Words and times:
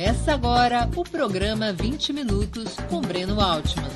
Começa 0.00 0.32
agora 0.32 0.90
o 0.96 1.04
programa 1.04 1.74
20 1.74 2.14
Minutos 2.14 2.74
com 2.88 3.02
Breno 3.02 3.38
Altman. 3.38 3.90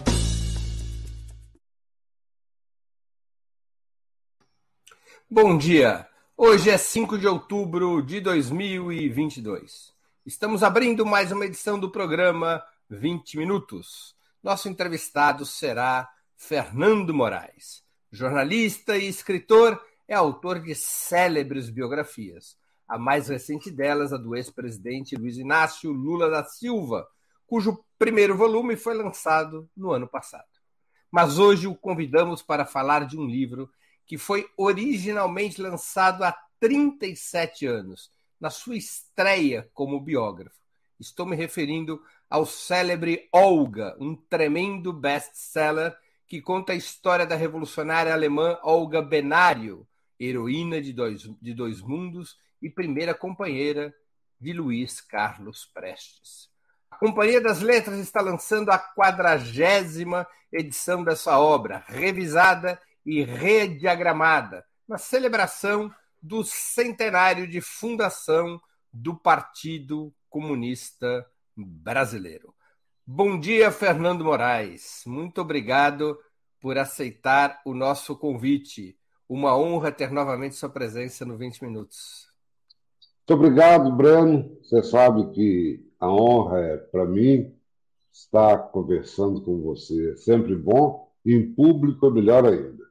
Bom 5.31 5.57
dia! 5.57 6.07
Hoje 6.37 6.69
é 6.69 6.77
5 6.77 7.17
de 7.17 7.27
outubro 7.27 8.03
de 8.03 8.21
2022. 8.21 9.95
Estamos 10.27 10.63
abrindo 10.63 11.07
mais 11.07 11.33
uma 11.33 11.47
edição 11.47 11.81
do 11.81 11.91
programa 11.91 12.63
20 12.91 13.39
Minutos. 13.39 14.15
Nosso 14.43 14.69
entrevistado 14.69 15.47
será 15.47 16.07
Fernando 16.37 17.15
Moraes. 17.15 17.83
Jornalista 18.13 18.95
e 18.95 19.09
escritor, 19.09 19.83
é 20.07 20.13
autor 20.13 20.61
de 20.61 20.75
célebres 20.75 21.71
biografias 21.71 22.63
a 22.89 22.99
mais 22.99 23.29
recente 23.29 23.71
delas, 23.71 24.13
a 24.13 24.17
do 24.17 24.37
ex-presidente 24.37 25.17
Luiz 25.17 25.37
Inácio 25.37 25.91
Lula 25.91 26.29
da 26.29 26.45
Silva, 26.45 27.07
cujo 27.47 27.85
primeiro 27.99 28.37
volume 28.37 28.77
foi 28.77 28.95
lançado 28.95 29.69
no 29.77 29.91
ano 29.91 30.09
passado. 30.09 30.49
Mas 31.11 31.39
hoje 31.39 31.67
o 31.67 31.75
convidamos 31.75 32.43
para 32.43 32.67
falar 32.67 33.07
de 33.07 33.17
um 33.17 33.27
livro 33.27 33.71
que 34.07 34.19
foi 34.19 34.47
originalmente 34.57 35.61
lançado 35.61 36.25
há 36.25 36.37
37 36.61 37.67
anos, 37.67 38.11
na 38.41 38.51
sua 38.51 38.77
estreia 38.77 39.69
como 39.73 40.01
biógrafo. 40.01 40.57
Estou 40.99 41.25
me 41.27 41.37
referindo 41.37 42.03
ao 42.29 42.45
célebre 42.45 43.29
Olga, 43.33 43.97
um 43.99 44.15
tremendo 44.15 44.93
best-seller 44.93 45.97
que 46.27 46.41
conta 46.41 46.73
a 46.73 46.77
história 46.77 47.27
da 47.27 47.37
revolucionária 47.37 48.13
alemã 48.13 48.59
Olga 48.63 49.01
Benário, 49.01 49.87
heroína 50.19 50.81
de 50.81 50.93
dois, 50.93 51.23
de 51.41 51.55
dois 51.55 51.81
mundos 51.81 52.37
e 52.65 52.71
primeira 52.71 53.13
companheira 53.13 53.95
de 54.41 54.55
Luiz 54.55 54.99
Carlos 55.03 55.67
Prestes. 55.67 56.49
A 56.91 56.97
Companhia 56.97 57.39
das 57.39 57.61
Letras 57.61 57.99
está 57.99 58.23
lançando 58.23 58.71
a 58.71 58.79
quadragésima 58.79 60.27
edição 60.51 61.05
dessa 61.05 61.39
obra, 61.39 61.85
revisada 61.87 62.81
e 63.05 63.23
rediagramada, 63.23 64.65
na 64.89 64.97
celebração 64.97 65.95
do 66.23 66.43
centenário 66.43 67.47
de 67.47 67.61
fundação 67.61 68.59
do 68.91 69.15
Partido 69.15 70.11
Comunista 70.31 71.27
Brasileiro. 71.55 72.55
Bom 73.07 73.39
dia, 73.39 73.71
Fernando 73.71 74.25
Moraes. 74.25 75.03
Muito 75.05 75.43
obrigado 75.43 76.19
por 76.59 76.79
aceitar 76.79 77.61
o 77.67 77.75
nosso 77.75 78.17
convite. 78.17 78.99
Uma 79.29 79.55
honra 79.55 79.93
ter 79.93 80.11
novamente 80.11 80.55
sua 80.55 80.71
presença 80.71 81.27
no 81.27 81.37
20 81.37 81.63
Minutos. 81.63 82.34
Muito 83.27 83.41
obrigado, 83.41 83.91
Breno. 83.91 84.55
Você 84.63 84.83
sabe 84.83 85.31
que 85.31 85.83
a 85.99 86.07
honra 86.07 86.61
é 86.61 86.77
para 86.77 87.07
mim 87.07 87.55
estar 88.13 88.59
conversando 88.69 89.41
com 89.41 89.63
você. 89.63 90.13
É 90.13 90.17
sempre 90.17 90.55
bom. 90.55 91.11
E 91.25 91.33
em 91.33 91.55
público 91.55 92.07
é 92.07 92.11
melhor 92.11 92.45
ainda. 92.45 92.85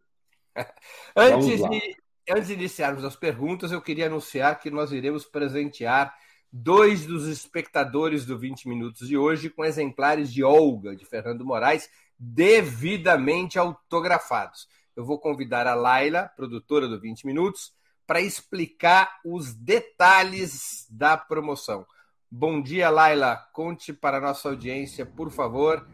antes, 1.16 1.62
de, 1.62 1.98
antes 2.28 2.48
de 2.48 2.54
iniciarmos 2.54 3.06
as 3.06 3.16
perguntas, 3.16 3.72
eu 3.72 3.80
queria 3.80 4.08
anunciar 4.08 4.60
que 4.60 4.72
nós 4.72 4.92
iremos 4.92 5.24
presentear 5.24 6.16
dois 6.52 7.06
dos 7.06 7.28
espectadores 7.28 8.26
do 8.26 8.36
20 8.36 8.68
Minutos 8.68 9.08
de 9.08 9.16
hoje 9.16 9.52
com 9.52 9.64
exemplares 9.64 10.34
de 10.34 10.44
Olga, 10.44 10.96
de 10.96 11.06
Fernando 11.06 11.46
Moraes, 11.46 11.88
devidamente 12.18 13.60
autografados. 13.60 14.68
Eu 14.96 15.06
vou 15.06 15.20
convidar 15.20 15.68
a 15.68 15.76
Laila, 15.76 16.32
produtora 16.36 16.88
do 16.88 17.00
20 17.00 17.28
Minutos, 17.28 17.72
para 18.06 18.22
explicar 18.22 19.20
os 19.26 19.54
detalhes 19.54 20.88
da 20.90 21.18
promoção. 21.18 21.86
Bom 22.30 22.62
dia, 22.62 22.90
Laila. 22.90 23.38
Conte 23.54 23.94
para 23.94 24.18
a 24.18 24.22
nossa 24.22 24.50
audiência, 24.50 25.06
por 25.06 25.32
favor, 25.32 25.88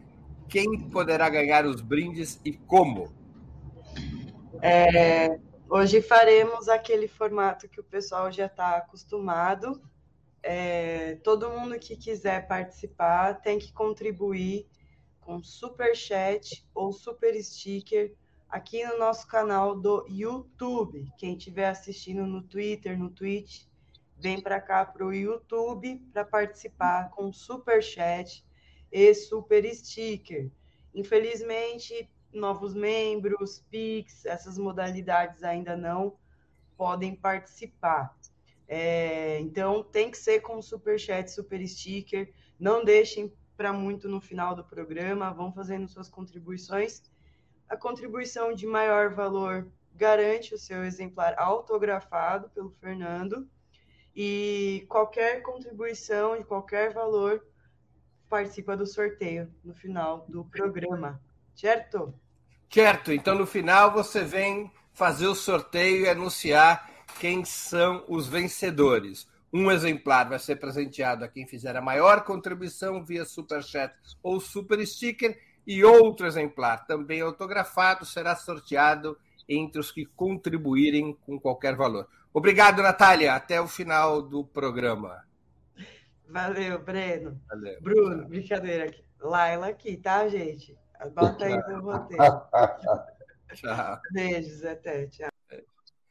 quem 0.47 0.89
poderá 0.89 1.29
ganhar 1.29 1.65
os 1.65 1.81
brindes 1.81 2.39
e 2.43 2.53
como. 2.53 3.13
É, 4.61 5.39
hoje 5.69 6.01
faremos 6.01 6.67
aquele 6.67 7.07
formato 7.07 7.69
que 7.69 7.79
o 7.79 7.83
pessoal 7.83 8.31
já 8.31 8.47
está 8.47 8.77
acostumado. 8.77 9.81
É, 10.41 11.15
todo 11.23 11.49
mundo 11.49 11.77
que 11.77 11.95
quiser 11.95 12.47
participar 12.47 13.41
tem 13.41 13.59
que 13.59 13.71
contribuir 13.73 14.67
com 15.19 15.43
super 15.43 15.95
chat 15.95 16.65
ou 16.73 16.91
super 16.91 17.35
sticker 17.43 18.15
aqui 18.49 18.83
no 18.83 18.97
nosso 18.97 19.27
canal 19.27 19.79
do 19.79 20.05
YouTube. 20.09 21.07
Quem 21.17 21.37
estiver 21.37 21.69
assistindo 21.69 22.25
no 22.25 22.41
Twitter, 22.41 22.97
no 22.97 23.11
Twitch, 23.11 23.65
vem 24.17 24.41
para 24.41 24.59
cá 24.59 24.83
para 24.83 25.05
o 25.05 25.13
YouTube 25.13 25.97
para 26.11 26.25
participar 26.25 27.11
com 27.11 27.31
super 27.31 27.81
chat 27.81 28.43
e 28.91 29.13
super 29.13 29.63
sticker. 29.73 30.49
Infelizmente, 30.93 32.09
novos 32.33 32.73
membros, 32.73 33.63
Pix, 33.69 34.25
essas 34.25 34.57
modalidades 34.57 35.43
ainda 35.43 35.77
não 35.77 36.17
podem 36.75 37.15
participar. 37.15 38.17
É, 38.67 39.39
então, 39.39 39.83
tem 39.83 40.09
que 40.09 40.17
ser 40.17 40.41
com 40.41 40.61
super 40.61 40.99
chat, 40.99 41.29
super 41.29 41.65
sticker. 41.67 42.33
Não 42.59 42.83
deixem 42.83 43.31
para 43.55 43.71
muito 43.71 44.07
no 44.09 44.19
final 44.19 44.55
do 44.55 44.63
programa. 44.63 45.33
Vão 45.33 45.51
fazendo 45.51 45.87
suas 45.87 46.09
contribuições 46.09 47.03
a 47.69 47.77
contribuição 47.77 48.53
de 48.53 48.65
maior 48.65 49.13
valor 49.13 49.67
garante 49.95 50.55
o 50.55 50.57
seu 50.57 50.83
exemplar 50.83 51.35
autografado 51.37 52.49
pelo 52.49 52.71
Fernando 52.81 53.47
e 54.15 54.85
qualquer 54.89 55.41
contribuição 55.43 56.37
de 56.37 56.43
qualquer 56.43 56.93
valor 56.93 57.45
participa 58.27 58.75
do 58.75 58.85
sorteio 58.85 59.53
no 59.63 59.73
final 59.73 60.25
do 60.27 60.43
programa, 60.45 61.21
certo? 61.55 62.13
Certo. 62.69 63.11
Então 63.11 63.35
no 63.35 63.45
final 63.45 63.91
você 63.91 64.23
vem 64.23 64.71
fazer 64.93 65.27
o 65.27 65.35
sorteio 65.35 66.05
e 66.05 66.09
anunciar 66.09 66.89
quem 67.19 67.45
são 67.45 68.03
os 68.07 68.27
vencedores. 68.27 69.27
Um 69.51 69.71
exemplar 69.71 70.29
vai 70.29 70.37
ser 70.37 70.57
presenteado 70.57 71.25
a 71.25 71.27
quem 71.27 71.47
fizer 71.47 71.75
a 71.75 71.81
maior 71.81 72.23
contribuição 72.23 73.03
via 73.03 73.25
super 73.25 73.63
chat 73.63 73.93
ou 74.21 74.39
super 74.39 74.85
sticker 74.85 75.39
e 75.65 75.83
outro 75.83 76.25
exemplar, 76.25 76.85
também 76.85 77.21
autografado, 77.21 78.05
será 78.05 78.35
sorteado 78.35 79.17
entre 79.47 79.79
os 79.79 79.91
que 79.91 80.05
contribuírem 80.05 81.17
com 81.25 81.39
qualquer 81.39 81.75
valor. 81.75 82.07
Obrigado, 82.33 82.83
Natália. 82.83 83.33
Até 83.33 83.59
o 83.59 83.67
final 83.67 84.21
do 84.21 84.45
programa. 84.45 85.23
Valeu, 86.27 86.79
Breno. 86.79 87.41
Valeu. 87.49 87.81
Bruno, 87.81 88.27
brincadeira 88.27 88.85
aqui. 88.85 89.03
Laila 89.19 89.67
aqui, 89.67 89.97
tá, 89.97 90.27
gente? 90.27 90.77
Bota 91.13 91.45
aí 91.45 91.57
no 91.67 91.81
roteiro. 91.81 92.23
tchau. 93.53 93.99
Beijos, 94.11 94.63
até. 94.63 95.07
Tchau. 95.07 95.29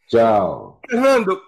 Tchau. 0.08 0.80
Fernando, 0.88 1.40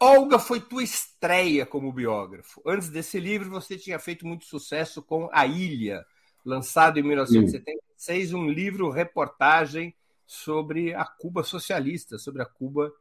Olga 0.00 0.38
foi 0.38 0.60
tua 0.60 0.82
estreia 0.82 1.64
como 1.66 1.92
biógrafo. 1.92 2.62
Antes 2.66 2.90
desse 2.90 3.18
livro, 3.18 3.50
você 3.50 3.76
tinha 3.76 3.98
feito 3.98 4.26
muito 4.26 4.44
sucesso 4.44 5.02
com 5.02 5.28
A 5.32 5.46
Ilha, 5.46 6.04
lançado 6.44 6.98
em 6.98 7.02
1976, 7.02 8.28
Sim. 8.28 8.34
um 8.34 8.48
livro-reportagem 8.48 9.94
sobre 10.26 10.94
a 10.94 11.04
Cuba 11.04 11.42
socialista, 11.42 12.18
sobre 12.18 12.42
a 12.42 12.46
Cuba 12.46 12.92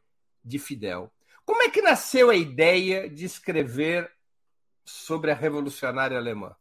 de 0.43 0.59
Fidel. 0.59 1.11
Como 1.45 1.61
é 1.63 1.69
que 1.69 1.81
nasceu 1.81 2.29
a 2.29 2.35
ideia 2.35 3.09
de 3.09 3.25
escrever 3.25 4.11
sobre 4.85 5.31
a 5.31 5.35
revolucionária 5.35 6.17
alemã? 6.17 6.55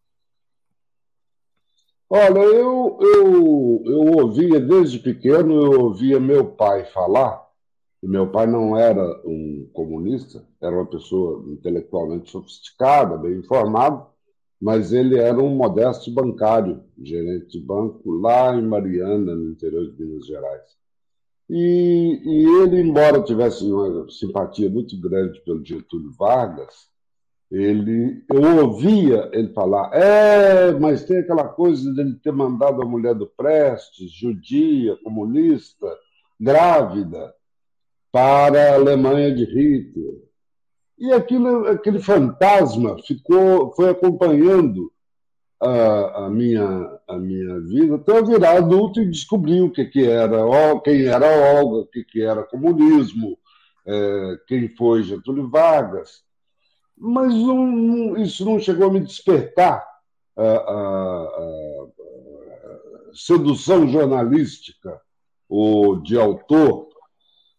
Olha, 2.09 2.41
eu, 2.41 2.99
eu, 3.00 3.82
eu 3.87 4.00
ouvia 4.19 4.59
desde 4.59 4.99
pequeno, 4.99 5.55
eu 5.55 5.81
ouvia 5.82 6.19
meu 6.19 6.44
pai 6.44 6.85
falar, 6.87 7.49
e 8.03 8.09
meu 8.09 8.29
pai 8.31 8.49
não 8.49 8.77
era 8.77 9.03
um 9.25 9.71
comunista, 9.73 10.44
era 10.61 10.75
uma 10.75 10.87
pessoa 10.87 11.44
intelectualmente 11.53 12.31
sofisticada, 12.31 13.17
bem 13.17 13.35
informada, 13.35 14.05
mas 14.60 14.92
ele 14.92 15.18
era 15.18 15.38
um 15.38 15.54
modesto 15.54 16.10
bancário, 16.10 16.82
gerente 17.02 17.58
de 17.58 17.64
banco 17.64 18.10
lá 18.10 18.54
em 18.54 18.62
Mariana, 18.62 19.34
no 19.34 19.50
interior 19.50 19.90
de 19.90 20.04
Minas 20.04 20.26
Gerais. 20.26 20.78
E, 21.48 22.20
e 22.24 22.62
ele, 22.62 22.80
embora 22.80 23.22
tivesse 23.22 23.64
uma 23.64 24.08
simpatia 24.10 24.68
muito 24.68 25.00
grande 25.00 25.40
pelo 25.40 25.64
Getúlio 25.64 26.12
Vargas, 26.12 26.90
ele, 27.50 28.22
eu 28.32 28.66
ouvia 28.66 29.28
ele 29.32 29.52
falar, 29.52 29.90
é, 29.92 30.70
mas 30.78 31.04
tem 31.04 31.18
aquela 31.18 31.48
coisa 31.48 31.92
dele 31.92 32.14
ter 32.22 32.30
mandado 32.30 32.80
a 32.80 32.86
mulher 32.86 33.14
do 33.14 33.26
Prestes, 33.26 34.12
judia, 34.12 34.96
comunista, 35.02 35.88
grávida, 36.38 37.34
para 38.12 38.70
a 38.70 38.74
Alemanha 38.74 39.34
de 39.34 39.44
Hitler. 39.44 40.30
E 41.00 41.11
aquilo, 41.12 41.67
aquele 41.67 41.99
fantasma 41.99 42.99
ficou, 43.02 43.73
foi 43.73 43.88
acompanhando 43.88 44.93
a, 45.58 46.26
a, 46.26 46.31
minha, 46.31 47.00
a 47.08 47.17
minha 47.17 47.58
vida 47.61 47.97
até 47.97 48.19
eu 48.19 48.26
virar 48.26 48.58
adulto 48.58 49.00
e 49.00 49.11
descobrir 49.11 49.62
o 49.62 49.70
que, 49.70 49.87
que 49.87 50.06
era, 50.06 50.37
quem 50.85 51.06
era 51.06 51.26
Olga, 51.55 51.76
o 51.79 51.87
que, 51.87 52.05
que 52.05 52.23
era 52.23 52.43
comunismo, 52.43 53.38
é, 53.87 54.38
quem 54.47 54.69
foi 54.69 55.02
Getúlio 55.02 55.49
Vargas. 55.49 56.23
mas 56.97 57.32
isso 58.19 58.44
não 58.44 58.58
chegou 58.58 58.88
a 58.88 58.93
me 58.93 59.00
despertar 59.00 59.82
a, 60.37 60.43
a, 60.43 61.25
a 61.49 61.87
sedução 63.14 63.88
jornalística 63.88 65.00
ou 65.49 66.00
de 66.00 66.19
autor, 66.19 66.88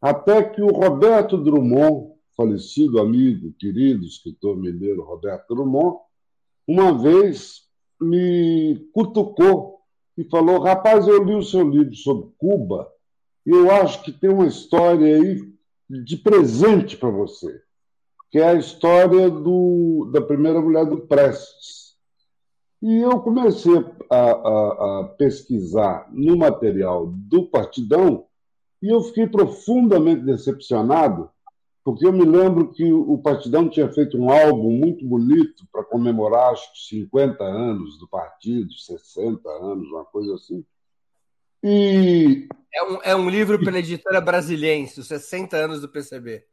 até 0.01 0.43
que 0.43 0.61
o 0.61 0.71
Roberto 0.71 1.37
Drummond, 1.37 2.10
falecido 2.35 2.99
amigo, 2.99 3.53
querido 3.59 4.05
escritor 4.05 4.57
mineiro 4.57 5.03
Roberto 5.03 5.53
Drummond, 5.53 5.97
uma 6.67 6.97
vez 6.97 7.63
me 7.99 8.89
cutucou 8.93 9.79
e 10.17 10.23
falou: 10.23 10.59
Rapaz, 10.59 11.07
eu 11.07 11.23
li 11.23 11.35
o 11.35 11.43
seu 11.43 11.67
livro 11.67 11.95
sobre 11.95 12.29
Cuba 12.37 12.91
e 13.45 13.49
eu 13.49 13.71
acho 13.71 14.03
que 14.03 14.11
tem 14.11 14.29
uma 14.29 14.47
história 14.47 15.15
aí 15.15 15.51
de 15.89 16.17
presente 16.17 16.95
para 16.95 17.09
você, 17.09 17.61
que 18.29 18.39
é 18.39 18.49
a 18.49 18.55
história 18.55 19.29
do, 19.29 20.09
da 20.11 20.21
primeira 20.21 20.61
mulher 20.61 20.85
do 20.85 21.01
Prestes. 21.01 21.95
E 22.81 22.97
eu 22.97 23.19
comecei 23.19 23.77
a, 24.09 24.17
a, 24.17 24.99
a 24.99 25.03
pesquisar 25.17 26.09
no 26.11 26.37
material 26.37 27.07
do 27.07 27.45
Partidão 27.45 28.25
e 28.81 28.89
eu 28.89 29.01
fiquei 29.01 29.27
profundamente 29.27 30.23
decepcionado, 30.23 31.29
porque 31.83 32.05
eu 32.05 32.13
me 32.13 32.25
lembro 32.25 32.71
que 32.71 32.91
o 32.93 33.17
Partidão 33.17 33.67
tinha 33.67 33.91
feito 33.91 34.17
um 34.17 34.29
álbum 34.29 34.71
muito 34.71 35.05
bonito 35.05 35.65
para 35.71 35.83
comemorar, 35.83 36.51
acho 36.51 36.71
que 36.73 36.97
50 36.97 37.43
anos 37.43 37.97
do 37.97 38.07
partido, 38.07 38.71
60 38.71 39.49
anos, 39.49 39.87
uma 39.89 40.05
coisa 40.05 40.35
assim. 40.35 40.63
E... 41.63 42.47
É, 42.73 42.83
um, 42.83 42.99
é 43.03 43.15
um 43.15 43.29
livro 43.29 43.59
pela 43.59 43.79
editora 43.79 44.21
Brasiliense, 44.21 44.99
os 44.99 45.07
60 45.07 45.57
anos 45.57 45.81
do 45.81 45.89
PCB. 45.89 46.43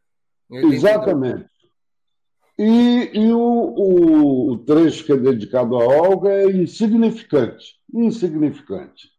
Exatamente. 0.50 1.48
E, 2.58 3.10
e 3.14 3.32
o, 3.32 3.38
o, 3.38 4.52
o, 4.52 4.58
trecho 4.58 5.04
que 5.04 5.12
é 5.12 5.16
dedicado 5.16 5.76
a 5.76 5.84
Olga 5.84 6.31
é 6.31 6.50
insignificante. 6.50 7.76
Insignificante. 7.94 9.10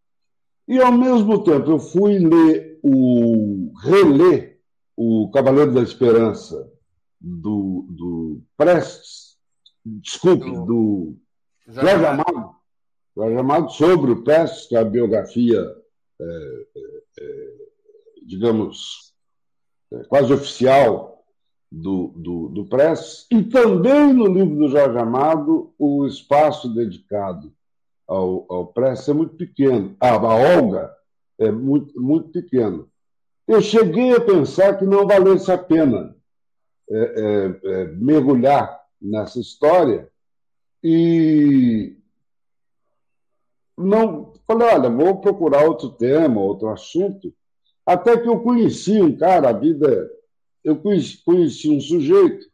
E, 0.67 0.77
ao 0.79 0.91
mesmo 0.91 1.41
tempo, 1.44 1.71
eu 1.71 1.79
fui 1.79 2.19
ler 2.19 2.79
o. 2.83 3.71
reler 3.81 4.49
o 5.01 5.31
Cavaleiro 5.31 5.74
da 5.74 5.81
Esperança 5.81 6.69
do, 7.22 7.86
do 7.88 8.42
Prestes, 8.57 9.38
desculpe, 9.86 10.51
do, 10.51 10.66
do 10.66 11.18
Jorge 11.69 12.06
Amado, 12.06 12.56
Jorge 13.16 13.38
Amado 13.38 13.72
sobre 13.72 14.12
o 14.12 14.22
Prestes, 14.25 14.68
que 14.68 14.75
é 14.75 14.80
a 14.80 14.84
biografia, 14.84 15.62
é, 16.19 16.25
é, 16.75 16.81
é 17.18 17.56
digamos, 18.25 19.13
é, 19.94 20.04
quase 20.04 20.34
oficial 20.34 21.24
do, 21.72 22.10
do, 22.18 22.50
do 22.50 22.66
Prestes, 22.66 23.25
e 23.31 23.42
também 23.42 24.12
no 24.12 24.28
livro 24.28 24.57
do 24.57 24.68
Jorge 24.68 24.98
Amado, 24.98 25.74
o 25.80 26.06
espaço 26.07 26.74
dedicado 26.74 27.54
ao, 28.06 28.46
ao 28.50 28.68
Prestes 28.68 29.07
é 29.07 29.13
muito 29.13 29.38
pequeno. 29.38 29.96
Ah, 29.98 30.16
a 30.16 30.57
Olga 30.57 30.94
é 31.40 31.50
muito, 31.50 31.98
muito 32.01 32.31
pequeno. 32.31 32.92
Eu 33.50 33.63
cheguei 33.63 34.16
a 34.16 34.22
pensar 34.22 34.78
que 34.78 34.86
não 34.86 35.07
valesse 35.07 35.51
a 35.51 35.57
pena 35.57 36.16
é, 36.88 37.00
é, 37.00 37.60
é, 37.63 37.86
mergulhar 37.96 38.80
nessa 39.01 39.40
história 39.40 40.07
e 40.84 41.98
não 43.75 44.34
falei, 44.46 44.68
olha, 44.68 44.88
vou 44.88 45.19
procurar 45.19 45.66
outro 45.66 45.90
tema, 45.90 46.40
outro 46.40 46.69
assunto, 46.69 47.34
até 47.84 48.16
que 48.19 48.30
eu 48.30 48.40
conheci 48.40 49.01
um 49.01 49.18
cara, 49.18 49.50
a 49.50 49.54
vida 49.54 50.07
eu 50.63 50.75
conheci, 50.75 51.18
conheci 51.24 51.72
um 51.72 51.81
sujeito. 51.81 52.46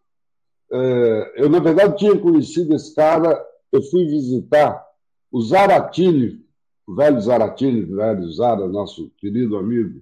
É, 0.72 1.44
eu, 1.44 1.50
na 1.50 1.60
verdade, 1.60 1.98
tinha 1.98 2.18
conhecido 2.18 2.74
esse 2.74 2.96
cara. 2.96 3.46
Eu 3.70 3.82
fui 3.82 4.06
visitar 4.06 4.82
o 5.30 5.42
Zaratini, 5.42 6.42
o 6.88 6.96
velho 6.96 7.20
Zaratini, 7.20 7.84
o 7.84 7.98
velho 7.98 8.32
Zara, 8.32 8.66
nosso 8.70 9.12
querido 9.18 9.58
amigo, 9.58 10.02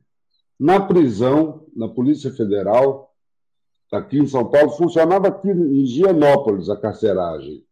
na 0.64 0.80
prisão, 0.80 1.66
na 1.76 1.90
Polícia 1.90 2.32
Federal, 2.32 3.14
aqui 3.92 4.18
em 4.18 4.26
São 4.26 4.50
Paulo. 4.50 4.70
Funcionava 4.72 5.28
aqui 5.28 5.50
em 5.50 5.84
Higienópolis, 5.84 6.70
a 6.70 6.78
carceragem. 6.78 7.66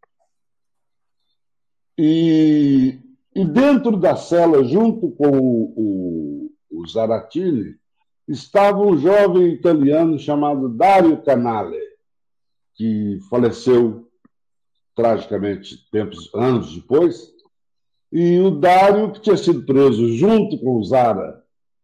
E, 1.98 3.00
e 3.34 3.46
dentro 3.46 3.96
da 3.96 4.18
cela, 4.18 4.62
junto 4.66 5.10
com 5.12 5.30
o, 5.30 5.74
o, 5.78 6.80
o 6.82 6.86
Zaratini, 6.86 7.78
estava 8.28 8.82
um 8.82 8.98
jovem 8.98 9.54
italiano 9.54 10.20
chamado 10.20 10.68
Dario 10.68 11.24
Canale, 11.24 11.80
que 12.76 13.20
faleceu 13.30 14.06
tragicamente 14.94 15.90
tempos 15.90 16.30
anos 16.36 16.76
depois, 16.76 17.32
e 18.12 18.38
o 18.42 18.52
Dário, 18.52 19.14
que 19.14 19.22
tinha 19.22 19.38
sido 19.38 19.66
preso 19.66 20.10
junto 20.10 20.60
com 20.60 20.76
o 20.76 20.84
Zara, 20.84 21.41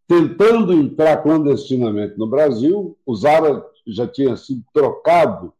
tentando 0.07 0.73
entrar 0.73 1.17
clandestinamente 1.17 2.17
no 2.17 2.27
Brasil, 2.27 2.97
o 3.05 3.15
Zara 3.15 3.65
já 3.85 4.07
tinha 4.07 4.35
sido 4.35 4.63
trocado 4.73 5.53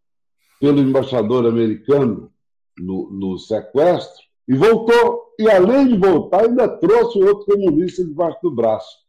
pelo 0.60 0.80
embaixador 0.80 1.46
americano 1.46 2.32
no, 2.78 3.10
no 3.12 3.38
sequestro, 3.38 4.26
e 4.48 4.56
voltou, 4.56 5.34
e 5.38 5.50
além 5.50 5.88
de 5.88 5.98
voltar, 5.98 6.46
ainda 6.46 6.68
trouxe 6.68 7.22
outro 7.22 7.54
comunista 7.54 8.04
debaixo 8.04 8.40
do 8.42 8.52
braço 8.52 9.08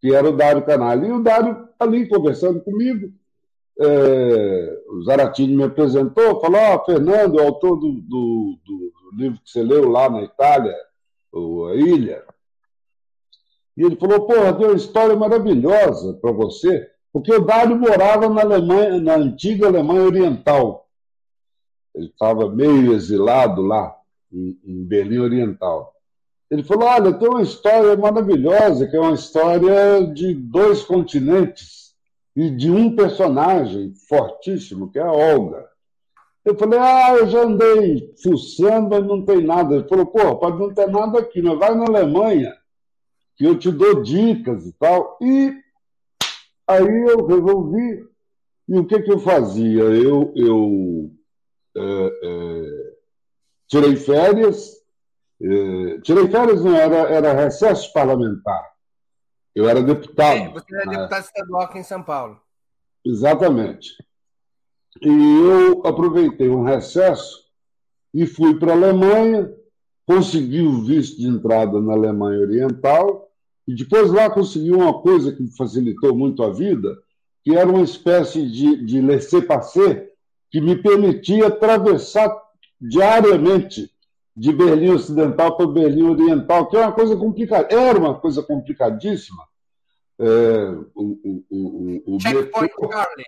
que 0.00 0.14
era 0.14 0.28
o 0.28 0.36
Dário 0.36 0.64
Canal. 0.64 0.98
E 1.04 1.12
o 1.12 1.22
Dário, 1.22 1.68
ali 1.78 2.08
conversando 2.08 2.60
comigo, 2.60 3.12
é, 3.80 4.82
o 4.88 5.02
Zaratini 5.02 5.56
me 5.56 5.64
apresentou, 5.64 6.40
falou: 6.40 6.60
oh, 6.74 6.84
Fernando, 6.84 7.36
o 7.36 7.42
autor 7.42 7.76
do, 7.76 7.92
do, 7.92 8.58
do, 8.64 8.92
livro 9.16 9.40
que 9.42 9.50
você 9.50 9.62
leu 9.62 9.88
lá 9.88 10.10
na 10.10 10.22
Itália, 10.22 10.74
A 11.34 11.74
Ilha. 11.74 12.24
E 13.78 13.84
ele 13.84 13.94
falou: 13.94 14.26
Porra, 14.26 14.52
deu 14.52 14.70
uma 14.70 14.76
história 14.76 15.14
maravilhosa 15.14 16.14
para 16.14 16.32
você, 16.32 16.90
porque 17.12 17.32
o 17.32 17.44
Dário 17.44 17.78
morava 17.78 18.28
na 18.28 18.40
Alemanha, 18.40 19.00
na 19.00 19.14
antiga 19.14 19.68
Alemanha 19.68 20.02
Oriental. 20.02 20.88
Ele 21.94 22.06
estava 22.06 22.50
meio 22.50 22.92
exilado 22.92 23.62
lá, 23.62 23.96
em, 24.32 24.58
em 24.64 24.84
Berlim 24.84 25.18
Oriental. 25.18 25.94
Ele 26.50 26.64
falou: 26.64 26.88
olha, 26.88 27.12
tem 27.12 27.28
uma 27.28 27.40
história 27.40 27.96
maravilhosa, 27.96 28.88
que 28.88 28.96
é 28.96 29.00
uma 29.00 29.14
história 29.14 30.04
de 30.12 30.34
dois 30.34 30.82
continentes 30.82 31.94
e 32.34 32.50
de 32.50 32.72
um 32.72 32.96
personagem 32.96 33.94
fortíssimo, 34.08 34.90
que 34.90 34.98
é 34.98 35.02
a 35.02 35.12
Olga. 35.12 35.68
Eu 36.44 36.56
falei: 36.56 36.80
ah, 36.80 37.14
eu 37.16 37.28
já 37.28 37.42
andei 37.42 38.12
fuçando, 38.20 38.88
mas 38.90 39.06
não 39.06 39.24
tem 39.24 39.40
nada. 39.40 39.76
Ele 39.76 39.88
falou: 39.88 40.06
pô, 40.06 40.34
pode 40.34 40.58
não 40.58 40.74
ter 40.74 40.88
nada 40.88 41.20
aqui, 41.20 41.40
mas 41.40 41.56
vai 41.56 41.76
na 41.76 41.84
Alemanha, 41.84 42.57
que 43.38 43.46
eu 43.46 43.58
te 43.58 43.70
dou 43.70 44.02
dicas 44.02 44.66
e 44.66 44.72
tal. 44.72 45.16
E 45.22 45.54
aí 46.66 47.06
eu 47.08 47.24
resolvi. 47.24 48.06
E 48.68 48.78
o 48.78 48.84
que, 48.84 49.00
que 49.00 49.10
eu 49.10 49.18
fazia? 49.18 49.84
Eu, 49.84 50.30
eu 50.36 51.10
é, 51.74 52.20
é, 52.22 52.94
tirei 53.66 53.96
férias 53.96 54.78
eh, 55.40 56.00
tirei 56.02 56.28
férias, 56.28 56.64
não, 56.64 56.74
era, 56.74 56.96
era 57.10 57.32
recesso 57.32 57.92
parlamentar. 57.92 58.72
Eu 59.54 59.68
era 59.68 59.82
deputado. 59.82 60.36
É, 60.36 60.48
você 60.48 60.74
era 60.74 60.86
né? 60.86 60.96
deputado 60.96 61.24
estadual 61.24 61.62
aqui 61.62 61.78
em 61.78 61.84
São 61.84 62.02
Paulo. 62.02 62.40
Exatamente. 63.04 63.90
E 65.00 65.08
eu 65.08 65.86
aproveitei 65.86 66.48
um 66.48 66.64
recesso 66.64 67.46
e 68.12 68.26
fui 68.26 68.58
para 68.58 68.72
a 68.72 68.76
Alemanha, 68.76 69.52
consegui 70.06 70.62
o 70.62 70.82
visto 70.82 71.18
de 71.18 71.28
entrada 71.28 71.80
na 71.80 71.92
Alemanha 71.92 72.40
Oriental, 72.40 73.27
e 73.68 73.74
depois 73.74 74.10
lá 74.10 74.30
consegui 74.30 74.72
uma 74.72 74.98
coisa 75.02 75.30
que 75.30 75.42
me 75.42 75.54
facilitou 75.54 76.16
muito 76.16 76.42
a 76.42 76.50
vida, 76.50 76.96
que 77.44 77.54
era 77.54 77.68
uma 77.68 77.82
espécie 77.82 78.50
de, 78.50 78.82
de 78.82 78.98
laissez-passer 79.02 80.10
que 80.50 80.58
me 80.58 80.74
permitia 80.74 81.48
atravessar 81.48 82.34
diariamente 82.80 83.90
de 84.34 84.54
Berlim 84.54 84.92
Ocidental 84.92 85.54
para 85.54 85.66
Berlim 85.66 86.04
Oriental, 86.04 86.66
que 86.66 86.78
é 86.78 86.80
uma 86.80 86.92
coisa 86.92 87.14
complicada. 87.14 87.68
Era 87.70 87.98
uma 87.98 88.18
coisa 88.18 88.42
complicadíssima. 88.42 89.44
É, 90.18 90.70
o, 90.94 91.18
o, 91.22 91.44
o, 91.50 92.16
o 92.16 92.20
Checkpoint 92.20 92.72
metrô... 92.72 92.90
Charlie. 92.90 93.26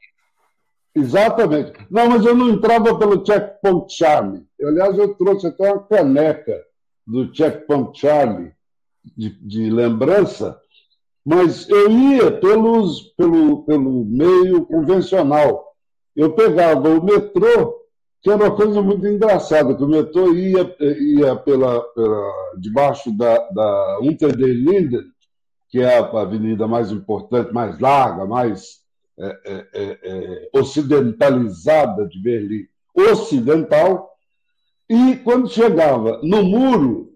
Exatamente. 0.94 1.72
Não, 1.90 2.08
mas 2.08 2.24
eu 2.24 2.34
não 2.34 2.48
entrava 2.48 2.98
pelo 2.98 3.24
Checkpoint 3.26 3.92
Charlie. 3.92 4.46
aliás, 4.62 4.96
eu 4.96 5.14
trouxe 5.16 5.48
até 5.48 5.70
uma 5.70 5.82
caneca 5.82 6.64
do 7.06 7.30
Checkpoint 7.34 7.98
Charlie 7.98 8.54
de, 9.04 9.30
de 9.30 9.70
lembrança, 9.70 10.60
mas 11.24 11.68
eu 11.68 11.90
ia 11.90 12.30
pelos, 12.32 13.02
pelo, 13.16 13.62
pelo 13.64 14.04
meio 14.04 14.64
convencional. 14.66 15.74
Eu 16.16 16.32
pegava 16.32 16.88
o 16.88 17.04
metrô 17.04 17.80
que 18.22 18.28
era 18.28 18.44
uma 18.44 18.54
coisa 18.54 18.82
muito 18.82 19.06
engraçada, 19.06 19.74
que 19.74 19.82
o 19.82 19.88
metrô 19.88 20.34
ia, 20.34 20.76
ia 20.80 21.36
pela, 21.36 21.80
pela, 21.94 22.32
debaixo 22.58 23.10
da, 23.16 23.38
da 23.48 23.98
Unter 24.02 24.36
den 24.36 24.52
Linden, 24.52 25.04
que 25.70 25.80
é 25.80 25.98
a 25.98 26.20
avenida 26.20 26.68
mais 26.68 26.90
importante, 26.90 27.52
mais 27.52 27.78
larga, 27.78 28.26
mais 28.26 28.80
é, 29.18 29.40
é, 29.44 29.66
é, 29.72 29.98
é 30.02 30.58
ocidentalizada 30.58 32.06
de 32.08 32.20
Berlim. 32.20 32.66
ocidental, 32.94 34.10
e 34.88 35.16
quando 35.16 35.48
chegava 35.48 36.20
no 36.22 36.42
muro, 36.42 37.14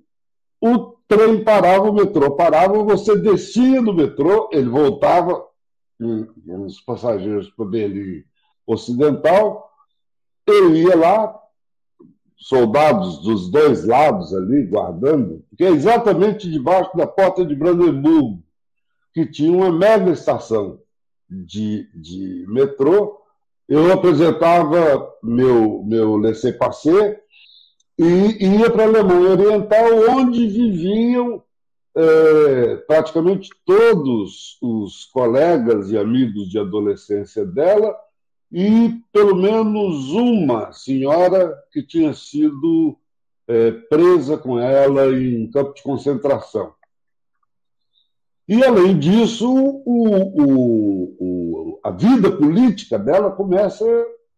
o 0.60 0.93
trem 1.08 1.42
parava, 1.44 1.88
o 1.88 1.92
metrô 1.92 2.34
parava, 2.36 2.82
você 2.82 3.16
descia 3.16 3.82
do 3.82 3.92
metrô, 3.92 4.48
ele 4.52 4.68
voltava, 4.68 5.44
os 6.00 6.80
passageiros 6.80 7.50
para 7.50 7.66
Berlim 7.66 8.24
Ocidental, 8.66 9.70
eu 10.46 10.74
ia 10.74 10.96
lá, 10.96 11.40
soldados 12.36 13.22
dos 13.22 13.50
dois 13.50 13.84
lados 13.84 14.34
ali, 14.34 14.66
guardando, 14.66 15.44
que 15.56 15.64
é 15.64 15.70
exatamente 15.70 16.50
debaixo 16.50 16.94
da 16.96 17.06
porta 17.06 17.44
de 17.44 17.54
Brandenburgo, 17.54 18.42
que 19.14 19.24
tinha 19.24 19.56
uma 19.56 19.72
mega 19.72 20.10
estação 20.10 20.80
de, 21.30 21.88
de 21.94 22.44
metrô. 22.48 23.20
Eu 23.66 23.90
apresentava 23.90 25.10
meu, 25.22 25.82
meu 25.84 26.16
laissez-passer 26.16 27.23
e 27.98 28.44
ia 28.44 28.70
para 28.70 28.84
a 28.84 28.88
Alemanha 28.88 29.30
Oriental, 29.30 29.86
onde 30.10 30.46
viviam 30.48 31.42
é, 31.96 32.76
praticamente 32.86 33.50
todos 33.64 34.58
os 34.60 35.04
colegas 35.06 35.90
e 35.90 35.98
amigos 35.98 36.50
de 36.50 36.58
adolescência 36.58 37.44
dela, 37.44 37.94
e 38.50 39.00
pelo 39.12 39.36
menos 39.36 40.10
uma 40.10 40.72
senhora 40.72 41.56
que 41.72 41.82
tinha 41.82 42.12
sido 42.12 42.96
é, 43.46 43.70
presa 43.70 44.36
com 44.36 44.58
ela 44.58 45.06
em 45.16 45.50
campo 45.50 45.74
de 45.74 45.82
concentração. 45.82 46.72
E, 48.46 48.62
além 48.62 48.98
disso, 48.98 49.48
o, 49.48 50.08
o, 50.42 51.16
o, 51.18 51.80
a 51.82 51.90
vida 51.90 52.30
política 52.30 52.98
dela 52.98 53.30
começa 53.30 53.84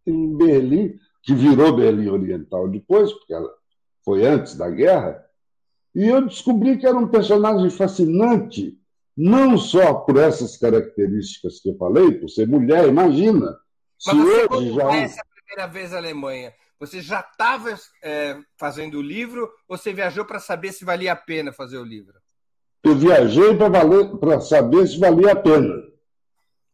em 0.07 0.37
Berlim, 0.37 0.95
que 1.27 1.35
virou 1.35 1.75
Berlim 1.75 2.09
Oriental 2.09 2.69
depois, 2.69 3.13
porque 3.13 3.35
ela 3.35 3.53
foi 4.05 4.25
antes 4.25 4.55
da 4.55 4.71
guerra, 4.71 5.27
e 5.93 6.07
eu 6.07 6.25
descobri 6.25 6.79
que 6.79 6.87
era 6.87 6.97
um 6.97 7.09
personagem 7.09 7.69
fascinante, 7.69 8.79
não 9.17 9.59
só 9.59 9.95
por 9.95 10.19
essas 10.19 10.57
características 10.57 11.59
que 11.59 11.71
eu 11.71 11.77
falei, 11.77 12.13
por 12.13 12.29
ser 12.29 12.47
mulher, 12.47 12.87
imagina, 12.87 13.59
mas 14.07 14.17
você, 14.17 14.49
quando 14.49 14.73
já... 14.73 14.87
conhece 14.87 15.21
a 15.21 15.25
primeira 15.35 15.73
vez 15.73 15.93
a 15.93 15.97
Alemanha, 15.97 16.55
você 16.79 17.01
já 17.01 17.21
estava 17.21 17.75
é, 18.05 18.39
fazendo 18.57 18.99
o 18.99 19.03
livro 19.03 19.51
ou 19.67 19.77
você 19.77 19.93
viajou 19.93 20.25
para 20.25 20.39
saber 20.39 20.73
se 20.73 20.85
valia 20.85 21.13
a 21.13 21.17
pena 21.17 21.53
fazer 21.53 21.79
o 21.79 21.85
livro? 21.85 22.15
Eu 22.85 22.95
viajei 22.95 23.57
para 24.21 24.41
saber 24.41 24.87
se 24.87 25.01
valia 25.01 25.33
a 25.33 25.37
pena. 25.37 25.75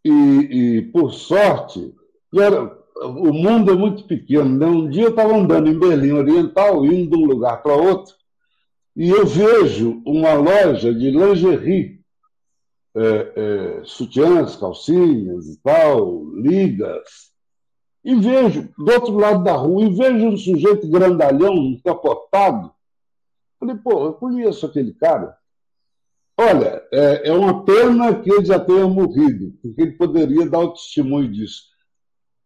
E, 0.05 0.11
e 0.11 0.83
por 0.91 1.13
sorte, 1.13 1.95
era, 2.35 2.82
o 2.97 3.33
mundo 3.33 3.73
é 3.73 3.75
muito 3.75 4.05
pequeno. 4.05 4.59
Né? 4.59 4.67
Um 4.67 4.89
dia 4.89 5.05
eu 5.05 5.11
estava 5.11 5.35
andando 5.35 5.69
em 5.69 5.79
Berlim 5.79 6.13
Oriental, 6.13 6.85
indo 6.85 7.17
de 7.17 7.23
um 7.23 7.27
lugar 7.27 7.63
para 7.63 7.75
outro, 7.75 8.15
e 8.95 9.09
eu 9.09 9.27
vejo 9.27 10.03
uma 10.05 10.35
loja 10.35 10.93
de 10.95 11.11
lingerie 11.11 12.01
é, 12.95 13.33
é, 13.37 13.85
sutiãs, 13.85 14.57
calcinhas 14.57 15.47
e 15.47 15.61
tal, 15.63 16.25
ligas, 16.35 17.33
e 18.05 18.15
vejo, 18.15 18.69
do 18.77 18.93
outro 18.93 19.17
lado 19.17 19.45
da 19.45 19.53
rua, 19.53 19.85
e 19.85 19.95
vejo 19.95 20.27
um 20.27 20.37
sujeito 20.37 20.89
grandalhão, 20.89 21.55
encapotado. 21.55 22.73
Falei, 23.59 23.77
pô, 23.77 24.07
eu 24.07 24.13
conheço 24.15 24.67
aquele 24.67 24.93
cara. 24.93 25.37
Olha, 26.37 26.83
é, 26.93 27.29
é 27.29 27.33
uma 27.33 27.65
pena 27.65 28.15
que 28.21 28.31
ele 28.31 28.45
já 28.45 28.59
tenha 28.59 28.87
morrido, 28.89 29.57
porque 29.63 29.81
ele 29.81 29.93
poderia 29.93 30.49
dar 30.49 30.59
o 30.59 30.73
testemunho 30.73 31.31
disso. 31.31 31.72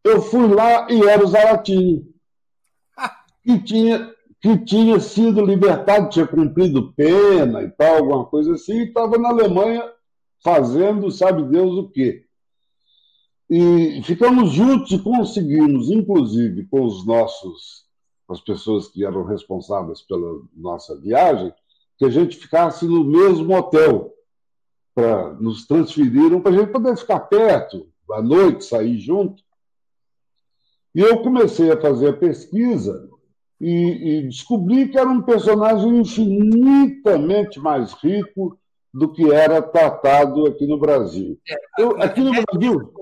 Eu 0.06 0.22
fui 0.22 0.46
lá 0.46 0.86
e 0.88 1.02
era 1.02 1.24
o 1.24 1.26
Zaratinho, 1.26 2.06
que 3.42 3.58
tinha, 3.58 4.14
que 4.40 4.56
tinha 4.58 5.00
sido 5.00 5.44
libertado, 5.44 6.10
tinha 6.10 6.26
cumprido 6.28 6.92
pena 6.92 7.64
e 7.64 7.70
tal, 7.70 7.96
alguma 7.96 8.24
coisa 8.24 8.54
assim, 8.54 8.74
e 8.74 8.84
estava 8.84 9.18
na 9.18 9.30
Alemanha 9.30 9.82
fazendo 10.44 11.10
sabe 11.10 11.42
Deus 11.42 11.72
o 11.76 11.88
quê. 11.88 12.24
E 13.50 14.00
ficamos 14.04 14.52
juntos 14.52 14.92
e 14.92 14.98
conseguimos, 15.00 15.90
inclusive 15.90 16.66
com 16.66 16.84
os 16.84 17.04
nossos, 17.04 17.84
as 18.28 18.40
pessoas 18.40 18.86
que 18.86 19.04
eram 19.04 19.24
responsáveis 19.24 20.02
pela 20.02 20.40
nossa 20.54 20.96
viagem, 21.00 21.52
que 21.98 22.04
a 22.04 22.10
gente 22.10 22.36
ficasse 22.36 22.86
no 22.86 23.02
mesmo 23.02 23.56
hotel. 23.56 24.12
Pra, 24.94 25.34
nos 25.34 25.66
transferiram 25.66 26.40
para 26.40 26.52
a 26.52 26.58
gente 26.58 26.72
poder 26.72 26.96
ficar 26.96 27.20
perto, 27.20 27.88
à 28.12 28.22
noite, 28.22 28.64
sair 28.64 28.98
junto. 28.98 29.42
E 30.96 31.00
eu 31.00 31.22
comecei 31.22 31.70
a 31.70 31.78
fazer 31.78 32.08
a 32.08 32.16
pesquisa 32.16 33.06
e, 33.60 34.20
e 34.20 34.22
descobri 34.22 34.88
que 34.88 34.98
era 34.98 35.06
um 35.06 35.20
personagem 35.20 35.98
infinitamente 35.98 37.60
mais 37.60 37.92
rico 37.92 38.58
do 38.94 39.12
que 39.12 39.30
era 39.30 39.60
tratado 39.60 40.46
aqui 40.46 40.66
no 40.66 40.78
Brasil. 40.78 41.38
É, 41.46 41.82
Eu, 41.82 42.02
aqui 42.02 42.22
no 42.22 42.32
Brasil. 42.32 42.94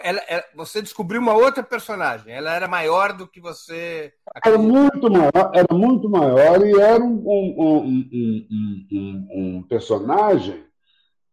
Ela, 0.00 0.22
ela, 0.28 0.44
você 0.54 0.80
descobriu 0.80 1.20
uma 1.20 1.34
outra 1.34 1.64
personagem. 1.64 2.32
Ela 2.32 2.54
era 2.54 2.68
maior 2.68 3.12
do 3.12 3.26
que 3.26 3.40
você. 3.40 4.12
Era 4.44 4.56
muito 4.56 5.10
maior, 5.10 5.50
era 5.52 5.74
muito 5.74 6.08
maior 6.08 6.64
e 6.64 6.80
era 6.80 7.02
um, 7.02 7.16
um, 7.26 8.46
um, 8.92 9.28
um 9.32 9.62
personagem 9.64 10.64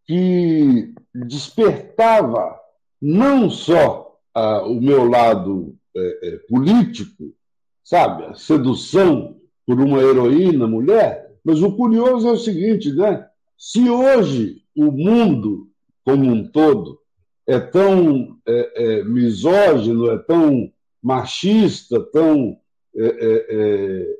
que 0.08 0.96
despertava 1.13 2.60
não 3.00 3.51
só 3.51 4.17
ah, 4.34 4.63
o 4.63 4.81
meu 4.81 5.08
lado 5.08 5.77
é, 5.95 6.19
é, 6.24 6.38
político, 6.48 7.33
sabe, 7.83 8.25
a 8.25 8.33
sedução 8.33 9.38
por 9.65 9.79
uma 9.79 10.00
heroína 10.01 10.67
mulher, 10.67 11.31
mas 11.43 11.62
o 11.62 11.75
curioso 11.75 12.27
é 12.27 12.31
o 12.31 12.38
seguinte, 12.38 12.91
né? 12.93 13.27
Se 13.57 13.89
hoje 13.89 14.63
o 14.75 14.91
mundo 14.91 15.67
como 16.03 16.31
um 16.31 16.48
todo 16.48 17.00
é 17.48 17.60
tão 17.60 18.38
é, 18.48 18.71
é, 18.75 19.03
misógino, 19.03 20.10
é 20.10 20.17
tão 20.17 20.71
machista, 21.01 22.00
tão 22.12 22.57
é, 22.95 23.05
é, 23.05 23.53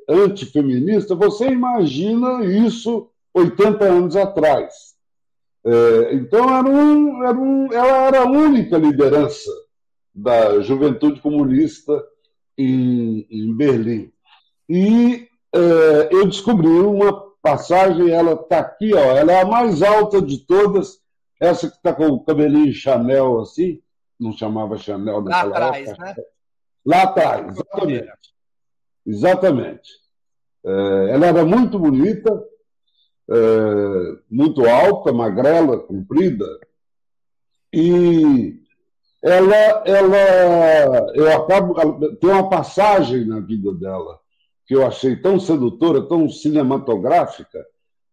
é 0.08 0.14
antifeminista, 0.14 1.14
você 1.14 1.46
imagina 1.46 2.44
isso 2.44 3.08
80 3.34 3.84
anos 3.84 4.16
atrás. 4.16 4.92
É, 5.64 6.14
então, 6.14 6.56
era 6.56 6.68
um, 6.68 7.24
era 7.24 7.38
um, 7.38 7.72
ela 7.72 8.06
era 8.06 8.20
a 8.22 8.30
única 8.30 8.76
liderança 8.76 9.50
da 10.14 10.60
juventude 10.60 11.20
comunista 11.20 12.04
em, 12.56 13.26
em 13.30 13.56
Berlim. 13.56 14.12
E 14.68 15.28
eu 16.10 16.26
descobri 16.26 16.68
uma 16.68 17.30
passagem, 17.42 18.10
ela 18.10 18.32
está 18.34 18.60
aqui, 18.60 18.94
ó, 18.94 19.00
ela 19.16 19.32
é 19.32 19.40
a 19.42 19.46
mais 19.46 19.82
alta 19.82 20.22
de 20.22 20.38
todas. 20.46 21.00
Essa 21.40 21.68
que 21.68 21.76
está 21.76 21.92
com 21.92 22.06
o 22.06 22.24
cabelinho 22.24 22.72
Chanel 22.72 23.40
assim, 23.40 23.82
não 24.18 24.32
chamava 24.32 24.78
Chanel 24.78 25.20
naquela 25.22 25.58
Lá 25.58 25.66
atrás, 25.68 25.88
época. 25.88 26.04
né? 26.04 26.14
Lá 26.86 27.02
atrás, 27.02 27.46
exatamente. 27.48 28.12
Exatamente. 29.04 29.90
É, 30.64 31.10
ela 31.10 31.26
era 31.26 31.44
muito 31.44 31.78
bonita, 31.78 32.44
é, 33.28 33.34
muito 34.30 34.64
alta, 34.68 35.12
magrela, 35.12 35.80
comprida, 35.80 36.46
e 37.72 38.61
ela, 39.22 39.56
ela, 39.86 41.12
eu 41.14 41.36
acabo, 41.36 41.74
tem 42.16 42.28
uma 42.28 42.48
passagem 42.48 43.24
na 43.24 43.38
vida 43.38 43.72
dela 43.72 44.18
que 44.66 44.74
eu 44.74 44.84
achei 44.84 45.14
tão 45.14 45.38
sedutora, 45.38 46.02
tão 46.02 46.28
cinematográfica, 46.28 47.64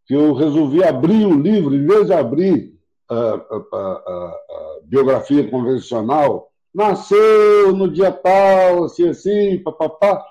que 0.06 0.14
eu 0.14 0.34
resolvi 0.34 0.84
abrir 0.84 1.26
o 1.26 1.40
livro, 1.40 1.74
em 1.74 1.86
vez 1.86 2.08
de 2.08 2.14
abrir 2.14 2.74
a, 3.10 3.16
a, 3.16 3.66
a, 3.74 3.78
a 3.78 4.80
biografia 4.84 5.50
convencional, 5.50 6.52
nasceu 6.74 7.76
no 7.76 7.92
dia 7.92 8.12
tal, 8.12 8.84
assim, 8.84 9.10
assim, 9.10 9.58
papapá. 9.64 10.24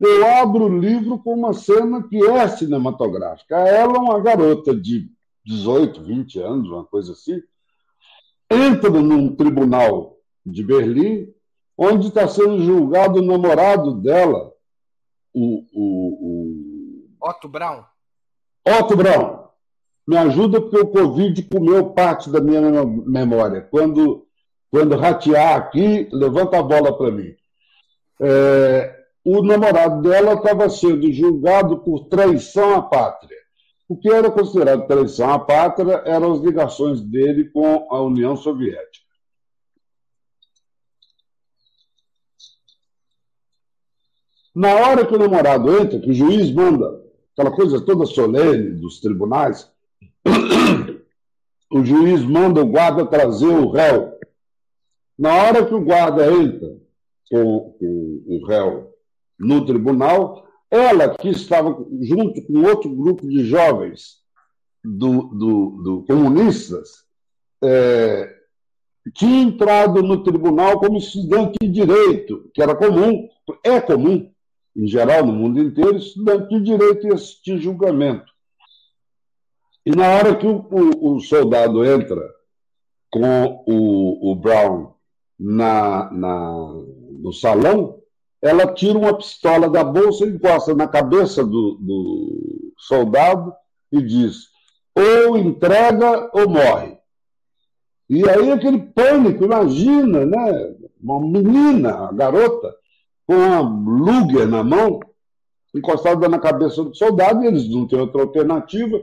Eu 0.00 0.26
abro 0.26 0.64
o 0.64 0.78
livro 0.78 1.18
com 1.18 1.34
uma 1.34 1.52
cena 1.52 2.02
que 2.02 2.24
é 2.24 2.48
cinematográfica. 2.48 3.56
Ela 3.56 3.96
é 3.96 3.98
uma 3.98 4.20
garota 4.20 4.74
de 4.74 5.08
18, 5.46 6.02
20 6.02 6.40
anos, 6.40 6.68
uma 6.68 6.84
coisa 6.84 7.12
assim, 7.12 7.40
entra 8.50 8.90
num 8.90 9.34
tribunal 9.34 10.13
de 10.44 10.62
Berlim, 10.62 11.28
onde 11.76 12.08
está 12.08 12.28
sendo 12.28 12.62
julgado 12.62 13.20
o 13.20 13.24
namorado 13.24 13.94
dela, 13.94 14.52
o, 15.32 15.64
o, 15.72 17.08
o... 17.20 17.28
Otto 17.28 17.48
Brown? 17.48 17.82
Otto 18.66 18.96
Brown, 18.96 19.44
me 20.06 20.16
ajuda 20.16 20.60
porque 20.60 20.78
o 20.78 20.86
Covid 20.86 21.42
comeu 21.44 21.90
parte 21.90 22.30
da 22.30 22.40
minha 22.40 22.60
memória. 22.84 23.62
Quando, 23.62 24.26
quando 24.70 24.96
ratear 24.96 25.56
aqui, 25.56 26.08
levanta 26.12 26.58
a 26.58 26.62
bola 26.62 26.96
para 26.96 27.10
mim. 27.10 27.34
É, 28.20 28.94
o 29.24 29.42
namorado 29.42 30.02
dela 30.02 30.34
estava 30.34 30.68
sendo 30.68 31.10
julgado 31.10 31.78
por 31.78 32.06
traição 32.08 32.74
à 32.74 32.82
pátria. 32.82 33.38
O 33.88 33.96
que 33.96 34.10
era 34.10 34.30
considerado 34.30 34.86
traição 34.86 35.30
à 35.30 35.38
pátria 35.38 36.02
eram 36.04 36.32
as 36.32 36.40
ligações 36.40 37.00
dele 37.00 37.50
com 37.50 37.86
a 37.90 38.00
União 38.02 38.36
Soviética. 38.36 39.03
Na 44.54 44.74
hora 44.74 45.04
que 45.04 45.14
o 45.14 45.18
namorado 45.18 45.76
entra, 45.76 45.98
que 45.98 46.10
o 46.10 46.14
juiz 46.14 46.52
manda 46.52 47.02
aquela 47.32 47.50
coisa 47.50 47.84
toda 47.84 48.06
solene 48.06 48.70
dos 48.70 49.00
tribunais, 49.00 49.68
o 51.72 51.84
juiz 51.84 52.22
manda 52.22 52.62
o 52.62 52.66
guarda 52.66 53.04
trazer 53.04 53.48
o 53.48 53.70
réu. 53.70 54.12
Na 55.18 55.34
hora 55.34 55.66
que 55.66 55.74
o 55.74 55.84
guarda 55.84 56.32
entra 56.32 56.76
com, 57.30 57.76
o 57.80 58.46
réu 58.46 58.92
no 59.38 59.66
tribunal, 59.66 60.46
ela 60.70 61.14
que 61.16 61.28
estava 61.28 61.70
junto 62.00 62.40
com 62.42 62.62
outro 62.62 62.94
grupo 62.94 63.26
de 63.28 63.44
jovens 63.44 64.18
do, 64.84 65.22
do, 65.22 65.82
do 65.82 66.04
comunistas, 66.04 67.04
é, 67.62 68.32
tinha 69.14 69.42
entrado 69.42 70.02
no 70.02 70.22
tribunal 70.22 70.78
como 70.78 70.98
estudante 70.98 71.56
de 71.60 71.68
direito, 71.68 72.50
que 72.54 72.62
era 72.62 72.74
comum, 72.74 73.28
é 73.64 73.80
comum, 73.80 74.32
em 74.76 74.86
geral, 74.86 75.24
no 75.24 75.32
mundo 75.32 75.60
inteiro, 75.60 75.96
estudante 75.96 76.48
de 76.48 76.60
direito 76.60 77.06
e 77.06 77.12
assistir 77.12 77.58
julgamento. 77.58 78.32
E 79.86 79.90
na 79.90 80.08
hora 80.08 80.34
que 80.36 80.46
o, 80.46 80.66
o, 80.70 81.16
o 81.16 81.20
soldado 81.20 81.84
entra 81.84 82.20
com 83.10 83.64
o, 83.66 84.32
o 84.32 84.34
Brown 84.34 84.94
na, 85.38 86.10
na, 86.10 86.74
no 87.20 87.32
salão, 87.32 88.00
ela 88.42 88.72
tira 88.74 88.98
uma 88.98 89.16
pistola 89.16 89.68
da 89.68 89.84
bolsa, 89.84 90.26
encosta 90.26 90.74
na 90.74 90.88
cabeça 90.88 91.44
do, 91.44 91.78
do 91.80 92.72
soldado 92.78 93.54
e 93.92 94.02
diz: 94.02 94.48
ou 94.94 95.36
entrega 95.36 96.30
ou 96.32 96.48
morre. 96.48 96.98
E 98.08 98.28
aí 98.28 98.52
aquele 98.52 98.78
pânico, 98.78 99.44
imagina, 99.44 100.26
né? 100.26 100.74
Uma 101.00 101.20
menina, 101.20 102.08
a 102.08 102.12
garota, 102.12 102.74
com 103.26 103.34
uma 103.34 103.60
Luger 103.60 104.46
na 104.46 104.62
mão, 104.62 105.00
encostada 105.74 106.28
na 106.28 106.38
cabeça 106.38 106.82
do 106.84 106.94
soldado, 106.94 107.42
e 107.42 107.46
eles 107.46 107.68
não 107.68 107.86
têm 107.86 107.98
outra 107.98 108.22
alternativa. 108.22 109.00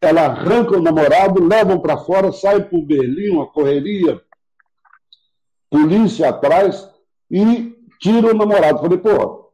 Ela 0.00 0.26
arranca 0.26 0.76
o 0.76 0.82
namorado, 0.82 1.42
levam 1.42 1.80
para 1.80 1.96
fora, 1.96 2.32
sai 2.32 2.62
por 2.62 2.82
Berlim, 2.82 3.30
uma 3.30 3.46
correria, 3.46 4.20
polícia 5.70 6.28
atrás, 6.28 6.88
e 7.30 7.74
tira 8.00 8.32
o 8.32 8.36
namorado. 8.36 8.80
Falei, 8.80 8.98
pô, 8.98 9.52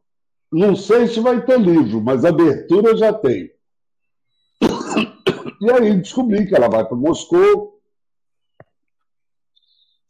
não 0.51 0.75
sei 0.75 1.07
se 1.07 1.19
vai 1.19 1.43
ter 1.45 1.59
livro, 1.59 2.01
mas 2.01 2.25
abertura 2.25 2.95
já 2.97 3.13
tem. 3.13 3.51
E 5.61 5.71
aí 5.71 5.95
descobri 5.95 6.45
que 6.45 6.53
ela 6.53 6.67
vai 6.67 6.83
para 6.83 6.97
Moscou, 6.97 7.79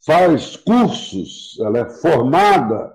faz 0.04 0.56
cursos, 0.56 1.56
ela 1.60 1.78
é 1.78 1.88
formada 1.88 2.93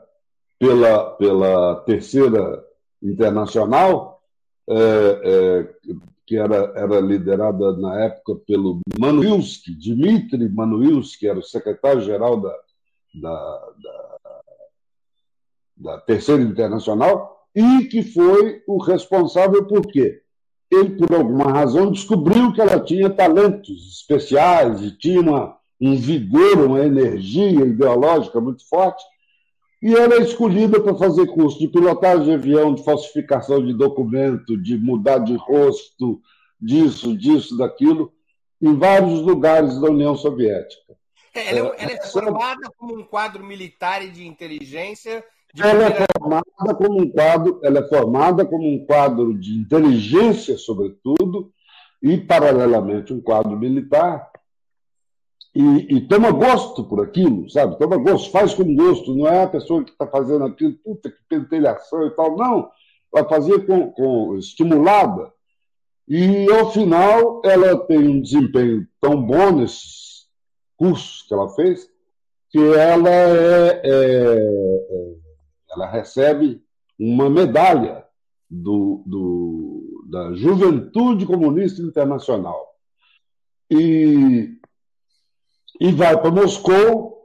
pela, 0.60 1.12
pela 1.12 1.76
Terceira 1.78 2.63
Internacional, 3.02 4.22
é, 4.69 4.76
é, 5.24 5.69
que 6.28 6.36
era, 6.36 6.74
era 6.76 7.00
liderada 7.00 7.76
na 7.78 8.04
época 8.04 8.36
pelo 8.45 8.82
Manuilsky, 9.00 9.74
Dmitry 9.74 10.50
Manuilsky, 10.50 11.28
era 11.28 11.39
o 11.39 11.43
secretário-geral 11.43 12.41
da, 12.41 12.56
da, 13.15 13.69
da, 13.82 14.19
da 15.78 15.98
Terceira 16.02 16.43
Internacional, 16.43 17.48
e 17.56 17.86
que 17.86 18.04
foi 18.04 18.62
o 18.67 18.78
responsável 18.78 19.65
por 19.65 19.88
quê? 19.88 20.22
Ele, 20.69 20.98
por 20.98 21.15
alguma 21.15 21.52
razão, 21.52 21.91
descobriu 21.91 22.54
que 22.54 22.62
ela 22.62 22.80
tinha 22.80 23.10
talentos 23.10 24.02
especiais 24.02 24.84
e 24.84 24.91
tinha 24.91 25.19
uma, 25.19 25.58
um 25.82 25.95
vigor, 25.95 26.60
uma 26.60 26.86
energia 26.86 27.65
ideológica 27.65 28.39
muito 28.39 28.67
forte, 28.69 29.04
e 29.81 29.93
ela 29.93 30.15
é 30.15 30.19
escolhida 30.19 30.79
para 30.81 30.95
fazer 30.95 31.25
curso 31.27 31.57
de 31.57 31.67
pilotagem 31.67 32.25
de 32.25 32.33
avião, 32.33 32.73
de 32.73 32.83
falsificação 32.83 33.65
de 33.65 33.73
documento, 33.73 34.57
de 34.57 34.77
mudar 34.77 35.19
de 35.19 35.35
rosto, 35.35 36.21
disso, 36.59 37.17
disso, 37.17 37.57
daquilo, 37.57 38.11
em 38.61 38.75
vários 38.75 39.21
lugares 39.21 39.79
da 39.79 39.89
União 39.89 40.15
Soviética. 40.15 40.97
É, 41.33 41.57
ela, 41.57 41.69
é, 41.69 41.83
ela 41.83 41.91
é 41.93 42.07
formada 42.07 42.69
como 42.77 42.99
um 42.99 43.03
quadro 43.03 43.43
militar 43.43 44.03
e 44.03 44.09
de 44.09 44.27
inteligência. 44.27 45.23
De 45.53 45.61
ela 45.61 45.85
é 45.85 46.05
formada 46.17 46.75
como 46.75 47.01
um 47.01 47.09
quadro, 47.09 47.59
ela 47.63 47.79
é 47.79 47.87
formada 47.87 48.45
como 48.45 48.67
um 48.67 48.85
quadro 48.85 49.33
de 49.37 49.57
inteligência, 49.57 50.57
sobretudo, 50.57 51.53
e 52.01 52.17
paralelamente 52.17 53.13
um 53.13 53.21
quadro 53.21 53.57
militar, 53.57 54.28
e, 55.53 55.95
e, 55.95 56.07
toma 56.07 56.31
gosto 56.31 56.83
por 56.83 57.03
aquilo, 57.03 57.49
sabe? 57.49 57.77
Toma 57.79 57.97
gosto, 57.97 58.31
faz 58.31 58.53
com 58.53 58.75
gosto, 58.75 59.15
não 59.15 59.27
é 59.27 59.43
a 59.43 59.47
pessoa 59.47 59.83
que 59.83 59.91
está 59.91 60.05
fazendo 60.05 60.45
aquilo, 60.45 60.73
puta 60.83 61.09
que 61.09 61.17
pentelhação 61.27 62.05
e 62.05 62.12
tal, 62.12 62.38
não. 62.38 62.69
Vai 63.12 63.27
fazer 63.27 63.65
com, 63.65 63.91
com, 63.91 64.38
estimulada. 64.38 65.31
E, 66.07 66.51
ao 66.51 66.71
final, 66.71 67.41
ela 67.43 67.77
tem 67.88 67.97
um 67.97 68.21
desempenho 68.21 68.88
tão 69.01 69.21
bom 69.21 69.51
nesses 69.51 70.27
cursos 70.77 71.23
que 71.23 71.33
ela 71.33 71.49
fez, 71.49 71.89
que 72.51 72.59
ela, 72.59 73.09
é, 73.09 73.81
é, 73.83 74.35
é 74.35 75.15
ela 75.71 75.89
recebe 75.89 76.62
uma 76.99 77.29
medalha 77.29 78.05
do, 78.49 79.03
do, 79.05 80.05
da 80.09 80.33
Juventude 80.33 81.25
Comunista 81.25 81.81
Internacional. 81.81 82.67
E 83.69 84.59
e 85.79 85.91
vai 85.91 86.19
para 86.19 86.32
Moscou, 86.32 87.19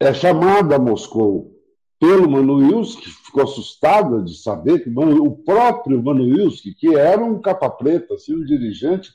é 0.00 0.12
chamada 0.12 0.76
a 0.76 0.78
Moscou 0.78 1.56
pelo 1.98 2.30
Manuilski, 2.30 3.08
ficou 3.08 3.44
assustada 3.44 4.22
de 4.22 4.36
saber 4.36 4.80
que 4.80 4.90
o 4.90 5.36
próprio 5.36 6.02
Manuilski, 6.02 6.74
que 6.74 6.94
era 6.94 7.24
um 7.24 7.40
capa 7.40 7.70
preta, 7.70 8.14
assim, 8.14 8.34
um 8.34 8.44
dirigente 8.44 9.12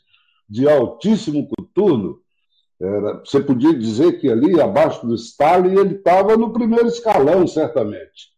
de 0.49 0.67
altíssimo 0.67 1.47
coturno, 1.47 2.19
era, 2.81 3.19
você 3.19 3.39
podia 3.39 3.77
dizer 3.77 4.19
que 4.19 4.29
ali, 4.29 4.59
abaixo 4.59 5.05
do 5.05 5.13
Stalin, 5.13 5.77
ele 5.79 5.95
estava 5.95 6.35
no 6.35 6.51
primeiro 6.51 6.87
escalão, 6.87 7.45
certamente. 7.45 8.31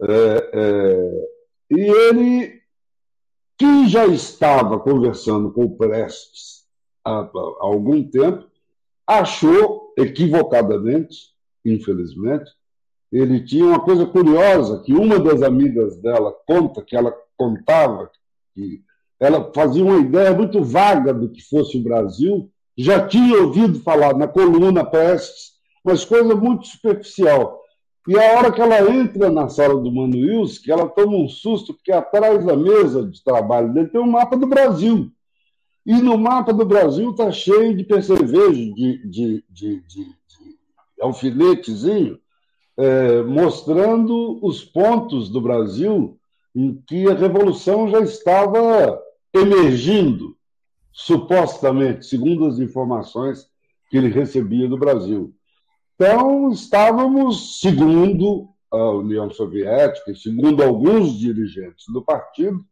É, 0.00 0.50
é, 0.54 1.28
e 1.70 1.80
ele, 1.80 2.62
que 3.58 3.88
já 3.88 4.06
estava 4.06 4.80
conversando 4.80 5.52
com 5.52 5.64
o 5.64 5.76
Prestes 5.76 6.64
há, 7.04 7.20
há 7.20 7.30
algum 7.60 8.02
tempo, 8.02 8.48
achou, 9.08 9.94
equivocadamente, 9.96 11.16
infelizmente, 11.64 12.50
ele 13.10 13.42
tinha 13.42 13.64
uma 13.64 13.80
coisa 13.80 14.04
curiosa, 14.04 14.82
que 14.82 14.92
uma 14.92 15.18
das 15.18 15.42
amigas 15.42 15.96
dela 15.96 16.34
conta, 16.46 16.82
que 16.82 16.94
ela 16.94 17.14
contava, 17.38 18.10
que 18.54 18.82
ela 19.18 19.50
fazia 19.54 19.82
uma 19.82 19.98
ideia 19.98 20.34
muito 20.34 20.62
vaga 20.62 21.14
do 21.14 21.30
que 21.30 21.40
fosse 21.40 21.78
o 21.78 21.82
Brasil, 21.82 22.50
já 22.76 23.06
tinha 23.08 23.42
ouvido 23.42 23.80
falar 23.80 24.14
na 24.14 24.28
coluna 24.28 24.84
Prestes, 24.84 25.52
mas 25.82 26.04
coisa 26.04 26.34
muito 26.36 26.66
superficial. 26.66 27.58
E 28.06 28.18
a 28.18 28.38
hora 28.38 28.52
que 28.52 28.60
ela 28.60 28.90
entra 28.94 29.30
na 29.30 29.48
sala 29.48 29.80
do 29.80 29.92
Mano 29.92 30.16
que 30.62 30.70
ela 30.70 30.86
toma 30.88 31.16
um 31.16 31.28
susto, 31.28 31.74
porque 31.74 31.90
atrás 31.90 32.44
da 32.44 32.56
mesa 32.56 33.04
de 33.04 33.22
trabalho 33.24 33.72
dele 33.72 33.88
tem 33.88 34.00
um 34.00 34.10
mapa 34.10 34.36
do 34.36 34.46
Brasil. 34.46 35.10
E 35.88 36.02
no 36.02 36.18
mapa 36.18 36.52
do 36.52 36.66
Brasil 36.66 37.12
está 37.12 37.32
cheio 37.32 37.74
de 37.74 37.82
percevejo, 37.82 38.74
de, 38.74 39.08
de, 39.08 39.44
de, 39.48 39.80
de, 39.80 40.14
alfinetezinho, 41.00 42.18
é, 42.76 43.22
mostrando 43.22 44.38
os 44.44 44.62
pontos 44.62 45.30
do 45.30 45.40
Brasil 45.40 46.20
em 46.54 46.74
que 46.86 47.08
a 47.08 47.14
revolução 47.14 47.88
já 47.88 48.00
estava 48.00 49.02
emergindo, 49.32 50.36
supostamente, 50.92 52.04
segundo 52.04 52.44
as 52.44 52.58
informações 52.58 53.48
que 53.88 53.96
ele 53.96 54.08
recebia 54.08 54.68
do 54.68 54.76
Brasil. 54.76 55.34
Então, 55.94 56.50
estávamos, 56.50 57.60
segundo 57.60 58.50
a 58.70 58.90
União 58.90 59.30
Soviética, 59.30 60.14
segundo 60.14 60.62
alguns 60.62 61.18
dirigentes 61.18 61.86
do 61.90 62.04
partido, 62.04 62.62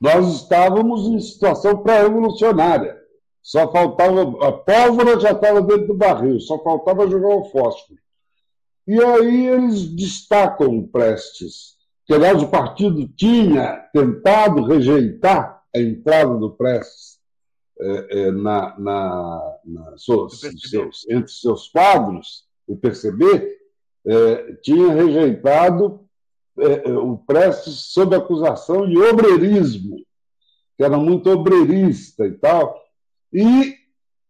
nós 0.00 0.34
estávamos 0.34 1.06
em 1.06 1.18
situação 1.20 1.82
pré-revolucionária. 1.82 3.00
Só 3.42 3.70
faltava. 3.72 4.22
A 4.46 4.52
pólvora 4.52 5.18
já 5.18 5.32
estava 5.32 5.60
dentro 5.62 5.88
do 5.88 5.94
barril, 5.94 6.38
só 6.40 6.62
faltava 6.62 7.08
jogar 7.08 7.34
o 7.36 7.44
fósforo. 7.50 7.98
E 8.86 9.00
aí 9.02 9.46
eles 9.46 9.88
destacam 9.94 10.86
Prestes, 10.86 11.76
que 12.06 12.14
aliás 12.14 12.42
o 12.42 12.48
partido 12.48 13.06
tinha 13.08 13.88
tentado 13.92 14.64
rejeitar 14.64 15.62
a 15.74 15.78
entrada 15.78 16.36
do 16.36 16.50
Prestes 16.50 17.18
é, 17.80 18.20
é, 18.20 18.32
na, 18.32 18.78
na, 18.78 19.58
na 19.64 19.98
seus, 19.98 20.40
seus, 20.68 21.08
entre 21.08 21.32
seus 21.32 21.68
quadros, 21.68 22.44
o 22.66 22.76
PCB, 22.76 23.58
é, 24.06 24.52
tinha 24.62 24.92
rejeitado 24.92 26.01
é, 26.58 26.88
é, 26.88 26.92
o 26.92 27.16
Prestes 27.16 27.92
sob 27.92 28.14
acusação 28.14 28.88
de 28.88 28.98
obreirismo, 28.98 29.96
que 30.76 30.84
era 30.84 30.96
muito 30.98 31.30
obreirista 31.30 32.26
e 32.26 32.32
tal. 32.32 32.80
E 33.32 33.74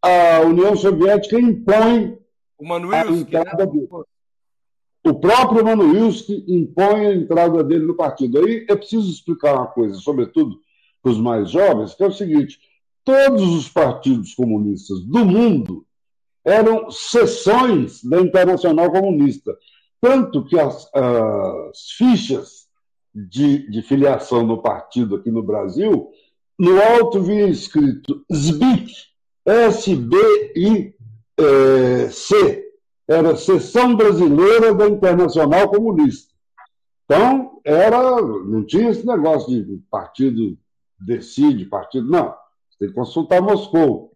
a 0.01 0.41
União 0.41 0.77
Soviética 0.77 1.41
impõe 1.41 2.19
o 2.59 2.67
Manuilski, 2.67 3.37
a 3.37 3.45
né? 3.45 3.51
entrada 3.51 3.67
né? 3.67 4.03
o 5.05 5.15
próprio 5.15 5.65
Manuilski 5.65 6.45
impõe 6.47 7.07
a 7.07 7.15
entrada 7.15 7.65
dele 7.65 7.87
no 7.87 7.97
partido. 7.97 8.39
Aí 8.39 8.65
é 8.69 8.77
preciso 8.77 9.11
explicar 9.11 9.55
uma 9.55 9.67
coisa, 9.67 9.95
sobretudo 9.97 10.61
para 11.03 11.11
os 11.11 11.19
mais 11.19 11.51
jovens, 11.51 11.95
que 11.95 12.05
é 12.05 12.07
o 12.07 12.13
seguinte: 12.13 12.61
todos 13.05 13.43
os 13.43 13.69
partidos 13.69 14.35
comunistas 14.35 15.01
do 15.01 15.25
mundo 15.25 15.85
eram 16.45 16.91
seções 16.91 18.03
da 18.05 18.21
Internacional 18.21 18.91
Comunista. 18.91 19.57
Tanto 20.03 20.45
que 20.45 20.59
as, 20.59 20.91
as 20.93 21.91
fichas 21.97 22.67
de, 23.15 23.71
de, 23.71 23.83
filiação 23.83 24.45
no 24.45 24.61
partido 24.61 25.15
aqui 25.15 25.31
no 25.31 25.45
Brasil, 25.45 26.11
no 26.59 26.83
alto 26.83 27.23
vinha 27.23 27.47
escrito 27.47 28.25
SBIC, 28.29 28.93
S-B-I-C, 29.47 30.93
era 33.07 33.37
Seção 33.37 33.95
Brasileira 33.95 34.75
da 34.75 34.88
Internacional 34.88 35.69
Comunista. 35.71 36.33
Então, 37.05 37.61
era, 37.65 38.21
não 38.21 38.65
tinha 38.65 38.91
esse 38.91 39.07
negócio 39.07 39.49
de 39.49 39.81
partido 39.88 40.59
decide, 40.99 41.65
partido. 41.67 42.09
Não, 42.09 42.35
tem 42.79 42.88
que 42.88 42.95
consultar 42.95 43.41
Moscou. 43.41 44.12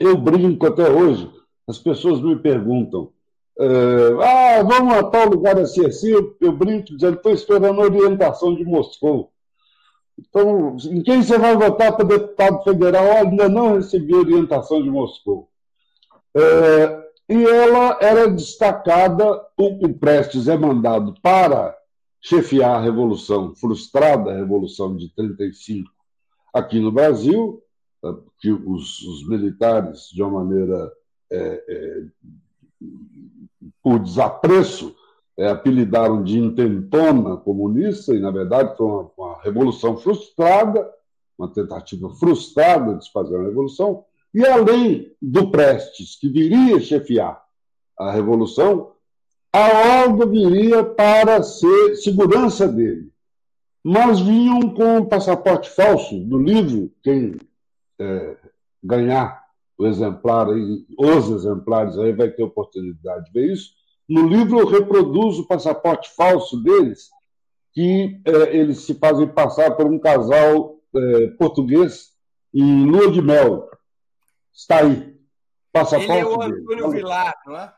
Eu 0.00 0.16
brinco 0.16 0.66
até 0.66 0.90
hoje, 0.90 1.30
as 1.68 1.78
pessoas 1.78 2.20
me 2.20 2.36
perguntam: 2.36 3.12
ah, 3.60 4.62
vamos 4.62 4.94
a 4.94 5.04
tal 5.04 5.28
lugar 5.28 5.58
assim, 5.58 5.84
assim. 5.84 6.12
Eu, 6.40 6.52
brinco 6.52 6.94
dizendo: 6.94 7.16
estou 7.16 7.32
esperando 7.32 7.80
a 7.80 7.84
orientação 7.84 8.54
de 8.54 8.64
Moscou. 8.64 9.32
Então, 10.18 10.76
em 10.84 11.02
quem 11.02 11.22
você 11.22 11.38
vai 11.38 11.56
votar 11.56 11.96
para 11.96 12.04
deputado 12.04 12.62
federal? 12.64 13.04
Ainda 13.04 13.48
não 13.48 13.74
recebi 13.74 14.14
orientação 14.14 14.82
de 14.82 14.90
Moscou. 14.90 15.48
É, 16.36 17.08
e 17.28 17.44
ela 17.44 17.98
era 18.00 18.28
destacada, 18.28 19.24
o, 19.56 19.86
o 19.86 19.94
Prestes 19.94 20.48
é 20.48 20.56
mandado 20.56 21.14
para 21.20 21.76
chefiar 22.20 22.76
a 22.76 22.80
Revolução, 22.80 23.54
frustrada 23.54 24.30
a 24.30 24.36
Revolução 24.36 24.96
de 24.96 25.08
35 25.14 25.90
aqui 26.52 26.80
no 26.80 26.90
Brasil, 26.90 27.62
eh, 28.04 28.14
que 28.40 28.50
os, 28.50 29.00
os 29.02 29.28
militares, 29.28 30.08
de 30.12 30.22
uma 30.22 30.42
maneira 30.42 30.92
é, 31.30 31.64
é, 31.68 32.02
por 33.82 33.98
desapreço, 33.98 34.94
é, 35.36 35.48
apelidaram 35.48 36.22
de 36.22 36.38
intentona 36.38 37.36
comunista, 37.36 38.14
e, 38.14 38.18
na 38.18 38.30
verdade, 38.30 38.76
foi 38.76 38.86
uma, 38.86 39.10
uma, 39.16 39.42
revolução 39.42 39.96
frustrada, 39.96 40.88
uma 41.38 41.48
tentativa 41.48 42.10
frustrada 42.10 42.96
de 42.96 43.04
se 43.04 43.12
fazer 43.12 43.36
uma 43.36 43.46
revolução, 43.46 44.04
e 44.34 44.44
além 44.44 45.14
do 45.22 45.50
Prestes, 45.50 46.16
que 46.18 46.28
viria 46.28 46.80
chefiar 46.80 47.42
a 47.98 48.12
revolução, 48.12 48.92
a 49.52 50.04
Olga 50.04 50.26
viria 50.26 50.84
para 50.84 51.42
ser 51.42 51.96
segurança 51.96 52.68
dele. 52.68 53.10
Mas 53.82 54.20
vinham 54.20 54.74
com 54.74 54.98
um 54.98 55.04
passaporte 55.04 55.70
falso 55.70 56.18
do 56.20 56.38
livro, 56.38 56.92
quem 57.02 57.36
é, 57.98 58.36
ganhar 58.82 59.47
o 59.78 59.86
exemplar, 59.86 60.48
os 60.48 61.30
exemplares 61.30 61.96
aí 61.96 62.12
vai 62.12 62.28
ter 62.28 62.42
oportunidade 62.42 63.26
de 63.26 63.32
ver 63.32 63.52
isso. 63.52 63.70
No 64.08 64.26
livro 64.26 64.58
eu 64.58 64.66
reproduzo 64.66 65.42
o 65.42 65.46
passaporte 65.46 66.10
falso 66.16 66.60
deles, 66.60 67.08
que 67.72 68.20
é, 68.24 68.56
eles 68.56 68.78
se 68.78 68.94
fazem 68.94 69.28
passar 69.28 69.76
por 69.76 69.86
um 69.86 69.98
casal 69.98 70.80
é, 70.94 71.28
português 71.38 72.10
em 72.52 72.86
lua 72.86 73.12
de 73.12 73.22
mel. 73.22 73.68
Está 74.52 74.80
aí. 74.80 75.16
Passaporte 75.72 76.10
Ele 76.10 76.20
é 76.20 76.26
o 76.26 76.42
Antônio 76.42 76.90
Vilar, 76.90 77.34
não 77.46 77.56
é? 77.56 77.72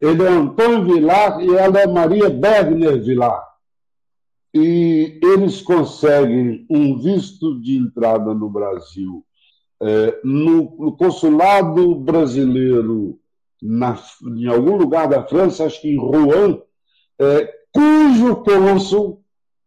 Ele 0.00 0.22
é 0.24 0.28
Antônio 0.28 0.84
Vilar 0.84 1.40
e 1.40 1.54
ela 1.54 1.80
é 1.80 1.86
Maria 1.86 2.28
Bergner 2.28 3.00
Vilar. 3.00 3.46
E 4.52 5.20
eles 5.22 5.62
conseguem 5.62 6.66
um 6.68 6.98
visto 6.98 7.60
de 7.60 7.78
entrada 7.78 8.34
no 8.34 8.50
Brasil 8.50 9.24
é, 9.82 10.20
no, 10.22 10.76
no, 10.78 10.96
consulado 10.96 11.96
brasileiro 11.96 13.18
na, 13.60 14.00
em 14.22 14.46
algum 14.46 14.76
lugar 14.76 15.08
da 15.08 15.26
França, 15.26 15.64
acho 15.64 15.80
que 15.80 15.88
em 15.88 15.98
Rouen, 15.98 16.62
é, 17.18 17.52
cujo 17.72 18.36
cônsul, 18.36 19.24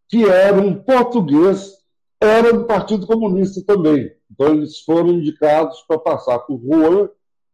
que 0.07 0.23
era 0.23 0.57
um 0.59 0.73
português, 0.73 1.73
era 2.21 2.53
do 2.53 2.63
Partido 2.63 3.05
Comunista 3.05 3.61
também. 3.65 4.09
Então, 4.31 4.53
eles 4.53 4.79
foram 4.79 5.09
indicados 5.11 5.81
para 5.81 5.99
passar 5.99 6.39
por 6.39 6.55
Rouen 6.55 7.09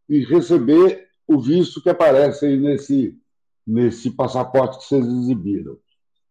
e 0.08 0.24
receber 0.24 1.08
o 1.26 1.40
visto 1.40 1.82
que 1.82 1.90
aparece 1.90 2.46
aí 2.46 2.56
nesse, 2.56 3.18
nesse 3.66 4.10
passaporte 4.10 4.78
que 4.78 4.84
vocês 4.84 5.04
exibiram. 5.04 5.76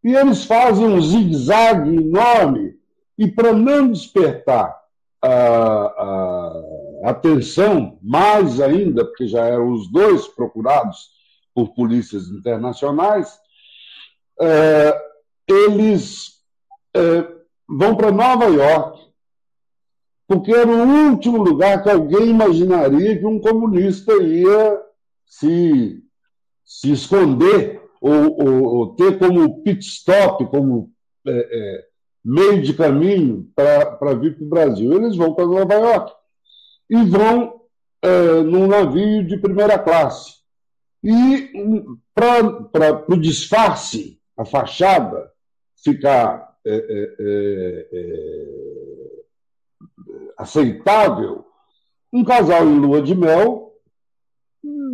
E 0.02 0.16
eles 0.16 0.46
fazem 0.46 0.88
um 0.88 1.02
zigue-zague 1.02 1.96
enorme, 1.96 2.76
e 3.18 3.28
para 3.28 3.54
não 3.54 3.92
despertar 3.92 4.81
a, 5.22 5.28
a, 5.28 7.10
atenção, 7.10 8.00
mais 8.02 8.60
ainda, 8.60 9.06
porque 9.06 9.28
já 9.28 9.46
eram 9.46 9.72
os 9.72 9.92
dois 9.92 10.28
procurados 10.28 11.10
por 11.54 11.74
polícias 11.74 12.28
internacionais, 12.28 13.40
é, 14.40 14.98
eles 15.48 16.42
é, 16.96 17.28
vão 17.68 17.96
para 17.96 18.12
Nova 18.12 18.46
York, 18.46 19.00
porque 20.28 20.52
era 20.52 20.70
o 20.70 21.10
último 21.10 21.38
lugar 21.38 21.84
que 21.84 21.90
alguém 21.90 22.30
imaginaria 22.30 23.18
que 23.18 23.26
um 23.26 23.40
comunista 23.40 24.14
ia 24.24 24.82
se, 25.26 26.02
se 26.64 26.92
esconder 26.92 27.82
ou, 28.00 28.42
ou, 28.42 28.64
ou 28.64 28.96
ter 28.96 29.20
como 29.20 29.62
pit 29.62 29.86
stop, 29.86 30.46
como 30.48 30.92
é, 31.28 31.32
é, 31.32 31.91
meio 32.24 32.62
de 32.62 32.74
caminho 32.74 33.50
para 33.56 34.14
vir 34.16 34.36
para 34.36 34.46
o 34.46 34.50
Brasil. 34.50 34.94
Eles 34.94 35.16
vão 35.16 35.34
para 35.34 35.46
Nova 35.46 35.74
York 35.74 36.14
e 36.90 37.04
vão 37.04 37.62
é, 38.02 38.42
num 38.44 38.68
navio 38.68 39.26
de 39.26 39.38
primeira 39.38 39.78
classe. 39.80 40.42
E 41.04 41.50
para 42.14 43.06
o 43.08 43.18
disfarce, 43.18 44.20
a 44.38 44.46
fachada, 44.46 45.32
ficar 45.84 46.58
é, 46.66 46.76
é, 46.76 47.16
é, 47.20 47.90
é, 47.92 49.24
aceitável, 50.38 51.46
um 52.14 52.24
casal 52.24 52.66
em 52.66 52.78
lua 52.78 53.02
de 53.02 53.16
mel 53.16 53.74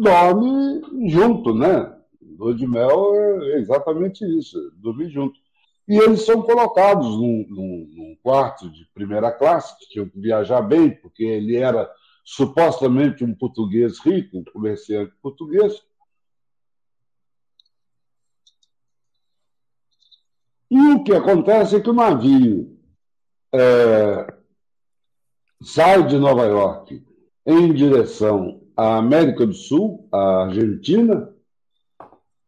dorme 0.02 1.10
junto, 1.10 1.54
né? 1.54 1.94
Lua 2.22 2.54
de 2.54 2.68
mel 2.68 3.16
é 3.44 3.60
exatamente 3.60 4.24
isso, 4.38 4.72
dormir 4.76 5.10
junto. 5.10 5.40
E 5.88 5.96
eles 5.98 6.26
são 6.26 6.42
colocados 6.42 7.08
num, 7.08 7.46
num, 7.48 7.92
num, 7.94 8.18
quarto 8.22 8.70
de 8.70 8.86
primeira 8.94 9.32
classe, 9.32 9.78
que 9.80 9.88
tinham 9.88 10.10
que 10.10 10.20
viajar 10.20 10.62
bem, 10.62 10.92
porque 10.92 11.24
ele 11.24 11.56
era 11.56 11.90
supostamente 12.26 13.24
um 13.24 13.34
português 13.34 14.00
rico, 14.00 14.38
um 14.40 14.44
comerciante 14.44 15.14
português. 15.22 15.82
E 20.70 20.80
o 20.92 21.04
que 21.04 21.14
acontece 21.14 21.78
é 21.78 21.80
que 21.80 21.90
o 21.90 21.94
navio 21.94 22.78
é, 23.54 24.34
sai 25.62 26.06
de 26.06 26.18
Nova 26.18 26.46
York 26.46 27.02
em 27.46 27.74
direção 27.74 28.62
a 28.76 28.98
América 28.98 29.46
do 29.46 29.54
Sul, 29.54 30.08
a 30.12 30.44
Argentina, 30.44 31.34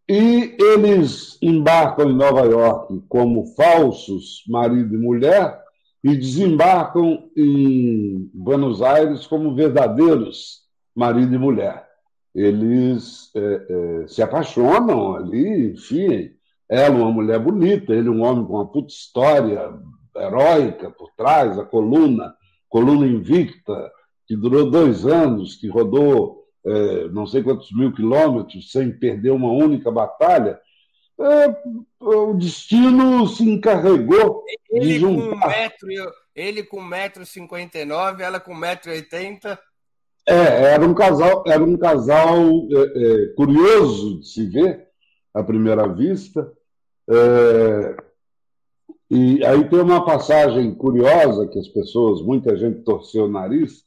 e 0.09 0.57
eles 0.59 1.37
embarcam 1.39 2.09
em 2.09 2.15
Nova 2.15 2.41
York 2.41 2.99
como 3.07 3.45
falsos 3.55 4.43
marido 4.47 4.95
e 4.95 4.97
mulher 4.97 5.61
e 6.03 6.15
desembarcam 6.15 7.29
em 7.37 8.27
Buenos 8.33 8.81
Aires 8.81 9.27
como 9.27 9.53
verdadeiros 9.53 10.63
marido 10.95 11.35
e 11.35 11.37
mulher. 11.37 11.87
Eles 12.33 13.29
é, 13.35 13.39
é, 13.69 14.07
se 14.07 14.23
apaixonam 14.23 15.15
ali, 15.15 15.73
enfim, 15.73 16.31
ela 16.67 16.95
uma 16.95 17.11
mulher 17.11 17.37
bonita, 17.37 17.93
ele 17.93 18.09
um 18.09 18.23
homem 18.23 18.45
com 18.45 18.53
uma 18.53 18.67
puta 18.67 18.91
história 18.91 19.71
heróica 20.15 20.89
por 20.89 21.11
trás, 21.15 21.59
a 21.59 21.65
coluna, 21.65 22.33
coluna 22.67 23.05
invicta, 23.05 23.91
que 24.25 24.35
durou 24.35 24.71
dois 24.71 25.05
anos, 25.05 25.55
que 25.55 25.67
rodou 25.67 26.38
é, 26.65 27.07
não 27.09 27.25
sei 27.25 27.41
quantos 27.43 27.71
mil 27.71 27.93
quilômetros 27.93 28.71
sem 28.71 28.91
perder 28.91 29.31
uma 29.31 29.51
única 29.51 29.91
batalha, 29.91 30.59
é, 31.19 31.55
o 31.99 32.33
destino 32.33 33.27
se 33.27 33.43
encarregou 33.43 34.43
ele 34.69 34.85
de 34.85 34.99
juntar. 34.99 35.29
Com 35.29 35.35
um 35.35 35.49
metro, 35.49 35.87
ele 36.35 36.63
com 36.63 36.77
1,59m, 36.77 38.19
ela 38.21 38.39
com 38.39 38.53
1,80m. 38.53 39.57
É, 40.25 40.73
era 40.73 40.85
um 40.85 40.93
casal, 40.93 41.43
era 41.47 41.63
um 41.63 41.77
casal 41.77 42.37
é, 42.71 43.03
é, 43.03 43.27
curioso 43.35 44.19
de 44.19 44.27
se 44.27 44.45
ver 44.45 44.87
à 45.33 45.43
primeira 45.43 45.87
vista. 45.87 46.51
É, 47.09 47.97
e 49.09 49.43
aí 49.43 49.67
tem 49.67 49.79
uma 49.79 50.05
passagem 50.05 50.73
curiosa 50.75 51.47
que 51.47 51.57
as 51.57 51.67
pessoas, 51.67 52.21
muita 52.21 52.55
gente 52.55 52.83
torceu 52.83 53.25
o 53.25 53.29
nariz, 53.29 53.83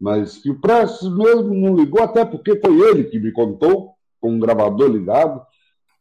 mas 0.00 0.38
que 0.38 0.50
o 0.50 0.60
Prestes 0.60 1.08
mesmo 1.08 1.54
não 1.54 1.76
ligou, 1.76 2.02
até 2.02 2.24
porque 2.24 2.58
foi 2.60 2.78
ele 2.90 3.04
que 3.04 3.18
me 3.18 3.32
contou, 3.32 3.94
com 4.20 4.32
um 4.32 4.38
gravador 4.38 4.90
ligado, 4.90 5.44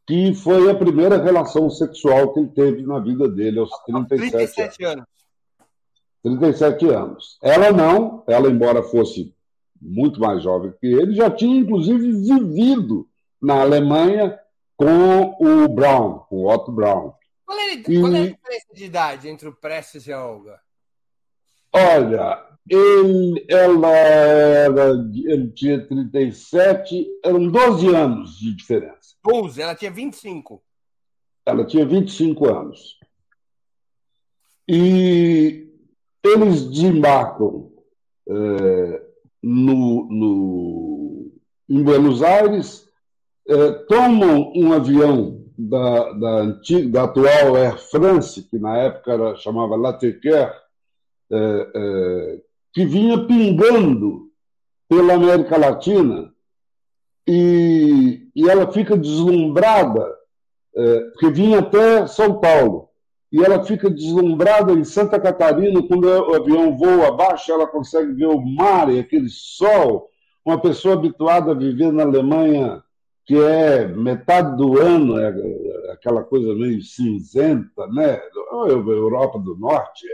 que 0.06 0.34
foi 0.34 0.70
a 0.70 0.76
primeira 0.76 1.22
relação 1.22 1.70
sexual 1.70 2.34
que 2.34 2.40
ele 2.40 2.50
teve 2.50 2.82
na 2.84 3.00
vida 3.00 3.28
dele, 3.28 3.60
aos 3.60 3.70
37, 3.86 4.32
37 4.32 4.86
anos. 4.86 5.06
37 6.24 6.90
anos. 6.90 7.38
Ela 7.42 7.72
não, 7.72 8.24
ela, 8.28 8.50
embora 8.50 8.82
fosse 8.84 9.34
muito 9.82 10.20
mais 10.20 10.42
jovem 10.42 10.74
que 10.80 10.88
ele, 10.88 11.14
já 11.14 11.30
tinha, 11.30 11.60
inclusive, 11.60 12.12
vivido 12.12 13.08
na 13.42 13.62
Alemanha 13.62 14.40
com 14.78 15.36
o 15.40 15.68
Brown, 15.68 16.20
com 16.30 16.38
o 16.38 16.50
Otto 16.50 16.72
Brown. 16.72 17.14
Qual 17.46 17.60
é, 17.60 17.74
e... 17.74 18.00
qual 18.00 18.14
é 18.14 18.20
a 18.20 18.28
diferença 18.28 18.68
de 18.74 18.86
idade 18.86 19.30
entre 19.30 19.48
o 19.48 19.54
Prestes 19.54 20.08
e 20.08 20.14
a 20.14 20.26
Olga? 20.26 20.60
Olha, 21.72 22.53
ele, 22.70 23.46
ela 23.50 23.92
era, 23.92 24.92
ele 24.92 25.52
tinha 25.52 25.86
37, 25.86 27.20
eram 27.24 27.50
12 27.50 27.88
anos 27.94 28.38
de 28.38 28.56
diferença. 28.56 29.16
12, 29.24 29.62
ela 29.62 29.76
tinha 29.76 29.92
25. 29.92 30.62
Ela 31.46 31.66
tinha 31.66 31.86
25 31.86 32.50
anos. 32.50 32.98
E 34.68 35.70
eles 36.24 36.70
desembarcam 36.70 37.70
é, 38.28 39.04
no, 39.42 40.08
no, 40.10 41.32
em 41.70 41.84
Buenos 41.84 42.24
Aires, 42.24 42.88
é, 43.48 43.72
tomam 43.90 44.54
um 44.56 44.72
avião 44.72 45.44
da, 45.58 46.14
da, 46.14 46.30
antiga, 46.42 46.90
da 46.90 47.04
atual 47.04 47.56
Air 47.58 47.78
France, 47.78 48.44
que 48.44 48.58
na 48.58 48.78
época 48.78 49.12
era, 49.12 49.36
chamava 49.36 49.76
Latequer, 49.76 50.64
é, 51.32 51.72
é, 51.76 52.42
que 52.74 52.86
vinha 52.86 53.26
pingando 53.26 54.30
pela 54.90 55.14
América 55.14 55.58
Latina 55.58 56.34
e, 57.28 58.28
e 58.36 58.50
ela 58.50 58.72
fica 58.72 58.98
deslumbrada, 58.98 60.06
é, 60.76 61.00
porque 61.12 61.30
vinha 61.30 61.60
até 61.60 62.08
São 62.08 62.40
Paulo, 62.40 62.90
e 63.32 63.44
ela 63.44 63.64
fica 63.64 63.90
deslumbrada 63.90 64.74
em 64.74 64.84
Santa 64.84 65.20
Catarina, 65.20 65.82
quando 65.88 66.06
o 66.06 66.36
avião 66.36 66.78
voa 66.78 67.08
abaixo, 67.08 67.52
ela 67.52 67.66
consegue 67.66 68.14
ver 68.14 68.28
o 68.28 68.40
mar 68.40 68.94
e 68.94 69.00
aquele 69.00 69.28
sol. 69.28 70.08
Uma 70.46 70.60
pessoa 70.60 70.94
habituada 70.94 71.52
a 71.52 71.56
viver 71.56 71.92
na 71.92 72.04
Alemanha, 72.04 72.84
que 73.26 73.36
é 73.36 73.88
metade 73.88 74.56
do 74.58 74.80
ano, 74.80 75.18
é, 75.18 75.34
aquela 75.94 76.24
coisa 76.24 76.54
meio 76.54 76.84
cinzenta, 76.84 77.88
né? 77.88 78.22
A 78.52 78.68
Europa 78.68 79.40
do 79.40 79.56
Norte 79.56 80.06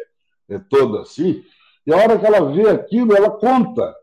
é, 0.49 0.55
é 0.55 0.59
toda 0.69 1.01
assim. 1.01 1.43
E 1.85 1.93
a 1.93 1.97
hora 1.97 2.17
que 2.17 2.25
ela 2.25 2.51
vê 2.51 2.69
aquilo, 2.69 3.15
ela 3.15 3.31
conta 3.31 3.95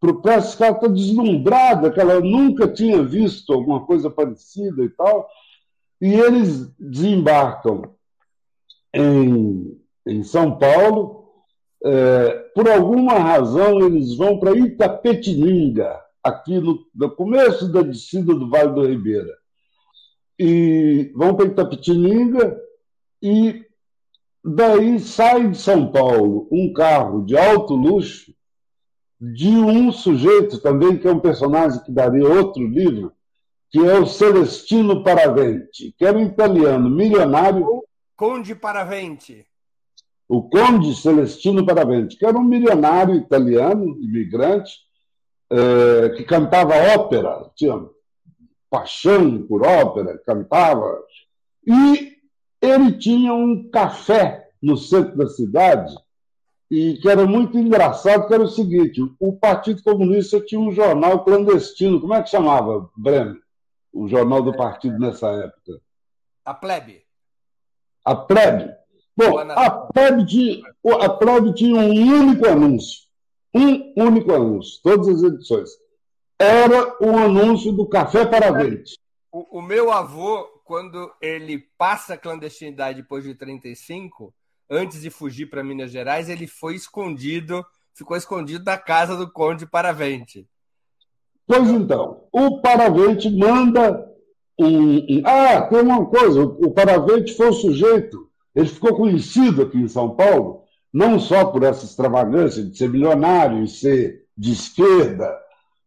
para 0.00 0.10
o 0.10 0.22
Prestes 0.22 0.54
que 0.54 0.62
ela 0.62 0.74
está 0.76 0.86
deslumbrada, 0.86 1.90
que 1.90 2.00
ela 2.00 2.20
nunca 2.20 2.68
tinha 2.68 3.02
visto 3.02 3.52
alguma 3.52 3.84
coisa 3.84 4.08
parecida 4.08 4.82
e 4.84 4.88
tal. 4.90 5.28
E 6.00 6.14
eles 6.14 6.72
desembarcam 6.78 7.94
em, 8.94 9.80
em 10.06 10.22
São 10.22 10.56
Paulo. 10.58 11.16
É, 11.84 12.30
por 12.54 12.68
alguma 12.68 13.14
razão, 13.14 13.80
eles 13.80 14.16
vão 14.16 14.38
para 14.38 14.56
Itapetininga, 14.56 16.00
aqui 16.22 16.58
no, 16.58 16.84
no 16.94 17.10
começo 17.10 17.70
da 17.72 17.82
descida 17.82 18.34
do 18.34 18.48
Vale 18.48 18.72
do 18.72 18.86
Ribeira. 18.86 19.36
E 20.38 21.12
vão 21.16 21.34
para 21.34 21.46
Itapetininga 21.46 22.60
e 23.20 23.64
Daí 24.44 24.98
sai 25.00 25.50
de 25.50 25.58
São 25.58 25.90
Paulo 25.90 26.48
um 26.50 26.72
carro 26.72 27.24
de 27.24 27.36
alto 27.36 27.74
luxo 27.74 28.32
de 29.20 29.48
um 29.48 29.90
sujeito 29.90 30.60
também, 30.60 30.96
que 30.96 31.08
é 31.08 31.12
um 31.12 31.18
personagem 31.18 31.82
que 31.82 31.90
daria 31.90 32.28
outro 32.28 32.64
livro, 32.64 33.12
que 33.70 33.78
é 33.78 33.98
o 33.98 34.06
Celestino 34.06 35.02
Paravente, 35.02 35.94
que 35.98 36.04
era 36.04 36.16
um 36.16 36.24
italiano 36.24 36.88
milionário. 36.88 37.66
Conde 38.16 38.54
Paravente. 38.54 39.44
O 40.28 40.48
Conde 40.48 40.94
Celestino 40.94 41.66
Paravente, 41.66 42.16
que 42.16 42.24
era 42.24 42.38
um 42.38 42.44
milionário 42.44 43.16
italiano, 43.16 43.98
imigrante, 44.00 44.72
é, 45.50 46.10
que 46.10 46.24
cantava 46.24 46.74
ópera, 46.94 47.50
tinha 47.56 47.74
paixão 48.70 49.42
por 49.46 49.66
ópera, 49.66 50.18
cantava. 50.24 51.02
E 51.66 52.17
ele 52.60 52.92
tinha 52.92 53.32
um 53.32 53.68
café 53.70 54.50
no 54.62 54.76
centro 54.76 55.16
da 55.16 55.28
cidade 55.28 55.94
e 56.70 56.98
que 56.98 57.08
era 57.08 57.26
muito 57.26 57.56
engraçado, 57.56 58.26
que 58.26 58.34
era 58.34 58.42
o 58.42 58.48
seguinte, 58.48 59.00
o 59.18 59.32
Partido 59.32 59.82
Comunista 59.82 60.40
tinha 60.40 60.60
um 60.60 60.70
jornal 60.70 61.24
clandestino, 61.24 62.00
como 62.00 62.14
é 62.14 62.22
que 62.22 62.28
chamava, 62.28 62.90
Bremer? 62.96 63.40
O 63.92 64.06
jornal 64.06 64.42
do 64.42 64.54
partido 64.54 64.98
nessa 64.98 65.28
época? 65.28 65.80
A 66.44 66.52
Plebe. 66.52 67.02
A 68.04 68.14
Plebe. 68.14 68.70
Bom, 69.16 69.38
a 69.38 69.70
Plebe, 69.70 70.26
tinha, 70.26 70.62
a 71.00 71.08
Plebe 71.08 71.54
tinha 71.54 71.80
um 71.80 71.90
único 71.90 72.46
anúncio. 72.46 73.08
Um 73.54 73.92
único 73.96 74.32
anúncio, 74.32 74.78
todas 74.82 75.08
as 75.08 75.22
edições. 75.22 75.70
Era 76.38 76.96
o 77.00 77.16
anúncio 77.16 77.72
do 77.72 77.86
Café 77.86 78.26
para 78.26 78.52
Vente. 78.52 78.98
O, 79.32 79.58
o 79.58 79.62
meu 79.62 79.90
avô 79.90 80.46
quando 80.68 81.10
ele 81.18 81.64
passa 81.78 82.12
a 82.12 82.18
clandestinidade 82.18 83.00
depois 83.00 83.24
de 83.24 83.34
35, 83.34 84.34
antes 84.68 85.00
de 85.00 85.08
fugir 85.08 85.46
para 85.46 85.64
Minas 85.64 85.90
Gerais, 85.90 86.28
ele 86.28 86.46
foi 86.46 86.74
escondido, 86.74 87.64
ficou 87.94 88.18
escondido 88.18 88.62
da 88.62 88.76
casa 88.76 89.16
do 89.16 89.32
Conde 89.32 89.64
Paravente. 89.64 90.46
Pois 91.46 91.70
então, 91.70 92.24
o 92.30 92.60
Paravente 92.60 93.30
manda 93.30 94.06
um, 94.60 94.98
um... 94.98 95.22
Ah, 95.24 95.62
tem 95.62 95.80
uma 95.80 96.04
coisa, 96.04 96.42
o 96.42 96.70
Paravente 96.70 97.34
foi 97.34 97.48
o 97.48 97.54
sujeito, 97.54 98.28
ele 98.54 98.68
ficou 98.68 98.94
conhecido 98.94 99.62
aqui 99.62 99.78
em 99.78 99.88
São 99.88 100.14
Paulo, 100.14 100.64
não 100.92 101.18
só 101.18 101.46
por 101.46 101.62
essa 101.62 101.86
extravagância 101.86 102.62
de 102.62 102.76
ser 102.76 102.90
milionário 102.90 103.64
e 103.64 103.68
ser 103.68 104.26
de 104.36 104.52
esquerda, 104.52 105.34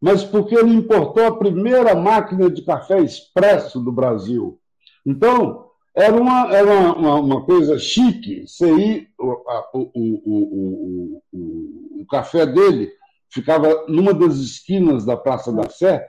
mas 0.01 0.23
porque 0.23 0.55
ele 0.55 0.73
importou 0.73 1.27
a 1.27 1.37
primeira 1.37 1.93
máquina 1.93 2.49
de 2.49 2.63
café 2.63 2.99
expresso 2.99 3.79
do 3.79 3.91
Brasil. 3.91 4.57
Então, 5.05 5.71
era 5.95 6.15
uma, 6.15 6.55
era 6.55 6.93
uma, 6.93 7.15
uma 7.15 7.45
coisa 7.45 7.77
chique. 7.77 8.47
Você 8.47 8.71
ir, 8.71 9.13
o, 9.19 9.31
o, 9.73 11.21
o, 11.33 12.01
o, 12.01 12.05
café 12.09 12.45
dele 12.45 12.91
ficava 13.29 13.85
numa 13.87 14.13
das 14.13 14.35
esquinas 14.35 15.05
da 15.05 15.17
Praça 15.17 15.51
da 15.51 15.69
Sé. 15.69 16.07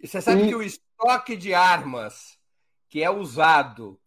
E 0.00 0.06
você 0.06 0.20
sabe 0.20 0.44
e... 0.44 0.48
que 0.48 0.54
o 0.54 0.62
estoque 0.62 1.36
de 1.36 1.52
armas 1.52 2.38
que 2.88 3.02
é 3.02 3.10
usado 3.10 3.98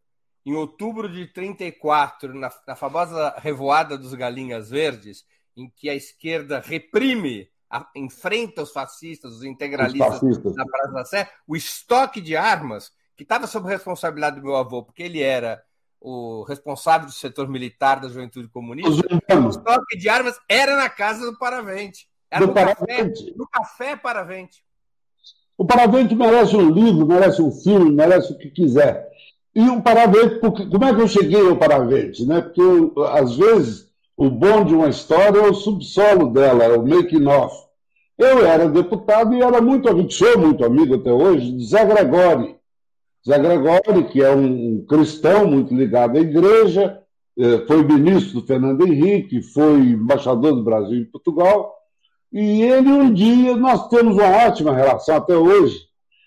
em 0.45 0.55
outubro 0.55 1.07
de 1.07 1.27
34, 1.27 2.33
na, 2.33 2.51
na 2.67 2.75
famosa 2.75 3.35
revoada 3.37 3.97
dos 3.97 4.13
Galinhas 4.13 4.69
Verdes, 4.69 5.23
em 5.55 5.69
que 5.69 5.89
a 5.89 5.93
esquerda 5.93 6.59
reprime, 6.59 7.47
a, 7.69 7.87
enfrenta 7.95 8.63
os 8.63 8.71
fascistas, 8.71 9.35
os 9.35 9.43
integralistas 9.43 10.15
os 10.15 10.19
fascistas. 10.19 10.55
na 10.55 10.65
Praça 10.65 10.91
da 10.93 11.05
Sé, 11.05 11.31
o 11.45 11.55
estoque 11.55 12.21
de 12.21 12.35
armas 12.35 12.91
que 13.19 13.23
estava 13.23 13.47
sob 13.47 13.67
responsabilidade 13.67 14.37
do 14.37 14.45
meu 14.45 14.55
avô, 14.55 14.81
porque 14.81 15.03
ele 15.03 15.21
era 15.21 15.61
o 15.99 16.43
responsável 16.43 17.05
do 17.05 17.11
setor 17.11 17.49
militar 17.49 17.99
da 17.99 18.07
Juventude 18.07 18.47
Comunista, 18.47 18.89
o 18.89 19.49
estoque 19.49 19.97
de 19.97 20.07
armas 20.07 20.39
era 20.47 20.77
na 20.77 20.87
casa 20.87 21.29
do 21.29 21.37
Paravente. 21.37 22.07
Era 22.31 22.45
do 22.45 22.47
no, 22.47 22.53
Paravente. 22.53 23.25
Café, 23.25 23.33
no 23.35 23.47
café 23.49 23.95
Paravente. 23.97 24.63
O 25.57 25.65
Paravente 25.65 26.15
merece 26.15 26.55
um 26.55 26.69
livro, 26.69 27.05
merece 27.05 27.41
um 27.41 27.51
filme, 27.51 27.91
merece 27.91 28.31
o 28.31 28.37
que 28.37 28.49
quiser. 28.51 29.09
E 29.53 29.67
o 29.67 29.81
Paravente, 29.81 30.39
porque, 30.39 30.65
como 30.67 30.85
é 30.85 30.95
que 30.95 31.01
eu 31.01 31.07
cheguei 31.09 31.45
ao 31.45 31.57
Paravente? 31.57 32.25
Né? 32.25 32.39
Porque, 32.39 32.61
às 33.11 33.35
vezes, 33.35 33.91
o 34.15 34.29
bom 34.29 34.63
de 34.63 34.73
uma 34.73 34.87
história 34.87 35.39
é 35.39 35.49
o 35.49 35.53
subsolo 35.53 36.31
dela, 36.31 36.63
é 36.63 36.69
o 36.69 36.87
making 36.87 37.25
off. 37.25 37.67
Eu 38.17 38.45
era 38.45 38.69
deputado 38.69 39.35
e 39.35 39.41
era 39.41 39.59
muito 39.59 39.89
amigo, 39.89 40.09
sou 40.09 40.39
muito 40.39 40.63
amigo 40.63 40.95
até 40.95 41.11
hoje, 41.11 41.51
de 41.51 41.65
Zé 41.65 41.83
Gregori, 41.83 42.58
Zé 43.27 43.37
Gregório, 43.37 44.07
que 44.09 44.23
é 44.23 44.31
um 44.31 44.85
cristão 44.87 45.47
muito 45.47 45.73
ligado 45.73 46.17
à 46.17 46.21
igreja, 46.21 47.01
é, 47.37 47.65
foi 47.65 47.83
ministro 47.83 48.41
do 48.41 48.47
Fernando 48.47 48.85
Henrique, 48.85 49.41
foi 49.41 49.79
embaixador 49.79 50.55
do 50.55 50.63
Brasil 50.63 50.99
em 50.99 51.05
Portugal, 51.05 51.73
e 52.31 52.61
ele 52.61 52.89
um 52.89 53.13
dia, 53.13 53.55
nós 53.55 53.87
temos 53.87 54.15
uma 54.15 54.47
ótima 54.47 54.75
relação 54.75 55.15
até 55.15 55.35
hoje. 55.35 55.77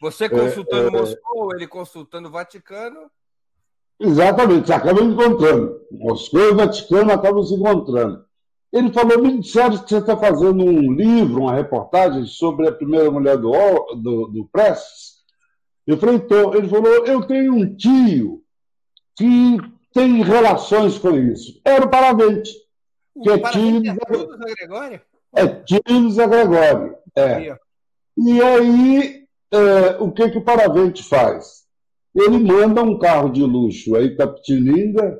Você 0.00 0.28
consultando 0.28 0.96
é, 0.96 0.98
é, 0.98 1.00
Moscou, 1.00 1.54
ele 1.54 1.66
consultando 1.66 2.28
o 2.28 2.32
Vaticano? 2.32 3.10
Exatamente, 4.00 4.66
você 4.66 4.72
acaba 4.72 5.00
encontrando. 5.00 5.80
Moscou 5.92 6.40
e 6.40 6.50
o 6.50 6.56
Vaticano 6.56 7.12
acabam 7.12 7.44
se 7.44 7.54
encontrando. 7.54 8.24
Ele 8.72 8.90
falou, 8.92 9.22
me 9.22 9.38
disseram 9.38 9.78
que 9.78 9.88
você 9.88 9.98
está 9.98 10.16
fazendo 10.16 10.64
um 10.64 10.92
livro, 10.92 11.42
uma 11.42 11.54
reportagem 11.54 12.24
sobre 12.26 12.66
a 12.66 12.72
primeira 12.72 13.10
mulher 13.10 13.36
do, 13.36 13.52
do, 13.94 14.26
do 14.28 14.48
Prestes, 14.50 15.11
então, 15.86 16.54
ele 16.54 16.68
falou, 16.68 17.06
eu 17.06 17.22
tenho 17.26 17.54
um 17.54 17.74
tio 17.76 18.42
que 19.16 19.58
tem 19.92 20.22
relações 20.22 20.98
com 20.98 21.16
isso. 21.16 21.60
Era 21.64 21.84
o 21.84 21.90
Paravente. 21.90 22.50
O 23.14 23.22
que 23.22 23.30
é 23.30 23.38
tio 23.38 23.76
é 23.78 24.16
do 24.16 24.36
Zé 24.36 24.54
Gregório? 24.56 25.00
É 25.34 25.46
tio 25.46 25.82
do 25.84 26.10
Zé 26.10 26.26
Gregório. 26.26 26.96
É. 27.16 27.56
E 28.16 28.42
aí, 28.42 29.26
é, 29.50 29.96
o 30.00 30.10
que, 30.12 30.30
que 30.30 30.38
o 30.38 30.44
Paravente 30.44 31.02
faz? 31.02 31.62
ele 32.14 32.38
manda 32.38 32.82
um 32.82 32.98
carro 32.98 33.30
de 33.30 33.42
luxo 33.42 33.96
aí 33.96 34.06
Itapetininga 34.06 35.18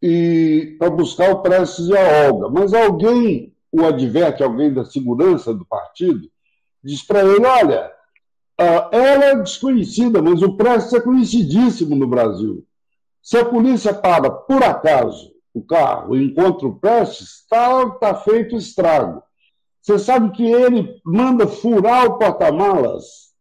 e 0.00 0.74
para 0.78 0.90
buscar 0.90 1.30
o 1.30 1.42
Prestes 1.42 1.88
e 1.88 1.96
a 1.96 2.28
Olga. 2.28 2.48
Mas 2.48 2.72
alguém 2.72 3.54
o 3.70 3.84
adverte, 3.84 4.42
alguém 4.42 4.72
da 4.72 4.84
segurança 4.84 5.52
do 5.52 5.66
partido, 5.66 6.30
diz 6.82 7.02
para 7.02 7.24
ele: 7.24 7.44
olha, 7.44 7.90
ela 8.58 9.24
é 9.24 9.36
desconhecida, 9.36 10.22
mas 10.22 10.42
o 10.42 10.56
Prestes 10.56 10.94
é 10.94 11.00
conhecidíssimo 11.00 11.96
no 11.96 12.06
Brasil. 12.06 12.64
Se 13.22 13.38
a 13.38 13.44
polícia 13.44 13.92
para, 13.92 14.30
por 14.30 14.62
acaso, 14.62 15.32
o 15.52 15.62
carro 15.62 16.16
e 16.16 16.24
encontra 16.24 16.66
o 16.66 16.78
Prestes, 16.78 17.40
está 17.40 17.90
tá 17.90 18.14
feito 18.14 18.56
estrago. 18.56 19.22
Você 19.80 19.98
sabe 19.98 20.30
que 20.30 20.44
ele 20.44 21.00
manda 21.04 21.46
furar 21.46 22.06
o 22.06 22.18
porta-malas 22.18 23.34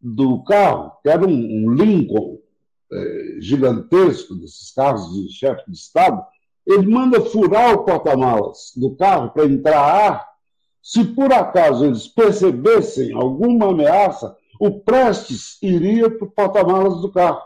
do 0.00 0.42
carro, 0.44 0.92
que 1.02 1.08
era 1.08 1.26
um, 1.26 1.30
um 1.30 1.72
Lincoln 1.72 2.38
é, 2.92 3.36
gigantesco, 3.40 4.34
desses 4.34 4.70
carros 4.72 5.12
de 5.12 5.32
chefe 5.32 5.70
de 5.70 5.76
Estado, 5.76 6.22
ele 6.66 6.86
manda 6.86 7.20
furar 7.20 7.74
o 7.74 7.84
porta-malas 7.84 8.72
do 8.76 8.94
carro 8.96 9.30
para 9.30 9.46
entrar 9.46 9.80
ar. 9.80 10.28
Se 10.82 11.04
por 11.04 11.32
acaso 11.32 11.86
eles 11.86 12.06
percebessem 12.06 13.12
alguma 13.12 13.70
ameaça, 13.70 14.36
o 14.60 14.80
Prestes 14.80 15.58
iria 15.62 16.10
para 16.10 16.26
o 16.26 16.30
porta-malas 16.30 17.00
do 17.00 17.10
carro. 17.10 17.42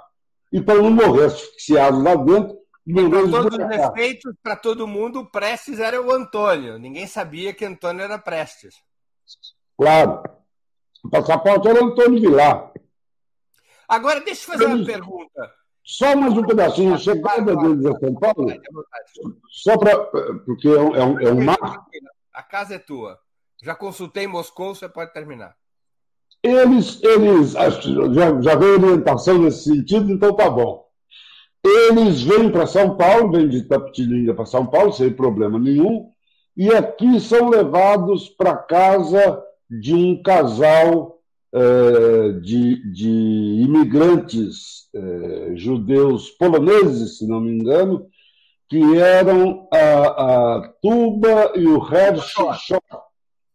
E 0.53 0.61
para 0.61 0.81
não 0.81 0.91
morrer 0.91 1.27
asfixiado 1.27 2.03
lá 2.03 2.15
dentro, 2.15 2.59
com 2.95 3.31
todos 3.31 3.59
os 3.59 3.69
defeitos, 3.69 4.35
para 4.43 4.57
todo 4.57 4.87
mundo, 4.87 5.21
o 5.21 5.31
Prestes 5.31 5.79
era 5.79 6.01
o 6.01 6.11
Antônio. 6.11 6.79
Ninguém 6.79 7.07
sabia 7.07 7.53
que 7.53 7.65
Antônio 7.65 8.03
era 8.03 8.19
Prestes. 8.19 8.75
Claro. 9.77 10.23
O 11.05 11.11
passaporte 11.11 11.69
era 11.69 11.85
Antônio 11.85 12.21
Vilar. 12.21 12.73
Agora, 13.87 14.21
deixa 14.21 14.43
eu 14.43 14.53
fazer 14.53 14.67
uma 14.67 14.85
pergunta. 14.85 15.53
Só 15.85 16.15
mais 16.15 16.35
um 16.35 16.43
pedacinho. 16.43 16.95
A 16.95 16.99
chegada 16.99 17.57
deles 17.57 17.87
a 17.87 17.99
São 17.99 18.15
Paulo, 18.15 18.53
só 19.49 19.79
para. 19.79 19.97
Porque 20.45 20.69
é 20.69 20.81
um, 20.81 20.95
é 20.95 21.05
um, 21.05 21.21
é 21.21 21.33
um 21.33 21.45
marco. 21.45 21.87
A 22.33 22.43
casa 22.43 22.75
é 22.75 22.79
tua. 22.79 23.19
Já 23.63 23.75
consultei 23.75 24.25
em 24.25 24.29
Moscou, 24.29 24.75
você 24.75 24.89
pode 24.89 25.13
terminar. 25.13 25.57
Eles, 26.43 27.03
eles 27.03 27.53
já, 27.53 28.41
já 28.41 28.55
veio 28.55 28.75
orientação 28.75 29.39
nesse 29.39 29.65
sentido, 29.65 30.11
então 30.13 30.35
tá 30.35 30.49
bom. 30.49 30.85
Eles 31.65 32.23
vêm 32.23 32.51
para 32.51 32.67
São 32.67 32.97
Paulo, 32.97 33.33
vêm 33.33 33.49
de 33.49 33.63
Tapetininga 33.63 34.35
para 34.35 34.47
São 34.47 34.67
Paulo, 34.67 34.93
sem 34.93 35.13
problema 35.13 35.59
nenhum, 35.59 36.11
e 36.57 36.71
aqui 36.71 37.21
são 37.21 37.49
levados 37.49 38.29
para 38.29 38.57
casa 38.57 39.43
de 39.69 39.95
um 39.95 40.23
casal 40.23 41.19
é, 41.53 42.33
de, 42.41 42.93
de, 42.93 43.11
imigrantes 43.65 44.89
é, 44.95 45.57
judeus 45.57 46.31
poloneses, 46.31 47.19
se 47.19 47.27
não 47.27 47.41
me 47.41 47.53
engano, 47.53 48.07
que 48.69 48.99
eram 48.99 49.69
a, 49.73 50.57
a 50.57 50.69
Tuba 50.83 51.53
e 51.57 51.67
o 51.67 51.79
Hersh 51.79 52.27
Shor. 52.27 52.83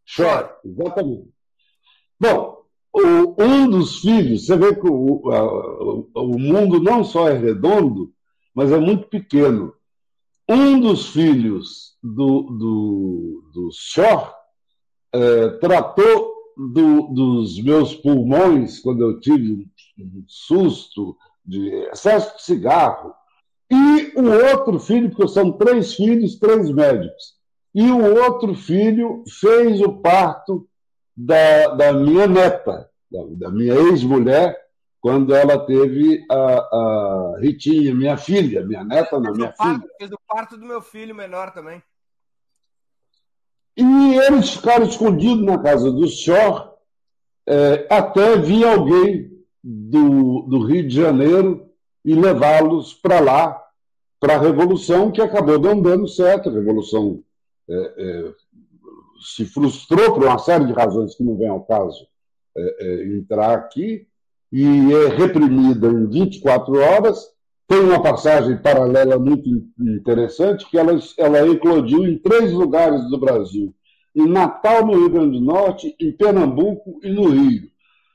Shor, 0.06 0.50
exatamente. 0.65 1.30
Bom, 2.19 2.52
o, 2.93 3.43
um 3.43 3.67
dos 3.67 4.01
filhos, 4.01 4.45
você 4.45 4.56
vê 4.56 4.75
que 4.75 4.88
o, 4.88 5.32
a, 5.32 6.21
o 6.21 6.38
mundo 6.38 6.79
não 6.79 7.03
só 7.03 7.27
é 7.27 7.38
redondo, 7.38 8.13
mas 8.53 8.71
é 8.71 8.79
muito 8.79 9.08
pequeno. 9.08 9.73
Um 10.47 10.79
dos 10.79 11.08
filhos 11.08 11.97
do, 12.03 12.43
do, 12.43 13.51
do 13.53 13.69
Shor 13.71 14.32
é, 15.12 15.49
tratou 15.58 16.34
do, 16.56 17.08
dos 17.08 17.62
meus 17.63 17.95
pulmões 17.95 18.79
quando 18.79 19.03
eu 19.03 19.19
tive 19.19 19.67
um 19.97 20.23
susto 20.27 21.17
de 21.43 21.69
excesso 21.91 22.36
de 22.38 22.43
cigarro. 22.43 23.13
E 23.71 24.13
o 24.15 24.51
outro 24.51 24.79
filho, 24.79 25.10
porque 25.10 25.27
são 25.29 25.51
três 25.53 25.95
filhos, 25.95 26.38
três 26.38 26.69
médicos. 26.69 27.34
E 27.73 27.89
o 27.89 28.23
outro 28.23 28.53
filho 28.53 29.23
fez 29.39 29.82
o 29.82 29.93
parto 29.93 30.67
da, 31.15 31.67
da 31.69 31.93
minha 31.93 32.28
neta, 32.28 32.89
da, 33.12 33.19
da 33.32 33.49
minha 33.49 33.76
ex-mulher, 33.76 34.60
quando 34.99 35.36
ela 35.36 35.60
teve 35.65 36.26
a, 36.32 36.36
a, 36.36 37.38
Ritinha, 37.39 37.93
minha 37.93 38.17
filha, 38.17 38.65
minha 38.65 38.84
neta, 38.84 39.19
não, 39.19 39.34
minha 39.34 39.52
parto, 39.52 39.82
filha. 39.82 39.93
Fez 39.97 40.12
o 40.12 40.19
parto 40.28 40.58
do 40.58 40.65
meu 40.65 40.82
filho 40.82 41.13
menor 41.13 41.52
também. 41.52 41.84
E 43.76 44.15
eles 44.15 44.52
ficaram 44.52 44.86
escondidos 44.86 45.43
na 45.43 45.58
casa 45.58 45.91
do 45.91 46.08
Shor 46.08 46.73
é, 47.47 47.88
até 47.89 48.38
vir 48.38 48.65
alguém 48.65 49.32
do, 49.63 50.43
do 50.43 50.65
Rio 50.65 50.88
de 50.88 50.95
Janeiro 50.95 51.69
e 52.06 52.13
levá-los 52.13 52.93
para 52.93 53.19
lá, 53.19 53.62
para 54.19 54.36
a 54.36 54.39
Revolução, 54.39 55.12
que 55.12 55.21
acabou 55.21 55.60
não 55.60 55.82
dando 55.82 56.08
certo. 56.08 56.49
A 56.49 56.54
Revolução 56.54 57.23
é, 57.69 58.34
se 59.23 59.45
frustrou 59.45 60.13
por 60.13 60.23
uma 60.23 60.38
série 60.38 60.65
de 60.65 60.73
razões 60.73 61.15
que 61.15 61.23
não 61.23 61.38
vem 61.38 61.47
ao 61.47 61.63
caso 61.63 62.05
é, 62.55 62.86
é, 62.86 63.17
entrar 63.17 63.53
aqui, 63.55 64.05
e 64.51 64.93
é 64.93 65.07
reprimida 65.07 65.88
em 65.88 66.07
24 66.07 66.79
horas. 66.79 67.31
Tem 67.67 67.79
uma 67.79 68.03
passagem 68.03 68.62
paralela 68.62 69.17
muito 69.17 69.49
interessante, 69.79 70.69
que 70.69 70.77
ela, 70.77 70.93
ela 71.17 71.47
eclodiu 71.47 72.05
em 72.05 72.19
três 72.19 72.51
lugares 72.51 73.09
do 73.09 73.17
Brasil. 73.17 73.73
Em 74.15 74.27
Natal, 74.27 74.86
no 74.86 74.93
Rio 74.93 75.09
Grande 75.09 75.39
do 75.39 75.43
Norte, 75.43 75.95
em 75.99 76.12
Pernambuco 76.12 76.99
e 77.01 77.09
no 77.09 77.29
Rio. 77.29 77.63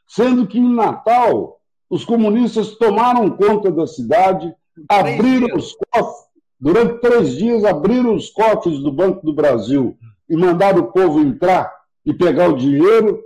Sendo 0.07 0.47
que 0.47 0.59
em 0.59 0.75
Natal, 0.75 1.61
os 1.91 2.05
comunistas 2.05 2.77
tomaram 2.77 3.31
conta 3.31 3.73
da 3.73 3.87
cidade, 3.87 4.55
abriram 4.89 5.57
os 5.57 5.75
cofres, 5.75 6.29
durante 6.61 7.01
três 7.01 7.37
dias 7.37 7.65
abriram 7.65 8.15
os 8.15 8.31
cofres 8.31 8.79
do 8.79 8.93
Banco 8.93 9.27
do 9.27 9.33
Brasil 9.33 9.99
e 10.29 10.37
mandaram 10.37 10.81
o 10.81 10.93
povo 10.93 11.21
entrar 11.21 11.73
e 12.05 12.13
pegar 12.13 12.49
o 12.49 12.57
dinheiro 12.57 13.23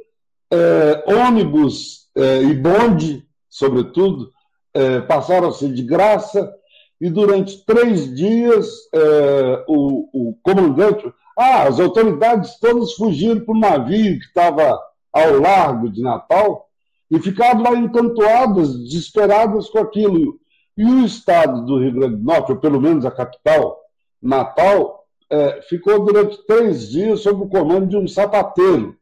é, 0.53 1.05
ônibus 1.07 2.09
é, 2.15 2.43
e 2.43 2.55
bonde, 2.55 3.27
sobretudo, 3.49 4.31
é, 4.75 5.01
passaram 5.01 5.49
a 5.49 5.53
ser 5.53 5.73
de 5.73 5.83
graça, 5.83 6.53
e 7.01 7.11
durante 7.11 7.65
três 7.65 8.15
dias 8.15 8.69
é, 8.95 9.65
o, 9.67 10.09
o, 10.13 10.39
comandante. 10.43 11.13
Ah, 11.37 11.65
as 11.65 11.81
autoridades 11.81 12.59
todas 12.61 12.93
fugiram 12.93 13.41
para 13.41 13.55
o 13.55 13.59
navio 13.59 14.19
que 14.21 14.27
estava 14.27 14.79
ao 15.13 15.41
largo 15.41 15.91
de 15.91 16.01
Natal 16.01 16.69
e 17.11 17.19
ficaram 17.19 17.63
lá 17.63 17.75
encantoadas, 17.75 18.79
desesperadas 18.85 19.69
com 19.69 19.79
aquilo. 19.81 20.39
E 20.77 20.85
o 20.85 21.05
estado 21.05 21.67
do 21.67 21.79
Rio 21.79 21.93
Grande 21.93 22.17
do 22.17 22.23
Norte, 22.23 22.53
ou 22.53 22.59
pelo 22.59 22.81
menos 22.81 23.05
a 23.05 23.11
capital, 23.11 23.79
Natal, 24.23 25.02
é, 25.33 25.63
ficou 25.63 26.05
durante 26.05 26.47
três 26.47 26.91
dias 26.91 27.21
sob 27.21 27.43
o 27.43 27.49
comando 27.49 27.89
de 27.89 27.97
um 27.97 28.07
sapateiro 28.07 28.97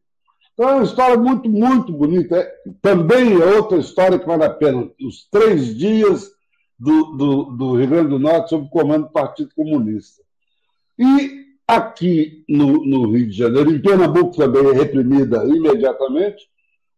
então 0.60 0.72
é 0.72 0.74
uma 0.74 0.84
história 0.84 1.16
muito, 1.16 1.48
muito 1.48 1.90
bonita. 1.90 2.36
É, 2.36 2.54
também 2.82 3.32
é 3.32 3.46
outra 3.56 3.78
história 3.78 4.18
que 4.18 4.26
vale 4.26 4.44
a 4.44 4.50
pena. 4.50 4.90
Os 5.02 5.26
três 5.30 5.74
dias 5.74 6.30
do, 6.78 7.16
do, 7.16 7.44
do 7.44 7.76
Rio 7.76 7.88
Grande 7.88 8.10
do 8.10 8.18
Norte 8.18 8.50
sob 8.50 8.66
o 8.66 8.68
comando 8.68 9.06
do 9.06 9.10
Partido 9.10 9.48
Comunista. 9.56 10.22
E 10.98 11.46
aqui 11.66 12.44
no, 12.46 12.84
no, 12.84 13.10
Rio 13.10 13.28
de 13.28 13.32
Janeiro, 13.38 13.70
em 13.70 13.80
Pernambuco 13.80 14.36
também 14.36 14.66
é 14.66 14.72
reprimida 14.74 15.42
imediatamente. 15.46 16.46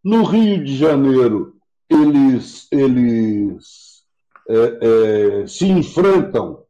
No 0.03 0.25
Rio 0.25 0.65
de 0.65 0.77
Janeiro, 0.77 1.55
eles, 1.89 2.67
eles 2.73 4.03
é, 4.49 5.43
é, 5.43 5.47
se 5.47 5.69
enfrentam 5.69 6.62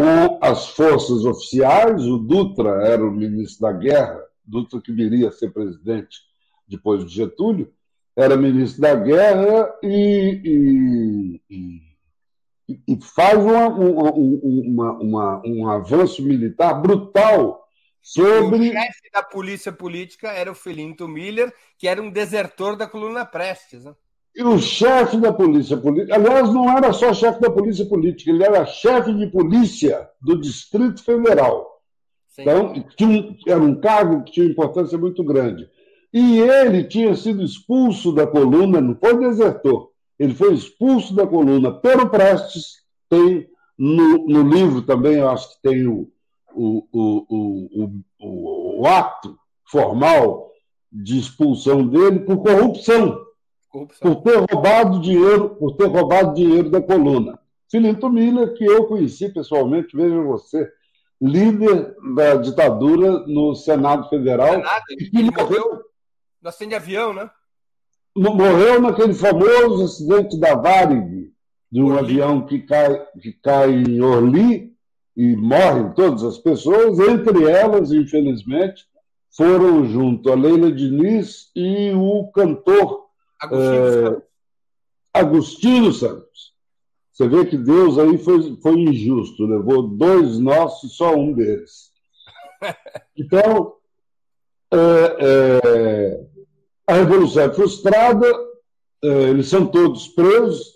com 0.00 0.38
as 0.40 0.68
forças 0.70 1.24
oficiais. 1.26 2.06
O 2.06 2.16
Dutra 2.16 2.86
era 2.86 3.04
o 3.04 3.10
ministro 3.10 3.60
da 3.60 3.72
Guerra, 3.72 4.18
Dutra 4.42 4.80
que 4.80 4.90
viria 4.90 5.28
a 5.28 5.32
ser 5.32 5.50
presidente 5.50 6.18
depois 6.66 7.04
de 7.04 7.14
Getúlio, 7.14 7.70
era 8.16 8.36
ministro 8.36 8.80
da 8.80 8.94
Guerra 8.94 9.72
e, 9.82 11.40
e, 11.50 11.84
e, 12.68 12.80
e 12.88 12.98
faz 13.14 13.38
uma, 13.38 13.68
uma, 13.68 14.92
uma, 14.92 15.42
um 15.44 15.68
avanço 15.68 16.22
militar 16.22 16.80
brutal 16.80 17.62
sobre. 18.00 18.70
O 18.70 18.72
chefe 18.72 19.10
da 19.12 19.22
polícia 19.22 19.72
política 19.72 20.28
era 20.30 20.50
o 20.50 20.54
Felinto 20.54 21.06
Miller, 21.08 21.52
que 21.76 21.88
era 21.88 22.00
um 22.00 22.10
desertor 22.10 22.76
da 22.76 22.86
coluna 22.86 23.26
Prestes. 23.26 23.84
Né? 23.84 23.94
E 24.34 24.42
o 24.42 24.58
chefe 24.58 25.16
da 25.16 25.32
polícia 25.32 25.76
política, 25.76 26.14
aliás, 26.14 26.52
não 26.52 26.70
era 26.70 26.92
só 26.92 27.12
chefe 27.12 27.40
da 27.40 27.50
polícia 27.50 27.84
política, 27.86 28.30
ele 28.30 28.44
era 28.44 28.64
chefe 28.64 29.12
de 29.12 29.26
polícia 29.26 30.08
do 30.20 30.40
Distrito 30.40 31.02
Federal. 31.02 31.66
Sim. 32.28 32.42
Então, 32.42 32.84
tinha, 32.96 33.36
era 33.46 33.60
um 33.60 33.80
cargo 33.80 34.22
que 34.22 34.32
tinha 34.32 34.46
importância 34.46 34.96
muito 34.96 35.24
grande. 35.24 35.68
E 36.12 36.38
ele 36.38 36.84
tinha 36.84 37.14
sido 37.14 37.42
expulso 37.42 38.12
da 38.12 38.26
coluna, 38.26 38.80
não 38.80 38.94
foi 38.94 39.18
desertor, 39.18 39.90
ele 40.18 40.34
foi 40.34 40.54
expulso 40.54 41.14
da 41.14 41.26
coluna 41.26 41.72
pelo 41.72 42.08
Prestes. 42.08 42.80
Tem 43.08 43.48
no, 43.78 44.26
no 44.26 44.42
livro 44.48 44.82
também, 44.82 45.14
eu 45.14 45.30
acho 45.30 45.54
que 45.54 45.62
tem 45.62 45.86
o, 45.86 46.08
o, 46.54 46.86
o, 46.92 47.90
o, 48.20 48.80
o 48.80 48.86
ato 48.86 49.36
formal 49.64 50.50
de 50.92 51.18
expulsão 51.18 51.86
dele 51.86 52.20
por 52.20 52.42
corrupção. 52.42 53.18
Corrupção. 53.70 54.14
Por 54.14 54.22
ter 54.22 54.36
roubado 54.36 55.00
dinheiro, 55.00 55.50
por 55.50 55.76
ter 55.76 55.86
roubado 55.86 56.34
dinheiro 56.34 56.68
da 56.68 56.82
coluna. 56.82 57.38
Filinto 57.70 58.10
Miller, 58.10 58.52
que 58.54 58.64
eu 58.64 58.86
conheci 58.86 59.28
pessoalmente, 59.32 59.96
veja 59.96 60.20
você, 60.20 60.68
líder 61.20 61.94
da 62.16 62.34
ditadura 62.34 63.20
no 63.26 63.54
Senado 63.54 64.08
Federal. 64.08 64.54
Senado, 64.54 64.82
ele 65.14 65.30
morreu 65.30 65.82
no 66.42 66.48
acidente 66.48 66.70
de 66.70 66.74
avião, 66.74 67.12
né? 67.12 67.30
Morreu 68.16 68.80
naquele 68.80 69.14
famoso 69.14 69.84
acidente 69.84 70.36
da 70.38 70.56
Varig, 70.56 71.32
de 71.70 71.80
um 71.80 71.92
Orly. 71.94 71.98
avião 71.98 72.44
que 72.44 72.58
cai, 72.60 73.06
que 73.20 73.32
cai 73.34 73.70
em 73.70 74.00
Orly 74.00 74.74
e 75.16 75.36
morrem 75.36 75.92
todas 75.92 76.24
as 76.24 76.38
pessoas, 76.38 76.98
entre 76.98 77.48
elas, 77.48 77.92
infelizmente, 77.92 78.84
foram 79.30 79.86
junto 79.86 80.32
a 80.32 80.34
Leila 80.34 80.72
Diniz 80.72 81.52
e 81.54 81.92
o 81.92 82.28
cantor 82.32 83.09
Agostinho, 83.40 83.86
é, 83.86 84.02
Santos. 84.04 84.22
Agostinho 85.12 85.92
Santos. 85.92 86.52
Você 87.12 87.28
vê 87.28 87.44
que 87.46 87.56
Deus 87.56 87.98
aí 87.98 88.16
foi, 88.18 88.56
foi 88.62 88.80
injusto, 88.80 89.44
levou 89.44 89.82
dois 89.82 90.38
nossos, 90.38 90.96
só 90.96 91.14
um 91.14 91.32
deles. 91.32 91.90
Então, 93.16 93.74
é, 94.72 95.16
é, 95.20 96.26
a 96.86 96.94
revolução 96.94 97.42
é 97.42 97.52
frustrada, 97.52 98.26
é, 99.02 99.08
eles 99.30 99.48
são 99.48 99.66
todos 99.66 100.08
presos, 100.08 100.74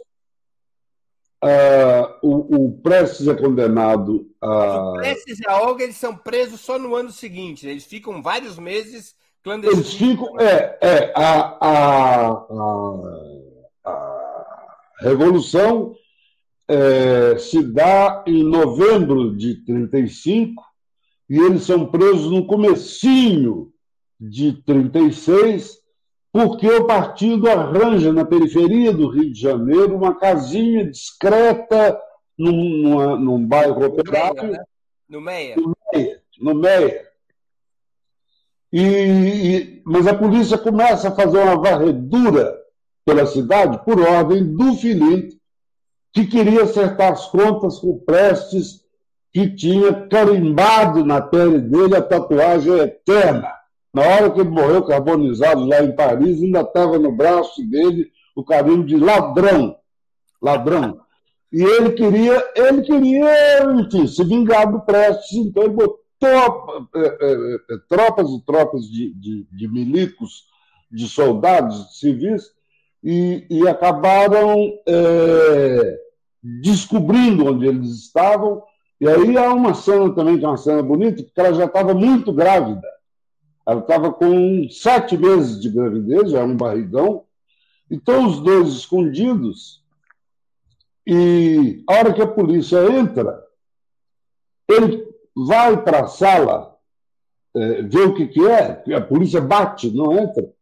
Uh, 1.45 2.09
o, 2.23 2.57
o, 2.57 2.79
Prestes 2.79 3.29
é 3.29 3.35
condenado 3.35 4.31
a. 4.41 4.93
o 4.93 4.95
Prestes 4.95 5.39
e 5.41 5.47
a 5.47 5.61
Olga 5.61 5.85
eles 5.85 5.97
são 5.97 6.17
presos 6.17 6.59
só 6.59 6.79
no 6.79 6.95
ano 6.95 7.13
seguinte. 7.13 7.67
Né? 7.67 7.73
Eles 7.73 7.85
ficam 7.85 8.23
vários 8.23 8.59
meses 8.59 9.15
clandestinos. 9.45 9.87
Eles 9.87 9.95
ficam. 9.95 10.41
É, 10.41 10.79
é 10.81 11.13
a, 11.15 11.57
a, 11.61 12.29
a, 13.85 13.91
a 13.91 14.95
Revolução 15.01 15.95
é, 16.67 17.37
se 17.39 17.63
dá 17.63 18.25
em 18.27 18.43
novembro 18.43 19.37
de 19.37 19.63
35 19.65 20.63
e 21.29 21.39
eles 21.39 21.63
são 21.63 21.87
presos 21.87 22.31
no 22.31 22.47
comecinho 22.47 23.71
de 24.19 24.55
36 24.65 25.79
porque 26.33 26.67
o 26.67 26.87
partido 26.87 27.49
arranja 27.49 28.13
na 28.13 28.25
periferia 28.25 28.93
do 28.93 29.09
Rio 29.09 29.33
de 29.33 29.41
Janeiro 29.41 29.95
uma 29.95 30.19
casinha 30.19 30.85
discreta 30.91 31.97
num, 32.37 32.83
numa, 32.83 33.17
num 33.17 33.47
bairro 33.47 33.85
operário. 33.85 34.51
Né? 34.51 34.65
No 35.09 35.21
Meia. 35.21 35.55
No 35.57 35.73
Meia. 35.93 36.23
No 36.41 36.55
Meia. 36.55 37.14
E, 38.77 38.81
e, 38.81 39.83
mas 39.87 40.05
a 40.09 40.15
polícia 40.15 40.59
começa 40.59 41.07
a 41.07 41.15
fazer 41.15 41.39
uma 41.39 41.61
varredura 41.61 42.59
pela 43.05 43.25
cidade 43.25 43.79
por 43.85 44.01
ordem 44.01 44.43
do 44.43 44.75
Filipe, 44.75 45.39
que 46.13 46.27
queria 46.27 46.65
acertar 46.65 47.13
as 47.13 47.27
contas 47.27 47.79
com 47.79 48.01
Prestes, 48.01 48.81
que 49.33 49.49
tinha 49.55 50.09
carimbado 50.09 51.05
na 51.05 51.21
pele 51.21 51.61
dele 51.61 51.95
a 51.95 52.03
tatuagem 52.03 52.77
eterna 52.79 53.49
na 53.95 54.03
hora 54.03 54.31
que 54.33 54.41
ele 54.41 54.51
morreu 54.51 54.83
carbonizado 54.83 55.65
lá 55.65 55.81
em 55.81 55.95
Paris, 55.95 56.43
ainda 56.43 56.63
estava 56.63 56.99
no 56.99 57.13
braço 57.13 57.65
dele 57.65 58.11
o 58.35 58.45
carimbo 58.45 58.83
de 58.83 58.97
ladrão. 58.97 59.77
Ladrão. 60.43 61.01
E 61.53 61.63
ele 61.63 61.93
queria, 61.93 62.45
ele 62.57 62.83
queria, 62.83 63.63
enfim, 63.79 64.09
se 64.09 64.25
vingar 64.25 64.69
do 64.73 64.81
Prestes, 64.81 65.39
então 65.39 65.63
ele 65.63 65.75
botou 65.75 66.04
é, 66.27 66.99
é, 66.99 67.75
é, 67.75 67.79
tropas 67.89 68.31
e 68.31 68.45
tropas 68.45 68.89
de, 68.89 69.13
de, 69.15 69.47
de, 69.51 69.69
milicos, 69.69 70.45
de 70.91 71.09
soldados, 71.09 71.89
de 71.89 71.99
civis, 71.99 72.53
e, 73.03 73.47
e 73.51 73.69
acabaram 73.69 74.73
descobrindo 76.43 77.47
onde 77.47 77.67
eles 77.67 77.91
estavam. 77.91 78.63
E 79.01 79.09
aí 79.09 79.37
há 79.37 79.53
uma 79.53 79.75
cena 79.75 80.15
também, 80.15 80.39
que 80.39 80.45
é 80.45 80.49
uma 80.49 80.57
cena 80.57 80.83
bonita, 80.83 81.23
porque 81.23 81.41
ela 81.41 81.55
já 81.55 81.65
estava 81.65 81.95
muito 81.95 82.33
grávida. 82.33 82.87
Ela 83.67 83.81
estava 83.81 84.13
com 84.13 84.69
sete 84.71 85.17
meses 85.17 85.61
de 85.61 85.71
gravidez, 85.71 86.33
era 86.33 86.45
um 86.45 86.57
barrigão. 86.57 87.25
Então, 87.91 88.27
os 88.27 88.41
dois 88.41 88.69
escondidos. 88.69 89.83
E 91.07 91.83
a 91.89 91.95
hora 91.95 92.13
que 92.13 92.23
a 92.23 92.27
polícia 92.27 92.79
entra, 92.91 93.43
ele 94.69 95.14
vai 95.35 95.83
para 95.83 96.01
a 96.01 96.07
sala 96.07 96.77
é, 97.57 97.83
ver 97.83 98.09
o 98.09 98.15
que, 98.15 98.27
que 98.27 98.47
é, 98.47 98.83
a 98.95 99.01
polícia 99.01 99.41
bate, 99.41 99.91
não 99.91 100.13
entra. 100.19 100.53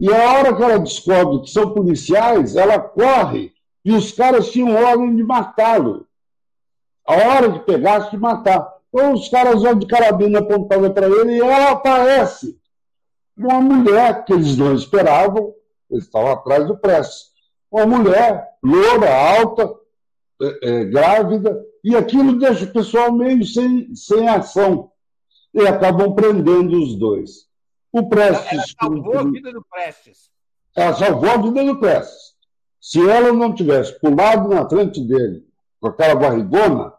E 0.00 0.12
a 0.12 0.32
hora 0.32 0.56
que 0.56 0.62
ela 0.62 0.78
descobre 0.78 1.42
que 1.42 1.50
são 1.50 1.72
policiais, 1.72 2.56
ela 2.56 2.78
corre 2.78 3.52
e 3.84 3.92
os 3.92 4.12
caras 4.12 4.50
tinham 4.50 4.74
ordem 4.74 5.14
de 5.14 5.22
matá-lo. 5.22 6.06
A 7.06 7.14
hora 7.14 7.48
de 7.50 7.60
pegasse 7.60 8.10
de 8.10 8.16
matar. 8.16 8.72
Então 8.88 9.12
os 9.12 9.28
caras 9.28 9.62
vão 9.62 9.74
de 9.74 9.86
carabina 9.86 10.40
apontada 10.40 10.90
para 10.90 11.06
ele 11.06 11.36
e 11.36 11.40
ela 11.40 11.70
aparece. 11.70 12.58
Uma 13.36 13.60
mulher 13.60 14.24
que 14.24 14.32
eles 14.32 14.56
não 14.56 14.74
esperavam, 14.74 15.54
eles 15.90 16.04
estavam 16.04 16.32
atrás 16.32 16.66
do 16.66 16.76
Prestes. 16.76 17.32
Uma 17.70 17.86
mulher 17.86 18.48
loura, 18.62 19.14
alta, 19.14 19.74
é, 20.42 20.68
é, 20.68 20.84
grávida, 20.84 21.64
e 21.82 21.96
aquilo 21.96 22.38
deixa 22.38 22.64
o 22.64 22.72
pessoal 22.72 23.12
meio 23.12 23.44
sem, 23.44 23.94
sem 23.94 24.28
ação. 24.28 24.90
E 25.52 25.60
acabam 25.66 26.14
prendendo 26.14 26.82
os 26.82 26.94
dois. 26.94 27.48
O 27.92 28.08
Prestes. 28.08 28.52
Ela 28.52 28.64
salvou 28.80 29.18
a 29.18 29.24
vida 29.24 29.52
do 29.52 29.64
Prestes. 29.64 30.30
Ela 30.74 30.94
salvou 30.94 31.30
a 31.30 31.36
vida 31.36 31.64
do 31.64 31.78
Prestes. 31.78 32.32
Se 32.80 33.06
ela 33.06 33.32
não 33.32 33.54
tivesse 33.54 33.98
pulado 34.00 34.48
na 34.48 34.68
frente 34.68 35.00
dele 35.00 35.46
com 35.78 35.88
aquela 35.88 36.14
barrigona, 36.14 36.92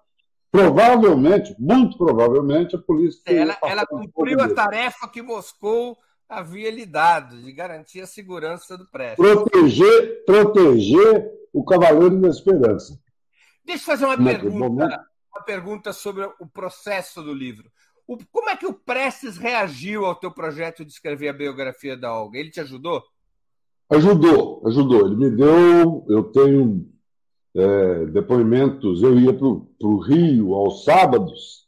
provavelmente, 0.52 1.56
muito 1.58 1.98
provavelmente, 1.98 2.76
a 2.76 2.80
polícia. 2.80 3.22
Ela, 3.26 3.58
ela 3.64 3.86
cumpriu 3.88 4.40
a 4.40 4.54
tarefa 4.54 5.08
que 5.08 5.22
Moscou 5.22 5.98
havia 6.30 6.70
lhe 6.70 6.86
dado, 6.86 7.42
de 7.42 7.52
garantir 7.52 8.02
a 8.02 8.08
segurança 8.08 8.78
do 8.78 8.86
prédio. 8.86 9.18
Proteger, 9.18 10.24
proteger 10.26 11.32
o 11.52 11.64
Cavaleiro 11.64 12.22
da 12.22 12.28
Esperança. 12.28 13.00
Deixa 13.66 13.84
eu 13.84 13.86
fazer 13.86 14.06
uma 14.06 14.18
pergunta, 14.18 15.08
uma 15.34 15.44
pergunta 15.44 15.94
sobre 15.94 16.30
o 16.40 16.48
processo 16.48 17.22
do 17.22 17.34
livro. 17.34 17.72
O, 18.08 18.18
como 18.32 18.50
é 18.50 18.58
que 18.58 18.66
o 18.66 18.74
Prestes 18.74 19.38
reagiu 19.38 20.06
ao 20.06 20.16
teu 20.16 20.32
projeto 20.32 20.84
de 20.84 20.92
escrever 20.92 21.30
a 21.30 21.34
biografia 21.34 21.96
da 21.96 22.14
Olga? 22.14 22.38
Ele 22.38 22.50
te 22.50 22.60
ajudou? 22.60 23.04
Ajudou, 23.90 24.62
ajudou. 24.66 25.06
Ele 25.06 25.16
me 25.16 25.30
deu. 25.30 26.06
Eu 26.10 26.24
tenho 26.26 26.90
é, 27.56 28.06
depoimentos. 28.08 29.02
Eu 29.02 29.18
ia 29.20 29.34
para 29.34 29.48
o 29.48 29.98
Rio 30.00 30.54
aos 30.54 30.84
sábados 30.84 31.68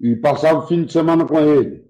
e 0.00 0.16
passava 0.16 0.60
o 0.60 0.66
fim 0.66 0.84
de 0.84 0.92
semana 0.92 1.26
com 1.26 1.38
ele. 1.38 1.84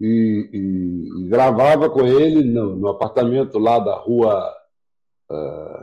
E, 0.00 0.50
e, 0.52 1.22
e 1.22 1.28
gravava 1.28 1.88
com 1.88 2.04
ele 2.04 2.44
no, 2.44 2.76
no, 2.76 2.88
apartamento 2.88 3.58
lá 3.58 3.78
da 3.78 3.96
rua. 3.96 4.52
Uh, 5.30 5.73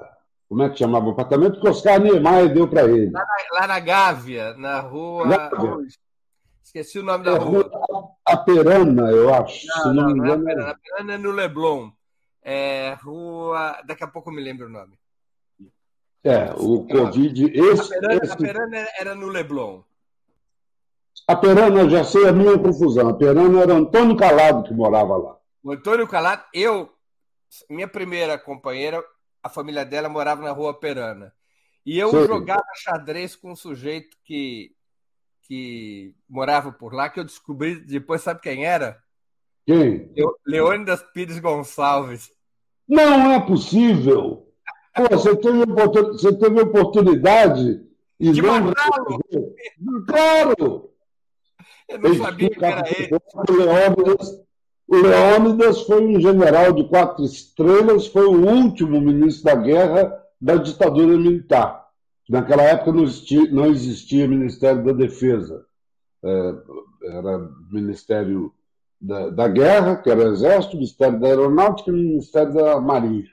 como 0.52 0.64
é 0.64 0.70
que 0.70 0.80
chamava 0.80 1.08
o 1.08 1.12
apartamento? 1.12 1.62
Que 1.62 1.70
Oscar 1.70 1.97
Niemeyer 1.97 2.54
deu 2.54 2.68
para 2.68 2.84
ele. 2.84 3.10
Lá 3.10 3.22
na, 3.22 3.60
lá 3.62 3.68
na, 3.68 3.80
Gávea, 3.80 4.54
na 4.56 4.82
rua. 4.82 5.26
Gávea. 5.26 5.78
Esqueci 6.62 6.99
o 6.99 7.04
nome 7.04 7.24
da 7.24 7.32
é 7.32 7.38
rua. 7.38 7.72
rua. 7.72 8.10
Aperana, 8.26 9.10
eu 9.12 9.34
acho. 9.34 9.66
Não, 9.66 9.76
se 9.78 9.88
não, 9.88 9.93
não 9.93 10.06
me 10.08 10.12
engano. 10.12 10.43
Não 10.43 10.49
é 10.49 10.52
Aperana. 10.52 10.72
Aperana 10.72 11.14
é 11.14 11.18
no 11.18 11.32
Leblon. 11.32 11.91
É 12.43 12.97
rua. 13.02 13.82
Daqui 13.86 14.04
a 14.04 14.08
pouco 14.08 14.30
eu 14.30 14.34
me 14.34 14.41
lembro 14.41 14.66
o 14.68 14.70
nome. 14.70 14.99
É, 16.22 16.52
o 16.58 16.86
Covid. 16.86 17.45
Esse, 17.45 17.95
Aperana, 17.95 18.20
esse... 18.22 18.34
Aperana 18.34 18.88
era 18.99 19.16
no 19.16 19.30
Leblon. 19.30 19.84
A 21.30 21.36
Perana, 21.38 21.89
já 21.89 22.04
sei 22.04 22.28
a 22.28 22.34
minha 22.34 22.60
confusão. 22.60 23.08
A 23.08 23.14
Perana 23.14 23.62
era 23.62 23.74
Antônio 23.74 24.18
Calado 24.18 24.64
que 24.64 24.74
morava 24.74 25.16
lá. 25.16 25.38
O 25.64 25.72
Antônio 25.72 26.06
Calado, 26.10 26.43
eu, 26.54 26.91
minha 27.70 27.88
primeira 27.88 28.38
companheira, 28.38 29.02
a 29.44 29.50
família 29.50 29.86
dela 29.86 30.10
morava 30.10 30.42
na 30.42 30.52
rua 30.52 30.74
Perana. 30.74 31.34
E 31.86 31.98
eu 31.98 32.10
Sim. 32.10 32.28
jogava 32.28 32.64
xadrez 32.76 33.36
com 33.36 33.52
um 33.52 33.56
sujeito 33.56 34.16
que, 34.24 34.72
que 35.44 36.16
morava 36.30 36.72
por 36.72 36.94
lá, 36.94 37.10
que 37.10 37.20
eu 37.20 37.24
descobri 37.24 37.76
depois, 37.76 38.22
sabe 38.22 38.42
quem 38.42 38.66
era? 38.66 39.02
Quem? 39.66 40.12
Leônidas 40.46 41.04
Pires 41.14 41.39
Gonçalves. 41.39 42.32
Não 42.88 43.32
é 43.32 43.39
possível! 43.39 44.48
Pô, 44.94 45.08
você 45.10 45.36
teve, 45.38 45.66
você 45.66 46.38
teve 46.38 46.62
oportunidade 46.62 47.82
e 48.20 48.32
de 48.32 48.42
não... 48.42 48.74
Claro! 50.06 50.92
Eu 51.88 52.00
não 52.00 52.16
sabia 52.16 52.50
que 52.50 52.64
era 52.64 52.84
ele. 52.88 53.18
Leônidas, 53.50 54.42
Leônidas 54.96 55.82
foi 55.84 56.06
um 56.06 56.20
general 56.20 56.74
de 56.74 56.84
quatro 56.84 57.24
estrelas, 57.24 58.08
foi 58.08 58.26
o 58.26 58.46
último 58.46 59.00
ministro 59.00 59.46
da 59.46 59.56
guerra 59.56 60.22
da 60.39 60.56
ditadura 60.56 61.18
militar. 61.18 61.88
Naquela 62.30 62.64
época 62.64 62.92
não 62.92 63.04
existia, 63.04 63.52
não 63.52 63.66
existia 63.68 64.28
Ministério 64.28 64.84
da 64.84 64.92
Defesa. 64.92 65.66
É, 66.24 66.54
era 67.04 67.50
Ministério 67.72 68.54
da, 69.00 69.30
da, 69.30 69.48
Guerra, 69.48 69.96
que 69.98 70.10
era 70.10 70.20
o 70.20 70.34
Exército, 70.34 70.76
Ministério 70.76 71.20
da 71.20 71.28
Aeronáutica 71.28 71.89
e 71.89 71.94
Ministério 71.94 72.54
da 72.54 72.80
Marinha. 72.80 73.26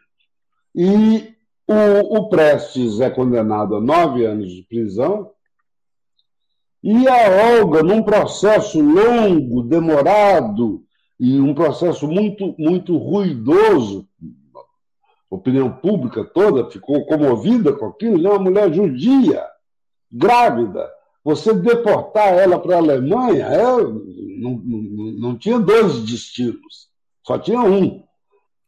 E 0.75 1.35
o, 1.67 2.19
o 2.19 2.29
Prestes 2.29 3.01
é 3.01 3.11
condenado 3.11 3.77
a 3.77 3.81
nove 3.81 4.25
anos 4.25 4.51
de 4.51 4.63
prisão. 4.63 5.31
E 6.83 7.09
a 7.09 7.59
Olga, 7.59 7.83
num 7.83 8.03
processo 8.03 8.81
longo, 8.81 9.63
demorado, 9.63 10.85
e 11.19 11.41
um 11.41 11.55
processo 11.55 12.07
muito, 12.07 12.55
muito 12.59 12.97
ruidoso, 12.97 14.09
a 15.31 15.35
opinião 15.35 15.71
pública 15.71 16.25
toda 16.25 16.71
ficou 16.71 17.05
comovida 17.07 17.73
com 17.73 17.87
aquilo, 17.87 18.27
é 18.27 18.31
uma 18.31 18.39
mulher 18.39 18.73
judia, 18.73 19.45
grávida, 20.11 20.89
você 21.25 21.53
deportar 21.53 22.39
ela 22.39 22.59
para 22.59 22.77
a 22.77 22.79
Alemanha, 22.79 23.47
é, 23.47 23.63
não, 23.63 24.63
não, 24.65 25.13
não 25.19 25.39
tinha 25.39 25.59
dois 25.59 26.05
destinos, 26.05 26.89
só 27.27 27.39
tinha 27.39 27.61
um. 27.61 28.03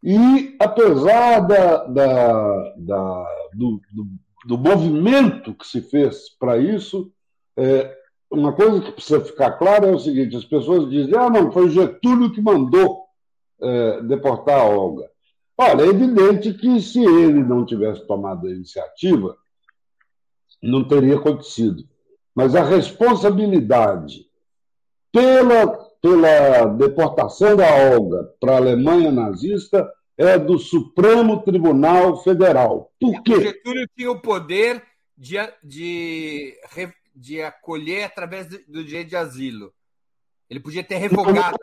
E, 0.03 0.57
apesar 0.59 1.41
da, 1.41 1.85
da, 1.85 2.75
da 2.77 3.27
do, 3.55 3.81
do, 3.93 4.07
do, 4.47 4.59
movimento 4.59 5.55
que 5.55 5.67
se 5.67 5.81
fez 5.83 6.31
para 6.39 6.59
isso, 6.59 7.13
é, 7.57 7.95
uma 8.31 8.53
coisa 8.53 8.81
que 8.81 8.93
precisa 8.93 9.21
ficar 9.21 9.53
clara 9.53 9.89
é 9.89 9.93
o 9.93 9.99
seguinte: 9.99 10.37
as 10.37 10.45
pessoas 10.45 10.89
dizem, 10.91 11.15
ah, 11.17 11.31
não, 11.31 11.51
foi 11.53 11.69
Getúlio 11.71 12.33
que 12.33 12.41
mandou 12.41 13.05
é, 13.61 14.03
deportar 14.03 14.61
a 14.61 14.65
Olga. 14.65 15.11
Olha, 15.59 15.83
é 15.83 15.89
evidente 15.89 16.55
que 16.55 16.81
se 16.81 17.03
ele 17.03 17.43
não 17.45 17.67
tivesse 17.67 18.07
tomado 18.07 18.47
a 18.47 18.51
iniciativa, 18.51 19.37
não 20.63 20.87
teria 20.87 21.17
acontecido 21.17 21.85
mas 22.35 22.55
a 22.55 22.65
responsabilidade 22.65 24.27
pela, 25.13 25.67
pela 26.01 26.67
deportação 26.67 27.57
da 27.57 27.67
Olga 27.93 28.33
para 28.41 28.53
a 28.55 28.57
Alemanha 28.57 29.11
nazista 29.11 29.91
é 30.17 30.39
do 30.39 30.59
Supremo 30.59 31.43
Tribunal 31.43 32.23
Federal. 32.23 32.93
Por 33.01 33.23
quê? 33.23 33.35
O 33.35 33.43
Getúlio 33.43 33.89
tinha 33.97 34.11
o 34.11 34.21
poder 34.21 34.83
de, 35.17 35.37
de, 35.63 36.55
de 37.15 37.43
acolher 37.43 38.05
através 38.05 38.47
do 38.47 38.85
direito 38.85 39.09
de 39.09 39.17
asilo. 39.17 39.73
Ele 40.49 40.61
podia 40.61 40.83
ter 40.83 40.97
revogado. 40.97 41.57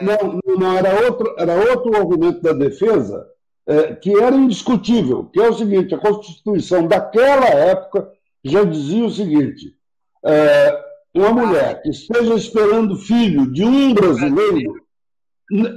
Não, 0.00 0.40
não, 0.46 0.56
não 0.56 0.78
era, 0.78 1.06
outro, 1.06 1.34
era 1.38 1.54
outro 1.70 1.94
argumento 1.94 2.40
da 2.40 2.52
defesa 2.52 3.26
é, 3.66 3.94
que 3.94 4.16
era 4.16 4.34
indiscutível, 4.34 5.24
que 5.24 5.40
é 5.40 5.48
o 5.48 5.52
seguinte: 5.52 5.94
a 5.94 5.98
Constituição 5.98 6.86
daquela 6.86 7.46
época 7.46 8.10
já 8.42 8.64
dizia 8.64 9.04
o 9.04 9.10
seguinte: 9.10 9.74
é, 10.24 10.84
uma 11.14 11.32
mulher 11.32 11.82
que 11.82 11.90
esteja 11.90 12.34
esperando 12.34 12.96
filho 12.96 13.52
de 13.52 13.64
um 13.64 13.92
brasileiro 13.92 14.86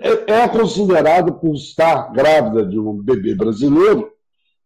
é, 0.01 0.33
é 0.33 0.47
considerada, 0.47 1.31
por 1.31 1.53
estar 1.55 2.11
grávida 2.11 2.65
de 2.65 2.79
um 2.79 2.93
bebê 3.01 3.35
brasileiro, 3.35 4.11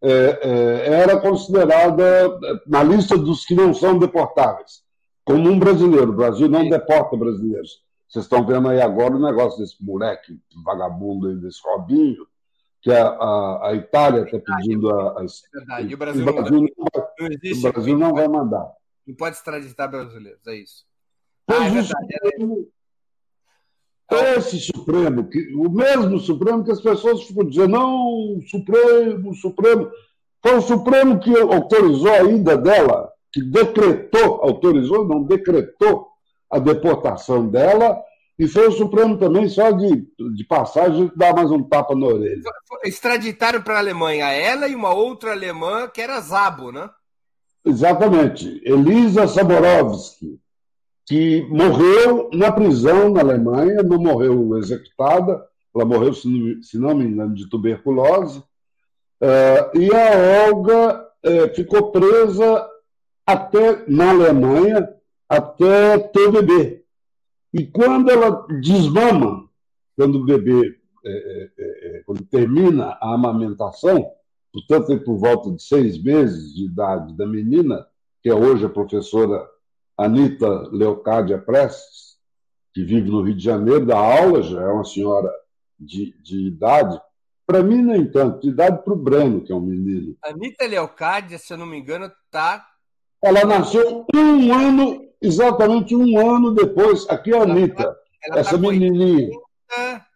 era 0.10 1.20
considerada 1.20 2.40
na 2.68 2.84
lista 2.84 3.18
dos 3.18 3.46
que 3.46 3.56
não 3.56 3.74
são 3.74 3.98
deportáveis, 3.98 4.84
como 5.24 5.50
um 5.50 5.58
brasileiro. 5.58 6.12
O 6.12 6.16
Brasil 6.16 6.50
não 6.50 6.68
deporta 6.68 7.16
brasileiros. 7.16 7.84
Vocês 8.08 8.26
estão 8.26 8.46
vendo 8.46 8.70
aí 8.70 8.80
agora 8.80 9.16
o 9.16 9.20
negócio 9.20 9.60
desse 9.60 9.84
moleque 9.84 10.40
vagabundo 10.64 11.30
aí, 11.30 11.36
desse 11.36 11.60
Robinho, 11.64 12.28
que 12.82 12.92
a, 12.92 13.08
a, 13.08 13.70
a 13.70 13.74
Itália 13.76 14.24
está 14.24 14.38
pedindo 14.40 14.90
a. 14.92 15.22
a, 15.22 15.24
é 15.24 15.58
verdade. 15.58 15.88
E 15.88 15.94
o 15.96 15.98
Brasil, 15.98 16.22
o 16.22 16.34
Brasil, 16.34 16.62
não, 16.62 16.86
vai, 16.94 17.52
o 17.54 17.72
Brasil 17.72 17.98
não 17.98 18.14
vai 18.14 18.28
mandar. 18.28 18.72
Não 19.08 19.16
pode 19.16 19.38
extraditar 19.38 19.90
brasileiros, 19.90 20.46
é 20.46 20.56
isso. 20.56 20.86
Ah, 21.48 21.66
é 21.66 21.70
verdade, 21.70 22.08
é 22.24 22.46
esse 24.12 24.60
Supremo, 24.60 25.30
que, 25.30 25.54
o 25.56 25.70
mesmo 25.70 26.20
Supremo 26.20 26.64
que 26.64 26.72
as 26.72 26.82
pessoas 26.82 27.24
ficam 27.24 27.46
dizendo, 27.46 27.70
não, 27.70 28.40
Supremo, 28.50 29.34
Supremo. 29.36 29.90
Foi 30.42 30.58
o 30.58 30.62
Supremo 30.62 31.20
que 31.20 31.36
autorizou 31.38 32.12
a 32.12 32.24
ida 32.24 32.58
dela, 32.58 33.10
que 33.32 33.42
decretou, 33.42 34.42
autorizou, 34.44 35.08
não, 35.08 35.24
decretou 35.24 36.08
a 36.50 36.60
deportação 36.60 37.48
dela, 37.48 37.98
e 38.38 38.48
foi 38.48 38.68
o 38.68 38.72
Supremo 38.72 39.18
também, 39.18 39.48
só 39.48 39.72
de, 39.72 40.08
de 40.36 40.44
passagem, 40.44 41.12
dar 41.16 41.34
mais 41.34 41.50
um 41.50 41.64
tapa 41.64 41.96
na 41.96 42.08
orelha. 42.08 42.42
Extraditaram 42.84 43.62
para 43.62 43.76
a 43.76 43.80
Alemanha 43.80 44.26
ela 44.32 44.68
e 44.68 44.76
uma 44.76 44.94
outra 44.94 45.32
alemã 45.32 45.88
que 45.88 46.02
era 46.02 46.20
Zabo, 46.20 46.72
né? 46.72 46.90
Exatamente. 47.66 48.62
Elisa 48.66 49.28
Saborovsky, 49.28 50.40
que 51.06 51.46
morreu 51.50 52.30
na 52.34 52.52
prisão 52.52 53.10
na 53.10 53.22
Alemanha, 53.22 53.84
não 53.84 53.98
morreu 53.98 54.58
executada, 54.58 55.46
ela 55.76 55.86
morreu, 55.86 56.14
se 56.14 56.78
não 56.78 56.96
me 56.96 57.06
engano, 57.06 57.34
de 57.34 57.50
tuberculose. 57.50 58.44
Eh, 59.20 59.72
e 59.76 59.90
a 59.94 60.48
Olga 60.50 61.08
eh, 61.24 61.50
ficou 61.50 61.92
presa 61.92 62.68
até 63.26 63.84
na 63.88 64.12
Alemanha 64.12 64.88
até 65.28 65.98
ter 65.98 66.28
o 66.28 66.32
bebê. 66.32 66.84
E 67.54 67.66
quando 67.66 68.10
ela 68.10 68.46
desmama, 68.62 69.50
quando 69.96 70.20
o 70.20 70.26
bebê, 70.26 70.78
eh, 71.06 72.04
quando 72.06 72.24
termina 72.26 72.98
a 73.02 73.14
amamentação, 73.14 74.12
portanto, 74.52 75.04
por 75.04 75.18
volta 75.18 75.52
de 75.52 75.64
seis 75.64 76.02
meses 76.02 76.54
de 76.54 76.66
idade 76.66 77.18
da 77.18 77.26
menina, 77.26 77.86
que 78.22 78.30
é 78.30 78.36
hoje 78.36 78.66
a 78.66 78.70
professora 78.70 79.48
Anita 79.98 80.48
Leocádia 80.72 81.38
Prestes, 81.38 82.18
que 82.74 82.84
vive 82.84 83.10
no 83.10 83.22
Rio 83.22 83.36
de 83.36 83.44
Janeiro, 83.44 83.86
dá 83.86 83.98
aula, 83.98 84.42
já 84.42 84.62
é 84.62 84.68
uma 84.68 84.84
senhora 84.84 85.32
de, 85.80 86.16
de 86.22 86.48
idade. 86.48 87.00
Para 87.46 87.62
mim, 87.62 87.82
nem 87.82 88.10
tanto, 88.10 88.42
de 88.42 88.50
idade 88.50 88.84
para 88.84 88.94
o 88.94 88.98
Breno, 88.98 89.44
que 89.44 89.52
é 89.52 89.56
um 89.56 89.62
menino. 89.62 90.16
Anitta 90.24 90.66
Leocádia, 90.66 91.38
se 91.38 91.54
eu 91.54 91.58
não 91.58 91.66
me 91.66 91.78
engano, 91.78 92.06
está. 92.26 92.66
Ela 93.22 93.46
nasceu 93.46 94.06
um 94.16 94.54
ano, 94.54 95.08
exatamente 95.22 95.96
um 95.96 96.18
ano 96.18 96.54
depois. 96.54 97.08
Aqui 97.10 97.34
é 97.34 97.38
a 97.38 97.44
Anitta, 97.44 97.84
ela, 97.84 97.98
ela 98.24 98.40
essa 98.40 98.52
tá 98.52 98.58
menininha. 98.58 99.28
80... 99.28 100.14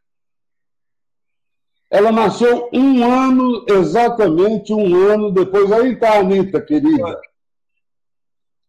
Ela 1.89 2.11
nasceu 2.11 2.69
um 2.73 3.05
ano, 3.05 3.65
exatamente 3.69 4.73
um 4.73 4.95
ano 5.09 5.31
depois. 5.31 5.71
Aí 5.71 5.93
está 5.93 6.13
a 6.13 6.19
Anitta, 6.19 6.61
querida. 6.61 7.19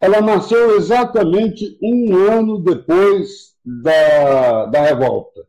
Ela 0.00 0.20
nasceu 0.20 0.76
exatamente 0.76 1.78
um 1.82 2.14
ano 2.14 2.60
depois 2.60 3.56
da, 3.64 4.66
da 4.66 4.82
revolta. 4.82 5.46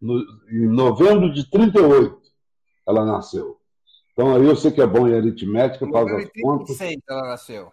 No, 0.00 0.20
em 0.50 0.66
novembro 0.66 1.32
de 1.32 1.48
38, 1.50 2.20
ela 2.86 3.04
nasceu. 3.04 3.60
Então 4.12 4.34
aí 4.34 4.46
eu 4.46 4.56
sei 4.56 4.70
que 4.70 4.80
é 4.80 4.86
bom 4.86 5.06
em 5.06 5.14
aritmética, 5.14 5.86
faz 5.90 6.12
as 6.12 6.30
contas. 6.40 6.76
36 6.78 7.02
ela 7.08 7.28
nasceu. 7.28 7.72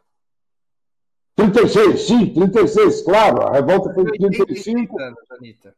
36, 1.36 2.02
sim, 2.02 2.34
36, 2.34 3.02
claro. 3.04 3.48
A 3.48 3.54
revolta 3.54 3.94
foi 3.94 4.04
em 4.04 4.12
35. 4.12 5.02
Anos, 5.02 5.20
Anitta. 5.32 5.76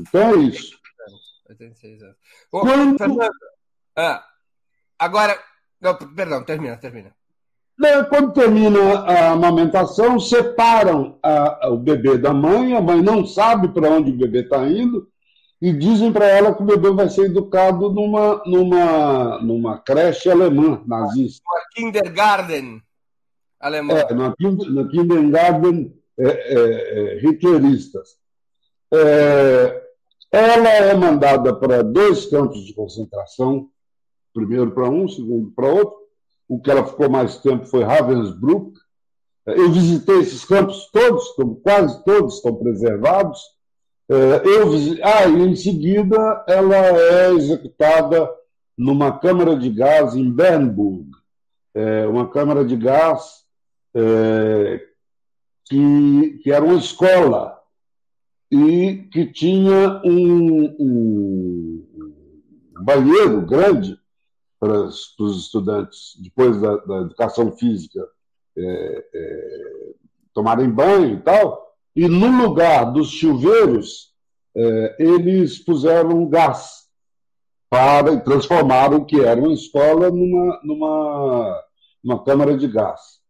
Então 0.00 0.34
é 0.34 0.36
isso. 0.36 0.78
86 1.48 2.02
anos. 2.02 2.16
Ô, 2.52 2.60
Quando... 2.60 2.98
Fernando, 2.98 3.30
ah, 3.96 4.24
agora. 4.98 5.42
Não, 5.80 5.96
perdão, 5.96 6.44
termina, 6.44 6.76
termina. 6.76 7.16
Quando 8.08 8.32
termina 8.32 8.80
a 9.00 9.30
amamentação, 9.30 10.18
separam 10.18 11.16
a, 11.22 11.66
a, 11.66 11.70
o 11.70 11.76
bebê 11.76 12.18
da 12.18 12.34
mãe, 12.34 12.74
a 12.74 12.80
mãe 12.80 13.00
não 13.00 13.24
sabe 13.24 13.68
para 13.68 13.88
onde 13.88 14.10
o 14.10 14.16
bebê 14.16 14.40
está 14.40 14.66
indo, 14.66 15.08
e 15.62 15.72
dizem 15.72 16.12
para 16.12 16.26
ela 16.26 16.54
que 16.54 16.62
o 16.62 16.66
bebê 16.66 16.90
vai 16.90 17.08
ser 17.08 17.26
educado 17.26 17.90
numa, 17.90 18.42
numa, 18.46 19.38
numa 19.40 19.78
creche 19.78 20.28
alemã 20.28 20.82
nazista. 20.86 21.42
Uma 21.48 21.62
kindergarten 21.72 22.82
alemã. 23.60 23.94
É, 23.94 24.14
na, 24.14 24.34
na 24.70 24.88
kindergarten 24.88 25.92
é, 26.18 26.26
é, 26.26 26.58
é, 26.58 27.26
hitleristas. 27.26 28.16
É, 28.92 29.82
ela 30.32 30.68
é 30.68 30.94
mandada 30.94 31.54
para 31.54 31.82
dois 31.82 32.26
campos 32.26 32.64
de 32.64 32.74
concentração, 32.74 33.68
primeiro 34.34 34.72
para 34.72 34.88
um, 34.88 35.08
segundo 35.08 35.50
para 35.52 35.68
outro. 35.68 36.07
O 36.48 36.60
que 36.60 36.70
ela 36.70 36.86
ficou 36.86 37.10
mais 37.10 37.36
tempo 37.38 37.66
foi 37.66 37.84
Ravensbrück. 37.84 38.72
Eu 39.46 39.70
visitei 39.70 40.20
esses 40.20 40.44
campos 40.44 40.90
todos, 40.90 41.24
quase 41.62 42.04
todos 42.04 42.36
estão 42.36 42.54
preservados. 42.54 43.38
É, 44.10 44.42
eu 44.44 44.70
Ah, 45.02 45.26
e 45.26 45.42
em 45.42 45.54
seguida 45.54 46.44
ela 46.48 46.76
é 46.76 47.30
executada 47.34 48.28
numa 48.76 49.18
câmara 49.18 49.56
de 49.56 49.68
gás 49.70 50.14
em 50.14 50.30
Bernburg, 50.30 51.10
é, 51.74 52.06
uma 52.06 52.28
câmara 52.28 52.64
de 52.64 52.76
gás 52.76 53.46
que, 55.68 56.40
era 56.46 56.64
uma 56.64 56.76
escola 56.76 57.58
e 58.50 59.08
que 59.12 59.26
tinha 59.26 60.00
um 60.04 61.84
banheiro 62.80 63.42
grande 63.42 63.98
para 64.58 64.84
os 64.84 65.44
estudantes, 65.44 66.16
depois 66.20 66.60
da, 66.60 66.76
da 66.78 66.96
educação 67.02 67.52
física, 67.52 68.04
é, 68.56 69.04
é, 69.14 69.94
tomarem 70.34 70.70
banho 70.70 71.14
e 71.14 71.20
tal, 71.20 71.74
e 71.94 72.08
no 72.08 72.44
lugar 72.44 72.92
dos 72.92 73.08
chuveiros, 73.10 74.12
é, 74.56 74.96
eles 74.98 75.58
puseram 75.58 76.28
gás. 76.28 76.88
para 77.70 78.12
e 78.12 78.20
transformaram 78.20 78.98
o 78.98 79.04
que 79.04 79.20
era 79.20 79.40
uma 79.40 79.52
escola 79.52 80.10
numa, 80.10 80.60
numa, 80.64 81.64
numa 82.02 82.24
câmara 82.24 82.56
de 82.56 82.66
gás. 82.66 83.20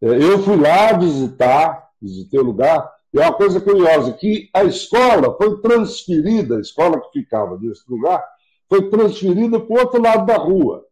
É, 0.00 0.06
eu 0.06 0.38
fui 0.42 0.56
lá 0.56 0.92
visitar, 0.92 1.88
visitei 2.00 2.38
o 2.38 2.44
lugar, 2.44 2.92
e 3.12 3.18
é 3.18 3.22
uma 3.22 3.32
coisa 3.32 3.60
curiosa, 3.60 4.12
que 4.12 4.50
a 4.52 4.64
escola 4.64 5.34
foi 5.36 5.60
transferida, 5.60 6.56
a 6.56 6.60
escola 6.60 7.00
que 7.00 7.20
ficava 7.20 7.58
nesse 7.58 7.90
lugar, 7.90 8.22
foi 8.68 8.88
transferida 8.90 9.60
para 9.60 9.76
o 9.76 9.80
outro 9.80 10.00
lado 10.00 10.26
da 10.26 10.36
rua. 10.36 10.84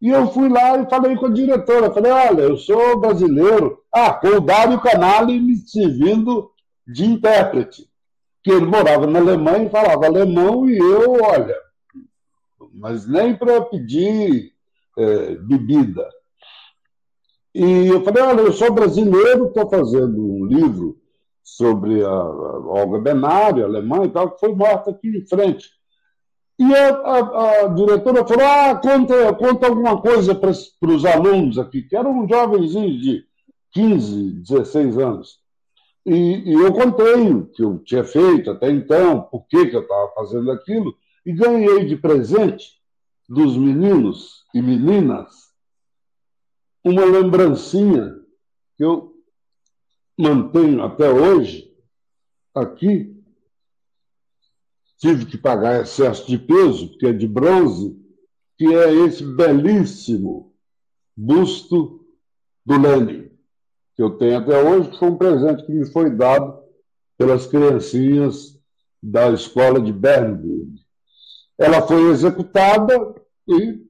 E 0.00 0.08
eu 0.08 0.26
fui 0.28 0.48
lá 0.48 0.78
e 0.78 0.90
falei 0.90 1.16
com 1.16 1.26
a 1.26 1.32
diretora, 1.32 1.92
falei, 1.92 2.10
olha, 2.10 2.42
eu 2.42 2.56
sou 2.56 2.98
brasileiro, 2.98 3.78
ah, 3.92 4.12
com 4.12 4.28
o 4.28 4.40
Dário 4.40 4.80
Canali 4.80 5.38
me 5.38 5.56
servindo 5.56 6.50
de 6.86 7.04
intérprete, 7.04 7.88
que 8.42 8.50
ele 8.50 8.66
morava 8.66 9.06
na 9.06 9.20
Alemanha 9.20 9.66
e 9.66 9.70
falava 9.70 10.06
alemão, 10.06 10.68
e 10.68 10.76
eu, 10.76 11.22
olha, 11.22 11.56
mas 12.74 13.06
nem 13.06 13.36
para 13.36 13.62
pedir 13.62 14.52
é, 14.98 15.36
bebida. 15.36 16.08
E 17.54 17.86
eu 17.86 18.02
falei, 18.02 18.22
olha, 18.22 18.40
eu 18.40 18.52
sou 18.52 18.72
brasileiro, 18.72 19.46
estou 19.46 19.68
fazendo 19.68 20.20
um 20.20 20.46
livro 20.46 20.98
sobre 21.44 22.02
a, 22.02 22.12
Olga 22.12 22.98
Benário, 22.98 23.64
alemã 23.64 24.04
e 24.04 24.10
tal, 24.10 24.30
que 24.30 24.40
foi 24.40 24.54
morta 24.54 24.90
aqui 24.90 25.08
em 25.08 25.26
frente. 25.26 25.70
E 26.62 26.74
a, 26.76 26.88
a, 26.90 27.64
a 27.64 27.68
diretora 27.68 28.24
falou, 28.24 28.46
ah, 28.46 28.76
conta, 28.76 29.34
conta 29.34 29.66
alguma 29.66 30.00
coisa 30.00 30.32
para 30.32 30.50
os 30.50 31.04
alunos 31.04 31.58
aqui, 31.58 31.82
que 31.82 31.96
eram 31.96 32.28
jovenzinhos 32.28 33.02
de 33.02 33.24
15, 33.72 34.30
16 34.42 34.96
anos. 34.96 35.40
E, 36.06 36.50
e, 36.50 36.52
eu 36.52 36.72
contei 36.72 37.32
o 37.32 37.46
que 37.46 37.64
eu 37.64 37.80
tinha 37.80 38.04
feito 38.04 38.52
até 38.52 38.70
então, 38.70 39.22
por 39.22 39.44
que, 39.48 39.66
que 39.66 39.74
eu 39.74 39.82
estava 39.82 40.12
fazendo 40.14 40.52
aquilo, 40.52 40.94
e 41.26 41.32
ganhei 41.32 41.84
de 41.84 41.96
presente 41.96 42.80
dos 43.28 43.56
meninos 43.56 44.44
e 44.54 44.62
meninas 44.62 45.32
uma 46.84 47.04
lembrancinha 47.04 48.14
que 48.76 48.84
eu 48.84 49.12
mantenho 50.16 50.80
até 50.84 51.10
hoje 51.10 51.72
aqui. 52.54 53.11
Tive 55.02 55.26
que 55.26 55.36
pagar 55.36 55.80
excesso 55.80 56.28
de 56.28 56.38
peso, 56.38 56.90
porque 56.90 57.08
é 57.08 57.12
de 57.12 57.26
bronze, 57.26 58.00
que 58.56 58.72
é 58.72 58.94
esse 59.04 59.24
belíssimo 59.24 60.54
busto 61.16 62.06
do 62.64 62.80
Lenin, 62.80 63.28
que 63.96 64.02
eu 64.04 64.16
tenho 64.16 64.38
até 64.38 64.62
hoje, 64.62 64.90
que 64.90 64.98
foi 65.00 65.08
um 65.08 65.18
presente 65.18 65.66
que 65.66 65.72
me 65.72 65.90
foi 65.90 66.08
dado 66.08 66.62
pelas 67.18 67.48
criancinhas 67.48 68.56
da 69.02 69.28
escola 69.30 69.80
de 69.80 69.92
Bernburg. 69.92 70.80
Ela 71.58 71.84
foi 71.84 72.08
executada 72.10 72.94
e 73.48 73.84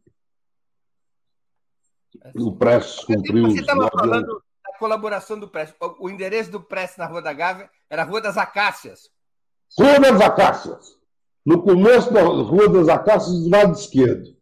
o 2.36 2.56
Prestes 2.56 3.04
cumpriu 3.04 3.50
Você 3.50 3.60
estava 3.60 3.90
falando 3.90 4.42
da 4.64 4.78
colaboração 4.78 5.38
do 5.38 5.46
Prestes. 5.46 5.76
O 5.78 6.08
endereço 6.08 6.50
do 6.50 6.62
Prestes 6.62 6.96
na 6.96 7.04
Rua 7.04 7.20
da 7.20 7.34
Gávea 7.34 7.70
era 7.90 8.02
Rua 8.02 8.22
das 8.22 8.38
Acácias. 8.38 9.10
Rua 9.78 10.00
das 10.00 10.18
Acácias. 10.18 11.01
No 11.44 11.62
começo 11.62 12.12
da 12.12 12.22
Rua 12.22 12.68
das 12.68 12.88
Acácias, 12.88 13.42
do 13.42 13.50
lado 13.50 13.72
esquerdo. 13.72 14.36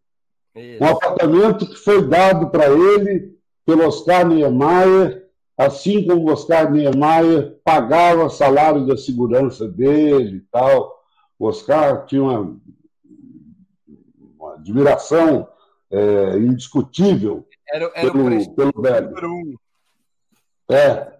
Isso. 0.54 0.82
Um 0.82 0.86
apartamento 0.86 1.66
que 1.66 1.76
foi 1.76 2.06
dado 2.06 2.50
para 2.50 2.68
ele 2.68 3.38
pelo 3.64 3.86
Oscar 3.86 4.26
Niemeyer, 4.26 5.28
assim 5.56 6.06
como 6.06 6.28
o 6.28 6.32
Oscar 6.32 6.70
Niemeyer 6.70 7.58
pagava 7.64 8.28
salário 8.28 8.86
da 8.86 8.96
segurança 8.96 9.66
dele 9.66 10.38
e 10.38 10.40
tal. 10.50 11.00
O 11.38 11.46
Oscar 11.46 12.04
tinha 12.06 12.22
uma, 12.22 12.56
uma 14.38 14.54
admiração 14.54 15.48
é, 15.90 16.36
indiscutível 16.36 17.46
era, 17.72 17.90
era 17.94 18.12
pelo, 18.12 18.38
o 18.38 18.54
pelo 18.54 18.82
velho. 18.82 19.08
número 19.08 19.32
um. 19.32 19.54
É, 20.70 21.12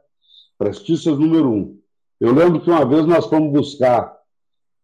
prestícios 0.59 1.18
número 1.18 1.51
um. 1.51 1.81
Eu 2.20 2.35
lembro 2.35 2.61
que 2.61 2.70
uma 2.70 2.85
vez 2.85 3.07
nós 3.07 3.26
fomos 3.26 3.53
buscar 3.53 4.20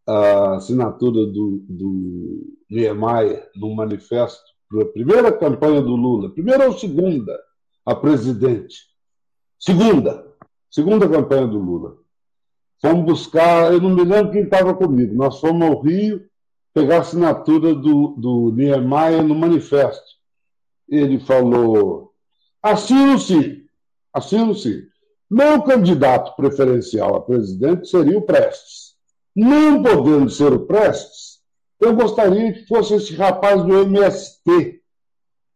a 0.06 0.56
assinatura 0.56 1.26
do, 1.26 1.64
do 1.68 2.56
Niemeyer 2.70 3.48
no 3.56 3.74
manifesto 3.74 4.44
para 4.68 4.82
a 4.82 4.86
primeira 4.86 5.32
campanha 5.32 5.80
do 5.80 5.96
Lula, 5.96 6.30
primeira 6.30 6.66
ou 6.66 6.78
segunda, 6.78 7.38
a 7.84 7.94
presidente. 7.94 8.76
Segunda, 9.58 10.26
segunda 10.70 11.08
campanha 11.08 11.46
do 11.46 11.58
Lula. 11.58 11.96
Fomos 12.80 13.04
buscar, 13.04 13.72
eu 13.72 13.80
não 13.80 13.90
me 13.90 14.04
lembro 14.04 14.32
quem 14.32 14.42
estava 14.42 14.74
comigo, 14.74 15.14
nós 15.14 15.40
fomos 15.40 15.66
ao 15.66 15.80
Rio 15.80 16.24
pegar 16.74 16.98
a 16.98 17.00
assinatura 17.00 17.74
do, 17.74 18.08
do 18.18 18.52
Niemeyer 18.54 19.22
no 19.22 19.34
manifesto 19.34 20.16
ele 20.88 21.18
falou: 21.18 22.12
assino 22.62 23.18
sim, 23.18 23.64
assino 24.12 24.54
sim. 24.54 24.82
Meu 25.28 25.62
candidato 25.62 26.36
preferencial 26.36 27.16
a 27.16 27.20
presidente 27.20 27.88
seria 27.88 28.16
o 28.16 28.22
Prestes. 28.22 28.85
Não 29.36 29.82
podendo 29.82 30.30
ser 30.30 30.50
o 30.50 30.66
Prestes, 30.66 31.40
eu 31.78 31.94
gostaria 31.94 32.54
que 32.54 32.66
fosse 32.66 32.94
esse 32.94 33.14
rapaz 33.14 33.62
do 33.62 33.80
MST, 33.80 34.80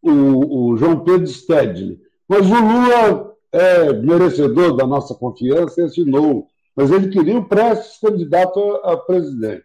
o, 0.02 0.72
o 0.72 0.76
João 0.76 1.00
Pedro 1.00 1.26
Stedley. 1.26 1.98
Mas 2.28 2.46
o 2.46 2.54
Lula 2.54 3.34
é 3.50 3.92
merecedor 3.94 4.76
da 4.76 4.86
nossa 4.86 5.14
confiança 5.14 5.80
e 5.80 5.84
assinou. 5.84 6.46
Mas 6.76 6.90
ele 6.90 7.08
queria 7.08 7.38
o 7.38 7.48
Prestes 7.48 7.98
candidato 7.98 8.60
a, 8.84 8.92
a 8.92 8.96
presidente. 8.98 9.64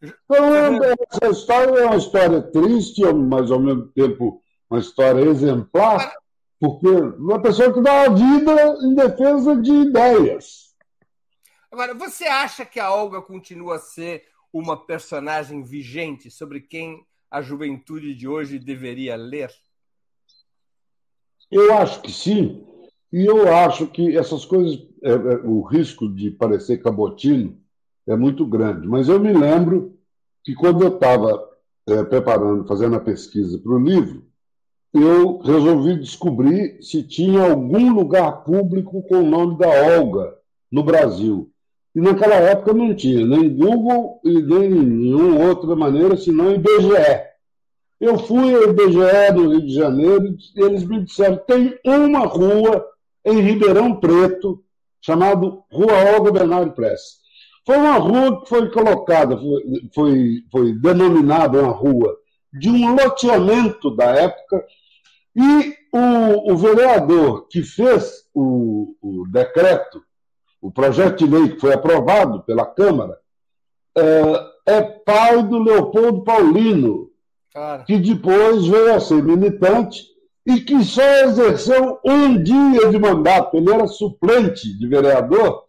Então, 0.00 0.80
essa 1.10 1.30
história 1.30 1.80
é 1.80 1.86
uma 1.86 1.96
história 1.96 2.42
triste, 2.42 3.04
mas 3.12 3.50
ao 3.50 3.60
mesmo 3.60 3.88
tempo 3.88 4.40
uma 4.70 4.80
história 4.80 5.20
exemplar, 5.20 6.12
porque 6.58 6.88
uma 6.88 7.42
pessoa 7.42 7.72
que 7.72 7.80
dá 7.80 8.06
a 8.06 8.08
vida 8.08 8.78
em 8.82 8.94
defesa 8.94 9.56
de 9.56 9.70
ideias. 9.70 10.61
Agora, 11.72 11.94
você 11.94 12.24
acha 12.24 12.66
que 12.66 12.78
a 12.78 12.94
Olga 12.94 13.22
continua 13.22 13.76
a 13.76 13.78
ser 13.78 14.24
uma 14.52 14.76
personagem 14.76 15.62
vigente 15.62 16.30
sobre 16.30 16.60
quem 16.60 17.02
a 17.30 17.40
juventude 17.40 18.14
de 18.14 18.28
hoje 18.28 18.58
deveria 18.58 19.16
ler? 19.16 19.50
Eu 21.50 21.72
acho 21.78 22.02
que 22.02 22.12
sim. 22.12 22.62
E 23.10 23.24
eu 23.24 23.50
acho 23.50 23.86
que 23.86 24.18
essas 24.18 24.44
coisas, 24.44 24.86
é, 25.02 25.12
é, 25.12 25.36
o 25.44 25.62
risco 25.62 26.14
de 26.14 26.30
parecer 26.30 26.82
cabotino 26.82 27.58
é 28.06 28.14
muito 28.14 28.44
grande. 28.46 28.86
Mas 28.86 29.08
eu 29.08 29.18
me 29.18 29.32
lembro 29.32 29.98
que 30.44 30.54
quando 30.54 30.82
eu 30.82 30.94
estava 30.94 31.42
é, 31.86 32.04
preparando, 32.04 32.66
fazendo 32.66 32.96
a 32.96 33.00
pesquisa 33.00 33.58
para 33.58 33.72
o 33.72 33.82
livro, 33.82 34.26
eu 34.92 35.38
resolvi 35.38 35.98
descobrir 35.98 36.82
se 36.82 37.02
tinha 37.02 37.50
algum 37.50 37.94
lugar 37.94 38.44
público 38.44 39.02
com 39.04 39.20
o 39.20 39.26
nome 39.26 39.56
da 39.56 39.68
Olga 39.68 40.36
no 40.70 40.82
Brasil. 40.82 41.51
E 41.94 42.00
naquela 42.00 42.34
época 42.34 42.72
não 42.72 42.94
tinha, 42.94 43.26
nem 43.26 43.54
Google 43.54 44.20
e 44.24 44.42
nem 44.42 44.70
nenhuma 44.70 45.46
outra 45.46 45.76
maneira, 45.76 46.16
senão 46.16 46.54
IBGE. 46.54 47.32
Eu 48.00 48.18
fui 48.18 48.54
ao 48.54 48.70
IBGE 48.70 49.32
do 49.34 49.50
Rio 49.50 49.66
de 49.66 49.74
Janeiro 49.74 50.36
e 50.56 50.60
eles 50.60 50.84
me 50.84 51.04
disseram 51.04 51.36
tem 51.46 51.78
uma 51.84 52.20
rua 52.20 52.84
em 53.24 53.40
Ribeirão 53.40 53.94
Preto, 53.96 54.64
chamada 55.00 55.46
Rua 55.70 56.16
Olga 56.16 56.32
Bernardo 56.32 56.72
Press. 56.72 57.20
Foi 57.64 57.76
uma 57.76 57.94
rua 57.94 58.42
que 58.42 58.48
foi 58.48 58.70
colocada, 58.70 59.36
foi, 59.38 59.62
foi, 59.94 60.44
foi 60.50 60.72
denominada 60.74 61.60
uma 61.60 61.72
rua 61.72 62.16
de 62.52 62.68
um 62.68 62.94
loteamento 62.94 63.94
da 63.94 64.06
época 64.06 64.64
e 65.34 65.74
o, 65.92 66.52
o 66.52 66.56
vereador 66.56 67.46
que 67.48 67.62
fez 67.62 68.24
o, 68.34 68.94
o, 69.00 69.26
decreto, 69.28 70.02
o 70.62 70.70
projeto 70.70 71.18
de 71.18 71.26
lei 71.26 71.48
que 71.48 71.60
foi 71.60 71.74
aprovado 71.74 72.44
pela 72.44 72.64
Câmara, 72.64 73.18
é, 73.98 74.74
é 74.74 74.80
pai 74.80 75.42
do 75.42 75.58
Leopoldo 75.58 76.22
Paulino, 76.22 77.10
Cara. 77.52 77.82
que 77.82 77.98
depois 77.98 78.64
veio 78.64 78.94
a 78.94 79.00
ser 79.00 79.22
militante 79.24 80.04
e 80.46 80.60
que 80.60 80.82
só 80.84 81.02
exerceu 81.24 81.98
um 82.04 82.40
dia 82.40 82.88
de 82.88 82.98
mandato. 82.98 83.56
Ele 83.56 83.72
era 83.72 83.88
suplente 83.88 84.78
de 84.78 84.86
vereador 84.86 85.64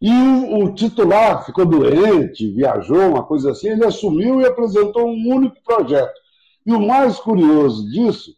e 0.00 0.10
o, 0.10 0.64
o, 0.64 0.74
titular 0.74 1.44
ficou 1.46 1.64
doente, 1.64 2.52
viajou, 2.52 3.08
uma 3.08 3.24
coisa 3.24 3.52
assim. 3.52 3.70
Ele 3.70 3.86
assumiu 3.86 4.40
e 4.40 4.46
apresentou 4.46 5.08
um 5.08 5.34
único 5.34 5.56
projeto. 5.64 6.14
E 6.66 6.72
o 6.72 6.86
mais 6.86 7.18
curioso 7.18 7.88
disso 7.90 8.34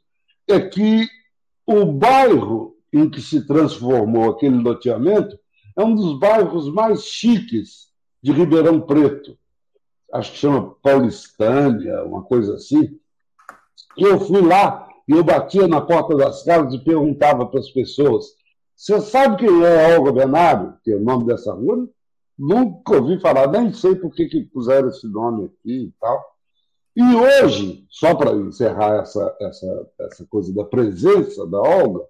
é 0.47 0.61
que 0.61 1.07
o 1.67 1.87
bairro 1.87 2.77
em 2.93 3.11
que 3.11 3.21
se 3.21 3.47
transformou 3.47 4.31
aquele 4.31 4.57
loteamento 4.57 5.37
é 5.79 5.85
um 5.85 5.95
dos 5.95 6.19
bairros 6.19 6.69
mais 6.69 7.05
chiques 7.05 7.87
de 8.21 8.33
Ribeirão 8.33 8.81
Preto. 8.81 9.39
Acho 10.13 10.33
que 10.33 10.39
chama 10.39 10.75
Paulistânia, 10.83 12.03
uma 12.03 12.23
coisa 12.23 12.55
assim. 12.55 12.99
E 13.97 14.03
eu 14.03 14.19
fui 14.19 14.43
lá 14.43 14.89
e 15.07 15.13
eu 15.13 15.23
batia 15.23 15.69
na 15.69 15.81
porta 15.81 16.17
das 16.17 16.43
casas 16.43 16.75
e 16.75 16.83
perguntava 16.83 17.47
para 17.47 17.61
as 17.61 17.71
pessoas: 17.71 18.27
Você 18.75 19.01
sabe 19.01 19.37
quem 19.37 19.65
é 19.65 19.97
Olga 19.97 20.11
Benário, 20.11 20.75
que 20.83 20.91
é 20.91 20.97
o 20.97 21.01
nome 21.01 21.27
dessa 21.27 21.53
rua? 21.53 21.89
Nunca 22.37 22.97
ouvi 22.97 23.21
falar, 23.21 23.47
nem 23.47 23.73
sei 23.73 23.95
por 23.95 24.13
que, 24.13 24.27
que 24.27 24.43
puseram 24.43 24.89
esse 24.89 25.07
nome 25.07 25.45
aqui 25.45 25.85
e 25.85 25.95
tal. 26.01 26.25
E 26.97 27.15
hoje, 27.15 27.87
só 27.89 28.17
para 28.17 28.33
encerrar 28.33 29.03
essa, 29.03 29.37
essa, 29.41 29.91
essa 30.01 30.27
coisa 30.27 30.53
da 30.53 30.65
presença 30.65 31.47
da 31.47 31.61
Olga, 31.61 32.05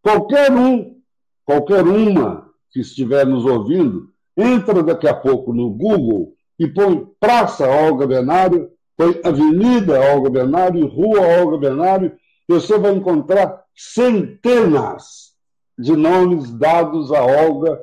qualquer 0.00 0.50
um, 0.50 0.98
qualquer 1.44 1.84
uma 1.84 2.51
que 2.72 2.80
estiver 2.80 3.26
nos 3.26 3.44
ouvindo, 3.44 4.08
entra 4.36 4.82
daqui 4.82 5.06
a 5.06 5.14
pouco 5.14 5.52
no 5.52 5.70
Google 5.70 6.32
e 6.58 6.66
põe 6.66 7.06
Praça 7.20 7.68
Olga 7.68 8.06
Benário, 8.06 8.70
põe 8.96 9.20
Avenida 9.24 10.00
Olga 10.00 10.30
Benário, 10.30 10.86
Rua 10.86 11.20
Olga 11.40 11.58
Benário, 11.58 12.12
e 12.48 12.52
você 12.52 12.78
vai 12.78 12.92
encontrar 12.92 13.62
centenas 13.74 15.32
de 15.78 15.96
nomes 15.96 16.50
dados 16.50 17.12
a 17.12 17.22
Olga 17.24 17.80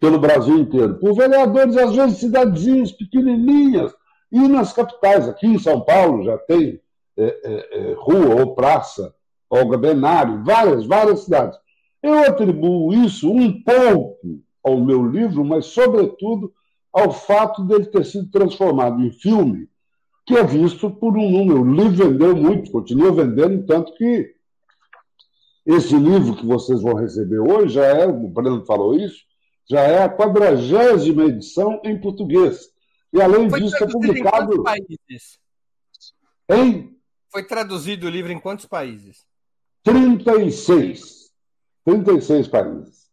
pelo 0.00 0.18
Brasil 0.18 0.58
inteiro, 0.58 0.96
por 0.96 1.14
vereadores, 1.14 1.76
às 1.76 1.94
vezes 1.94 2.18
cidadezinhas 2.18 2.92
pequenininhas, 2.92 3.94
e 4.30 4.48
nas 4.48 4.72
capitais. 4.72 5.28
Aqui 5.28 5.46
em 5.46 5.58
São 5.58 5.80
Paulo 5.80 6.24
já 6.24 6.36
tem 6.38 6.80
é, 7.16 7.24
é, 7.24 7.78
é, 7.78 7.94
rua 7.96 8.40
ou 8.40 8.54
praça, 8.54 9.14
Olga 9.48 9.78
Benário, 9.78 10.42
várias, 10.44 10.84
várias 10.84 11.20
cidades. 11.20 11.56
Eu 12.04 12.18
atribuo 12.18 12.92
isso 12.92 13.32
um 13.32 13.62
pouco 13.62 14.38
ao 14.62 14.78
meu 14.78 15.06
livro, 15.06 15.42
mas, 15.42 15.64
sobretudo, 15.64 16.52
ao 16.92 17.10
fato 17.10 17.64
dele 17.64 17.86
ter 17.86 18.04
sido 18.04 18.30
transformado 18.30 19.02
em 19.02 19.10
filme, 19.10 19.70
que 20.26 20.36
é 20.36 20.44
visto 20.44 20.90
por 20.90 21.16
um 21.16 21.30
número. 21.30 21.62
O 21.62 21.74
livro 21.74 22.10
vendeu 22.10 22.36
muito, 22.36 22.70
continua 22.70 23.10
vendendo, 23.10 23.64
tanto 23.64 23.94
que 23.94 24.34
esse 25.64 25.96
livro 25.96 26.36
que 26.36 26.44
vocês 26.44 26.82
vão 26.82 26.92
receber 26.92 27.38
hoje 27.38 27.76
já 27.76 27.86
é, 27.86 28.06
o 28.06 28.28
Breno 28.28 28.66
falou 28.66 28.94
isso, 28.94 29.24
já 29.66 29.80
é 29.80 30.02
a 30.02 30.14
quadragésima 30.14 31.24
edição 31.24 31.80
em 31.82 31.98
português. 31.98 32.68
E 33.14 33.22
além 33.22 33.48
Foi 33.48 33.62
disso, 33.62 33.82
é 33.82 33.90
publicado. 33.90 34.52
Em 34.52 34.56
quantos 34.56 34.62
países? 34.62 35.38
Hein? 36.50 36.98
Foi 37.30 37.42
traduzido 37.44 38.06
o 38.06 38.10
livro 38.10 38.30
em 38.30 38.38
quantos 38.38 38.66
países? 38.66 39.24
36. 39.82 41.23
36 41.84 42.48
países. 42.48 43.04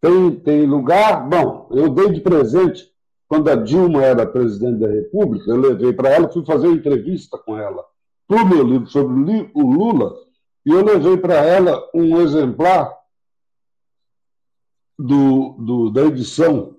Tem, 0.00 0.36
tem 0.40 0.66
lugar. 0.66 1.28
Bom, 1.28 1.68
eu 1.70 1.88
dei 1.88 2.10
de 2.10 2.20
presente, 2.20 2.92
quando 3.28 3.48
a 3.50 3.56
Dilma 3.56 4.04
era 4.04 4.26
presidente 4.26 4.80
da 4.80 4.88
República, 4.88 5.50
eu 5.50 5.56
levei 5.56 5.92
para 5.92 6.10
ela, 6.10 6.28
fui 6.28 6.44
fazer 6.44 6.68
uma 6.68 6.76
entrevista 6.76 7.38
com 7.38 7.56
ela 7.58 7.84
para 8.26 8.42
o 8.42 8.48
meu 8.48 8.62
livro 8.62 8.86
sobre 8.88 9.50
o 9.54 9.62
Lula, 9.62 10.14
e 10.64 10.70
eu 10.70 10.84
levei 10.84 11.16
para 11.16 11.34
ela 11.34 11.88
um 11.94 12.20
exemplar 12.20 12.92
do, 14.98 15.52
do, 15.58 15.90
da 15.90 16.02
edição 16.02 16.76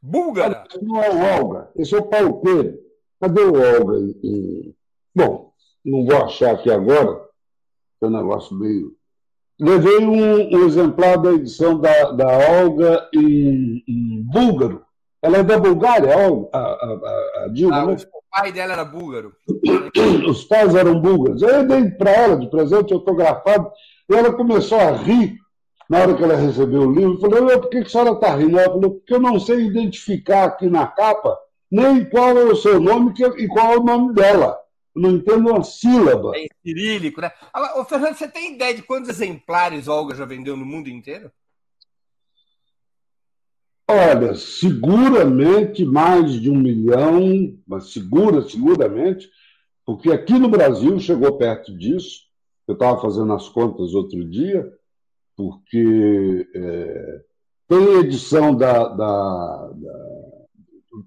Búlgara! 0.00 0.64
Não 0.82 1.00
é 1.00 1.10
o 1.10 1.40
Olga, 1.40 1.70
esse 1.76 1.94
é 1.94 1.98
o 1.98 2.08
Paulo 2.08 2.40
Coelho. 2.40 2.76
Cadê 3.20 3.42
o 3.42 3.54
Olga? 3.54 3.94
Bom, 5.14 5.52
não 5.84 6.04
vou 6.04 6.24
achar 6.24 6.56
aqui 6.56 6.68
agora, 6.68 7.24
é 8.00 8.06
um 8.06 8.10
negócio 8.10 8.56
meio. 8.56 8.96
Levei 9.62 9.98
um, 9.98 10.56
um, 10.56 10.66
exemplar 10.66 11.16
da 11.18 11.32
edição 11.32 11.78
da, 11.78 12.10
da 12.10 12.26
Olga 12.60 13.08
em, 13.14 13.82
em, 13.86 14.22
búlgaro. 14.24 14.82
Ela 15.22 15.38
é 15.38 15.42
da 15.44 15.56
Bulgária, 15.56 16.12
a, 16.52 16.58
a, 16.58 17.44
a, 17.44 17.48
Dilma. 17.52 17.76
Ah, 17.76 17.86
né? 17.86 17.96
O 18.12 18.22
pai 18.30 18.50
dela 18.50 18.72
era 18.72 18.84
búlgaro. 18.84 19.32
Os 20.28 20.44
pais 20.44 20.74
eram 20.74 21.00
búlgaros. 21.00 21.44
Aí 21.44 21.54
eu 21.54 21.68
dei 21.68 21.90
para 21.90 22.10
ela 22.10 22.36
de 22.36 22.50
presente 22.50 22.92
autografado 22.92 23.70
e 24.10 24.14
ela 24.14 24.32
começou 24.32 24.78
a 24.78 24.90
rir 24.90 25.36
na 25.88 25.98
hora 25.98 26.14
que 26.14 26.24
ela 26.24 26.36
recebeu 26.36 26.88
o 26.88 26.92
livro, 26.92 27.14
eu 27.14 27.20
falei, 27.20 27.58
por 27.58 27.68
que 27.68 27.78
a 27.78 27.84
senhora 27.84 28.12
está 28.12 28.34
rindo? 28.34 28.58
Ela 28.58 28.72
falou, 28.72 28.92
porque 28.92 29.14
eu 29.14 29.20
não 29.20 29.38
sei 29.38 29.66
identificar 29.66 30.44
aqui 30.44 30.66
na 30.66 30.86
capa 30.86 31.38
nem 31.70 32.04
qual 32.04 32.36
é 32.36 32.44
o 32.44 32.56
seu 32.56 32.80
nome 32.80 33.12
e 33.36 33.48
qual 33.48 33.74
é 33.74 33.76
o 33.76 33.82
nome 33.82 34.14
dela. 34.14 34.58
Não 34.94 35.12
entendo 35.12 35.50
uma 35.50 35.62
sílaba. 35.62 36.32
É 36.36 36.46
cirílico, 36.62 37.20
né? 37.20 37.30
Ô, 37.76 37.84
Fernando, 37.84 38.14
você 38.14 38.28
tem 38.28 38.54
ideia 38.54 38.74
de 38.74 38.82
quantos 38.82 39.08
exemplares 39.08 39.88
Olga 39.88 40.14
já 40.14 40.24
vendeu 40.24 40.56
no 40.56 40.66
mundo 40.66 40.88
inteiro? 40.88 41.30
Olha, 43.88 44.34
seguramente 44.34 45.84
mais 45.84 46.32
de 46.40 46.50
um 46.50 46.58
milhão, 46.58 47.58
mas 47.66 47.92
segura, 47.92 48.42
seguramente, 48.42 49.28
porque 49.84 50.10
aqui 50.10 50.34
no 50.38 50.48
Brasil 50.48 50.98
chegou 50.98 51.36
perto 51.36 51.76
disso. 51.76 52.22
Eu 52.66 52.74
estava 52.74 53.00
fazendo 53.00 53.32
as 53.32 53.48
contas 53.48 53.92
outro 53.92 54.24
dia, 54.24 54.66
porque 55.36 56.48
é, 56.54 57.20
tem 57.68 57.94
edição 58.00 58.54
da, 58.54 58.88
da, 58.88 59.70
da, 59.74 60.42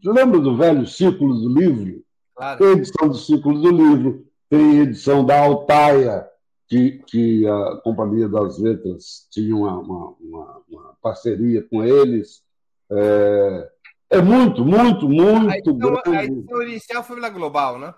Lembra 0.04 0.40
do 0.40 0.58
velho 0.58 0.86
Círculo 0.86 1.34
do 1.36 1.60
Livro? 1.60 2.05
Claro. 2.36 2.60
Tem 2.60 2.72
edição 2.74 3.08
do 3.08 3.16
Círculo 3.16 3.62
do 3.62 3.72
Livro, 3.72 4.26
tem 4.50 4.80
edição 4.80 5.26
da 5.26 5.40
Altaia, 5.40 6.28
que, 6.68 7.04
que 7.08 7.48
a 7.48 7.78
Companhia 7.84 8.28
das 8.28 8.60
Letras 8.60 9.28
tinha 9.32 9.56
uma, 9.56 9.80
uma, 9.80 10.16
uma, 10.20 10.62
uma 10.70 10.98
parceria 11.02 11.64
com 11.64 11.84
eles. 11.84 12.44
É, 12.92 13.70
é 14.12 14.22
muito, 14.22 14.66
muito, 14.66 15.08
muito 15.08 15.50
a 15.50 15.58
edição, 15.58 15.78
grande. 15.78 16.18
A 16.18 16.24
edição 16.26 16.62
inicial 16.64 17.04
foi 17.04 17.20
na 17.20 17.30
Global, 17.30 17.80
né? 17.80 17.94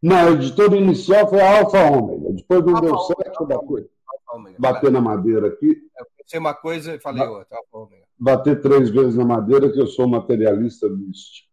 Não, 0.00 0.16
a 0.16 0.30
editora 0.30 0.76
inicial 0.76 1.28
foi 1.28 1.40
a 1.40 1.58
Alfa 1.58 1.90
Ômega. 1.90 2.32
Depois 2.32 2.64
não 2.64 2.76
Alfa 2.76 2.86
deu 2.86 2.98
certo 2.98 3.46
da 3.46 3.58
coisa 3.58 3.88
bater 4.58 4.90
na 4.90 5.00
madeira 5.00 5.48
aqui. 5.48 5.82
Eu 5.98 6.06
pensei 6.16 6.38
uma 6.38 6.54
coisa 6.54 6.94
e 6.94 7.00
falei 7.00 7.26
outra. 7.26 7.58
Bater 8.18 8.60
três 8.60 8.90
vezes 8.90 9.16
na 9.16 9.24
madeira, 9.24 9.70
que 9.70 9.80
eu 9.80 9.86
sou 9.86 10.06
materialista 10.06 10.88
místico. 10.88 11.47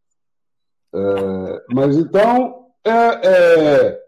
É, 0.95 1.65
mas 1.73 1.97
então, 1.97 2.67
é, 2.85 2.91
é, 2.91 3.99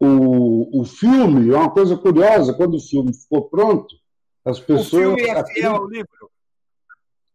o, 0.00 0.80
o 0.80 0.84
filme 0.84 1.52
é 1.52 1.56
uma 1.56 1.70
coisa 1.70 1.96
curiosa. 1.96 2.54
Quando 2.54 2.76
o 2.76 2.80
filme 2.80 3.14
ficou 3.14 3.48
pronto, 3.48 3.94
as 4.44 4.58
pessoas. 4.58 4.86
O 4.86 4.90
filme 4.90 5.22
é 5.22 5.44
fiel 5.46 5.76
ao 5.76 5.88
livro? 5.88 6.30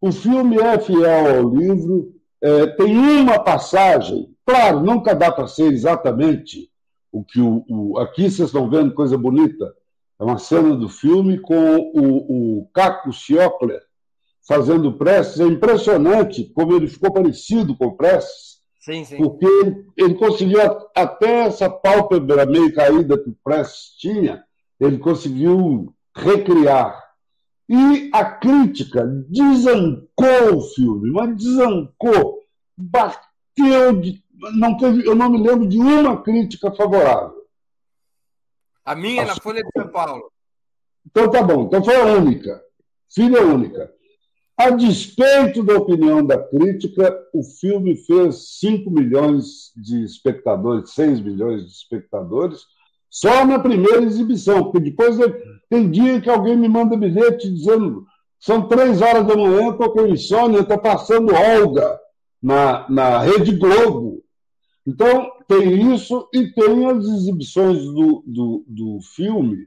O 0.01 0.11
filme 0.11 0.57
é 0.59 0.79
fiel 0.79 1.38
ao 1.38 1.49
livro. 1.49 2.13
É, 2.41 2.67
tem 2.67 2.97
uma 2.97 3.39
passagem, 3.39 4.36
claro, 4.45 4.81
nunca 4.81 5.15
dá 5.15 5.31
para 5.31 5.47
ser 5.47 5.71
exatamente 5.71 6.69
o 7.09 7.23
que 7.23 7.39
o, 7.39 7.63
o, 7.69 7.97
aqui 7.99 8.23
vocês 8.23 8.49
estão 8.49 8.69
vendo 8.69 8.93
coisa 8.93 9.17
bonita. 9.17 9.73
É 10.19 10.23
uma 10.25 10.38
cena 10.38 10.75
do 10.75 10.89
filme 10.89 11.39
com 11.39 11.77
o, 11.93 12.59
o 12.59 12.69
Caco 12.73 13.13
Ciocler 13.13 13.81
fazendo 14.45 14.97
Prestes. 14.97 15.39
É 15.39 15.45
impressionante 15.45 16.43
como 16.53 16.75
ele 16.75 16.88
ficou 16.88 17.13
parecido 17.13 17.77
com 17.77 17.95
Prestes. 17.95 18.62
Sim, 18.84 19.05
sim. 19.05 19.15
Porque 19.15 19.45
ele, 19.45 19.88
ele 19.95 20.15
conseguiu 20.15 20.59
até 20.93 21.45
essa 21.45 21.69
pálpebra 21.69 22.45
meio 22.45 22.73
caída 22.75 23.17
que 23.17 23.29
o 23.29 23.38
Prestes 23.41 23.95
tinha, 23.97 24.43
ele 24.77 24.97
conseguiu 24.97 25.95
recriar. 26.13 27.01
E 27.69 28.09
a 28.11 28.25
crítica 28.25 29.05
desancou 29.29 30.57
o 30.57 30.61
filme, 30.75 31.11
mas 31.11 31.38
desancou, 31.38 32.43
bateu 32.75 34.01
de. 34.01 34.21
Não 34.57 34.75
teve, 34.75 35.07
eu 35.07 35.15
não 35.15 35.29
me 35.29 35.41
lembro 35.41 35.65
de 35.65 35.79
uma 35.79 36.21
crítica 36.21 36.69
favorável. 36.73 37.41
A 38.84 38.93
minha 38.95 39.21
é 39.21 39.25
na 39.25 39.36
Folha 39.38 39.63
de 39.63 39.69
São 39.77 39.88
Paulo. 39.88 40.29
Então 41.05 41.31
tá 41.31 41.41
bom. 41.41 41.63
Então 41.67 41.81
foi 41.81 41.95
a 41.95 42.03
única. 42.03 42.61
Filha 43.09 43.45
única. 43.45 43.93
A 44.58 44.70
despeito 44.70 45.64
da 45.64 45.76
opinião 45.76 46.26
da 46.26 46.38
crítica, 46.38 47.18
o 47.34 47.43
filme 47.43 47.95
fez 47.95 48.60
5 48.60 48.89
milhões 48.91 49.72
de 49.76 50.04
espectadores, 50.04 50.91
6 50.91 51.22
milhões 51.22 51.66
de 51.66 51.72
espectadores, 51.72 52.62
só 53.10 53.45
na 53.45 53.60
primeira 53.60 54.04
exibição, 54.04 54.64
porque 54.64 54.80
depois 54.80 55.18
tem 55.70 55.89
dia 55.89 56.22
que 56.22 56.30
alguém 56.30 56.56
me 56.56 56.68
manda 56.68 56.95
bilhete 56.95 57.51
dizendo 57.51 58.06
são 58.39 58.68
três 58.68 59.01
horas 59.01 59.26
da 59.26 59.38
manhã, 59.38 59.70
estou 59.70 59.89
com 59.91 60.06
insônia, 60.06 60.60
estou 60.60 60.78
passando 60.78 61.34
Olga 61.34 61.97
na, 62.41 62.86
na 62.89 63.20
Rede 63.20 63.56
Globo. 63.56 64.22
Então, 64.86 65.32
tem 65.47 65.93
isso 65.93 66.28
e 66.34 66.47
tem 66.51 66.86
as 66.88 67.06
exibições 67.06 67.82
do, 67.86 68.22
do, 68.28 68.66
do 68.68 68.99
filme 69.16 69.66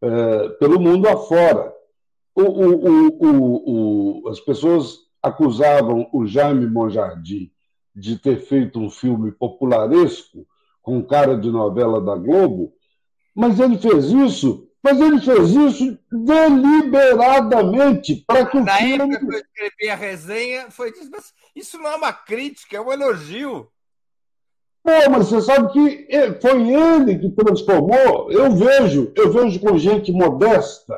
é, 0.00 0.48
pelo 0.58 0.80
mundo 0.80 1.06
afora. 1.06 1.70
O, 2.34 2.42
o, 2.42 4.24
o, 4.24 4.28
as 4.28 4.40
pessoas 4.40 4.98
acusavam 5.22 6.08
o 6.12 6.26
Jaime 6.26 6.66
Monjardim 6.66 7.50
de 7.94 8.18
ter 8.18 8.40
feito 8.40 8.80
um 8.80 8.90
filme 8.90 9.30
popularesco 9.30 10.46
com 10.82 11.02
cara 11.02 11.38
de 11.38 11.50
novela 11.50 12.00
da 12.00 12.16
Globo, 12.16 12.72
mas 13.34 13.58
ele 13.58 13.78
fez 13.78 14.04
isso, 14.06 14.68
mas 14.82 15.00
ele 15.00 15.20
fez 15.20 15.50
isso 15.50 15.98
deliberadamente 16.12 18.16
para 18.26 18.44
que 18.44 18.58
o 18.58 18.64
Na 18.64 18.76
filme... 18.76 19.14
época 19.14 19.18
que 19.18 19.34
eu 19.34 19.38
escrevi 19.38 19.90
a 19.90 19.94
resenha, 19.94 20.70
foi 20.70 20.92
isso 21.54 21.78
não 21.78 21.90
é 21.90 21.96
uma 21.96 22.12
crítica, 22.12 22.76
é 22.76 22.80
um 22.80 22.92
elogio. 22.92 23.68
Pô, 24.82 24.90
mas 25.10 25.28
você 25.28 25.40
sabe 25.40 25.72
que 25.72 26.06
foi 26.42 26.70
ele 26.70 27.18
que 27.18 27.30
transformou. 27.30 28.30
Eu 28.30 28.52
vejo, 28.52 29.10
eu 29.16 29.32
vejo 29.32 29.58
com 29.58 29.78
gente 29.78 30.12
modesta, 30.12 30.94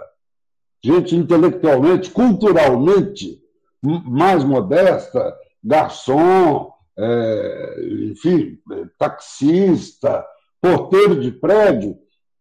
gente 0.83 1.17
intelectualmente, 1.17 2.11
culturalmente 2.11 3.41
mais 3.83 4.43
modesta, 4.45 5.35
garçom, 5.63 6.73
é, 6.99 7.77
enfim, 8.11 8.59
taxista, 8.99 10.25
porteiro 10.61 11.21
de 11.21 11.31
prédio. 11.31 11.99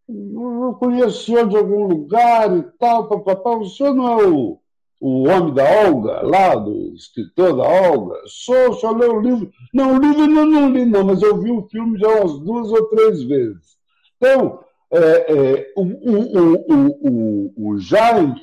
Eu 0.08 0.76
conheço 0.80 1.08
o 1.08 1.26
senhor 1.26 1.48
de 1.48 1.58
algum 1.58 1.88
lugar 1.88 2.56
e 2.56 2.64
tal, 2.80 3.08
papapá. 3.08 3.58
O 3.58 3.66
senhor 3.66 3.94
não 3.94 4.20
é 4.20 4.28
o, 4.28 4.60
o 5.02 5.28
homem 5.28 5.54
da 5.54 5.64
Olga, 5.64 6.22
lá, 6.22 6.56
do 6.56 6.94
escritor 6.96 7.58
da 7.58 7.64
Olga? 7.64 8.16
Sou, 8.28 8.74
só 8.74 8.92
leu 8.92 9.16
o 9.16 9.22
livro. 9.22 9.52
Não, 9.74 9.96
o 9.96 10.00
livro 10.00 10.22
eu 10.22 10.46
não 10.46 10.70
li, 10.70 10.86
não, 10.86 11.04
mas 11.04 11.22
eu 11.22 11.42
vi 11.42 11.52
o 11.52 11.68
filme 11.68 11.98
já 11.98 12.08
umas 12.08 12.40
duas 12.40 12.72
ou 12.72 12.86
três 12.90 13.24
vezes. 13.24 13.78
Então, 14.18 14.60
é, 14.92 14.98
é, 14.98 15.74
o, 15.76 15.82
o, 15.84 16.66
o, 16.70 17.54
o, 17.72 17.78
Jaime 17.80 18.42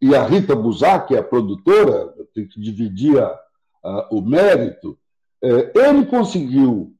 e 0.00 0.14
a 0.14 0.24
Rita 0.24 0.56
Buzac, 0.56 1.14
a 1.14 1.22
produtora, 1.22 2.14
tem 2.34 2.46
que 2.46 2.60
dividir 2.60 3.18
a, 3.22 3.38
a, 3.84 4.08
o 4.10 4.20
mérito, 4.20 4.98
é, 5.42 5.72
ele 5.74 6.06
conseguiu 6.06 6.92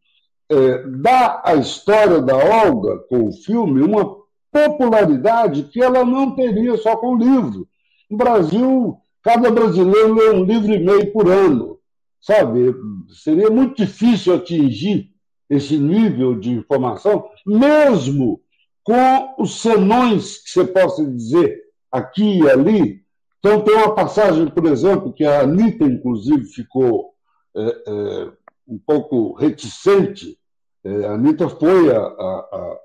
é, 0.49 0.83
dar 0.89 1.43
à 1.45 1.55
história 1.55 2.21
da 2.21 2.37
Olga 2.37 2.99
com 3.09 3.29
o 3.29 3.33
filme 3.33 3.83
uma 3.83 4.17
popularidade 4.53 5.65
que 5.65 5.81
ela 5.81 6.05
não 6.05 6.35
teria 6.35 6.77
só 6.77 6.97
com 6.97 7.15
o 7.15 7.19
livro. 7.19 7.69
No 8.11 8.17
Brasil, 8.17 8.99
cada 9.23 9.51
brasileiro 9.51 10.15
lê 10.15 10.31
um 10.31 10.45
livro 10.45 10.73
e 10.73 10.79
meio 10.79 11.13
por 11.13 11.29
ano, 11.29 11.79
sabe? 12.21 12.75
Seria 13.23 13.49
muito 13.51 13.77
difícil 13.77 14.35
atingir 14.35 15.11
esse 15.49 15.77
nível 15.79 16.39
de 16.39 16.51
informação, 16.51 17.29
mesmo 17.47 18.41
com 18.91 19.41
os 19.41 19.61
senões 19.61 20.39
que 20.39 20.51
você 20.51 20.65
possa 20.65 21.05
dizer 21.05 21.63
aqui 21.93 22.41
e 22.41 22.51
ali. 22.51 23.05
Então, 23.39 23.63
tem 23.63 23.77
uma 23.77 23.95
passagem, 23.95 24.49
por 24.49 24.67
exemplo, 24.67 25.13
que 25.13 25.25
a 25.25 25.43
Anitta, 25.43 25.85
inclusive, 25.85 26.45
ficou 26.47 27.15
é, 27.57 27.61
é, 27.63 28.33
um 28.67 28.79
pouco 28.85 29.35
reticente. 29.35 30.37
É, 30.83 31.07
a 31.07 31.13
Anitta 31.13 31.49
foi 31.49 31.95
a, 31.95 32.01
a, 32.01 32.49
a, 32.53 32.79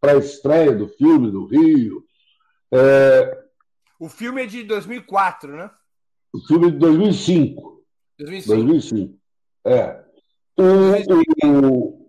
para 0.00 0.12
a 0.12 0.16
estreia 0.16 0.74
do 0.74 0.88
filme 0.88 1.30
do 1.30 1.44
Rio. 1.44 2.02
É, 2.72 3.44
o 3.98 4.08
filme 4.08 4.42
é 4.42 4.46
de 4.46 4.62
2004, 4.62 5.54
né? 5.54 5.70
O 6.32 6.40
filme 6.46 6.68
é 6.68 6.70
de 6.70 6.78
2005. 6.78 7.84
2005. 8.18 8.56
2005. 8.56 9.18
É. 9.66 10.02
O, 10.56 11.46
o, 11.46 11.99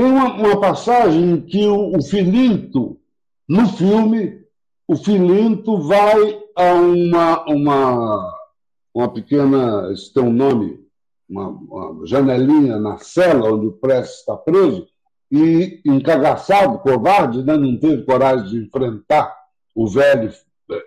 tem 0.00 0.10
uma, 0.10 0.32
uma, 0.32 0.58
passagem 0.58 1.32
em 1.32 1.40
que 1.42 1.66
o, 1.66 1.94
o 1.94 2.02
Filinto, 2.02 2.98
no 3.46 3.68
filme, 3.68 4.40
o 4.88 4.96
Filinto 4.96 5.82
vai 5.82 6.40
a 6.56 6.72
uma, 6.72 7.44
uma, 7.44 8.38
uma 8.94 9.12
pequena, 9.12 9.90
esse 9.92 10.10
tem 10.14 10.22
um 10.22 10.32
nome, 10.32 10.80
uma, 11.28 11.48
uma 11.48 12.06
janelinha 12.06 12.78
na 12.78 12.96
cela 12.96 13.52
onde 13.52 13.66
o 13.66 13.72
Prestes 13.72 14.20
está 14.20 14.34
preso, 14.36 14.88
e 15.30 15.82
encagaçado, 15.84 16.78
covarde, 16.78 17.44
né, 17.44 17.54
não 17.58 17.78
teve 17.78 18.02
coragem 18.04 18.48
de 18.48 18.66
enfrentar 18.66 19.36
o 19.74 19.86
velho 19.86 20.32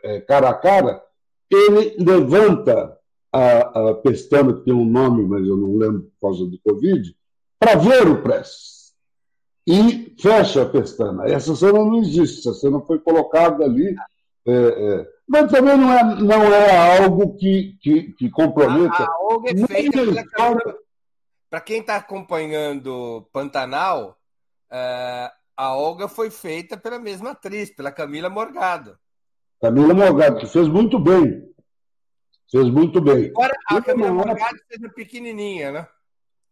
é, 0.04 0.22
cara 0.22 0.50
a 0.50 0.54
cara, 0.56 1.04
ele 1.52 1.98
levanta 2.00 2.98
a, 3.32 3.90
a 3.90 3.94
pestana, 3.94 4.54
que 4.54 4.66
tem 4.66 4.74
um 4.74 4.86
nome, 4.86 5.24
mas 5.24 5.48
eu 5.48 5.56
não 5.56 5.78
lembro 5.78 6.02
por 6.02 6.30
causa 6.30 6.46
do 6.48 6.60
Covid, 6.68 7.16
para 7.60 7.76
ver 7.76 8.08
o 8.08 8.24
Prestes. 8.24 8.73
E 9.66 10.16
fecha 10.20 10.64
a 10.64 10.70
pestana. 10.70 11.26
Essa 11.26 11.56
cena 11.56 11.80
não 11.80 12.00
existe, 12.00 12.40
essa 12.40 12.54
cena 12.54 12.82
foi 12.82 13.00
colocada 13.00 13.64
ali. 13.64 13.96
É, 14.46 14.52
é, 14.52 15.08
mas 15.28 15.50
também 15.50 15.78
não 15.78 15.92
é, 15.92 16.16
não 16.22 16.44
é 16.54 17.00
algo 17.00 17.36
que, 17.38 17.78
que, 17.82 18.12
que 18.14 18.30
comprometa. 18.30 19.04
A, 19.04 19.06
a 19.06 19.20
Olga 19.22 19.52
é 19.52 19.68
feita 19.68 20.00
Para 21.50 21.62
quem 21.62 21.80
está 21.80 21.96
acompanhando 21.96 23.28
Pantanal, 23.32 24.18
uh, 24.70 25.32
a 25.56 25.76
Olga 25.76 26.10
foi 26.10 26.30
feita 26.30 26.76
pela 26.76 27.00
mesma 27.00 27.32
atriz, 27.32 27.74
pela 27.74 27.92
Camila 27.92 28.30
Morgado. 28.30 28.98
Camila 29.62 29.94
Morgado, 29.94 30.40
que 30.40 30.48
fez 30.48 30.68
muito 30.68 31.00
bem. 31.00 31.42
Fez 32.52 32.70
muito 32.70 33.00
bem. 33.00 33.30
Agora 33.30 33.54
a 33.68 33.82
Camila 33.82 34.12
Morgado 34.12 34.58
seja 34.70 34.90
pequenininha, 34.90 35.72
né? 35.72 35.88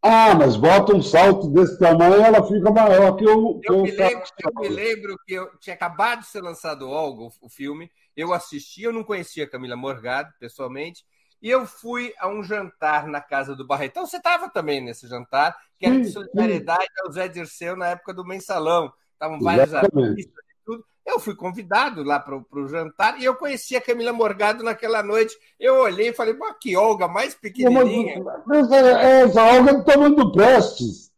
Ah, 0.04 0.34
mas 0.34 0.56
bota 0.56 0.96
um 0.96 1.02
salto 1.02 1.48
desse 1.50 1.78
tamanho, 1.78 2.16
ela 2.16 2.44
fica 2.48 2.72
maior 2.72 3.16
que 3.16 3.24
o. 3.24 3.62
Eu, 3.64 3.84
me, 3.84 3.92
lembro, 3.92 4.24
eu 4.44 4.62
me 4.62 4.70
lembro 4.70 5.16
que 5.28 5.34
eu 5.34 5.52
tinha 5.60 5.76
acabado 5.76 6.22
de 6.22 6.28
ser 6.28 6.42
lançado 6.42 6.90
Olga, 6.90 7.30
o 7.40 7.50
filme. 7.50 7.90
Eu 8.18 8.34
assisti, 8.34 8.82
eu 8.82 8.92
não 8.92 9.04
conhecia 9.04 9.44
a 9.44 9.50
Camila 9.50 9.76
Morgado 9.76 10.34
pessoalmente, 10.40 11.06
e 11.40 11.50
eu 11.50 11.68
fui 11.68 12.14
a 12.20 12.28
um 12.28 12.44
jantar 12.44 13.08
na 13.08 13.22
casa 13.22 13.56
do 13.56 13.66
Barretão. 13.66 14.06
Você 14.06 14.18
estava 14.18 14.50
também 14.50 14.82
nesse 14.82 15.08
jantar, 15.08 15.56
que 15.78 15.86
era 15.86 16.00
de 16.00 16.10
solidariedade 16.10 16.90
ao 17.06 17.12
Zé 17.12 17.28
Dirceu 17.28 17.76
na 17.76 17.90
época 17.90 18.14
do 18.14 18.26
mensalão. 18.26 18.92
Estavam 19.14 19.40
vários 19.40 19.74
artistas 19.74 20.51
eu 21.06 21.20
fui 21.20 21.36
convidado 21.36 22.04
lá 22.04 22.20
para 22.20 22.38
o 22.38 22.68
jantar 22.68 23.20
e 23.20 23.26
eu 23.26 23.36
conheci 23.36 23.76
a 23.76 23.82
Camila 23.82 24.14
Morgado 24.14 24.64
naquela 24.64 25.02
noite. 25.04 25.36
Eu 25.60 25.76
olhei 25.82 26.10
e 26.10 26.14
falei, 26.14 26.34
pô, 26.34 26.46
que 26.54 26.76
Olga 26.76 27.08
mais 27.08 27.34
pequenininha. 27.34 28.24
Mas, 28.46 28.72
é, 28.72 29.22
essa 29.22 29.44
Olga 29.44 29.80
está 29.80 29.98
muito 29.98 30.32
Prestes. 30.32 31.12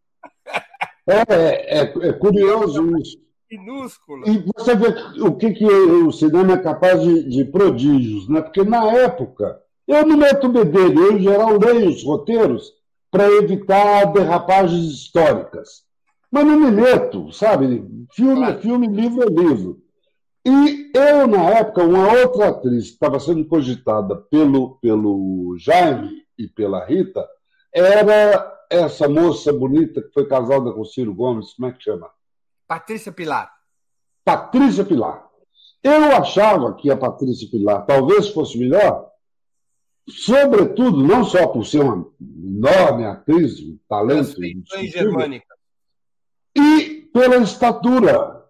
É, 1.06 1.80
é, 1.80 1.82
é, 1.82 2.14
curioso 2.14 2.98
isso. 2.98 3.18
Minúscula. 3.52 4.26
E 4.26 4.46
você 4.56 4.74
vê 4.74 4.88
o 5.22 5.36
que, 5.36 5.52
que 5.52 5.66
o 5.66 6.14
cinema 6.14 6.54
é 6.54 6.58
capaz 6.58 7.02
de, 7.02 7.28
de 7.28 7.44
prodígios, 7.44 8.30
né? 8.30 8.42
Porque 8.42 8.64
na 8.64 8.90
época, 8.90 9.62
eu 9.86 10.06
não 10.08 10.16
meto 10.16 10.48
bedelho, 10.48 11.04
eu 11.04 11.18
em 11.18 11.22
geral 11.22 11.60
leio 11.60 11.90
os 11.90 12.06
roteiros 12.06 12.72
para 13.12 13.30
evitar 13.30 14.06
derrapagens 14.14 14.86
históricas. 14.86 15.84
Mas 16.34 16.48
não 16.48 16.60
me 16.60 16.72
meto, 16.72 17.32
sabe? 17.32 17.88
Filme 18.12 18.50
é 18.50 18.58
filme, 18.58 18.88
livro 18.88 19.22
é 19.22 19.28
livro. 19.28 19.84
E 20.44 20.92
eu, 20.92 21.28
na 21.28 21.44
época, 21.52 21.84
uma 21.84 22.12
outra 22.12 22.50
atriz 22.50 22.88
que 22.88 22.94
estava 22.94 23.20
sendo 23.20 23.46
cogitada 23.46 24.16
pelo, 24.16 24.80
pelo 24.80 25.56
Jaime 25.60 26.26
e 26.36 26.48
pela 26.48 26.84
Rita 26.84 27.24
era 27.72 28.66
essa 28.68 29.08
moça 29.08 29.54
bonita 29.54 30.02
que 30.02 30.12
foi 30.12 30.28
casada 30.28 30.74
com 30.74 30.82
o 30.82 30.86
Ciro 30.86 31.14
Gomes, 31.14 31.54
como 31.54 31.68
é 31.68 31.72
que 31.72 31.84
chama? 31.84 32.10
Patrícia 32.68 33.12
Pilar. 33.12 33.54
Patrícia 34.26 34.84
Pilar. 34.84 35.30
Eu 35.84 36.16
achava 36.16 36.74
que 36.74 36.90
a 36.90 36.98
Patrícia 36.98 37.48
Pilar 37.52 37.86
talvez 37.86 38.30
fosse 38.30 38.58
melhor, 38.58 39.08
sobretudo, 40.10 40.98
não 40.98 41.24
só 41.24 41.46
por 41.46 41.64
ser 41.64 41.82
uma 41.82 42.12
enorme 42.20 43.06
atriz, 43.06 43.60
um 43.60 43.78
talento. 43.88 44.36
germânica 44.88 45.53
e 46.56 47.10
pela 47.14 47.38
estatura. 47.38 48.44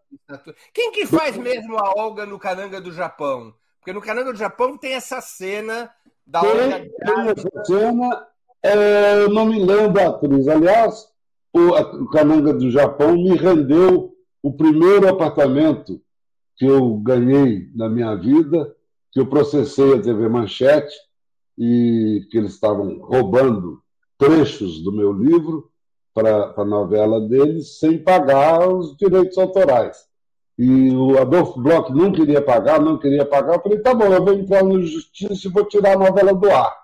Quem 0.74 0.92
que 0.92 1.06
faz 1.06 1.38
mesmo 1.38 1.78
a 1.78 1.94
Olga 1.96 2.26
no 2.26 2.40
Cananga 2.40 2.80
do 2.80 2.92
Japão? 2.92 3.54
Porque 3.80 3.94
no 3.94 4.02
Cananga 4.02 4.32
do 4.32 4.38
Japão 4.38 4.78
tem 4.78 4.94
essa 4.94 5.22
cena 5.22 5.92
da 6.26 6.42
tem, 6.42 6.50
Olga. 6.50 6.80
Tem 6.80 7.28
essa 7.30 7.64
cena, 7.66 8.28
é, 8.64 9.24
eu 9.24 9.30
não 9.30 9.46
me 9.46 9.64
lembro 9.64 9.94
da 9.94 10.10
atriz. 10.10 10.48
Aliás, 10.48 11.08
o, 11.52 11.60
o 12.04 12.10
Cananga 12.10 12.54
do 12.54 12.72
Japão 12.72 13.14
me 13.14 13.36
rendeu 13.36 14.14
o 14.42 14.54
primeiro 14.54 15.08
apartamento 15.08 16.02
que 16.56 16.66
eu 16.66 16.98
ganhei 16.98 17.70
na 17.76 17.90
minha 17.90 18.16
vida, 18.16 18.74
que 19.12 19.20
eu 19.20 19.28
processei 19.28 19.94
a 19.94 20.02
TV 20.02 20.28
Manchete 20.28 20.94
e 21.58 22.26
que 22.32 22.38
eles 22.38 22.54
estavam 22.54 23.00
roubando 23.00 23.82
trechos 24.18 24.84
do 24.84 24.92
meu 24.92 25.14
livro 25.14 25.72
para 26.14 26.54
a 26.56 26.64
novela 26.64 27.20
deles 27.20 27.80
sem 27.80 27.98
pagar 27.98 28.68
os 28.68 28.96
direitos 28.96 29.38
autorais. 29.38 30.06
E 30.58 30.92
o 30.92 31.18
Adolfo 31.20 31.60
Bloch 31.60 31.92
não 31.92 32.12
queria 32.12 32.42
pagar, 32.42 32.80
não 32.80 33.00
queria 33.00 33.26
pagar. 33.26 33.56
Eu 33.56 33.62
falei, 33.62 33.80
tá 33.80 33.94
bom, 33.94 34.06
eu 34.06 34.24
vou 34.24 34.34
entrar 34.34 34.64
na 34.64 34.80
justiça 34.82 35.48
e 35.48 35.52
vou 35.52 35.66
tirar 35.66 35.94
a 35.94 35.98
novela 35.98 36.34
do 36.34 36.50
ar. 36.52 36.84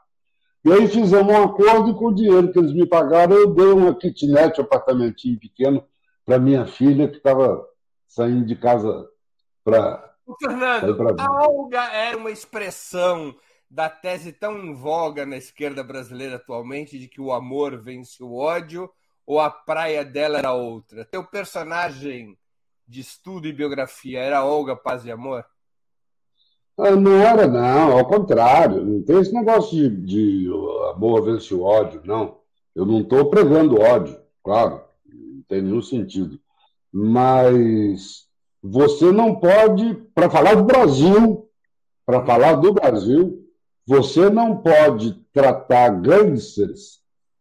E 0.66 0.72
aí 0.72 0.88
fizemos 0.88 1.32
um 1.32 1.44
acordo 1.44 1.92
e 1.92 1.94
com 1.94 2.08
o 2.08 2.16
dinheiro 2.16 2.52
que 2.52 2.60
eles 2.60 2.74
me 2.74 2.86
pagaram, 2.86 3.36
eu 3.36 3.54
dei 3.54 3.68
uma 3.68 3.96
kitnet, 3.96 4.60
um 4.60 4.64
apartamentinho 4.64 5.40
pequeno, 5.40 5.84
para 6.26 6.40
minha 6.40 6.66
filha 6.66 7.08
que 7.08 7.18
estava 7.18 7.66
saindo 8.08 8.46
de 8.46 8.56
casa 8.56 9.08
para. 9.64 10.10
Fernando, 10.40 11.20
a 11.20 11.48
Olga 11.48 11.84
era 11.92 12.18
uma 12.18 12.30
expressão 12.30 13.36
da 13.70 13.90
tese 13.90 14.32
tão 14.32 14.58
em 14.60 14.74
voga 14.74 15.26
na 15.26 15.38
esquerda 15.38 15.84
brasileira 15.84 16.36
atualmente 16.36 17.00
de 17.00 17.08
que 17.08 17.22
o 17.22 17.32
amor 17.32 17.80
vence 17.82 18.22
o 18.22 18.36
ódio 18.36 18.90
ou 19.30 19.40
a 19.40 19.52
praia 19.52 20.04
dela 20.04 20.40
era 20.40 20.54
outra? 20.54 21.06
Teu 21.06 21.24
personagem 21.24 22.36
de 22.88 23.00
estudo 23.00 23.48
e 23.48 23.54
biografia 23.54 24.20
era 24.20 24.44
Olga 24.44 24.76
Paz 24.76 25.06
e 25.06 25.12
Amor? 25.12 25.46
Ah, 26.76 26.96
não 26.96 27.12
era, 27.12 27.46
não, 27.48 27.96
ao 27.96 28.08
contrário. 28.08 28.84
Não 28.84 29.04
tem 29.04 29.20
esse 29.20 29.32
negócio 29.32 29.70
de, 29.78 29.90
de 29.98 30.50
amor 30.96 31.24
vence 31.24 31.54
o 31.54 31.62
ódio, 31.62 32.02
não. 32.06 32.40
Eu 32.74 32.88
não 32.88 33.02
estou 33.02 33.30
pregando 33.30 33.80
ódio, 33.80 34.20
claro, 34.44 34.82
não 35.06 35.44
tem 35.48 35.62
nenhum 35.62 35.84
sentido. 35.84 36.40
Mas 36.92 38.26
você 38.64 39.12
não 39.12 39.36
pode, 39.36 39.94
para 40.16 40.28
falar 40.28 40.56
do 40.56 40.64
Brasil, 40.64 41.48
para 42.04 42.26
falar 42.26 42.56
do 42.56 42.74
Brasil, 42.74 43.48
você 43.86 44.28
não 44.28 44.58
pode 44.58 45.14
tratar 45.32 45.90
gangsters 46.02 46.99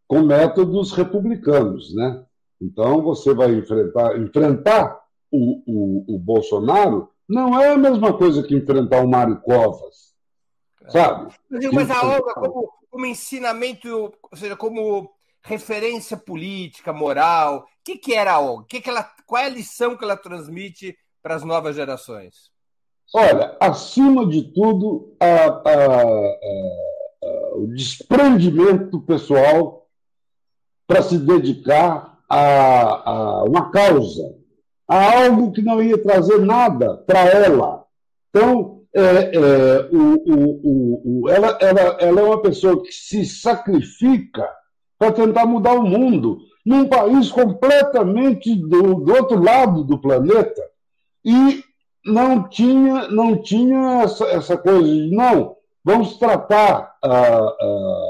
com 0.08 0.22
métodos 0.22 0.92
republicanos, 0.92 1.94
né? 1.94 2.24
Então 2.60 3.02
você 3.02 3.34
vai 3.34 3.54
enfrentar, 3.54 4.18
enfrentar 4.18 5.00
o, 5.30 5.62
o, 5.66 6.16
o 6.16 6.18
Bolsonaro 6.18 7.10
não 7.28 7.60
é 7.60 7.68
a 7.68 7.76
mesma 7.76 8.16
coisa 8.16 8.42
que 8.42 8.56
enfrentar 8.56 9.04
o 9.04 9.08
Mário 9.08 9.40
Covas, 9.42 10.14
sabe? 10.88 11.32
Mas 11.72 11.90
a 11.90 12.02
Olga, 12.02 12.32
como, 12.34 12.72
como 12.90 13.06
ensinamento, 13.06 14.12
ou 14.22 14.36
seja, 14.36 14.56
como 14.56 15.10
referência 15.42 16.16
política, 16.16 16.92
moral, 16.92 17.58
o 17.58 17.64
que, 17.84 17.98
que 17.98 18.14
era 18.14 18.32
a 18.32 18.40
Olga? 18.40 18.64
Que 18.66 18.80
que 18.80 18.88
ela, 18.88 19.04
qual 19.26 19.42
é 19.42 19.46
a 19.46 19.50
lição 19.50 19.96
que 19.96 20.04
ela 20.04 20.16
transmite 20.16 20.96
para 21.22 21.34
as 21.34 21.44
novas 21.44 21.76
gerações? 21.76 22.50
Olha, 23.14 23.56
acima 23.60 24.26
de 24.26 24.52
tudo, 24.52 25.14
a, 25.20 25.26
a, 25.26 26.02
a, 26.02 27.56
o 27.56 27.66
desprendimento 27.74 29.00
pessoal 29.00 29.87
para 30.88 31.02
se 31.02 31.18
dedicar 31.18 32.18
a, 32.28 33.44
uma 33.44 33.70
causa, 33.70 34.34
a 34.88 35.22
algo 35.24 35.52
que 35.52 35.60
não 35.60 35.82
ia 35.82 36.02
trazer 36.02 36.38
nada 36.40 36.96
para 37.06 37.20
ela. 37.20 37.84
Então, 38.30 38.80
é, 38.94 39.02
é, 39.02 39.88
o, 39.92 40.14
o, 40.26 41.02
o, 41.04 41.28
ela, 41.28 41.58
ela, 41.60 41.80
ela 42.00 42.20
é 42.20 42.24
uma 42.24 42.40
pessoa 42.40 42.82
que 42.82 42.90
se 42.90 43.26
sacrifica 43.26 44.48
para 44.98 45.12
tentar 45.12 45.44
mudar 45.44 45.74
o 45.74 45.86
mundo 45.86 46.38
num 46.64 46.88
país 46.88 47.30
completamente 47.30 48.54
do, 48.54 48.94
do 48.94 49.14
outro 49.14 49.42
lado 49.42 49.84
do 49.84 50.00
planeta 50.00 50.62
e 51.24 51.62
não 52.04 52.48
tinha 52.48 53.08
não 53.08 53.40
tinha 53.40 54.02
essa, 54.02 54.24
essa 54.26 54.56
coisa 54.56 54.82
de 54.82 55.14
não 55.14 55.56
vamos 55.84 56.16
tratar 56.18 56.96
a, 57.02 57.08
a, 57.08 58.06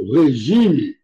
o 0.00 0.22
regime 0.22 0.94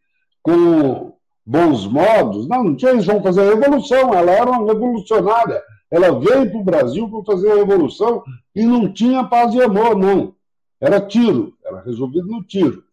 com 0.47 1.13
bons 1.45 1.87
modos? 1.89 2.47
Não 2.47 2.63
não 2.63 2.77
tinha 2.77 2.93
eles 2.93 3.05
vão 3.05 3.21
fazer 3.21 3.41
a 3.41 3.55
revolução. 3.55 4.15
Ela 4.15 4.31
era 4.31 4.49
uma 4.49 4.73
revolucionária. 4.73 5.61
Ela 5.91 6.19
veio 6.21 6.49
para 6.49 6.61
o 6.61 6.65
Brasil 6.65 7.11
para 7.11 7.25
fazer 7.25 7.51
a 7.51 7.57
revolução 7.57 8.23
e 8.55 8.65
não 8.65 8.93
tinha 8.93 9.25
paz 9.25 9.53
e 9.55 9.61
amor 9.61 9.97
não. 9.97 10.37
Era 10.81 11.01
tiro. 11.01 11.53
Era 11.65 11.81
resolvido 11.81 12.29
no 12.29 12.45
tiro. 12.45 12.85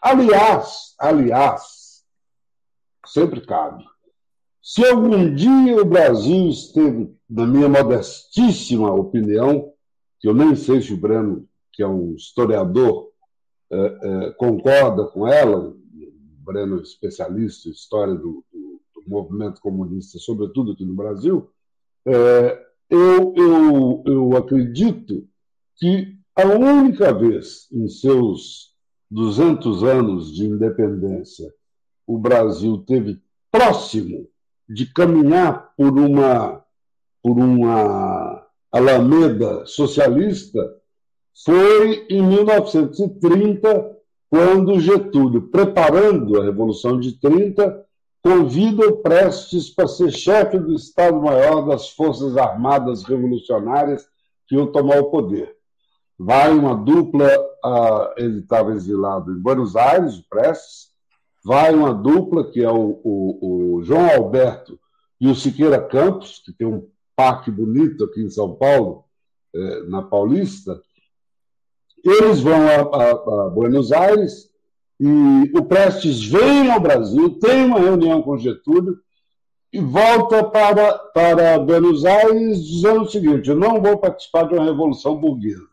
Aliás 0.00 0.94
aliás 0.98 2.02
sempre 3.06 3.42
cabe. 3.42 3.84
Se 4.62 4.82
algum 4.86 5.34
dia 5.34 5.76
o 5.76 5.84
Brasil 5.84 6.48
esteve, 6.48 7.14
na 7.28 7.46
minha 7.46 7.68
modestíssima 7.68 8.90
opinião, 8.90 9.70
que 10.18 10.26
eu 10.26 10.32
nem 10.32 10.56
sei 10.56 10.80
se 10.80 10.94
o 10.94 10.96
Breno, 10.96 11.46
que 11.70 11.82
é 11.82 11.86
um 11.86 12.14
historiador, 12.14 13.10
é, 13.70 13.76
é, 13.76 14.30
concorda 14.32 15.04
com 15.04 15.28
ela, 15.28 15.74
Breno 16.44 16.80
especialista 16.80 17.68
em 17.68 17.72
história 17.72 18.14
do, 18.14 18.44
do, 18.52 18.80
do, 18.94 19.02
movimento 19.08 19.60
comunista, 19.60 20.18
sobretudo 20.18 20.72
aqui 20.72 20.84
no 20.84 20.94
Brasil, 20.94 21.50
é, 22.06 22.66
eu, 22.90 23.34
eu, 23.36 24.02
eu 24.06 24.36
acredito 24.36 25.26
que 25.76 26.16
a 26.36 26.46
única 26.46 27.12
vez 27.12 27.68
em 27.72 27.88
seus 27.88 28.74
200 29.10 29.82
anos 29.84 30.34
de 30.34 30.44
independência 30.46 31.52
o 32.06 32.18
Brasil 32.18 32.78
teve 32.86 33.20
próximo 33.50 34.28
de 34.68 34.92
caminhar 34.92 35.72
por 35.76 35.98
uma, 35.98 36.64
por 37.22 37.38
uma 37.38 38.46
alameda 38.72 39.64
socialista 39.66 40.60
foi 41.44 42.06
em 42.08 42.22
1930, 42.22 43.93
quando 44.34 44.80
Getúlio, 44.80 45.42
preparando 45.42 46.40
a 46.40 46.44
Revolução 46.44 46.98
de 46.98 47.12
30, 47.20 47.86
convida 48.20 48.84
o 48.84 48.96
Prestes 48.96 49.70
para 49.70 49.86
ser 49.86 50.10
chefe 50.10 50.58
do 50.58 50.74
Estado-Maior 50.74 51.68
das 51.68 51.90
Forças 51.90 52.36
Armadas 52.36 53.04
Revolucionárias 53.04 54.04
que 54.48 54.56
iam 54.56 54.72
tomar 54.72 54.98
o 54.98 55.08
poder. 55.08 55.54
Vai 56.18 56.52
uma 56.52 56.74
dupla, 56.74 57.30
ele 58.16 58.40
estava 58.40 58.72
exilado 58.72 59.30
em 59.30 59.38
Buenos 59.38 59.76
Aires, 59.76 60.18
o 60.18 60.28
Prestes, 60.28 60.88
vai 61.44 61.72
uma 61.72 61.94
dupla, 61.94 62.50
que 62.50 62.60
é 62.60 62.70
o, 62.70 63.00
o, 63.04 63.76
o 63.76 63.82
João 63.84 64.16
Alberto 64.16 64.76
e 65.20 65.28
o 65.28 65.34
Siqueira 65.36 65.80
Campos, 65.80 66.42
que 66.44 66.52
tem 66.52 66.66
um 66.66 66.88
parque 67.14 67.52
bonito 67.52 68.02
aqui 68.02 68.20
em 68.20 68.30
São 68.30 68.52
Paulo, 68.56 69.04
é, 69.54 69.82
na 69.84 70.02
Paulista. 70.02 70.82
Eles 72.04 72.40
vão 72.40 72.68
a, 72.68 72.74
a, 72.74 73.10
a, 73.46 73.50
Buenos 73.50 73.90
Aires 73.90 74.50
e 75.00 75.50
o 75.56 75.64
Prestes 75.64 76.22
vem 76.22 76.70
ao 76.70 76.78
Brasil, 76.78 77.38
tem 77.38 77.64
uma 77.64 77.80
reunião 77.80 78.20
com 78.22 78.36
Getúlio 78.36 78.98
e 79.72 79.80
volta 79.80 80.44
para, 80.44 80.98
para 80.98 81.58
Buenos 81.58 82.04
Aires 82.04 82.64
dizendo 82.64 83.02
o 83.02 83.08
seguinte: 83.08 83.48
eu 83.48 83.56
não 83.56 83.80
vou 83.80 83.96
participar 83.96 84.44
de 84.44 84.54
uma 84.54 84.64
revolução 84.64 85.16
burguesa. 85.16 85.66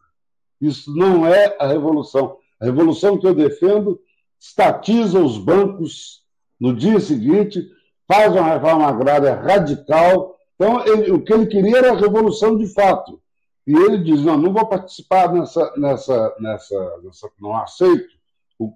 Isso 0.59 0.95
não 0.95 1.25
é 1.27 1.55
a 1.59 1.67
revolução. 1.67 2.37
A 2.59 2.65
revolução 2.65 3.17
que 3.17 3.27
eu 3.27 3.33
defendo 3.33 3.99
estatiza 4.39 5.19
os 5.19 5.37
bancos 5.37 6.21
no 6.59 6.75
dia 6.75 6.99
seguinte, 6.99 7.67
faz 8.07 8.33
uma 8.33 8.53
reforma 8.53 8.87
agrária 8.87 9.33
radical. 9.33 10.35
Então, 10.55 10.85
ele, 10.85 11.11
o 11.11 11.23
que 11.23 11.33
ele 11.33 11.47
queria 11.47 11.79
era 11.79 11.91
a 11.91 11.97
revolução 11.97 12.55
de 12.55 12.67
fato. 12.67 13.19
E 13.65 13.73
ele 13.75 13.99
diz: 13.99 14.21
não, 14.21 14.37
não 14.37 14.53
vou 14.53 14.65
participar 14.65 15.31
nessa, 15.33 15.73
nessa, 15.77 16.35
nessa, 16.39 16.99
nessa 17.03 17.29
não 17.39 17.55
aceito, 17.55 18.09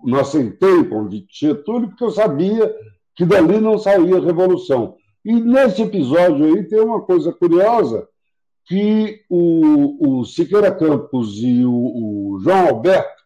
não 0.03 0.19
aceitei 0.19 0.73
o 0.73 0.89
convite 0.89 1.27
de 1.27 1.47
Getúlio, 1.47 1.89
porque 1.89 2.03
eu 2.03 2.11
sabia 2.11 2.73
que 3.15 3.25
dali 3.25 3.59
não 3.59 3.77
saía 3.77 4.19
revolução. 4.19 4.95
E 5.23 5.33
nesse 5.33 5.81
episódio 5.81 6.45
aí 6.45 6.63
tem 6.63 6.79
uma 6.79 7.01
coisa 7.01 7.31
curiosa, 7.33 8.07
que 8.65 9.21
o, 9.29 10.19
o 10.19 10.25
Siqueira 10.25 10.71
Campos 10.71 11.37
e 11.37 11.63
o, 11.65 11.71
o 11.71 12.39
João 12.39 12.67
Alberto 12.67 13.23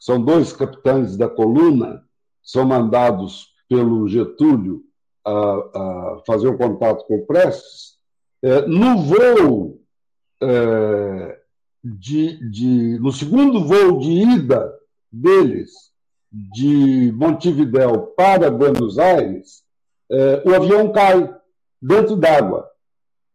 são 0.00 0.22
dois 0.22 0.52
capitães 0.52 1.16
da 1.16 1.28
coluna, 1.28 2.02
são 2.42 2.64
mandados 2.64 3.48
pelo 3.68 4.06
Getúlio 4.08 4.82
a, 5.24 5.30
a 5.32 6.22
fazer 6.26 6.48
um 6.48 6.56
contato 6.56 7.06
com 7.06 7.16
o 7.16 7.26
Prestes. 7.26 7.94
É, 8.42 8.66
no 8.66 8.98
voo, 8.98 9.80
é, 10.42 11.38
de, 11.82 12.50
de, 12.50 12.98
no 12.98 13.12
segundo 13.12 13.64
voo 13.64 13.98
de 13.98 14.10
ida 14.10 14.72
deles, 15.12 15.72
de 16.32 17.12
Montevidéu 17.12 18.08
para 18.16 18.50
Buenos 18.50 18.98
Aires, 18.98 19.62
é, 20.10 20.42
o 20.44 20.54
avião 20.54 20.90
cai 20.92 21.32
dentro 21.80 22.16
d'água 22.16 22.68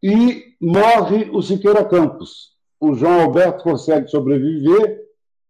e 0.03 0.55
morre 0.59 1.29
o 1.31 1.41
Siqueira 1.41 1.85
Campos. 1.85 2.57
O 2.79 2.93
João 2.93 3.21
Alberto 3.21 3.63
consegue 3.63 4.09
sobreviver, 4.09 5.01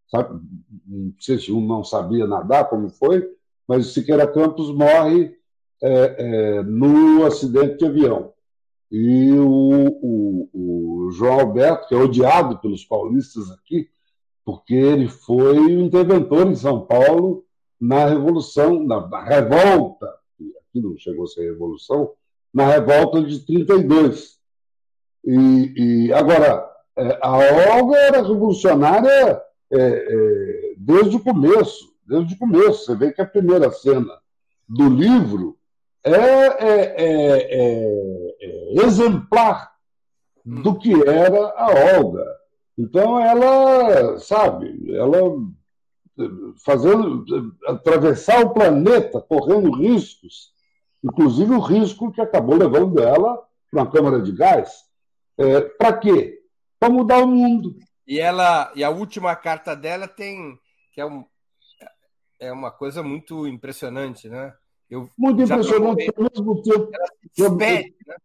sabe? 0.08 0.40
não 0.86 1.14
sei 1.18 1.38
se 1.38 1.52
um 1.52 1.60
não 1.60 1.84
sabia 1.84 2.26
nadar, 2.26 2.68
como 2.68 2.88
foi, 2.88 3.28
mas 3.66 3.86
o 3.86 3.90
Siqueira 3.90 4.26
Campos 4.26 4.74
morre 4.74 5.36
é, 5.82 6.16
é, 6.18 6.62
no 6.62 7.24
acidente 7.24 7.78
de 7.78 7.86
avião. 7.86 8.32
E 8.90 9.32
o, 9.32 9.86
o, 10.02 10.50
o, 10.52 11.10
João 11.12 11.40
Alberto, 11.40 11.86
que 11.88 11.94
é 11.94 11.98
odiado 11.98 12.58
pelos 12.58 12.84
paulistas 12.84 13.50
aqui, 13.52 13.88
porque 14.44 14.74
ele 14.74 15.08
foi 15.08 15.58
o 15.58 15.80
interventor 15.80 16.46
em 16.48 16.56
São 16.56 16.84
Paulo 16.84 17.44
na 17.80 18.06
Revolução, 18.06 18.82
na, 18.84 19.22
revolta, 19.22 20.06
aqui 20.06 20.80
não 20.80 20.98
chegou 20.98 21.24
a 21.24 21.28
ser 21.28 21.52
revolução, 21.52 22.12
na 22.52 22.66
revolta 22.66 23.22
de 23.22 23.38
32. 23.46 24.38
E, 25.24 25.72
e 26.06 26.12
agora, 26.12 26.68
é, 26.96 27.18
a 27.22 27.76
Olga 27.76 27.96
era 27.96 28.22
revolucionária 28.22 29.40
é, 29.70 29.78
é, 29.78 30.74
desde 30.76 31.16
o 31.16 31.20
começo, 31.20 31.94
desde 32.04 32.34
o 32.34 32.38
começo. 32.38 32.84
Você 32.84 32.96
vê 32.96 33.12
que 33.12 33.22
a 33.22 33.26
primeira 33.26 33.70
cena 33.70 34.18
do 34.68 34.88
livro 34.88 35.56
é, 36.04 36.12
é, 36.12 36.94
é, 36.98 38.36
é 38.40 38.84
exemplar 38.84 39.70
do 40.44 40.78
que 40.78 40.92
era 41.08 41.52
a 41.56 41.98
Olga. 41.98 42.24
Então 42.78 43.20
ela, 43.20 44.18
sabe, 44.18 44.94
ela 44.96 45.18
fazendo 46.64 47.24
atravessar 47.66 48.44
o 48.44 48.52
planeta, 48.52 49.20
correndo 49.20 49.70
riscos, 49.70 50.52
inclusive 51.02 51.52
o 51.52 51.60
risco 51.60 52.12
que 52.12 52.20
acabou 52.20 52.56
levando 52.56 53.00
ela 53.00 53.36
para 53.70 53.82
uma 53.82 53.90
câmara 53.90 54.20
de 54.20 54.32
gás. 54.32 54.84
É, 55.38 55.60
para 55.60 55.96
quê? 55.96 56.40
Para 56.78 56.90
mudar 56.90 57.18
o 57.18 57.26
mundo. 57.26 57.76
E 58.06 58.18
ela 58.18 58.72
e 58.74 58.82
a 58.82 58.90
última 58.90 59.34
carta 59.36 59.76
dela 59.76 60.08
tem 60.08 60.58
que 60.92 61.00
é, 61.00 61.06
um, 61.06 61.24
é 62.38 62.52
uma 62.52 62.70
coisa 62.70 63.02
muito 63.02 63.46
impressionante, 63.46 64.28
né? 64.28 64.52
Eu 64.90 65.08
muito 65.16 65.42
impressionante 65.42 66.12
ao 66.16 66.24
mesmo 66.24 66.62
tempo. 66.62 66.90
Ela 66.92 67.08
despede, 67.36 67.94
né? 68.06 68.16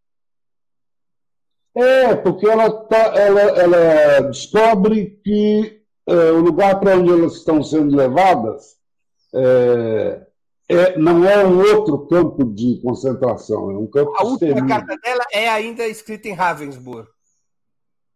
É, 1.78 2.16
porque 2.16 2.48
ela, 2.48 2.72
tá, 2.72 2.98
ela, 3.18 3.42
ela 3.42 4.20
descobre 4.30 5.20
que 5.24 5.82
é, 6.08 6.32
o 6.32 6.40
lugar 6.40 6.80
para 6.80 6.98
onde 6.98 7.12
elas 7.12 7.34
estão 7.34 7.62
sendo 7.62 7.96
levadas 7.96 8.78
é, 9.34 10.26
é, 10.70 10.98
não 10.98 11.28
é 11.28 11.46
um 11.46 11.60
outro 11.60 12.08
campo 12.08 12.46
de 12.46 12.80
concentração, 12.82 13.70
é 13.72 13.78
um 13.78 13.88
campo 13.88 14.14
A 14.18 14.24
última 14.24 14.66
carta 14.66 14.98
dela 14.98 15.26
é 15.32 15.50
ainda 15.50 15.86
escrita 15.86 16.30
em 16.30 16.34
Ravensburg. 16.34 17.08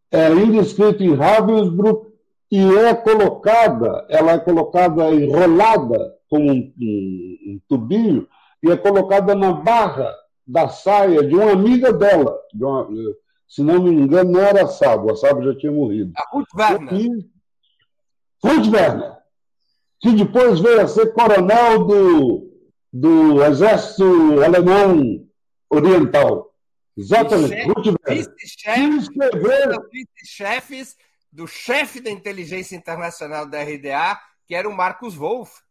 É 0.10 0.28
ainda 0.28 0.62
escrita 0.62 1.04
em 1.04 1.14
Ravensbrück 1.14 2.10
e 2.50 2.76
é 2.78 2.96
colocada, 2.96 4.08
ela 4.10 4.32
é 4.32 4.40
colocada 4.40 5.14
enrolada 5.14 6.16
como 6.30 6.52
um, 6.52 6.74
um, 6.82 7.38
um 7.46 7.62
tubinho 7.68 8.28
e 8.64 8.72
é 8.72 8.78
colocada 8.78 9.36
na 9.36 9.54
barra 9.54 10.14
da 10.46 10.68
saia 10.68 11.24
de 11.24 11.36
uma 11.36 11.52
amiga 11.52 11.94
dela. 11.94 12.38
De 12.54 12.64
uma, 12.64 12.88
se 13.48 13.64
não 13.64 13.82
me 13.82 13.92
engano, 13.92 14.32
não 14.32 14.42
era 14.42 14.64
a 14.64 14.68
Sabo, 14.68 15.12
a 15.12 15.16
Sabo 15.16 15.44
já 15.44 15.58
tinha 15.58 15.72
morrido. 15.72 16.12
A 16.16 16.36
Ruth 16.36 16.48
Werner. 16.56 16.94
E, 16.94 17.08
Ruth 18.44 18.74
Werner, 18.74 19.18
que 20.00 20.12
depois 20.14 20.60
veio 20.60 20.82
a 20.82 20.88
ser 20.88 21.14
coronel 21.14 21.86
do, 21.86 22.52
do 22.92 23.44
Exército 23.44 24.42
Alemão 24.44 25.28
Oriental. 25.70 26.54
Exatamente, 26.98 27.68
Ruth 27.68 27.96
Werner. 28.06 29.80
Vice-chefes 29.92 30.98
do 31.32 31.48
chefe 31.48 32.02
da 32.02 32.10
inteligência 32.10 32.76
internacional 32.76 33.46
da 33.46 33.62
RDA, 33.62 34.20
que 34.48 34.56
era 34.56 34.68
o 34.68 34.76
Marcos 34.76 35.16
Wolff. 35.16 35.62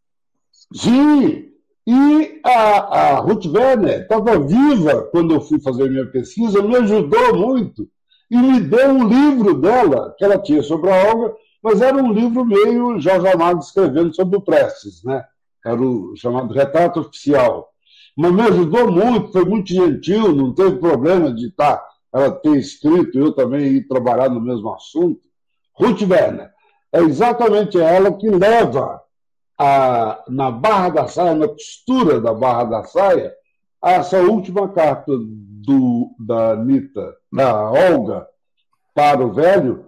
Sim, 0.74 1.52
e 1.90 2.38
a, 2.44 3.14
a 3.14 3.20
Ruth 3.20 3.46
Werner 3.46 4.02
estava 4.02 4.38
viva 4.38 5.08
quando 5.10 5.32
eu 5.32 5.40
fui 5.40 5.58
fazer 5.58 5.88
minha 5.88 6.04
pesquisa, 6.04 6.60
me 6.60 6.76
ajudou 6.76 7.34
muito 7.34 7.88
e 8.30 8.36
me 8.36 8.60
deu 8.60 8.90
um 8.90 9.08
livro 9.08 9.54
dela, 9.54 10.14
que 10.18 10.22
ela 10.22 10.36
tinha 10.36 10.62
sobre 10.62 10.90
a 10.90 11.10
Olga, 11.10 11.34
mas 11.62 11.80
era 11.80 11.96
um 11.96 12.12
livro 12.12 12.44
meio 12.44 13.00
Jorge 13.00 13.26
Amado 13.28 13.60
escrevendo 13.60 14.14
sobre 14.14 14.36
o 14.36 14.42
Prestes, 14.42 15.02
né? 15.02 15.24
Era 15.64 15.80
o 15.80 16.14
chamado 16.14 16.52
Retrato 16.52 17.00
Oficial. 17.00 17.70
Mas 18.14 18.32
me 18.32 18.42
ajudou 18.42 18.92
muito, 18.92 19.32
foi 19.32 19.46
muito 19.46 19.72
gentil, 19.72 20.34
não 20.34 20.54
teve 20.54 20.76
problema 20.76 21.32
de 21.32 21.46
estar, 21.46 21.78
tá, 21.78 21.88
ela 22.12 22.30
ter 22.30 22.58
escrito 22.58 23.16
e 23.16 23.22
eu 23.22 23.32
também 23.32 23.64
ir 23.64 23.88
trabalhar 23.88 24.28
no 24.28 24.42
mesmo 24.42 24.70
assunto. 24.74 25.22
Ruth 25.72 26.02
Werner. 26.02 26.50
É 26.92 27.00
exatamente 27.00 27.80
ela 27.80 28.12
que 28.12 28.28
leva 28.28 29.00
a, 29.58 30.24
na 30.28 30.50
barra 30.50 30.88
da 30.90 31.08
saia, 31.08 31.34
na 31.34 31.48
costura 31.48 32.20
da 32.20 32.32
barra 32.32 32.64
da 32.64 32.84
saia, 32.84 33.34
essa 33.82 34.20
última 34.20 34.68
carta 34.72 35.12
do, 35.16 36.14
da 36.18 36.52
Anitta, 36.52 37.16
da 37.32 37.70
Olga, 37.70 38.26
para 38.94 39.24
o 39.24 39.32
velho, 39.32 39.86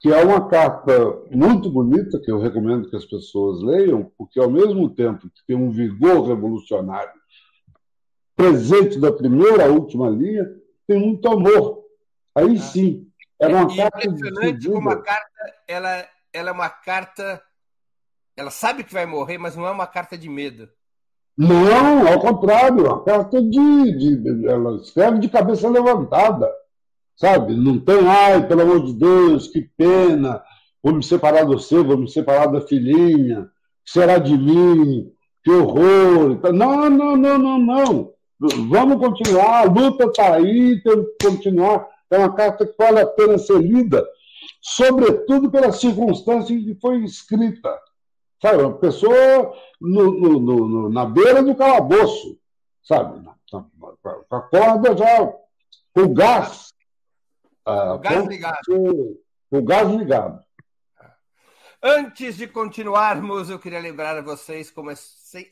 que 0.00 0.12
é 0.12 0.24
uma 0.24 0.48
carta 0.48 0.92
muito 1.30 1.70
bonita, 1.70 2.20
que 2.20 2.30
eu 2.30 2.38
recomendo 2.38 2.88
que 2.88 2.96
as 2.96 3.04
pessoas 3.04 3.62
leiam, 3.62 4.10
porque 4.16 4.38
ao 4.38 4.50
mesmo 4.50 4.88
tempo 4.90 5.28
que 5.28 5.46
tem 5.46 5.56
um 5.56 5.70
vigor 5.70 6.26
revolucionário 6.26 7.18
presente 8.36 9.00
da 9.00 9.12
primeira 9.12 9.66
à 9.66 9.68
última 9.68 10.08
linha, 10.08 10.48
tem 10.86 11.00
muito 11.00 11.28
amor. 11.28 11.84
Aí 12.34 12.54
ah. 12.54 12.60
sim, 12.60 13.08
é 13.40 13.48
uma 13.48 13.72
é 13.72 13.76
carta 13.76 14.06
impressionante 14.06 14.70
como 14.70 14.90
a 14.90 15.02
carta 15.02 15.54
ela, 15.66 16.08
ela 16.32 16.50
é 16.50 16.52
uma 16.52 16.68
carta 16.68 17.42
ela 18.38 18.50
sabe 18.50 18.84
que 18.84 18.92
vai 18.92 19.04
morrer, 19.04 19.36
mas 19.36 19.56
não 19.56 19.66
é 19.66 19.70
uma 19.72 19.86
carta 19.86 20.16
de 20.16 20.28
medo. 20.28 20.68
Não, 21.36 22.06
ao 22.06 22.20
contrário, 22.20 22.86
é 22.86 22.88
uma 22.88 23.02
carta 23.02 23.42
de, 23.42 23.98
de, 23.98 24.46
Ela 24.46 24.76
escreve 24.76 25.18
de 25.18 25.28
cabeça 25.28 25.68
levantada, 25.68 26.48
sabe? 27.16 27.56
Não 27.56 27.80
tem, 27.80 28.06
ai, 28.06 28.46
pelo 28.46 28.62
amor 28.62 28.84
de 28.84 28.94
Deus, 28.94 29.48
que 29.48 29.62
pena, 29.76 30.40
vou 30.80 30.94
me 30.94 31.02
separar 31.02 31.44
do 31.44 31.58
seu, 31.58 31.84
vou 31.84 31.98
me 31.98 32.08
separar 32.08 32.46
da 32.46 32.60
filhinha, 32.60 33.48
será 33.84 34.18
de 34.18 34.38
mim, 34.38 35.10
que 35.42 35.50
horror. 35.50 36.38
Não, 36.52 36.88
não, 36.88 37.16
não, 37.16 37.38
não, 37.38 37.58
não. 37.58 38.12
Vamos 38.68 38.98
continuar, 38.98 39.62
a 39.62 39.64
luta 39.64 40.04
está 40.04 40.34
aí, 40.34 40.80
tem 40.82 41.04
que 41.04 41.26
continuar. 41.28 41.88
É 42.08 42.18
uma 42.18 42.32
carta 42.32 42.64
que 42.64 42.74
vale 42.78 43.00
a 43.00 43.06
pena 43.06 43.36
ser 43.36 43.58
lida, 43.58 44.06
sobretudo 44.60 45.50
pelas 45.50 45.80
circunstâncias 45.80 46.50
em 46.50 46.64
que 46.64 46.80
foi 46.80 46.98
escrita. 47.02 47.76
Sabe, 48.40 48.62
uma 48.62 48.78
pessoa 48.78 49.54
no, 49.80 50.12
no, 50.12 50.40
no, 50.40 50.88
na 50.88 51.04
beira 51.04 51.42
do 51.42 51.56
calabouço, 51.56 52.38
sabe? 52.82 53.20
Com 53.50 54.36
a 54.36 54.40
corda 54.42 54.96
já, 54.96 55.32
com 55.92 56.00
o 56.02 56.14
gás. 56.14 56.72
Ah, 57.64 57.94
o 57.94 57.98
gás 57.98 58.26
ligado. 58.26 59.20
Com 59.50 59.58
o 59.58 59.62
gás 59.62 59.90
ligado. 59.90 60.44
Antes 61.82 62.36
de 62.36 62.46
continuarmos, 62.46 63.50
eu 63.50 63.58
queria 63.58 63.80
lembrar 63.80 64.16
a 64.16 64.22
vocês 64.22 64.70
como 64.70 64.90
é, 64.90 64.94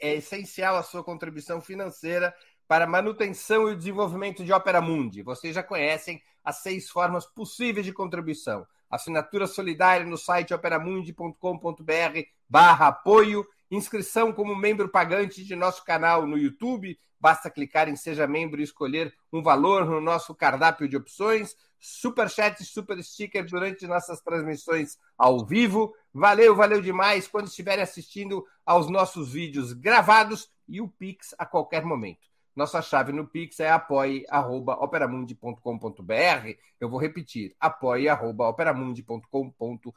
é 0.01 0.15
essencial 0.15 0.77
a 0.77 0.83
sua 0.83 1.03
contribuição 1.03 1.61
financeira 1.61 2.35
para 2.69 2.85
a 2.85 2.89
manutenção 2.89 3.71
e 3.71 3.77
desenvolvimento 3.77 4.45
de 4.45 4.53
Opera 4.53 4.81
Mundi. 4.81 5.23
Vocês 5.23 5.55
já 5.55 5.63
conhecem 5.63 6.21
as 6.45 6.59
seis 6.59 6.89
formas 6.89 7.27
possíveis 7.27 7.85
de 7.85 7.93
contribuição 7.93 8.67
assinatura 8.91 9.47
solidária 9.47 10.07
no 10.07 10.17
site 10.17 10.55
operamundi.com.br 10.55 12.36
barra 12.49 12.89
apoio, 12.89 13.47
inscrição 13.71 14.33
como 14.33 14.55
membro 14.55 14.89
pagante 14.89 15.45
de 15.45 15.57
nosso 15.57 15.85
canal 15.85 16.27
no 16.27 16.39
YouTube, 16.39 16.99
basta 17.19 17.51
clicar 17.51 17.89
em 17.89 17.97
Seja 17.97 18.27
Membro 18.27 18.61
e 18.61 18.65
escolher 18.65 19.13
um 19.33 19.43
valor 19.43 19.85
no 19.85 20.01
nosso 20.01 20.35
cardápio 20.35 20.89
de 20.89 20.97
opções, 20.97 21.57
super 21.79 22.29
chat 22.31 22.63
super 22.65 23.03
sticker 23.03 23.45
durante 23.45 23.87
nossas 23.87 24.21
transmissões 24.21 24.99
ao 25.17 25.45
vivo. 25.45 25.95
Valeu, 26.13 26.55
valeu 26.55 26.81
demais 26.81 27.29
quando 27.29 27.49
estiverem 27.49 27.83
assistindo 27.83 28.45
aos 28.65 28.89
nossos 28.89 29.33
vídeos 29.33 29.73
gravados 29.73 30.51
e 30.69 30.81
o 30.81 30.89
Pix 30.89 31.35
a 31.39 31.47
qualquer 31.47 31.85
momento. 31.85 32.36
Nossa 32.57 32.81
chave 32.81 33.13
no 33.13 33.27
Pix 33.27 33.61
é 33.61 33.71
apoie.operamundi.com.br. 33.71 36.59
Eu 36.81 36.89
vou 36.89 36.99
repetir, 36.99 37.55
apoie.operamundi.com.br. 37.61 39.93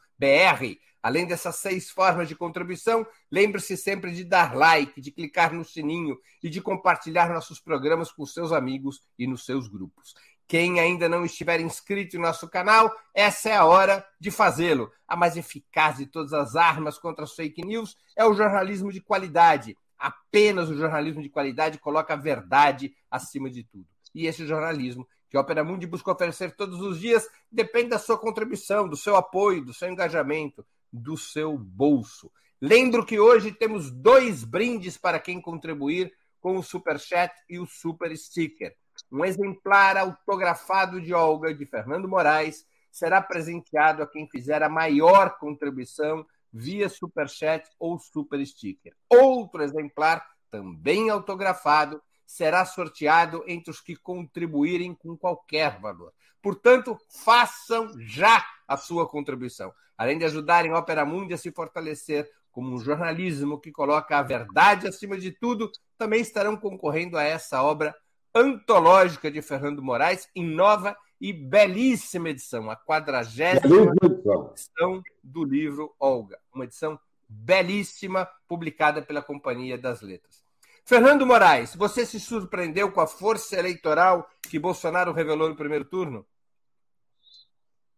Além 1.02 1.26
dessas 1.26 1.56
seis 1.56 1.90
formas 1.90 2.28
de 2.28 2.36
contribuição, 2.36 3.08
lembre-se 3.32 3.78
sempre 3.78 4.12
de 4.12 4.26
dar 4.26 4.54
like, 4.54 5.00
de 5.00 5.10
clicar 5.10 5.54
no 5.54 5.64
sininho 5.64 6.20
e 6.44 6.50
de 6.50 6.60
compartilhar 6.60 7.30
nossos 7.30 7.62
programas 7.62 8.12
com 8.12 8.26
seus 8.26 8.52
amigos 8.52 9.02
e 9.18 9.26
nos 9.26 9.46
seus 9.46 9.70
grupos. 9.70 10.14
Quem 10.46 10.82
ainda 10.82 11.08
não 11.08 11.24
estiver 11.24 11.62
inscrito 11.62 12.18
em 12.18 12.20
nosso 12.20 12.50
canal, 12.50 12.94
essa 13.14 13.48
é 13.50 13.56
a 13.56 13.64
hora 13.64 14.06
de 14.20 14.32
fazê-lo. 14.32 14.92
A 15.08 15.16
mais 15.16 15.38
eficaz 15.38 15.96
de 15.98 16.08
todas 16.08 16.34
as 16.34 16.58
armas 16.58 16.98
contra 16.98 17.24
as 17.24 17.34
fake 17.34 17.66
news 17.66 17.96
é 18.18 18.26
o 18.26 18.34
jornalismo 18.34 18.92
de 18.92 19.00
qualidade 19.00 19.78
Apenas 20.00 20.70
o 20.70 20.78
jornalismo 20.78 21.22
de 21.22 21.30
qualidade 21.30 21.78
coloca 21.78 22.14
a 22.14 22.18
verdade 22.18 22.96
acima 23.12 23.50
de 23.50 23.64
tudo. 23.64 23.86
E 24.16 24.26
esse 24.26 24.48
jornalismo 24.48 25.08
que 25.30 25.38
a 25.38 25.42
Opera 25.42 25.64
Mundi 25.64 25.86
busca 25.86 26.12
oferecer 26.12 26.56
todos 26.56 26.82
os 26.82 27.00
dias 27.00 27.28
depende 27.52 27.90
da 27.90 28.00
sua 28.00 28.18
contribuição, 28.18 28.88
do 28.88 28.98
seu 28.98 29.16
apoio, 29.16 29.64
do 29.64 29.74
seu 29.74 29.90
engajamento, 29.90 30.66
do 30.92 31.18
seu 31.18 31.58
bolso. 31.58 32.32
Lembro 32.60 33.06
que 33.06 33.20
hoje 33.20 33.52
temos 33.52 33.92
dois 33.92 34.44
brindes 34.44 34.98
para 34.98 35.20
quem 35.20 35.40
contribuir 35.40 36.12
com 36.40 36.58
o 36.58 36.64
Super 36.64 37.00
Chat 37.00 37.34
e 37.50 37.60
o 37.60 37.66
Super 37.66 38.16
Sticker. 38.18 38.76
Um 39.12 39.24
exemplar 39.24 39.98
autografado 39.98 41.00
de 41.00 41.14
Olga 41.14 41.54
de 41.54 41.66
Fernando 41.66 42.08
Moraes 42.08 42.66
será 42.92 43.22
presenteado 43.22 44.02
a 44.02 44.08
quem 44.08 44.28
fizer 44.28 44.64
a 44.64 44.70
maior 44.70 45.38
contribuição 45.38 46.26
via 46.52 46.90
superchat 46.90 47.70
ou 47.80 48.00
super 48.00 48.46
sticker. 48.46 48.96
Outro 49.10 49.62
exemplar, 49.64 50.26
também 50.50 51.10
autografado, 51.10 52.02
será 52.26 52.66
sorteado 52.66 53.44
entre 53.48 53.72
os 53.72 53.82
que 53.82 53.96
contribuírem 53.96 54.94
com 54.94 55.18
qualquer 55.18 55.80
valor. 55.80 56.14
Portanto, 56.42 56.98
façam 57.10 57.92
já 58.00 58.46
a 58.68 58.78
sua 58.78 59.08
contribuição. 59.08 59.74
Além 59.98 60.18
de 60.18 60.26
ajudarem 60.26 60.72
a 60.72 60.78
Opera 60.78 61.06
Mundi 61.06 61.34
a 61.34 61.38
se 61.38 61.52
fortalecer 61.52 62.30
como 62.52 62.74
um 62.74 62.80
jornalismo 62.80 63.60
que 63.60 63.72
coloca 63.72 64.18
a 64.18 64.24
verdade 64.24 64.88
acima 64.88 65.18
de 65.18 65.32
tudo, 65.32 65.72
também 65.98 66.22
estarão 66.22 66.56
concorrendo 66.56 67.18
a 67.18 67.24
essa 67.24 67.62
obra 67.64 67.96
antológica 68.34 69.30
de 69.32 69.42
Fernando 69.42 69.82
Moraes 69.82 70.30
em 70.36 70.46
nova 70.46 70.96
e 71.20 71.34
belíssima 71.34 72.30
edição, 72.30 72.70
a 72.70 72.76
quadragésima 72.76 73.94
edição 74.04 75.04
do 75.24 75.44
livro 75.44 75.94
Olga, 76.00 76.40
uma 76.54 76.66
edição 76.66 77.00
belíssima, 77.28 78.28
publicada 78.48 79.02
pela 79.02 79.22
Companhia 79.22 79.78
das 79.78 80.02
Letras. 80.02 80.44
Fernando 80.84 81.26
Moraes, 81.26 81.76
você 81.76 82.04
se 82.06 82.20
surpreendeu 82.20 82.92
com 82.92 83.00
a 83.00 83.06
força 83.06 83.56
eleitoral 83.56 84.28
que 84.50 84.58
Bolsonaro 84.58 85.14
revelou 85.14 85.48
no 85.48 85.56
primeiro 85.56 85.86
turno? 85.86 86.26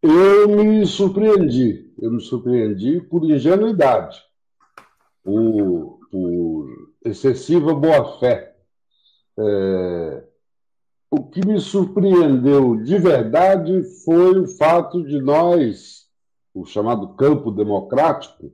Eu 0.02 0.48
me 0.48 0.84
surpreendi. 0.84 1.90
Eu 1.98 2.10
me 2.10 2.20
surpreendi 2.20 3.00
por 3.00 3.24
ingenuidade, 3.24 4.20
por, 5.22 6.00
por 6.10 6.92
excessiva 7.04 7.72
boa-fé. 7.72 8.54
É, 9.38 10.21
o 11.12 11.22
que 11.22 11.46
me 11.46 11.60
surpreendeu 11.60 12.74
de 12.82 12.96
verdade 12.96 13.82
foi 14.02 14.38
o 14.38 14.48
fato 14.48 15.04
de 15.04 15.20
nós, 15.20 16.06
o 16.54 16.64
chamado 16.64 17.08
campo 17.08 17.50
democrático, 17.50 18.50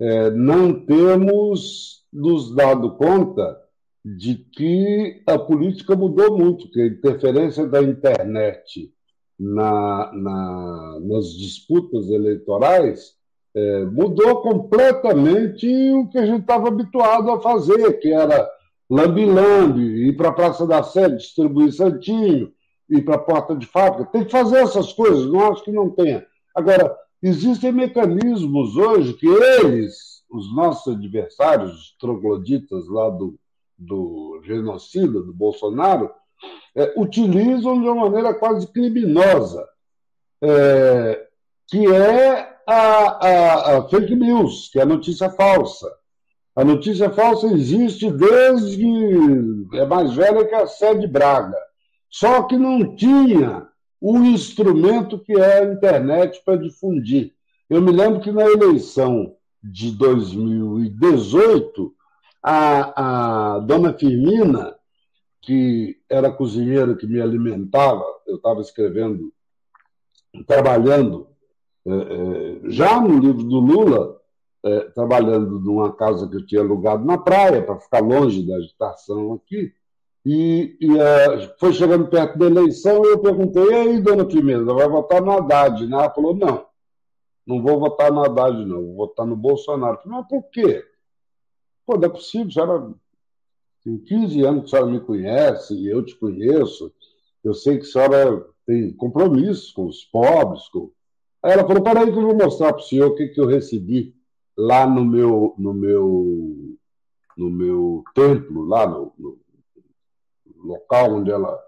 é, 0.00 0.28
não 0.28 0.84
termos 0.84 2.04
nos 2.12 2.52
dado 2.52 2.96
conta 2.96 3.56
de 4.04 4.34
que 4.34 5.22
a 5.24 5.38
política 5.38 5.94
mudou 5.94 6.36
muito, 6.36 6.68
que 6.68 6.80
a 6.80 6.86
interferência 6.86 7.64
da 7.68 7.80
internet 7.80 8.92
na, 9.38 10.10
na, 10.12 10.98
nas 11.00 11.32
disputas 11.38 12.10
eleitorais 12.10 13.14
é, 13.54 13.84
mudou 13.84 14.42
completamente 14.42 15.68
o 15.92 16.08
que 16.08 16.18
a 16.18 16.26
gente 16.26 16.40
estava 16.40 16.66
habituado 16.66 17.30
a 17.30 17.40
fazer, 17.40 18.00
que 18.00 18.12
era 18.12 18.50
lambi-lambi, 18.90 20.08
ir 20.08 20.16
para 20.16 20.30
a 20.30 20.32
Praça 20.32 20.66
da 20.66 20.82
Sé, 20.82 21.08
distribuir 21.08 21.72
santinho, 21.72 22.52
ir 22.88 23.02
para 23.02 23.14
a 23.14 23.18
porta 23.18 23.54
de 23.54 23.64
fábrica. 23.66 24.10
Tem 24.10 24.24
que 24.24 24.32
fazer 24.32 24.58
essas 24.58 24.92
coisas, 24.92 25.30
não 25.30 25.52
acho 25.52 25.62
que 25.62 25.70
não 25.70 25.88
tenha. 25.88 26.26
Agora, 26.54 26.94
existem 27.22 27.70
mecanismos 27.70 28.76
hoje 28.76 29.14
que 29.14 29.28
eles, 29.28 30.24
os 30.28 30.52
nossos 30.54 30.94
adversários, 30.94 31.72
os 31.72 31.96
trogloditas 31.98 32.88
lá 32.88 33.08
do, 33.08 33.38
do 33.78 34.40
genocida, 34.42 35.22
do 35.22 35.32
Bolsonaro, 35.32 36.10
é, 36.74 36.94
utilizam 36.96 37.80
de 37.80 37.88
uma 37.88 38.08
maneira 38.08 38.34
quase 38.34 38.66
criminosa, 38.72 39.68
é, 40.42 41.26
que 41.68 41.86
é 41.86 42.58
a, 42.66 42.74
a, 42.74 43.78
a, 43.78 43.88
fake 43.88 44.16
news, 44.16 44.68
que 44.72 44.78
é 44.78 44.82
a 44.82 44.86
notícia 44.86 45.30
falsa. 45.30 45.99
A 46.54 46.64
notícia 46.64 47.10
falsa 47.10 47.46
existe 47.48 48.10
desde 48.10 48.86
é 49.74 49.86
mais 49.86 50.14
velha 50.14 50.44
que 50.44 50.54
a 50.54 50.66
sede 50.66 51.06
Braga, 51.06 51.56
só 52.08 52.42
que 52.42 52.56
não 52.56 52.96
tinha 52.96 53.68
o 54.00 54.18
instrumento 54.18 55.18
que 55.18 55.32
é 55.32 55.60
a 55.60 55.64
internet 55.64 56.42
para 56.44 56.56
difundir. 56.56 57.32
Eu 57.68 57.80
me 57.80 57.92
lembro 57.92 58.20
que 58.20 58.32
na 58.32 58.44
eleição 58.44 59.34
de 59.62 59.92
2018, 59.92 61.94
a, 62.42 63.54
a 63.54 63.58
dona 63.60 63.92
Firmina 63.92 64.74
que 65.40 65.98
era 66.08 66.30
cozinheiro 66.30 66.96
que 66.96 67.06
me 67.06 67.20
alimentava, 67.20 68.04
eu 68.26 68.36
estava 68.36 68.60
escrevendo, 68.60 69.32
trabalhando, 70.46 71.28
é, 71.86 71.90
é, 71.90 72.70
já 72.70 73.00
no 73.00 73.18
livro 73.18 73.42
do 73.42 73.58
Lula, 73.58 74.19
é, 74.64 74.80
trabalhando 74.90 75.58
numa 75.58 75.92
casa 75.92 76.28
que 76.28 76.36
eu 76.36 76.46
tinha 76.46 76.60
alugado 76.60 77.04
na 77.04 77.18
praia, 77.18 77.62
para 77.62 77.78
ficar 77.78 78.00
longe 78.00 78.46
da 78.46 78.56
agitação 78.56 79.34
aqui, 79.34 79.72
e, 80.24 80.76
e 80.80 80.88
foi 81.58 81.72
chegando 81.72 82.08
perto 82.08 82.38
da 82.38 82.46
eleição, 82.46 83.04
eu 83.04 83.18
perguntei, 83.18 83.64
e 83.64 83.74
aí, 83.74 84.00
dona 84.00 84.24
Pimenta, 84.24 84.74
vai 84.74 84.88
votar 84.88 85.22
no 85.22 85.32
Haddad? 85.32 85.86
Né? 85.86 85.96
Ela 85.96 86.10
falou, 86.10 86.34
não, 86.34 86.66
não 87.46 87.62
vou 87.62 87.80
votar 87.80 88.12
no 88.12 88.22
Haddad, 88.22 88.64
não, 88.66 88.84
vou 88.84 88.96
votar 88.96 89.26
no 89.26 89.36
Bolsonaro. 89.36 89.98
Falei, 90.02 90.18
mas 90.18 90.28
por 90.28 90.42
quê? 90.50 90.84
Pô, 91.86 91.96
não 91.96 92.04
é 92.04 92.08
possível, 92.08 92.48
a 92.48 92.52
senhora 92.52 92.94
tem 93.82 93.96
15 93.96 94.42
anos 94.42 94.60
que 94.60 94.66
a 94.66 94.78
senhora 94.78 94.92
me 94.92 95.00
conhece, 95.00 95.74
e 95.74 95.88
eu 95.88 96.04
te 96.04 96.14
conheço, 96.16 96.92
eu 97.42 97.54
sei 97.54 97.78
que 97.78 97.84
a 97.84 97.90
senhora 97.90 98.46
tem 98.66 98.92
compromissos 98.92 99.72
com 99.72 99.86
os 99.86 100.04
pobres. 100.04 100.68
Com... 100.68 100.90
Aí 101.42 101.52
ela 101.52 101.66
falou: 101.66 101.82
peraí, 101.82 102.12
que 102.12 102.18
eu 102.18 102.22
vou 102.22 102.36
mostrar 102.36 102.72
para 102.72 102.82
o 102.82 102.86
senhor 102.86 103.10
o 103.10 103.14
que, 103.14 103.28
que 103.28 103.40
eu 103.40 103.46
recebi 103.46 104.14
lá 104.60 104.86
no 104.86 105.04
meu, 105.04 105.54
no 105.56 105.72
meu, 105.72 106.76
no 107.36 107.50
meu 107.50 108.04
templo, 108.14 108.66
lá 108.66 108.86
no, 108.86 109.12
no 109.18 109.38
local 110.62 111.14
onde 111.14 111.30
ela 111.30 111.58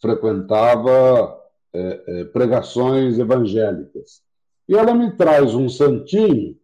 frequentava 0.00 1.42
é, 1.72 2.04
é, 2.06 2.24
pregações 2.24 3.18
evangélicas. 3.18 4.22
E 4.68 4.74
ela 4.74 4.92
me 4.92 5.16
traz 5.16 5.54
um 5.54 5.68
santinho 5.68 6.58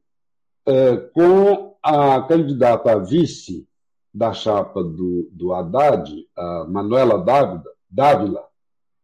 é, 0.67 0.97
com 0.97 1.75
a 1.83 2.21
candidata 2.23 2.93
a 2.93 2.99
vice 2.99 3.67
da 4.13 4.33
chapa 4.35 4.85
do, 4.85 5.29
do 5.33 5.55
Haddad, 5.55 6.13
a 6.37 6.67
Manuela 6.69 7.19
Dávila, 7.19 7.65
Dávila 7.89 8.45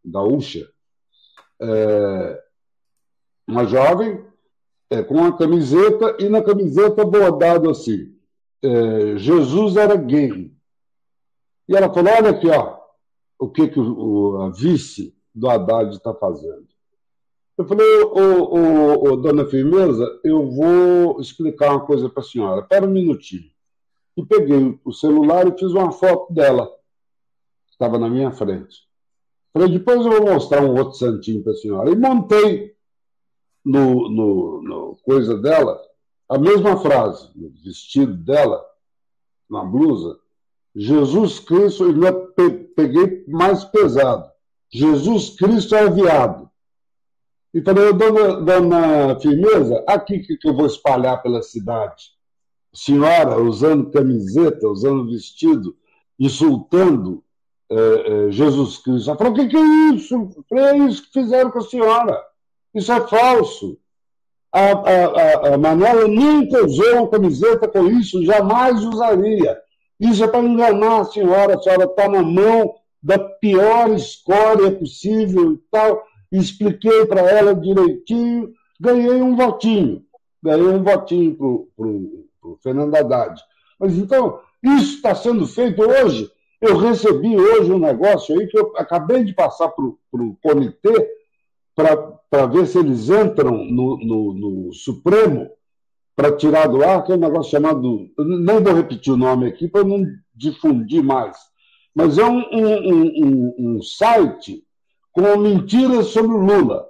gaúcha, 0.05 0.69
é, 1.59 2.43
uma 3.47 3.65
jovem 3.65 4.28
é, 4.89 5.03
com 5.03 5.15
uma 5.15 5.37
camiseta 5.37 6.17
e 6.19 6.27
na 6.29 6.41
camiseta 6.41 7.05
bordado 7.05 7.69
assim, 7.69 8.15
é, 8.63 9.17
Jesus 9.17 9.75
era 9.75 9.95
gay. 9.95 10.51
E 11.67 11.75
ela 11.75 11.93
falou, 11.93 12.11
olha 12.13 12.31
aqui, 12.31 12.47
ó, 12.47 12.77
o 13.37 13.49
que, 13.49 13.67
que 13.67 13.79
o 13.79 14.41
a 14.41 14.49
vice 14.49 15.15
do 15.33 15.49
Haddad 15.49 15.95
está 15.95 16.13
fazendo. 16.13 16.67
Eu 17.57 17.67
falei, 17.67 18.03
ô, 18.03 18.43
ô, 18.55 19.09
ô, 19.09 19.15
dona 19.17 19.45
Firmeza, 19.45 20.19
eu 20.23 20.49
vou 20.49 21.19
explicar 21.19 21.71
uma 21.71 21.85
coisa 21.85 22.09
para 22.09 22.21
a 22.21 22.25
senhora. 22.25 22.61
Espera 22.61 22.85
um 22.85 22.89
minutinho 22.89 23.49
e 24.15 24.25
peguei 24.25 24.79
o 24.83 24.91
celular 24.91 25.47
e 25.47 25.57
fiz 25.57 25.71
uma 25.71 25.91
foto 25.91 26.33
dela. 26.33 26.69
Estava 27.69 27.97
na 27.97 28.09
minha 28.09 28.31
frente. 28.31 28.87
Falei, 29.53 29.69
depois 29.69 30.05
eu 30.05 30.11
vou 30.11 30.33
mostrar 30.33 30.63
um 30.63 30.77
outro 30.77 30.93
santinho 30.93 31.43
para 31.43 31.53
a 31.53 31.55
senhora. 31.55 31.89
E 31.89 31.95
montei 31.95 32.75
no, 33.69 34.09
no, 34.09 34.61
no, 34.61 34.99
coisa 35.03 35.37
dela 35.37 35.79
a 36.27 36.37
mesma 36.37 36.77
frase, 36.79 37.29
no 37.35 37.49
vestido 37.63 38.13
dela, 38.13 38.63
na 39.49 39.63
blusa. 39.63 40.19
Jesus 40.75 41.39
Cristo, 41.39 41.89
e 41.89 42.51
peguei 42.75 43.25
mais 43.27 43.63
pesado. 43.65 44.29
Jesus 44.71 45.31
Cristo 45.31 45.73
é 45.75 45.89
viado. 45.89 46.49
E 47.51 47.61
falei, 47.61 47.91
dona, 47.93 48.41
dona 48.41 49.19
Firmeza, 49.19 49.83
aqui 49.87 50.19
que 50.19 50.47
eu 50.47 50.53
vou 50.53 50.67
espalhar 50.67 51.21
pela 51.23 51.41
cidade 51.41 52.19
senhora 52.73 53.41
usando 53.41 53.91
camiseta, 53.91 54.67
usando 54.67 55.09
vestido, 55.09 55.75
insultando 56.19 57.23
é, 57.69 57.75
é, 58.27 58.31
Jesus 58.31 58.77
Cristo. 58.77 59.09
Ela 59.09 59.17
falou: 59.17 59.33
o 59.33 59.35
que, 59.35 59.47
que 59.47 59.57
é 59.57 59.95
isso? 59.95 60.29
falei, 60.47 60.65
é 60.65 60.77
isso 60.77 61.03
que 61.03 61.13
fizeram 61.13 61.51
com 61.51 61.59
a 61.59 61.63
senhora. 61.63 62.28
Isso 62.73 62.91
é 62.91 63.07
falso. 63.07 63.77
A, 64.51 64.61
a, 64.61 65.05
a, 65.05 65.53
a 65.53 65.57
Manuela 65.57 66.07
nunca 66.07 66.65
usou 66.65 66.95
uma 66.95 67.07
camiseta 67.07 67.67
com 67.67 67.87
isso, 67.87 68.23
jamais 68.25 68.83
usaria. 68.83 69.57
Isso 69.99 70.23
é 70.23 70.27
para 70.27 70.39
enganar 70.39 71.01
a 71.01 71.05
senhora, 71.05 71.55
a 71.55 71.61
senhora 71.61 71.85
está 71.85 72.07
na 72.07 72.23
mão 72.23 72.73
da 73.01 73.19
pior 73.19 73.91
escória 73.91 74.71
possível 74.71 75.53
e 75.53 75.57
tal. 75.71 76.03
Expliquei 76.31 77.05
para 77.05 77.21
ela 77.21 77.55
direitinho, 77.55 78.53
ganhei 78.79 79.21
um 79.21 79.35
votinho. 79.35 80.03
Ganhei 80.41 80.67
um 80.67 80.83
votinho 80.83 81.35
para 81.35 81.87
o 81.87 82.57
Fernando 82.63 82.95
Haddad. 82.95 83.41
Mas 83.79 83.97
então, 83.97 84.39
isso 84.63 84.95
está 84.95 85.13
sendo 85.13 85.45
feito 85.45 85.81
hoje. 85.81 86.31
Eu 86.61 86.77
recebi 86.77 87.37
hoje 87.37 87.71
um 87.71 87.79
negócio 87.79 88.37
aí 88.37 88.47
que 88.47 88.57
eu 88.57 88.73
acabei 88.75 89.23
de 89.23 89.33
passar 89.33 89.69
para 89.69 89.85
o 89.85 90.37
comitê 90.41 91.18
para 92.29 92.45
ver 92.47 92.67
se 92.67 92.77
eles 92.77 93.09
entram 93.09 93.63
no, 93.65 93.97
no, 93.97 94.33
no 94.33 94.73
Supremo 94.73 95.49
para 96.15 96.35
tirar 96.35 96.67
do 96.67 96.83
ar, 96.83 97.03
que 97.03 97.11
é 97.11 97.15
um 97.15 97.19
negócio 97.19 97.51
chamado. 97.51 98.09
Nem 98.17 98.61
vou 98.61 98.73
repetir 98.73 99.13
o 99.13 99.17
nome 99.17 99.47
aqui 99.47 99.67
para 99.67 99.83
não 99.83 100.03
difundir 100.35 101.01
mais. 101.01 101.37
Mas 101.95 102.17
é 102.17 102.25
um, 102.25 102.39
um, 102.51 103.25
um, 103.25 103.55
um 103.57 103.81
site 103.81 104.63
com 105.11 105.37
mentiras 105.37 106.07
sobre 106.07 106.31
o 106.31 106.37
Lula. 106.37 106.85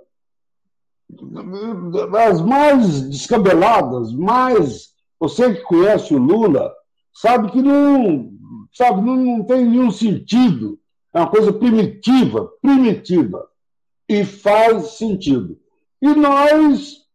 As 2.27 2.41
mais 2.41 3.09
descabeladas, 3.09 4.11
mais 4.13 4.89
você 5.19 5.53
que 5.53 5.61
conhece 5.61 6.13
o 6.13 6.19
Lula 6.19 6.71
sabe 7.13 7.51
que 7.51 7.61
não, 7.61 8.31
sabe, 8.71 9.01
não, 9.01 9.15
não 9.15 9.43
tem 9.43 9.65
nenhum 9.65 9.91
sentido. 9.91 10.79
É 11.13 11.19
uma 11.19 11.29
coisa 11.29 11.51
primitiva, 11.51 12.49
primitiva. 12.61 13.48
E 14.09 14.25
faz 14.25 14.97
sentido. 14.97 15.59
E 16.01 16.07
nós 16.09 17.07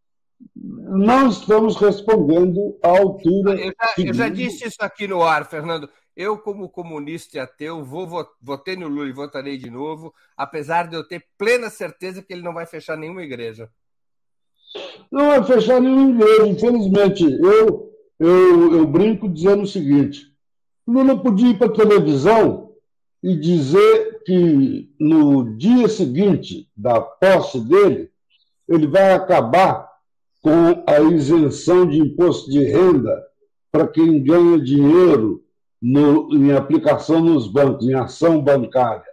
não 0.55 1.29
estamos 1.29 1.77
respondendo 1.77 2.79
à 2.83 2.89
altura. 2.89 3.55
Eu 3.55 3.73
já, 3.73 3.95
eu 3.99 4.15
já, 4.15 4.29
disse 4.29 4.67
isso 4.67 4.77
aqui 4.81 5.09
no 5.09 5.23
ar, 5.23 5.45
Fernando. 5.45 5.91
Eu, 6.17 6.39
como 6.39 6.69
comunista 6.69 7.37
e 7.37 7.41
ateu, 7.41 7.85
vou, 7.85 8.09
votei 8.41 8.77
no 8.77 8.87
Lula 8.87 9.09
e 9.09 9.13
votarei 9.13 9.59
de 9.59 9.69
novo, 9.69 10.15
apesar 10.37 10.87
de 10.87 10.95
eu 10.95 11.03
ter 11.03 11.27
plena 11.37 11.69
certeza 11.69 12.23
que 12.23 12.33
ele 12.33 12.43
não 12.43 12.55
vai 12.55 12.67
fechar 12.67 12.97
nenhuma 12.97 13.25
igreja. 13.25 13.69
Não 15.11 15.27
vai 15.27 15.45
fechar 15.45 15.81
nenhuma 15.81 16.11
igreja, 16.11 16.47
infelizmente. 16.47 17.25
Eu 17.25 17.95
eu, 18.19 18.77
eu 18.77 18.87
brinco 18.87 19.29
dizendo 19.29 19.63
o 19.63 19.67
seguinte: 19.67 20.33
Lula 20.87 21.21
podia 21.21 21.51
ir 21.51 21.59
para 21.59 21.67
a 21.67 21.73
televisão 21.73 22.73
e 23.23 23.37
dizer 23.37 24.14
que 24.25 24.91
no 24.99 25.57
dia 25.57 25.89
seguinte 25.89 26.69
da 26.77 27.01
posse 27.01 27.61
dele, 27.61 28.11
ele 28.69 28.87
vai 28.87 29.13
acabar 29.13 29.89
com 30.41 30.83
a 30.87 31.01
isenção 31.01 31.89
de 31.89 31.99
imposto 31.99 32.51
de 32.51 32.63
renda 32.65 33.23
para 33.71 33.87
quem 33.89 34.23
ganha 34.23 34.59
dinheiro 34.59 35.43
no, 35.81 36.29
em 36.33 36.53
aplicação 36.53 37.21
nos 37.21 37.47
bancos, 37.47 37.87
em 37.87 37.95
ação 37.95 38.41
bancária. 38.41 39.05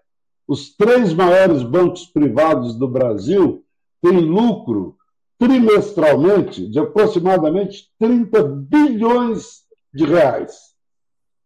Os 0.47 0.75
três 0.75 1.13
maiores 1.13 1.63
bancos 1.63 2.05
privados 2.05 2.75
do 2.75 2.87
Brasil 2.87 3.63
têm 4.01 4.19
lucro 4.19 4.97
trimestralmente 5.37 6.67
de 6.67 6.79
aproximadamente 6.79 7.89
30 7.97 8.43
bilhões 8.43 9.63
de 9.93 10.05
reais. 10.05 10.71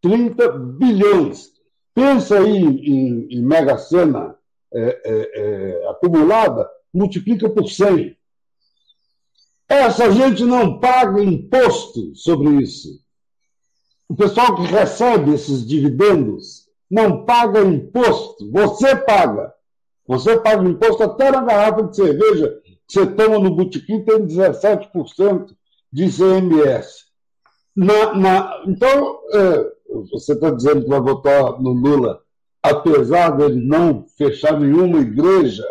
30 0.01 0.49
bilhões. 0.49 1.54
Pensa 1.95 2.37
aí 2.37 2.57
em, 2.57 3.27
em 3.31 3.41
Mega 3.41 3.77
Sena 3.77 4.35
é, 4.73 5.01
é, 5.05 5.31
é, 5.33 5.89
acumulada, 5.89 6.69
multiplica 6.93 7.49
por 7.49 7.69
100. 7.69 8.17
Essa 9.69 10.11
gente 10.11 10.43
não 10.43 10.77
paga 10.77 11.23
imposto 11.23 12.13
sobre 12.13 12.61
isso. 12.61 12.99
O 14.09 14.15
pessoal 14.15 14.55
que 14.55 14.63
recebe 14.63 15.33
esses 15.33 15.65
dividendos 15.65 16.65
não 16.91 17.25
paga 17.25 17.61
imposto. 17.61 18.51
Você 18.51 18.93
paga. 18.97 19.53
Você 20.05 20.37
paga 20.37 20.67
imposto 20.67 21.01
até 21.01 21.31
na 21.31 21.41
garrafa 21.43 21.83
de 21.83 21.95
cerveja 21.95 22.61
que 22.87 22.93
você 22.93 23.07
toma 23.07 23.39
no 23.39 23.55
botequim 23.55 24.03
tem 24.03 24.27
17% 24.27 25.55
de 25.91 26.03
ICMS. 26.03 27.05
Na, 27.75 28.13
na, 28.13 28.63
então, 28.67 29.19
é, 29.33 29.74
você 30.11 30.33
está 30.33 30.49
dizendo 30.49 30.83
que 30.83 30.89
vai 30.89 30.99
votar 30.99 31.61
no 31.61 31.71
Lula, 31.71 32.19
apesar 32.61 33.31
dele 33.31 33.65
não 33.65 34.05
fechar 34.17 34.59
nenhuma 34.59 34.99
igreja, 34.99 35.65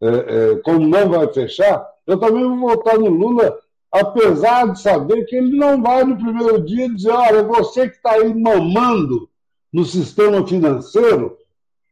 é, 0.00 0.08
é, 0.08 0.56
como 0.56 0.86
não 0.86 1.08
vai 1.08 1.32
fechar, 1.32 1.86
eu 2.06 2.18
também 2.18 2.44
vou 2.44 2.58
votar 2.58 2.98
no 2.98 3.08
Lula, 3.08 3.56
apesar 3.90 4.72
de 4.72 4.80
saber 4.80 5.24
que 5.24 5.36
ele 5.36 5.56
não 5.56 5.80
vai 5.80 6.04
no 6.04 6.16
primeiro 6.16 6.62
dia 6.62 6.88
dizer: 6.88 7.10
olha, 7.10 7.42
você 7.42 7.88
que 7.88 7.96
está 7.96 8.12
aí 8.12 8.34
mamando 8.34 9.28
no 9.72 9.84
sistema 9.84 10.46
financeiro, 10.46 11.38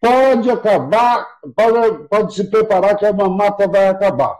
pode 0.00 0.50
acabar, 0.50 1.26
pode, 1.54 2.08
pode 2.08 2.34
se 2.34 2.44
preparar 2.44 2.96
que 2.96 3.06
a 3.06 3.12
mamata 3.12 3.68
vai 3.68 3.88
acabar. 3.88 4.38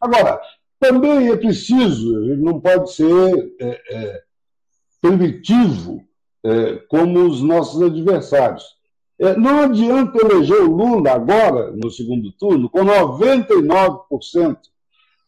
Agora, 0.00 0.40
também 0.78 1.30
é 1.30 1.36
preciso, 1.36 2.24
ele 2.24 2.42
não 2.42 2.58
pode 2.58 2.92
ser 2.92 3.54
é, 3.60 3.80
é, 3.90 4.22
primitivo 5.00 6.02
como 6.88 7.26
os 7.26 7.42
nossos 7.42 7.82
adversários. 7.82 8.64
É, 9.18 9.36
não 9.36 9.60
adianta 9.60 10.18
eleger 10.18 10.62
o 10.62 10.74
Lula 10.74 11.12
agora, 11.12 11.70
no 11.72 11.90
segundo 11.90 12.32
turno, 12.32 12.70
com 12.70 12.80
99% 12.80 14.56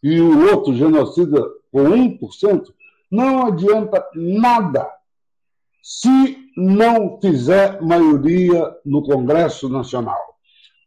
e 0.03 0.19
o 0.19 0.51
outro 0.51 0.75
genocida 0.75 1.47
com 1.71 1.85
1%, 1.85 2.73
não 3.11 3.45
adianta 3.47 4.03
nada 4.15 4.89
se 5.83 6.39
não 6.57 7.19
fizer 7.21 7.83
maioria 7.83 8.75
no 8.85 9.03
Congresso 9.03 9.69
Nacional. 9.69 10.21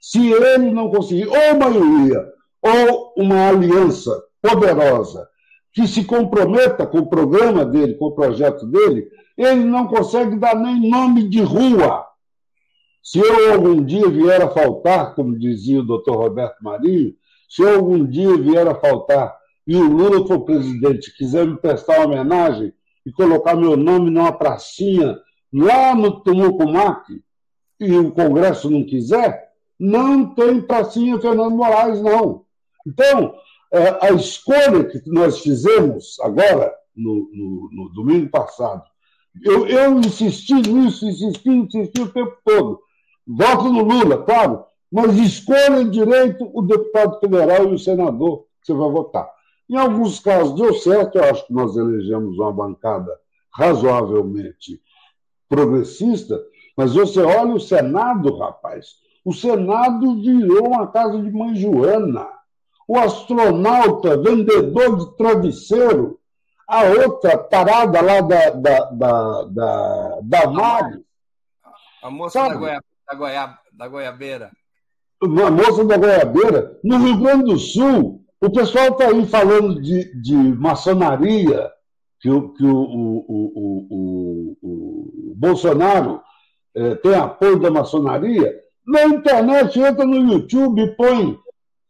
Se 0.02 0.32
ele 0.32 0.72
não 0.72 0.90
conseguir 0.90 1.28
ou 1.28 1.60
maioria 1.60 2.26
ou 2.62 3.14
uma 3.18 3.50
aliança 3.50 4.24
poderosa 4.42 5.28
que 5.76 5.86
se 5.88 6.06
comprometa 6.06 6.88
com 6.88 7.00
o 7.00 7.10
programa 7.10 7.66
dele, 7.66 7.96
com 7.96 8.06
o 8.06 8.16
projeto 8.16 8.66
dele, 8.66 9.10
ele 9.38 9.66
não 9.66 9.88
consegue 9.88 10.38
dar 10.38 10.56
nem 10.56 10.90
nome 10.90 11.28
de 11.28 11.42
rua. 11.42 12.08
Se 13.04 13.20
eu 13.20 13.52
algum 13.52 13.84
dia 13.84 14.10
vier 14.10 14.42
a 14.42 14.50
faltar, 14.50 15.14
como 15.14 15.38
dizia 15.38 15.82
o 15.82 15.86
doutor 15.86 16.16
Roberto 16.16 16.64
Marinho, 16.64 17.14
se 17.50 17.62
eu 17.62 17.76
algum 17.76 18.06
dia 18.06 18.38
vier 18.38 18.66
a 18.66 18.74
faltar 18.74 19.36
e 19.68 19.76
o 19.76 19.84
Lula 19.84 20.26
for 20.26 20.46
presidente 20.46 21.16
quiser 21.16 21.46
me 21.46 21.58
prestar 21.58 21.98
uma 21.98 22.06
homenagem 22.06 22.74
e 23.06 23.12
colocar 23.12 23.56
meu 23.56 23.76
nome 23.76 24.10
numa 24.10 24.32
pracinha 24.32 25.20
lá 25.52 25.94
no 25.94 26.22
Tumucumac 26.22 27.22
e 27.82 27.98
o 27.98 28.12
Congresso 28.12 28.70
não 28.70 28.86
quiser, 28.86 29.50
não 29.78 30.34
tem 30.34 30.62
pracinha 30.62 31.20
Fernando 31.20 31.56
Moraes, 31.56 32.02
não. 32.02 32.46
Então, 32.88 33.36
a 34.02 34.12
escolha 34.12 34.86
que 34.86 35.02
nós 35.08 35.40
fizemos 35.40 36.20
agora, 36.22 36.74
no, 36.96 37.30
no, 37.34 37.70
no 37.72 37.90
domingo 37.90 38.30
passado, 38.30 38.84
eu, 39.44 39.68
eu 39.68 40.00
insisti 40.00 40.54
nisso, 40.54 41.06
insisti, 41.06 41.50
insisti 41.50 42.02
o 42.02 42.12
tempo 42.12 42.38
todo. 42.46 42.80
Voto 43.28 43.66
no 43.66 43.84
Lula, 43.84 44.24
claro, 44.24 44.64
mas 44.92 45.18
escolha 45.18 45.84
direito 45.84 46.50
o 46.54 46.62
deputado 46.62 47.20
federal 47.20 47.66
e 47.70 47.76
o 47.76 47.80
senador 47.80 48.46
que 48.62 48.68
você 48.68 48.74
vai 48.74 48.90
votar. 48.90 49.30
Em 49.70 49.76
alguns 49.76 50.20
casos 50.20 50.56
deu 50.56 50.74
certo, 50.76 51.18
eu 51.18 51.24
acho 51.26 51.48
que 51.48 51.54
nós 51.54 51.76
elegemos 51.76 52.38
uma 52.38 52.54
bancada 52.54 53.12
razoavelmente 53.52 54.82
progressista, 55.50 56.42
mas 56.78 56.94
você 56.94 57.22
olha 57.22 57.54
o 57.54 57.60
Senado, 57.60 58.38
rapaz. 58.38 58.96
O 59.24 59.34
Senado 59.34 60.22
virou 60.22 60.68
uma 60.68 60.88
casa 60.88 61.20
de 61.20 61.32
mãe 61.32 61.56
Joana. 61.56 62.28
O 62.88 62.98
astronauta, 62.98 64.18
vendedor 64.22 64.98
de 64.98 65.18
travesseiro, 65.18 66.20
a 66.68 66.84
outra 66.84 67.38
parada 67.38 68.02
lá 68.02 68.22
da, 68.22 68.50
da, 68.52 68.80
da, 68.92 69.44
da, 69.44 70.20
da 70.22 70.50
Mari. 70.50 71.06
A 72.04 72.12
moça 72.12 72.48
da, 72.48 72.56
goia, 72.56 72.84
da, 73.08 73.16
goia, 73.16 73.58
da 73.74 73.88
Goiabeira. 73.88 74.52
A 75.22 75.28
moça 75.52 75.86
da 75.86 75.98
Goiabeira. 75.98 76.80
No 76.84 76.98
Rio 76.98 77.18
Grande 77.18 77.46
do 77.46 77.58
Sul, 77.58 78.24
o 78.42 78.50
pessoal 78.52 78.90
está 78.90 79.08
aí 79.08 79.26
falando 79.26 79.82
de, 79.82 80.22
de 80.22 80.36
maçonaria, 80.36 81.72
que, 82.20 82.30
o, 82.30 82.50
que 82.54 82.64
o, 82.64 82.76
o, 82.76 83.26
o, 83.90 84.58
o 84.62 85.34
Bolsonaro 85.36 86.22
é, 86.76 86.96
tem 86.96 87.16
apoio 87.16 87.60
da 87.60 87.72
maçonaria. 87.72 88.54
Na 88.86 89.04
internet, 89.06 89.80
entra 89.80 90.06
no 90.06 90.32
YouTube 90.32 90.82
e 90.82 90.96
põe 90.96 91.38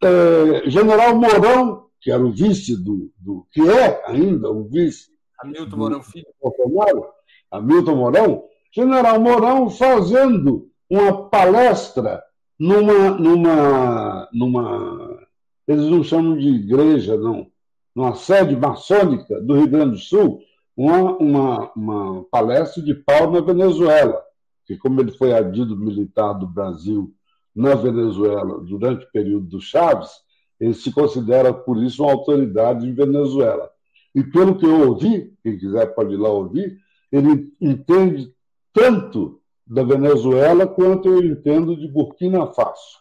é, 0.03 0.69
General 0.69 1.15
Mourão, 1.15 1.85
que 2.01 2.11
era 2.11 2.23
o 2.23 2.31
vice 2.31 2.76
do, 2.76 3.11
do. 3.17 3.47
que 3.51 3.61
é 3.61 4.03
ainda 4.07 4.49
o 4.49 4.63
vice. 4.65 5.09
Hamilton 5.41 5.77
Mourão 5.77 6.03
Filho. 6.03 6.27
Bolsonaro, 6.41 7.05
Hamilton 7.51 7.95
Mourão. 7.95 8.43
General 8.72 9.19
Mourão 9.19 9.69
fazendo 9.69 10.69
uma 10.89 11.30
palestra 11.30 12.22
numa, 12.59 13.11
numa, 13.11 14.30
numa 14.34 15.26
eles 15.67 15.85
não 15.85 16.03
chamam 16.03 16.38
de 16.38 16.47
igreja, 16.49 17.17
não, 17.17 17.47
numa 17.95 18.15
sede 18.15 18.55
maçônica 18.55 19.41
do 19.41 19.55
Rio 19.55 19.67
Grande 19.67 19.91
do 19.91 19.97
Sul, 19.97 20.41
uma, 20.76 21.17
uma, 21.17 21.72
uma 21.76 22.23
palestra 22.26 22.84
de 22.84 22.93
Paulo 22.93 23.31
na 23.31 23.41
Venezuela, 23.41 24.22
que 24.65 24.77
como 24.77 24.99
ele 24.99 25.11
foi 25.11 25.34
adido 25.34 25.77
militar 25.77 26.34
do 26.34 26.45
Brasil 26.45 27.14
na 27.56 27.76
Venezuela 27.76 28.60
durante 28.60 29.06
o 29.06 29.11
período 29.11 29.45
do 29.45 29.61
Chaves, 29.61 30.11
ele 30.60 30.73
se 30.73 30.91
considera, 30.91 31.53
por 31.53 31.82
isso, 31.82 32.03
uma 32.03 32.11
autoridade 32.11 32.88
em 32.88 32.94
Venezuela. 32.94 33.69
E 34.14 34.23
pelo 34.23 34.57
que 34.57 34.65
eu 34.65 34.90
ouvi, 34.90 35.34
quem 35.44 35.57
quiser 35.57 35.94
pode 35.94 36.14
ir 36.14 36.18
lá 36.18 36.30
ouvir, 36.30 36.77
ele 37.11 37.53
entende 37.61 38.34
tanto 38.73 39.41
da 39.65 39.84
Venezuela 39.84 40.68
quanto 40.68 41.07
eu 41.07 41.23
entendo 41.23 41.76
de 41.76 41.88
Burkina 41.88 42.48
Faso. 42.48 42.99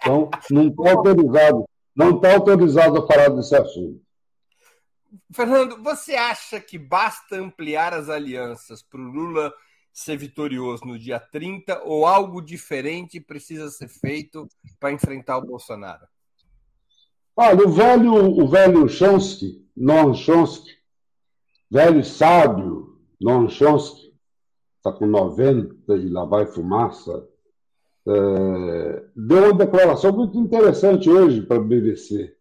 Então, 0.00 0.30
não 0.50 0.68
está 0.68 0.90
autorizado 0.90 1.64
não 1.96 2.16
está 2.16 2.34
autorizado 2.34 2.98
a 2.98 3.06
falar 3.06 3.30
desse 3.30 3.56
assunto. 3.56 4.04
Fernando, 5.32 5.82
você 5.82 6.14
acha 6.14 6.60
que 6.60 6.78
basta 6.78 7.36
ampliar 7.36 7.94
as 7.94 8.10
alianças 8.10 8.82
para 8.82 9.00
o 9.00 9.10
Lula 9.10 9.52
ser 9.96 10.18
vitorioso 10.18 10.84
no 10.84 10.98
dia 10.98 11.18
30 11.18 11.82
ou 11.84 12.04
algo 12.04 12.42
diferente 12.42 13.18
precisa 13.18 13.70
ser 13.70 13.88
feito 13.88 14.46
para 14.78 14.92
enfrentar 14.92 15.38
o 15.38 15.46
Bolsonaro? 15.46 16.06
Olha, 17.34 17.66
o 17.66 17.70
velho, 17.70 18.14
o 18.14 18.46
velho 18.46 18.86
Chomsky, 18.90 19.66
Noam 19.74 20.14
Chomsky, 20.14 20.70
velho 21.70 22.04
sábio 22.04 22.98
Noam 23.18 23.48
Chomsky, 23.48 24.14
está 24.76 24.92
com 24.92 25.06
90 25.06 25.96
e 25.96 26.08
lá 26.10 26.26
vai 26.26 26.46
fumaça, 26.46 27.26
é, 28.06 29.04
deu 29.16 29.44
uma 29.44 29.54
declaração 29.54 30.12
muito 30.12 30.38
interessante 30.38 31.08
hoje 31.08 31.40
para 31.40 31.56
a 31.56 31.64
BBC 31.64 32.36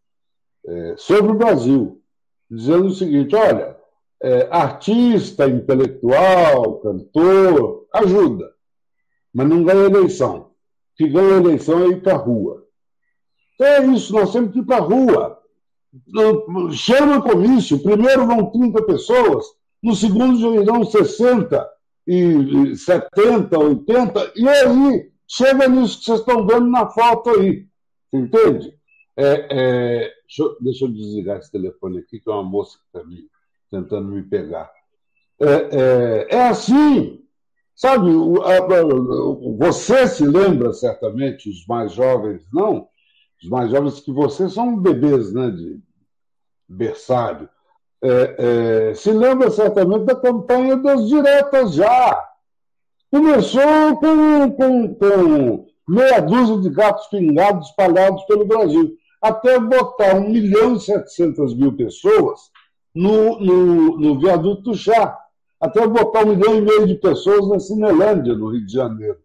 é, 0.65 0.95
sobre 0.97 1.31
o 1.31 1.37
Brasil, 1.37 2.03
dizendo 2.51 2.87
o 2.87 2.93
seguinte: 2.93 3.33
olha, 3.33 3.77
é, 4.21 4.47
artista, 4.49 5.47
intelectual, 5.47 6.79
cantor, 6.79 7.85
ajuda, 7.93 8.51
mas 9.33 9.47
não 9.47 9.63
ganha 9.63 9.85
eleição. 9.85 10.51
Que 10.95 11.07
ganha 11.09 11.37
eleição 11.37 11.83
é 11.83 11.87
ir 11.89 12.01
para 12.01 12.13
a 12.13 12.17
rua. 12.17 12.65
Então 13.53 13.67
é 13.67 13.85
isso, 13.87 14.13
nós 14.13 14.31
temos 14.31 14.51
que 14.51 14.59
ir 14.59 14.65
para 14.65 14.77
a 14.77 14.81
rua. 14.81 15.41
Chama 16.71 17.21
comício, 17.21 17.81
primeiro 17.81 18.25
vão 18.25 18.51
30 18.51 18.83
pessoas, 18.83 19.45
no 19.81 19.95
segundo 19.95 20.39
já 20.39 20.61
irão 20.61 20.83
60 20.83 21.69
e 22.07 22.75
70, 22.75 23.57
80, 23.57 24.33
e 24.35 24.47
aí 24.47 25.11
chega 25.27 25.67
nisso 25.67 25.99
que 25.99 26.05
vocês 26.05 26.19
estão 26.19 26.45
vendo 26.45 26.67
na 26.67 26.89
foto 26.89 27.29
aí. 27.29 27.67
Entende? 28.13 28.73
É, 29.17 29.47
é, 29.49 30.13
deixa, 30.27 30.43
eu, 30.43 30.57
deixa, 30.59 30.85
eu, 30.85 30.89
desligar 30.89 31.37
esse 31.37 31.51
telefone 31.51 31.99
aqui, 31.99 32.19
que 32.19 32.29
é 32.29 32.33
uma 32.33 32.43
moça 32.43 32.77
que 32.77 32.85
está 32.97 33.07
tentando 33.69 34.09
me 34.09 34.23
pegar. 34.23 34.71
É, 35.39 35.47
é, 35.47 36.27
é 36.29 36.47
assim, 36.47 37.21
sabe? 37.75 38.09
Você 39.57 40.07
se 40.07 40.25
lembra 40.25 40.73
certamente, 40.73 41.49
os 41.49 41.65
mais 41.67 41.93
jovens 41.93 42.45
não, 42.53 42.87
os 43.43 43.49
mais 43.49 43.69
jovens 43.69 43.99
que 43.99 44.11
vocês 44.11 44.53
são 44.53 44.79
bebês, 44.79 45.33
né, 45.33 45.51
de 45.51 45.79
berçário. 46.67 47.49
É, 48.01 48.89
é, 48.89 48.93
se 48.93 49.11
lembra 49.11 49.49
certamente 49.49 50.05
da 50.05 50.15
campanha 50.15 50.77
das 50.77 51.07
diretas 51.07 51.73
já 51.73 52.35
Começou 53.15 53.95
com, 53.97 54.51
com, 54.51 54.95
com 54.95 55.65
meia 55.87 56.19
dúzia 56.19 56.59
de 56.59 56.69
gatos 56.69 57.07
pingados 57.07 57.69
espalhados 57.69 58.21
pelo 58.25 58.45
Brasil, 58.45 58.91
até 59.21 59.57
botar 59.57 60.15
1 60.15 60.29
milhão 60.29 60.75
e 60.75 60.81
700 60.81 61.55
mil 61.55 61.77
pessoas 61.77 62.51
no, 62.95 63.39
no, 63.39 63.99
no 63.99 64.19
viaduto 64.19 64.61
do 64.61 64.73
chá, 64.73 65.19
até 65.59 65.85
botar 65.85 66.23
um 66.23 66.35
milhão 66.35 66.55
e 66.55 66.61
meio 66.61 66.87
de 66.87 66.95
pessoas 66.95 67.47
na 67.49 67.59
Cinelândia, 67.59 68.33
no 68.33 68.49
Rio 68.49 68.65
de 68.65 68.71
Janeiro. 68.71 69.17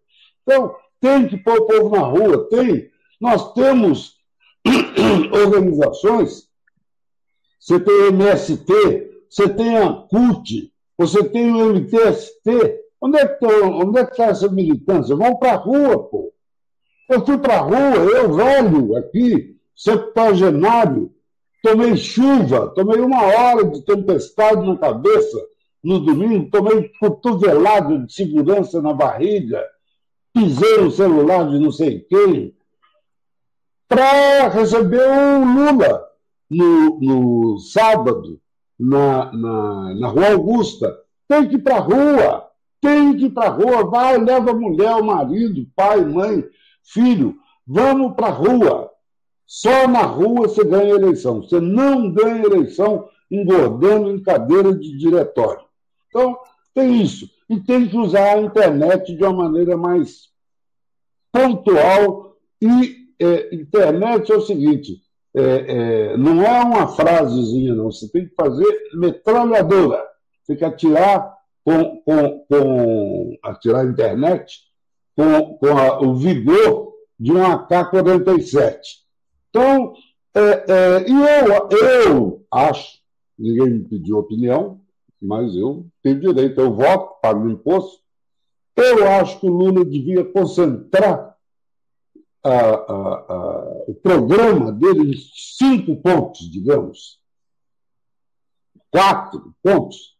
Então, 0.43 0.75
tem 0.99 1.27
que 1.27 1.37
pôr 1.37 1.59
o 1.59 1.65
povo 1.65 1.95
na 1.95 2.01
rua, 2.01 2.49
tem. 2.49 2.89
Nós 3.19 3.53
temos 3.53 4.17
organizações, 5.31 6.49
você 7.59 7.79
tem 7.79 7.93
o 7.93 8.07
MST, 8.07 9.11
você 9.29 9.47
tem 9.47 9.77
a 9.77 9.93
CUT, 9.93 10.73
você 10.97 11.23
tem 11.23 11.51
o 11.53 11.73
MTST. 11.73 12.81
Onde 12.99 13.17
é 13.17 13.27
que 13.27 13.45
está 13.45 13.99
é 13.99 14.05
tá 14.05 14.25
essa 14.25 14.49
militância? 14.49 15.15
Vão 15.15 15.35
para 15.37 15.53
a 15.53 15.57
rua, 15.57 16.03
pô. 16.03 16.33
Eu 17.09 17.25
fui 17.25 17.37
para 17.37 17.55
a 17.55 17.61
rua, 17.61 17.95
eu 17.95 18.33
velho, 18.33 18.95
aqui, 18.95 19.55
septuagenário, 19.75 21.11
tomei 21.61 21.95
chuva, 21.95 22.69
tomei 22.69 22.99
uma 22.99 23.23
hora 23.23 23.63
de 23.65 23.81
tempestade 23.83 24.67
na 24.67 24.77
cabeça 24.77 25.37
no 25.83 25.99
domingo, 25.99 26.49
tomei 26.49 26.91
cotovelado 26.99 28.05
de 28.05 28.13
segurança 28.13 28.81
na 28.81 28.93
barriga, 28.93 29.63
pisei 30.33 30.77
no 30.77 30.91
celular 30.91 31.49
de 31.49 31.59
não 31.59 31.71
sei 31.71 31.99
quem, 32.01 32.55
para 33.87 34.47
receber 34.47 35.07
o 35.09 35.45
Lula 35.45 36.07
no, 36.49 36.99
no 36.99 37.59
sábado, 37.59 38.39
na, 38.79 39.31
na, 39.33 39.93
na 39.95 40.07
Rua 40.07 40.31
Augusta. 40.31 40.97
Tem 41.27 41.47
que 41.47 41.55
ir 41.55 41.59
para 41.59 41.77
a 41.77 41.79
rua, 41.79 42.47
tem 42.81 43.15
que 43.15 43.25
ir 43.25 43.29
para 43.29 43.47
a 43.47 43.53
rua, 43.53 43.89
vai, 43.89 44.17
leva 44.17 44.51
a 44.51 44.55
mulher, 44.55 44.95
o 44.95 45.03
marido, 45.03 45.67
pai, 45.75 46.03
mãe, 46.03 46.43
filho, 46.83 47.35
vamos 47.65 48.15
para 48.15 48.27
a 48.27 48.31
rua. 48.31 48.91
Só 49.53 49.85
na 49.85 50.03
rua 50.03 50.47
você 50.47 50.63
ganha 50.63 50.95
eleição. 50.95 51.41
Você 51.41 51.59
não 51.59 52.09
ganha 52.09 52.45
eleição 52.45 53.09
engordando 53.29 54.09
em 54.09 54.23
cadeira 54.23 54.73
de 54.73 54.97
diretório. 54.97 55.65
Então, 56.07 56.39
tem 56.73 57.01
isso. 57.01 57.29
E 57.49 57.59
tem 57.59 57.85
que 57.85 57.97
usar 57.97 58.35
a 58.35 58.41
internet 58.41 59.13
de 59.13 59.21
uma 59.21 59.33
maneira 59.33 59.75
mais 59.75 60.29
pontual. 61.33 62.37
E 62.61 62.95
é, 63.19 63.53
internet 63.53 64.31
é 64.31 64.35
o 64.37 64.39
seguinte: 64.39 65.01
é, 65.35 65.41
é, 66.13 66.17
não 66.17 66.41
é 66.41 66.63
uma 66.63 66.87
frasezinha, 66.87 67.75
não. 67.75 67.91
Você 67.91 68.09
tem 68.09 68.29
que 68.29 68.33
fazer 68.33 68.73
metralhadora. 68.93 70.01
Tem 70.47 70.55
que 70.55 70.63
atirar 70.63 71.29
com, 71.65 72.01
com, 72.05 72.45
com 72.47 73.37
atirar 73.43 73.81
a 73.81 73.89
internet 73.89 74.61
com, 75.13 75.57
com 75.57 75.77
a, 75.77 75.99
o 75.99 76.15
vigor 76.15 76.93
de 77.19 77.33
um 77.33 77.45
AK-47. 77.45 79.01
Então, 79.51 79.93
é, 80.33 80.39
é, 80.39 81.09
e 81.09 81.13
eu, 81.13 81.69
eu 81.77 82.45
acho, 82.49 82.99
ninguém 83.37 83.69
me 83.69 83.83
pediu 83.83 84.17
opinião, 84.17 84.79
mas 85.21 85.53
eu 85.55 85.85
tenho 86.01 86.21
direito, 86.21 86.59
eu 86.59 86.73
voto, 86.73 87.19
pago 87.21 87.49
imposto. 87.49 88.01
Eu 88.77 89.07
acho 89.07 89.39
que 89.39 89.45
o 89.45 89.51
Lula 89.51 89.83
devia 89.83 90.23
concentrar 90.23 91.35
a, 92.43 92.49
a, 92.49 93.13
a, 93.29 93.83
o 93.87 93.93
programa 94.01 94.71
dele 94.71 95.11
em 95.11 95.17
cinco 95.17 95.97
pontos, 95.97 96.49
digamos, 96.49 97.19
quatro 98.89 99.53
pontos, 99.61 100.17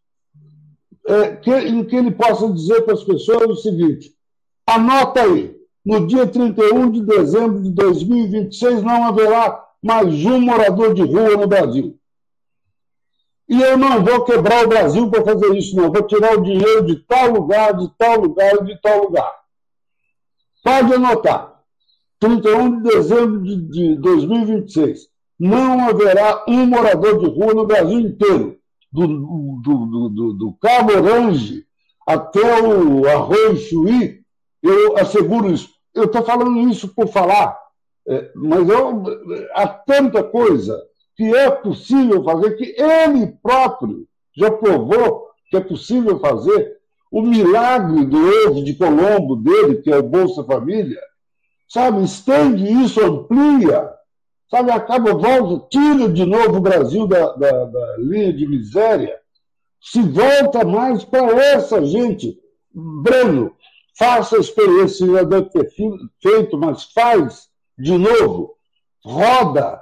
é, 1.07 1.37
que, 1.37 1.51
em 1.51 1.83
que 1.85 1.95
ele 1.95 2.11
possa 2.11 2.51
dizer 2.51 2.81
para 2.81 2.93
as 2.93 3.03
pessoas 3.03 3.49
o 3.49 3.55
seguinte: 3.55 4.13
anota 4.67 5.21
aí, 5.21 5.60
no 5.83 6.05
dia 6.07 6.27
31 6.27 6.91
de 6.91 7.01
dezembro 7.01 7.61
de 7.61 7.71
2026 7.71 8.83
não 8.83 9.05
haverá 9.05 9.67
mais 9.81 10.07
um 10.25 10.39
morador 10.39 10.93
de 10.93 11.01
rua 11.01 11.35
no 11.35 11.47
Brasil. 11.47 11.97
E 13.49 13.61
eu 13.61 13.77
não 13.77 14.03
vou 14.03 14.23
quebrar 14.23 14.63
o 14.63 14.69
Brasil 14.69 15.09
para 15.09 15.25
fazer 15.25 15.53
isso, 15.57 15.75
não. 15.75 15.91
Vou 15.91 16.03
tirar 16.03 16.37
o 16.37 16.41
dinheiro 16.41 16.85
de 16.85 16.95
tal 16.97 17.31
lugar, 17.31 17.75
de 17.75 17.91
tal 17.97 18.21
lugar 18.21 18.55
e 18.61 18.65
de 18.65 18.81
tal 18.81 19.03
lugar. 19.03 19.29
Pode 20.63 20.93
anotar. 20.93 21.59
31 22.19 22.77
de 22.77 22.89
dezembro 22.89 23.41
de, 23.41 23.55
de 23.69 23.95
2026. 23.95 25.09
Não 25.37 25.89
haverá 25.89 26.45
um 26.47 26.65
morador 26.67 27.19
de 27.19 27.25
rua 27.25 27.53
no 27.53 27.65
Brasil 27.65 27.99
inteiro. 27.99 28.57
Do, 28.91 29.07
do, 29.07 29.61
do, 29.61 30.09
do, 30.09 30.33
do 30.33 30.53
Cabo 30.53 30.93
Orange 30.93 31.65
até 32.07 32.61
o 32.61 33.07
Arroio 33.07 33.57
Chuí, 33.57 34.20
eu 34.63 34.97
asseguro 34.97 35.51
isso. 35.51 35.69
Eu 35.93 36.05
estou 36.05 36.23
falando 36.23 36.69
isso 36.69 36.87
por 36.89 37.07
falar, 37.07 37.57
é, 38.07 38.31
mas 38.35 38.67
eu, 38.69 39.03
há 39.53 39.67
tanta 39.67 40.23
coisa 40.23 40.81
que 41.15 41.35
é 41.35 41.51
possível 41.51 42.23
fazer, 42.23 42.55
que 42.55 42.75
ele 42.77 43.27
próprio 43.43 44.07
já 44.35 44.49
provou 44.49 45.31
que 45.51 45.57
é 45.57 45.59
possível 45.59 46.17
fazer. 46.19 46.77
O 47.11 47.21
milagre 47.21 48.05
do 48.05 48.17
ovo 48.47 48.63
de 48.63 48.73
Colombo 48.73 49.35
dele, 49.35 49.81
que 49.81 49.91
é 49.91 49.97
o 49.97 50.03
Bolsa 50.03 50.45
Família, 50.45 51.01
sabe, 51.67 52.01
estende 52.03 52.63
isso, 52.63 53.01
amplia, 53.01 53.89
sabe, 54.49 54.71
acaba, 54.71 55.13
volta, 55.13 55.67
tira 55.69 56.07
de 56.07 56.25
novo 56.25 56.57
o 56.57 56.61
Brasil 56.61 57.05
da, 57.07 57.33
da, 57.33 57.65
da 57.65 57.97
linha 57.97 58.31
de 58.31 58.47
miséria, 58.47 59.19
se 59.81 60.01
volta 60.01 60.65
mais 60.65 61.03
para 61.03 61.37
essa 61.43 61.85
gente. 61.85 62.39
Breno, 62.73 63.53
faça 63.97 64.37
a 64.37 64.39
experiência 64.39 65.05
que 65.05 65.13
já 65.13 65.23
deve 65.23 65.49
ter 65.49 65.69
feito, 66.21 66.57
mas 66.57 66.85
faz 66.85 67.49
de 67.77 67.97
novo. 67.97 68.55
Roda 69.03 69.81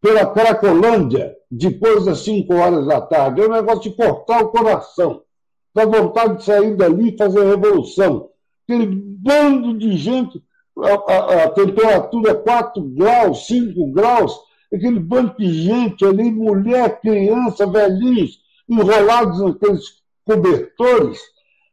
pela 0.00 0.26
Cracolândia 0.26 1.36
depois 1.50 2.04
das 2.04 2.20
5 2.20 2.54
horas 2.54 2.86
da 2.86 3.00
tarde. 3.00 3.40
É 3.40 3.46
um 3.46 3.52
negócio 3.52 3.90
de 3.90 3.96
cortar 3.96 4.42
o 4.42 4.48
coração. 4.48 5.22
Dá 5.74 5.84
vontade 5.84 6.38
de 6.38 6.44
sair 6.44 6.76
dali 6.76 7.14
e 7.14 7.16
fazer 7.16 7.44
revolução. 7.44 8.30
Aquele 8.64 8.86
bando 8.86 9.78
de 9.78 9.96
gente, 9.96 10.42
a, 10.78 11.12
a, 11.12 11.44
a 11.44 11.50
temperatura 11.50 12.32
é 12.32 12.34
4 12.34 12.82
graus, 12.82 13.46
5 13.46 13.92
graus, 13.92 14.38
aquele 14.72 15.00
bando 15.00 15.34
de 15.38 15.52
gente 15.52 16.04
ali, 16.04 16.30
mulher, 16.30 17.00
criança, 17.00 17.66
velhinhos, 17.66 18.40
enrolados 18.68 19.40
naqueles 19.40 19.84
cobertores 20.24 21.18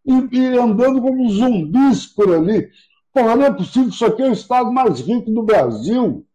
e, 0.06 0.38
e 0.38 0.57
andando 0.57 1.02
como 1.02 1.30
zumbis 1.30 2.06
por 2.06 2.34
ali. 2.34 2.69
Porra, 3.14 3.36
não 3.36 3.45
é 3.45 3.53
possível, 3.53 3.90
isso 3.90 4.06
aqui 4.06 4.22
é 4.22 4.30
o 4.30 4.34
estado 4.34 4.72
mais 4.72 4.99
rico 4.99 5.32
do 5.32 5.44
Brasil. 5.44 6.26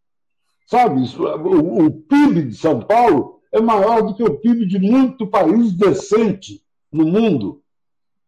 Sabe, 0.67 1.01
o, 1.01 1.85
o 1.85 1.91
PIB 1.91 2.43
de 2.43 2.55
São 2.55 2.79
Paulo 2.79 3.39
é 3.51 3.59
maior 3.59 4.01
do 4.01 4.15
que 4.15 4.23
o 4.23 4.39
PIB 4.39 4.65
de 4.65 4.79
muito 4.79 5.27
país 5.27 5.73
decente 5.73 6.61
no 6.91 7.05
mundo. 7.05 7.61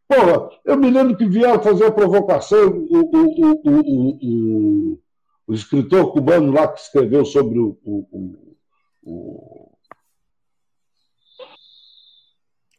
Porra, 0.07 0.49
eu 0.65 0.77
me 0.77 0.89
lembro 0.89 1.15
que 1.15 1.25
vieram 1.25 1.61
fazer 1.61 1.85
a 1.85 1.91
provocação, 1.91 2.67
o, 2.67 2.99
o, 2.99 3.61
o, 3.65 4.99
o, 5.47 5.53
escritor 5.53 6.11
cubano 6.11 6.51
lá 6.51 6.67
que 6.67 6.79
escreveu 6.79 7.25
sobre 7.25 7.57
o, 7.57 7.77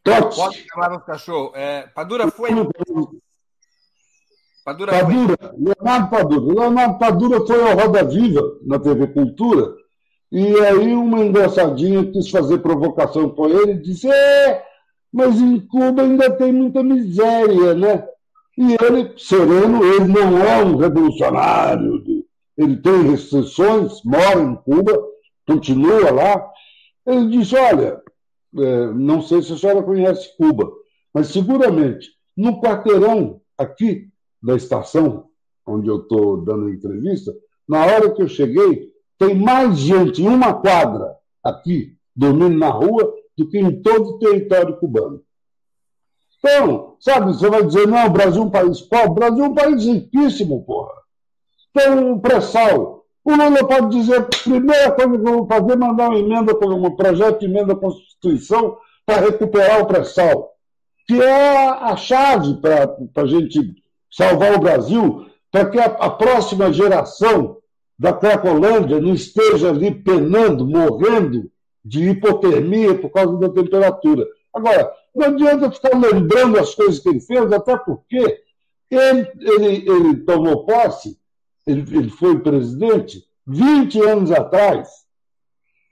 o, 0.06 0.30
Pode 0.30 0.66
chamar 0.68 0.90
no 0.90 1.00
cachorro. 1.00 1.52
É, 1.54 1.86
Padura 1.94 2.30
foi. 2.30 2.50
Padura, 4.64 4.92
Padura 4.92 5.36
foi. 5.38 5.50
Leonardo 5.58 6.10
Padura. 6.10 6.54
Leonardo 6.54 6.98
Padura 6.98 7.46
foi 7.46 7.70
ao 7.70 7.76
Roda 7.76 8.04
Viva, 8.04 8.42
na 8.66 8.78
TV 8.78 9.06
Cultura, 9.08 9.74
e 10.30 10.60
aí 10.60 10.94
uma 10.94 11.24
engraçadinha 11.24 12.10
quis 12.10 12.30
fazer 12.30 12.58
provocação 12.58 13.30
com 13.30 13.48
ele 13.48 13.72
e 13.72 13.82
disse: 13.82 14.10
é, 14.10 14.64
mas 15.12 15.40
em 15.40 15.60
Cuba 15.60 16.02
ainda 16.02 16.30
tem 16.30 16.52
muita 16.52 16.82
miséria, 16.82 17.74
né? 17.74 18.06
E 18.58 18.76
ele, 18.84 19.12
sereno, 19.18 19.84
ele 19.84 20.06
não 20.06 20.38
é 20.38 20.64
um 20.64 20.76
revolucionário, 20.76 22.02
ele 22.56 22.76
tem 22.76 23.10
restrições, 23.10 24.02
mora 24.04 24.40
em 24.40 24.54
Cuba, 24.56 24.92
continua 25.46 26.10
lá. 26.10 26.50
Ele 27.06 27.28
disse: 27.38 27.56
olha, 27.56 28.02
não 28.94 29.20
sei 29.20 29.42
se 29.42 29.52
a 29.52 29.56
senhora 29.56 29.82
conhece 29.82 30.36
Cuba, 30.36 30.70
mas 31.12 31.28
seguramente 31.28 32.10
no 32.36 32.60
quarteirão 32.60 33.40
aqui 33.58 34.08
da 34.42 34.54
estação 34.54 35.28
onde 35.66 35.88
eu 35.88 35.98
estou 36.02 36.44
dando 36.44 36.68
entrevista, 36.68 37.34
na 37.66 37.84
hora 37.84 38.10
que 38.10 38.22
eu 38.22 38.28
cheguei, 38.28 38.92
tem 39.18 39.34
mais 39.34 39.78
gente 39.78 40.22
em 40.22 40.28
uma 40.28 40.52
quadra 40.52 41.16
aqui, 41.42 41.96
dormindo 42.14 42.58
na 42.58 42.68
rua, 42.68 43.14
do 43.36 43.48
que 43.48 43.58
em 43.58 43.82
todo 43.82 44.10
o 44.10 44.18
território 44.18 44.76
cubano. 44.76 45.22
Então, 46.38 46.96
sabe, 47.00 47.32
você 47.32 47.48
vai 47.48 47.64
dizer, 47.64 47.88
não, 47.88 48.06
o 48.06 48.10
Brasil 48.10 48.42
é 48.42 48.44
um 48.44 48.50
país 48.50 48.80
pobre, 48.82 49.10
o 49.10 49.14
Brasil 49.14 49.44
é 49.44 49.48
um 49.48 49.54
país 49.54 49.84
riquíssimo, 49.84 50.64
porra. 50.64 50.92
Tem 51.72 51.90
um 51.90 52.18
pré-sal, 52.18 53.03
o 53.24 53.34
Lula 53.34 53.66
pode 53.66 53.96
dizer, 53.96 54.28
primeira 54.44 54.92
coisa 54.92 55.18
que 55.18 55.28
eu 55.28 55.38
vou 55.38 55.46
fazer 55.46 55.72
é 55.72 55.76
mandar 55.76 56.10
uma 56.10 56.18
emenda, 56.18 56.52
um 56.52 56.94
projeto 56.94 57.40
de 57.40 57.46
emenda 57.46 57.72
à 57.72 57.76
Constituição 57.76 58.76
para 59.06 59.22
recuperar 59.22 59.80
o 59.80 59.86
pré-sal, 59.86 60.52
que 61.06 61.20
é 61.20 61.68
a 61.68 61.96
chave 61.96 62.54
para 62.60 62.96
a 63.16 63.26
gente 63.26 63.74
salvar 64.10 64.54
o 64.54 64.60
Brasil, 64.60 65.26
para 65.50 65.70
que 65.70 65.78
a, 65.78 65.86
a 65.86 66.10
próxima 66.10 66.72
geração 66.72 67.56
da 67.98 68.12
Cracolândia 68.12 69.00
não 69.00 69.14
esteja 69.14 69.70
ali 69.70 69.94
penando, 69.94 70.66
morrendo 70.66 71.50
de 71.84 72.10
hipotermia 72.10 72.94
por 72.94 73.10
causa 73.10 73.38
da 73.38 73.48
temperatura. 73.48 74.26
Agora, 74.52 74.92
não 75.14 75.26
adianta 75.26 75.70
ficar 75.70 75.96
lembrando 75.98 76.58
as 76.58 76.74
coisas 76.74 76.98
que 76.98 77.08
ele 77.08 77.20
fez, 77.20 77.52
até 77.52 77.76
porque 77.76 78.42
ele, 78.90 79.28
ele, 79.40 79.90
ele 79.90 80.16
tomou 80.24 80.64
posse, 80.64 81.16
ele, 81.66 81.96
ele 81.96 82.10
foi 82.10 82.38
presidente 82.38 83.24
20 83.46 84.00
anos 84.02 84.30
atrás. 84.30 84.88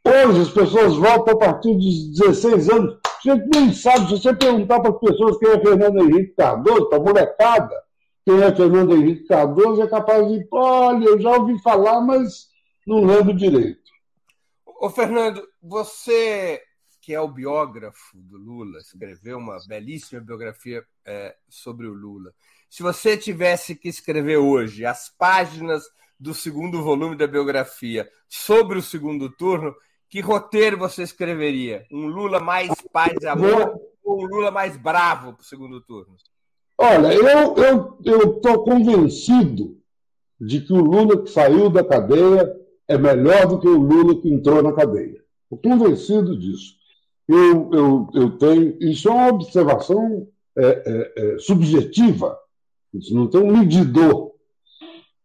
Hoje 0.05 0.43
as 0.43 0.51
pessoas 0.51 0.97
votam 0.97 1.35
a 1.35 1.39
partir 1.39 1.74
dos 1.74 2.19
16 2.19 2.70
anos. 2.70 2.99
A 3.05 3.31
gente 3.35 3.49
nem 3.55 3.73
sabe, 3.73 4.09
se 4.09 4.19
você 4.19 4.35
perguntar 4.35 4.81
para 4.81 4.90
as 4.90 4.99
pessoas 4.99 5.39
quem 5.39 5.49
é 5.51 5.61
Fernando 5.61 6.03
Henrique 6.03 6.35
Cardoso, 6.35 6.89
para 6.89 6.99
a 6.99 7.03
molecada, 7.03 7.82
quem 8.24 8.43
é 8.43 8.55
Fernando 8.55 8.97
Henrique 8.97 9.27
Cardoso, 9.27 9.82
é 9.82 9.86
capaz 9.86 10.27
de, 10.28 10.47
olha, 10.51 11.05
eu 11.05 11.20
já 11.20 11.31
ouvi 11.31 11.61
falar, 11.62 12.01
mas 12.01 12.49
não 12.86 13.05
lembro 13.05 13.32
direito. 13.35 13.81
Ô, 14.66 14.90
Fernando, 14.90 15.47
você 15.62 16.61
que 17.03 17.12
é 17.12 17.20
o 17.20 17.28
biógrafo 17.28 18.16
do 18.16 18.39
Lula, 18.39 18.78
escreveu 18.78 19.36
uma 19.36 19.59
belíssima 19.66 20.20
biografia 20.20 20.86
é, 21.05 21.36
sobre 21.49 21.89
o 21.89 21.93
Lula. 21.93 22.32
Se 22.73 22.82
você 22.82 23.19
tivesse 23.19 23.74
que 23.74 23.86
escrever 23.86 24.39
hoje 24.39 24.86
as 24.86 25.11
páginas 25.19 25.82
do 26.19 26.32
segundo 26.32 26.82
volume 26.82 27.15
da 27.15 27.27
biografia 27.27 28.09
sobre 28.27 28.78
o 28.78 28.82
segundo 28.82 29.28
turno, 29.28 29.74
que 30.09 30.20
roteiro 30.20 30.78
você 30.78 31.03
escreveria? 31.03 31.85
Um 31.93 32.07
Lula 32.07 32.40
mais 32.40 32.73
paz 32.90 33.12
e 33.20 33.27
amor 33.27 33.78
ou 34.03 34.23
um 34.23 34.27
Lula 34.27 34.51
mais 34.51 34.74
bravo 34.74 35.35
para 35.35 35.43
o 35.43 35.44
segundo 35.44 35.82
turno? 35.82 36.16
Olha, 36.78 37.12
eu 37.12 38.36
estou 38.36 38.65
convencido 38.65 39.77
de 40.40 40.62
que 40.62 40.73
o 40.73 40.81
Lula 40.81 41.23
que 41.23 41.28
saiu 41.28 41.69
da 41.69 41.85
cadeia 41.85 42.59
é 42.89 42.97
melhor 42.97 43.49
do 43.49 43.61
que 43.61 43.69
o 43.69 43.77
Lula 43.77 44.19
que 44.19 44.32
entrou 44.32 44.62
na 44.62 44.73
cadeia. 44.73 45.23
Estou 45.43 45.59
convencido 45.59 46.39
disso. 46.39 46.73
Eu, 47.28 47.70
eu, 47.70 48.11
eu 48.15 48.39
tenho. 48.39 48.78
Isso 48.81 49.11
é 49.11 49.12
uma 49.12 49.28
observação 49.28 50.27
é, 50.57 50.65
é, 50.65 51.12
é, 51.35 51.39
subjetiva, 51.39 52.39
isso 52.94 53.14
não 53.14 53.28
tem 53.28 53.40
um 53.40 53.59
medidor. 53.59 54.32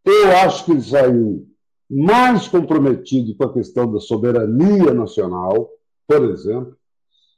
Eu 0.05 0.31
acho 0.37 0.65
que 0.65 0.71
ele 0.71 0.81
saiu 0.81 1.47
mais 1.89 2.47
comprometido 2.47 3.35
com 3.35 3.43
a 3.43 3.53
questão 3.53 3.91
da 3.91 3.99
soberania 3.99 4.93
nacional, 4.93 5.69
por 6.07 6.23
exemplo. 6.29 6.75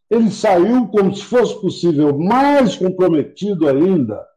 Ele 0.09 0.31
saiu, 0.31 0.87
como 0.87 1.15
se 1.15 1.23
fosse 1.23 1.59
possível, 1.61 2.17
mais 2.17 2.75
comprometido 2.75 3.67
ainda 3.67 4.27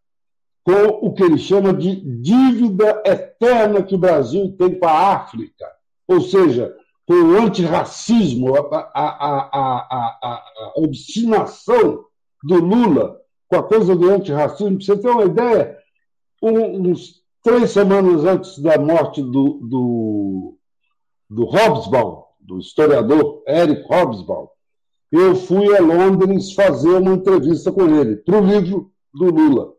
com 0.64 1.06
o 1.06 1.12
que 1.12 1.23
ele 1.23 1.39
chama 1.39 1.73
de 1.73 1.97
dívida 2.20 3.02
eterna 3.05 3.82
que 3.82 3.94
o 3.94 3.98
Brasil 3.98 4.55
tem 4.56 4.78
com 4.78 4.86
a 4.86 5.12
África, 5.14 5.66
ou 6.06 6.20
seja, 6.20 6.74
com 7.06 7.14
o 7.14 7.36
antirracismo, 7.36 8.55
a, 8.55 8.60
a, 8.94 9.48
a, 9.52 10.19
a, 10.23 10.73
obstinação 10.77 12.05
do 12.44 12.56
Lula 12.56 13.20
com 13.48 13.56
a 13.56 13.62
coisa 13.62 13.97
do 13.97 14.09
antirracismo. 14.09 14.77
Para 14.77 14.86
você 14.86 14.97
ter 14.97 15.09
uma 15.09 15.24
ideia, 15.24 15.78
uns 16.43 17.23
três 17.43 17.70
semanas 17.70 18.24
antes 18.24 18.59
da 18.59 18.78
morte 18.78 19.23
do, 19.23 19.60
do, 19.62 20.59
do 21.31 21.44
Hobsbawm, 21.44 22.24
do 22.40 22.59
historiador 22.59 23.43
Eric 23.47 23.82
Hobsbawm, 23.89 24.48
eu 25.10 25.36
fui 25.36 25.77
a 25.77 25.81
Londres 25.81 26.52
fazer 26.52 26.94
uma 26.94 27.14
entrevista 27.14 27.70
com 27.70 27.86
ele, 27.86 28.16
para 28.16 28.40
o 28.40 28.44
livro 28.44 28.90
do 29.14 29.27
Lula. 29.27 29.73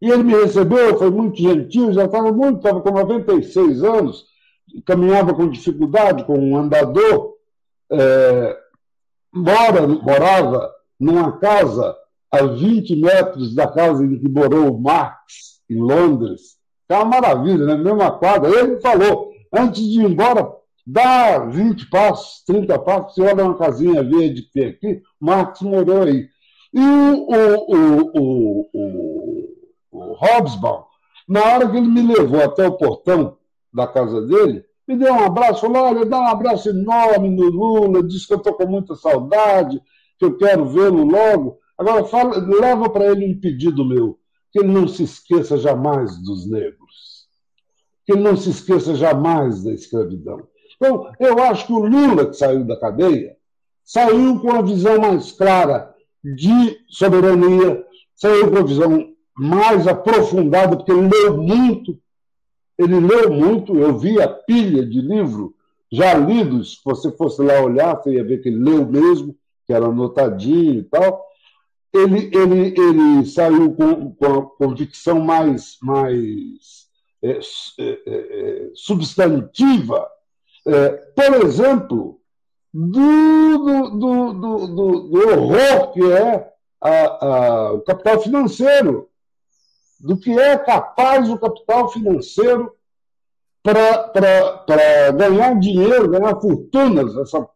E 0.00 0.10
ele 0.10 0.24
me 0.24 0.34
recebeu, 0.34 0.98
foi 0.98 1.10
muito 1.10 1.40
gentil, 1.40 1.92
já 1.92 2.04
estava 2.04 2.32
muito, 2.32 2.58
estava 2.58 2.80
com 2.80 2.90
96 2.90 3.82
anos, 3.84 4.26
caminhava 4.84 5.34
com 5.34 5.48
dificuldade, 5.48 6.24
com 6.24 6.38
um 6.38 6.56
andador, 6.56 7.34
é, 7.90 8.58
mora, 9.32 9.86
morava 9.86 10.70
numa 10.98 11.38
casa 11.38 11.96
a 12.38 12.46
20 12.46 12.96
metros 12.96 13.54
da 13.54 13.66
casa 13.66 14.04
em 14.04 14.18
que 14.18 14.28
morou 14.28 14.78
Marx, 14.78 15.60
em 15.68 15.78
Londres. 15.78 16.56
É 16.88 16.94
uma 16.94 17.04
maravilha, 17.04 17.66
né? 17.66 17.76
Mesma 17.76 18.10
quadra. 18.12 18.50
Ele 18.50 18.80
falou, 18.80 19.32
antes 19.52 19.82
de 19.82 20.00
ir 20.00 20.04
embora, 20.04 20.48
dá 20.86 21.38
20 21.38 21.90
passos, 21.90 22.44
30 22.46 22.78
passos, 22.78 23.14
você 23.14 23.22
olha 23.22 23.44
uma 23.44 23.58
casinha 23.58 24.02
verde 24.04 24.42
que 24.42 24.52
tem 24.52 24.66
aqui, 24.66 25.02
Marx 25.20 25.60
morou 25.60 26.02
aí. 26.02 26.28
E 26.72 26.80
o, 26.80 27.26
o, 27.28 28.12
o, 28.14 28.70
o, 28.72 29.48
o 29.90 30.14
Hobsbawm, 30.14 30.84
na 31.28 31.42
hora 31.42 31.68
que 31.68 31.76
ele 31.76 31.88
me 31.88 32.02
levou 32.02 32.42
até 32.42 32.68
o 32.68 32.76
portão 32.76 33.36
da 33.72 33.86
casa 33.86 34.22
dele, 34.22 34.64
me 34.86 34.96
deu 34.96 35.12
um 35.12 35.24
abraço, 35.24 35.62
falou: 35.62 35.82
olha, 35.82 36.04
dá 36.04 36.20
um 36.20 36.26
abraço 36.26 36.68
enorme 36.68 37.28
no 37.30 37.48
Lula, 37.50 38.02
disse 38.02 38.26
que 38.26 38.34
eu 38.34 38.38
estou 38.38 38.54
com 38.54 38.66
muita 38.66 38.94
saudade, 38.94 39.82
que 40.18 40.24
eu 40.24 40.36
quero 40.36 40.66
vê-lo 40.66 41.04
logo. 41.04 41.58
Agora, 41.78 42.04
fala, 42.04 42.38
leva 42.38 42.88
para 42.88 43.10
ele 43.12 43.26
um 43.26 43.38
pedido 43.38 43.84
meu, 43.84 44.18
que 44.50 44.60
ele 44.60 44.72
não 44.72 44.88
se 44.88 45.02
esqueça 45.02 45.58
jamais 45.58 46.16
dos 46.22 46.48
negros, 46.48 47.26
que 48.04 48.12
ele 48.12 48.22
não 48.22 48.36
se 48.36 48.50
esqueça 48.50 48.94
jamais 48.94 49.62
da 49.62 49.72
escravidão. 49.72 50.46
Então, 50.76 51.10
eu 51.20 51.38
acho 51.42 51.66
que 51.66 51.72
o 51.72 51.78
Lula, 51.78 52.26
que 52.26 52.36
saiu 52.36 52.64
da 52.64 52.78
cadeia, 52.78 53.36
saiu 53.84 54.40
com 54.40 54.48
uma 54.48 54.62
visão 54.62 54.98
mais 54.98 55.32
clara 55.32 55.94
de 56.24 56.78
soberania, 56.88 57.84
saiu 58.14 58.48
com 58.48 58.56
uma 58.56 58.66
visão 58.66 59.12
mais 59.36 59.86
aprofundada, 59.86 60.76
porque 60.76 60.92
ele 60.92 61.08
leu 61.08 61.36
muito, 61.36 61.98
ele 62.78 62.98
leu 63.00 63.32
muito, 63.32 63.76
eu 63.76 63.98
vi 63.98 64.20
a 64.20 64.28
pilha 64.28 64.84
de 64.84 65.00
livros 65.00 65.56
já 65.90 66.14
lidos, 66.14 66.74
se 66.74 66.80
você 66.84 67.10
fosse 67.12 67.42
lá 67.42 67.60
olhar, 67.60 67.96
você 67.96 68.14
ia 68.14 68.24
ver 68.24 68.42
que 68.42 68.48
ele 68.48 68.62
leu 68.62 68.86
mesmo, 68.86 69.36
que 69.66 69.72
era 69.72 69.86
anotadinho 69.86 70.80
e 70.80 70.82
tal. 70.82 71.25
Ele, 71.96 72.30
ele, 72.36 72.74
ele 72.78 73.26
saiu 73.26 73.74
com, 73.74 74.12
com 74.14 74.26
a 74.26 74.42
convicção 74.42 75.20
mais, 75.20 75.78
mais 75.82 76.86
é, 77.22 77.38
é, 77.78 78.02
é, 78.06 78.70
substantiva, 78.74 80.06
é, 80.66 80.88
por 80.90 81.46
exemplo, 81.46 82.20
do, 82.72 83.58
do, 83.58 84.32
do, 84.32 84.66
do, 85.08 85.28
horror 85.28 85.92
que 85.92 86.12
é 86.12 86.52
a, 86.80 87.26
a, 87.26 87.72
o 87.72 87.80
capital 87.80 88.20
financeiro 88.20 89.08
do 89.98 90.16
que 90.18 90.38
é 90.38 90.58
capaz 90.58 91.30
o 91.30 91.38
capital 91.38 91.88
financeiro 91.88 92.72
para 93.62 95.10
ganhar 95.12 95.58
dinheiro, 95.58 96.10
ganhar 96.10 96.38
fortunas, 96.40 97.16
essa 97.16 97.48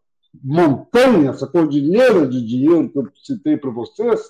montanha, 0.43 1.31
essa 1.31 1.47
cordilheira 1.47 2.27
de 2.27 2.44
dinheiro 2.47 2.89
que 2.89 2.98
eu 2.98 3.09
citei 3.23 3.57
para 3.57 3.70
vocês, 3.70 4.20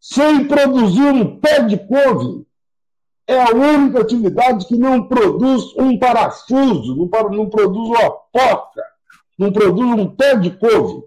sem 0.00 0.46
produzir 0.46 1.02
um 1.02 1.38
pé 1.38 1.62
de 1.62 1.76
couve. 1.76 2.46
É 3.26 3.40
a 3.40 3.54
única 3.54 4.00
atividade 4.00 4.66
que 4.66 4.76
não 4.76 5.06
produz 5.06 5.74
um 5.76 5.98
parafuso, 5.98 6.96
não, 6.96 7.30
não 7.30 7.48
produz 7.48 7.88
uma 7.88 8.10
porca, 8.32 8.82
não 9.38 9.52
produz 9.52 9.88
um 9.88 10.06
pé 10.08 10.36
de 10.36 10.50
couve, 10.50 11.04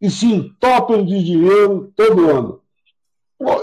e 0.00 0.10
se 0.10 0.26
entopem 0.32 1.04
de 1.04 1.24
dinheiro 1.24 1.92
todo 1.96 2.30
ano. 2.30 2.60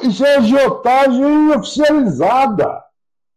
Isso 0.02 0.26
é 0.26 0.38
agiotagem 0.38 1.52
oficializada. 1.52 2.84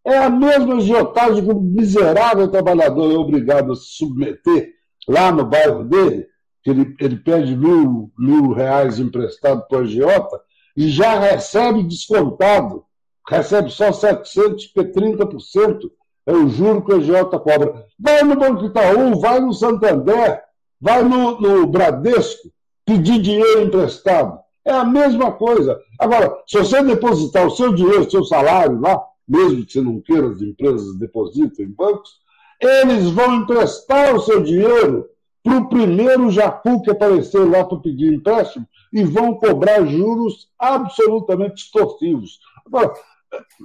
É 0.05 0.19
a 0.19 0.29
mesma 0.29 0.77
agiotagem 0.77 1.45
que 1.45 1.51
o 1.51 1.61
miserável 1.61 2.49
trabalhador 2.49 3.11
é 3.11 3.17
obrigado 3.17 3.73
a 3.73 3.77
se 3.77 3.97
submeter 3.97 4.73
lá 5.09 5.31
no 5.31 5.45
bairro 5.45 5.85
dele, 5.85 6.27
que 6.65 6.71
ele, 6.71 6.97
ele 6.99 7.17
pede 7.17 7.55
mil, 7.55 8.11
mil 8.19 8.53
reais 8.53 8.99
emprestado 8.99 9.69
para 9.69 9.79
o 9.79 9.83
agiota 9.83 10.41
e 10.75 10.89
já 10.89 11.21
recebe 11.21 11.83
descontado, 11.83 12.83
recebe 13.29 13.71
só 13.71 13.93
700, 13.93 14.67
que 14.69 14.81
é 14.81 14.85
30%, 14.85 15.91
é 16.27 16.33
o 16.33 16.49
juro 16.49 16.83
que 16.83 16.93
o 16.93 16.97
agiota 16.97 17.39
cobra. 17.39 17.85
Vai 18.01 18.23
no 18.23 18.35
Banco 18.35 18.65
Itaú, 18.65 19.21
vai 19.21 19.41
no 19.41 19.53
Santander, 19.53 20.41
vai 20.81 21.03
no, 21.03 21.39
no 21.39 21.67
Bradesco 21.67 22.49
pedir 22.87 23.21
dinheiro 23.21 23.63
emprestado. 23.63 24.39
É 24.65 24.73
a 24.73 24.85
mesma 24.85 25.33
coisa. 25.33 25.79
Agora, 26.01 26.35
se 26.47 26.57
você 26.57 26.83
depositar 26.83 27.47
o 27.47 27.51
seu 27.51 27.75
dinheiro, 27.75 28.07
o 28.07 28.11
seu 28.11 28.25
salário 28.25 28.81
lá, 28.81 29.03
mesmo 29.29 29.65
que 29.67 29.73
você 29.73 29.83
não 29.83 30.01
queira, 30.01 30.29
as 30.29 30.41
empresas 30.41 30.99
depositem 30.99 31.67
em 31.67 31.71
bancos, 31.71 32.11
eles 32.59 33.11
vão 33.11 33.43
emprestar 33.43 34.15
o 34.15 34.21
seu 34.21 34.43
dinheiro 34.43 35.07
para 35.45 35.59
o 35.59 35.69
primeiro 35.69 36.31
jacu 36.31 36.81
que 36.81 36.91
aparecer 36.91 37.45
lá 37.47 37.63
para 37.65 37.79
pedir 37.79 38.15
empréstimo 38.15 38.67
e 38.91 39.05
vão 39.05 39.35
cobrar 39.35 39.85
juros 39.85 40.49
absolutamente 40.59 41.65
extorsivos. 41.65 42.41
Agora, 42.67 42.95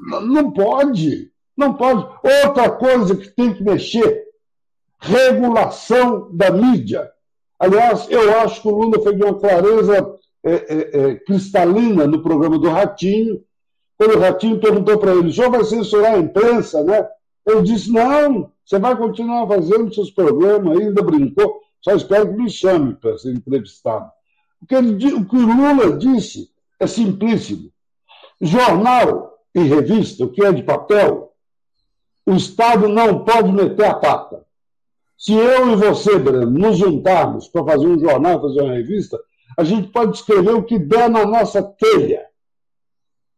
não 0.04 0.52
pode, 0.52 1.32
não 1.56 1.74
pode. 1.74 2.06
Outra 2.46 2.70
coisa 2.70 3.16
que 3.16 3.30
tem 3.30 3.54
que 3.54 3.64
mexer, 3.64 4.26
regulação 5.00 6.30
da 6.34 6.52
mídia. 6.52 7.10
Aliás, 7.58 8.08
eu 8.10 8.38
acho 8.40 8.62
que 8.62 8.68
o 8.68 8.76
Lula 8.76 9.02
fez 9.02 9.16
uma 9.16 9.40
clareza 9.40 10.16
é, 10.44 10.54
é, 10.54 11.00
é, 11.00 11.16
cristalina 11.16 12.06
no 12.06 12.22
programa 12.22 12.60
do 12.60 12.70
Ratinho, 12.70 13.42
quando 13.98 14.16
o 14.16 14.20
Ratinho 14.20 14.60
perguntou 14.60 14.98
para 14.98 15.14
ele: 15.14 15.30
o 15.30 15.34
senhor 15.34 15.50
vai 15.50 15.64
censurar 15.64 16.16
a 16.16 16.20
imprensa, 16.20 16.84
né? 16.84 17.08
Ele 17.46 17.62
disse: 17.62 17.92
não, 17.92 18.52
você 18.66 18.80
vai 18.80 18.96
continuar 18.98 19.48
fazendo 19.48 19.94
seus 19.94 20.12
programas, 20.12 20.78
ainda 20.78 21.02
brincou, 21.02 21.59
só 21.82 21.94
espero 21.96 22.30
que 22.30 22.42
me 22.42 22.50
chame 22.50 22.96
para 22.96 23.18
ser 23.18 23.34
entrevistado. 23.34 24.12
Porque 24.60 24.76
ele, 24.76 25.14
o 25.14 25.26
que 25.26 25.36
o 25.36 25.46
Lula 25.46 25.98
disse 25.98 26.52
é 26.80 26.86
simplíssimo. 26.86 27.72
Jornal 28.42 29.38
e 29.56 29.62
revista, 29.62 30.26
o 30.26 30.30
que 30.30 30.44
é 30.44 30.52
de 30.52 30.64
papel, 30.64 31.34
o 32.26 32.34
Estado 32.34 32.88
não 32.88 33.24
pode 33.24 33.52
meter 33.52 33.86
a 33.86 33.96
pata. 33.96 34.46
Se 35.18 35.34
eu 35.34 35.74
e 35.74 35.76
você, 35.76 36.18
Breno, 36.18 36.50
nos 36.50 36.78
juntarmos 36.78 37.48
para 37.48 37.66
fazer 37.66 37.88
um 37.88 38.00
jornal, 38.00 38.42
fazer 38.42 38.62
uma 38.62 38.74
revista, 38.74 39.20
a 39.58 39.64
gente 39.64 39.90
pode 39.90 40.16
escrever 40.16 40.54
o 40.54 40.64
que 40.64 40.80
der 40.80 41.10
na 41.10 41.26
nossa 41.26 41.62
telha. 41.62 42.26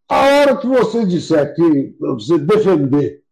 A 0.07 0.19
hora 0.19 0.57
que 0.57 0.68
você 0.68 1.05
disser 1.05 1.55
que 1.55 1.95
você 1.99 2.38
defender 2.38 3.23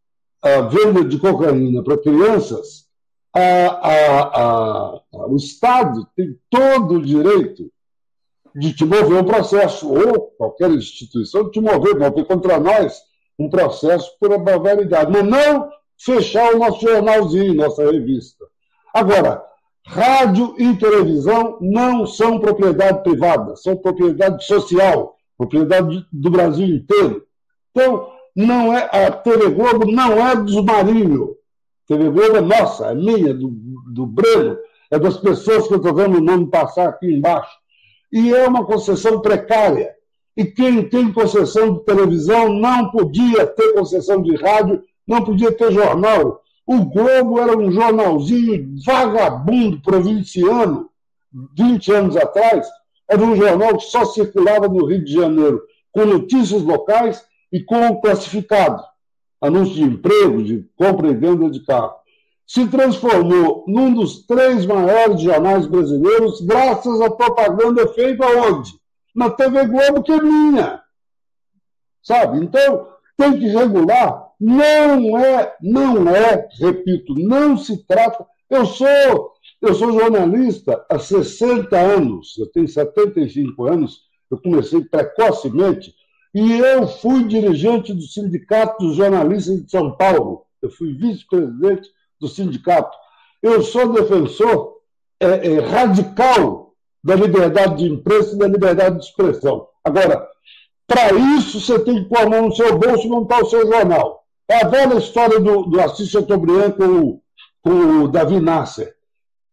a 0.41 0.61
venda 0.61 1.03
de 1.03 1.19
cocaína 1.19 1.83
para 1.83 1.97
crianças, 1.97 2.88
a, 3.33 3.41
a, 3.41 4.21
a, 4.41 5.27
o 5.27 5.35
Estado 5.35 6.07
tem 6.15 6.37
todo 6.49 6.95
o 6.95 7.01
direito 7.01 7.71
de 8.55 8.73
te 8.73 8.83
mover 8.83 9.21
um 9.21 9.25
processo, 9.25 9.91
ou 9.91 10.31
qualquer 10.37 10.71
instituição 10.71 11.49
te 11.51 11.61
mover, 11.61 11.97
mover 11.97 12.25
contra 12.25 12.59
nós 12.59 12.99
um 13.37 13.49
processo 13.49 14.11
por 14.19 14.37
barbaridade, 14.39 15.11
mas 15.11 15.23
não 15.23 15.69
fechar 15.97 16.53
o 16.53 16.59
nosso 16.59 16.81
jornalzinho, 16.81 17.55
nossa 17.55 17.89
revista. 17.89 18.45
Agora, 18.93 19.43
rádio 19.85 20.55
e 20.57 20.75
televisão 20.75 21.57
não 21.61 22.05
são 22.05 22.39
propriedade 22.39 23.03
privada, 23.03 23.55
são 23.55 23.77
propriedade 23.77 24.45
social, 24.45 25.15
propriedade 25.37 26.05
do 26.11 26.29
Brasil 26.29 26.67
inteiro. 26.67 27.25
Então, 27.71 28.09
não 28.35 28.73
é 28.73 28.89
a 28.91 29.11
TV 29.11 29.49
Globo 29.49 29.91
não 29.91 30.27
é 30.27 30.35
dos 30.35 30.63
Marinho. 30.63 31.35
TV 31.89 32.11
Globo 32.11 32.37
é 32.37 32.41
nossa, 32.41 32.85
é 32.91 32.93
minha, 32.93 33.33
do, 33.33 33.49
do 33.87 34.05
Breno, 34.05 34.59
é 34.91 34.99
das 34.99 35.17
pessoas 35.17 35.67
que 35.67 35.73
eu 35.73 35.77
estou 35.77 35.91
vendo 35.91 36.19
o 36.19 36.21
nome 36.21 36.45
passar 36.45 36.87
aqui 36.87 37.11
embaixo. 37.11 37.51
E 38.13 38.31
é 38.31 38.47
uma 38.47 38.63
concessão 38.63 39.19
precária. 39.19 39.95
E 40.37 40.45
quem 40.45 40.87
tem 40.87 41.11
concessão 41.11 41.73
de 41.73 41.85
televisão 41.85 42.53
não 42.53 42.91
podia 42.91 43.47
ter 43.47 43.73
concessão 43.73 44.21
de 44.21 44.35
rádio, 44.35 44.83
não 45.07 45.25
podia 45.25 45.51
ter 45.51 45.71
jornal. 45.71 46.43
O 46.63 46.85
Globo 46.85 47.39
era 47.39 47.57
um 47.57 47.71
jornalzinho 47.71 48.75
vagabundo, 48.85 49.81
provinciano, 49.81 50.91
20 51.57 51.91
anos 51.91 52.15
atrás, 52.15 52.67
era 53.09 53.23
um 53.23 53.35
jornal 53.35 53.75
que 53.77 53.85
só 53.85 54.05
circulava 54.05 54.67
no 54.67 54.85
Rio 54.85 55.03
de 55.03 55.11
Janeiro, 55.11 55.63
com 55.91 56.05
notícias 56.05 56.61
locais 56.61 57.25
e 57.51 57.63
com 57.63 57.99
classificado, 57.99 58.83
anúncio 59.41 59.75
de 59.75 59.83
emprego, 59.83 60.43
de 60.43 60.65
compra 60.75 61.09
e 61.09 61.15
venda 61.15 61.49
de 61.49 61.63
carro 61.65 61.99
se 62.49 62.67
transformou 62.67 63.63
num 63.67 63.93
dos 63.93 64.25
três 64.25 64.65
maiores 64.65 65.21
jornais 65.21 65.67
brasileiros 65.67 66.41
graças 66.41 66.99
à 66.99 67.07
propaganda 67.07 67.87
feita 67.89 68.25
onde? 68.25 68.71
Na 69.15 69.29
TV 69.29 69.67
Globo, 69.67 70.01
que 70.01 70.11
é 70.11 70.19
minha. 70.19 70.81
Sabe? 72.01 72.39
Então, 72.43 72.87
tem 73.15 73.37
que 73.37 73.45
regular. 73.45 74.29
Não 74.39 75.15
é, 75.15 75.55
não 75.61 76.09
é, 76.09 76.47
repito, 76.59 77.13
não 77.13 77.55
se 77.55 77.85
trata. 77.85 78.25
Eu 78.49 78.65
sou, 78.65 79.33
eu 79.61 79.75
sou 79.75 79.91
jornalista 79.91 80.83
há 80.89 80.97
60 80.97 81.77
anos, 81.77 82.35
eu 82.39 82.47
tenho 82.47 82.67
75 82.67 83.67
anos, 83.67 84.01
eu 84.31 84.41
comecei 84.41 84.81
precocemente, 84.81 85.93
e 86.33 86.59
eu 86.59 86.87
fui 86.87 87.23
dirigente 87.27 87.93
do 87.93 88.03
Sindicato 88.03 88.85
dos 88.85 88.95
Jornalistas 88.95 89.63
de 89.63 89.71
São 89.71 89.95
Paulo. 89.95 90.45
Eu 90.61 90.69
fui 90.69 90.93
vice-presidente 90.93 91.89
do 92.19 92.27
sindicato. 92.27 92.95
Eu 93.41 93.61
sou 93.63 93.93
defensor 93.93 94.79
é, 95.19 95.53
é, 95.53 95.59
radical 95.59 96.73
da 97.03 97.15
liberdade 97.15 97.77
de 97.77 97.89
imprensa 97.89 98.35
e 98.35 98.37
da 98.37 98.47
liberdade 98.47 98.99
de 98.99 99.05
expressão. 99.05 99.67
Agora, 99.83 100.27
para 100.85 101.13
isso, 101.37 101.61
você 101.61 101.79
tem 101.79 102.03
que 102.03 102.09
pôr 102.09 102.19
a 102.19 102.29
mão 102.29 102.47
no 102.47 102.55
seu 102.55 102.77
bolso 102.77 103.07
e 103.07 103.09
montar 103.09 103.41
o 103.41 103.49
seu 103.49 103.65
jornal. 103.65 104.23
É 104.49 104.63
a 104.63 104.67
velha 104.67 104.95
história 104.95 105.39
do, 105.39 105.63
do 105.63 105.79
Assis 105.79 106.09
Chateaubriand 106.09 106.71
com, 106.71 107.21
com 107.61 108.03
o 108.03 108.07
Davi 108.07 108.39
Nasser. 108.39 108.95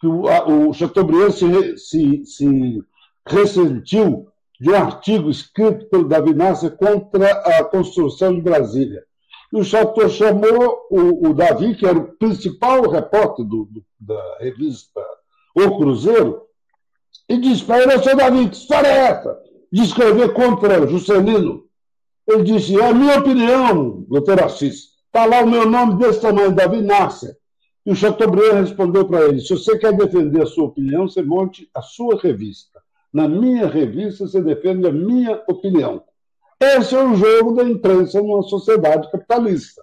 Que 0.00 0.06
o, 0.06 0.28
a, 0.28 0.46
o 0.48 0.72
Chateaubriand 0.72 1.30
se, 1.30 1.76
se, 1.76 2.24
se 2.24 2.82
ressentiu 3.26 4.26
de 4.60 4.70
um 4.70 4.74
artigo 4.74 5.30
escrito 5.30 5.86
pelo 5.86 6.08
Davi 6.08 6.34
Nasser 6.34 6.76
contra 6.76 7.30
a 7.30 7.64
construção 7.64 8.34
de 8.34 8.40
Brasília. 8.40 9.02
E 9.52 9.56
o 9.58 9.64
Chateau 9.64 10.08
chamou 10.08 10.86
o, 10.90 11.28
o, 11.28 11.34
Davi, 11.34 11.74
que 11.74 11.86
era 11.86 11.98
o 11.98 12.16
principal 12.16 12.88
repórter 12.88 13.44
do, 13.44 13.66
do, 13.66 13.84
da 14.00 14.38
revista 14.40 15.00
O 15.54 15.78
Cruzeiro, 15.78 16.42
e 17.28 17.38
disse 17.38 17.64
para 17.64 17.82
ele, 17.82 18.02
seu 18.02 18.16
Davi, 18.16 18.48
que 18.48 18.56
história 18.56 18.88
é 18.88 18.98
essa? 19.08 19.38
De 19.72 19.82
escrever 19.82 20.32
contra 20.32 20.86
Juscelino. 20.86 21.64
Ele 22.26 22.42
disse, 22.42 22.78
é 22.78 22.84
a 22.84 22.94
minha 22.94 23.18
opinião, 23.18 24.04
doutor 24.08 24.42
Assis. 24.42 24.96
Está 25.06 25.24
lá 25.24 25.42
o 25.42 25.48
meu 25.48 25.68
nome 25.68 25.96
desse 25.96 26.20
tamanho, 26.20 26.54
Davi 26.54 26.80
Nasser. 26.80 27.36
E 27.84 27.92
o 27.92 27.96
Chateaubriand 27.96 28.62
respondeu 28.62 29.06
para 29.06 29.24
ele, 29.26 29.40
se 29.40 29.56
você 29.56 29.78
quer 29.78 29.92
defender 29.92 30.42
a 30.42 30.46
sua 30.46 30.64
opinião, 30.64 31.08
você 31.08 31.22
monte 31.22 31.70
a 31.72 31.80
sua 31.82 32.20
revista. 32.20 32.75
Na 33.16 33.26
minha 33.26 33.66
revista, 33.66 34.26
você 34.26 34.42
defende 34.42 34.86
a 34.86 34.92
minha 34.92 35.42
opinião. 35.48 36.02
Esse 36.60 36.94
é 36.94 37.02
o 37.02 37.14
jogo 37.14 37.54
da 37.54 37.64
imprensa 37.64 38.20
numa 38.20 38.42
sociedade 38.42 39.10
capitalista. 39.10 39.82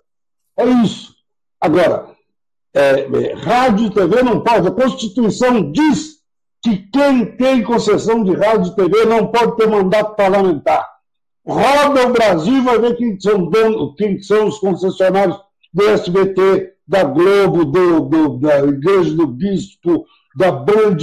É 0.56 0.64
isso. 0.64 1.16
Agora, 1.60 2.10
é, 2.76 3.00
é, 3.00 3.34
rádio 3.34 3.88
e 3.88 3.90
TV 3.90 4.22
não 4.22 4.44
pode. 4.44 4.68
A 4.68 4.72
Constituição 4.72 5.72
diz 5.72 6.20
que 6.62 6.78
quem 6.92 7.36
tem 7.36 7.64
concessão 7.64 8.24
de 8.24 8.36
rádio 8.36 8.72
e 8.72 8.76
TV 8.76 9.06
não 9.06 9.26
pode 9.26 9.58
ter 9.58 9.68
mandato 9.68 10.16
parlamentar. 10.16 10.88
Roda 11.44 12.08
o 12.08 12.14
Brasil 12.14 12.58
e 12.58 12.62
vai 12.62 12.78
ver 12.78 12.96
quem 12.98 13.20
são, 13.20 13.50
quem 13.98 14.22
são 14.22 14.48
os 14.48 14.60
concessionários 14.60 15.40
do 15.74 15.90
SBT, 15.90 16.74
da 16.88 17.04
Globo, 17.04 17.66
do, 17.66 18.00
do, 18.02 18.38
da 18.38 18.60
Igreja 18.60 19.16
do 19.16 19.26
Bispo, 19.26 20.06
da 20.38 20.52
Band, 20.52 20.98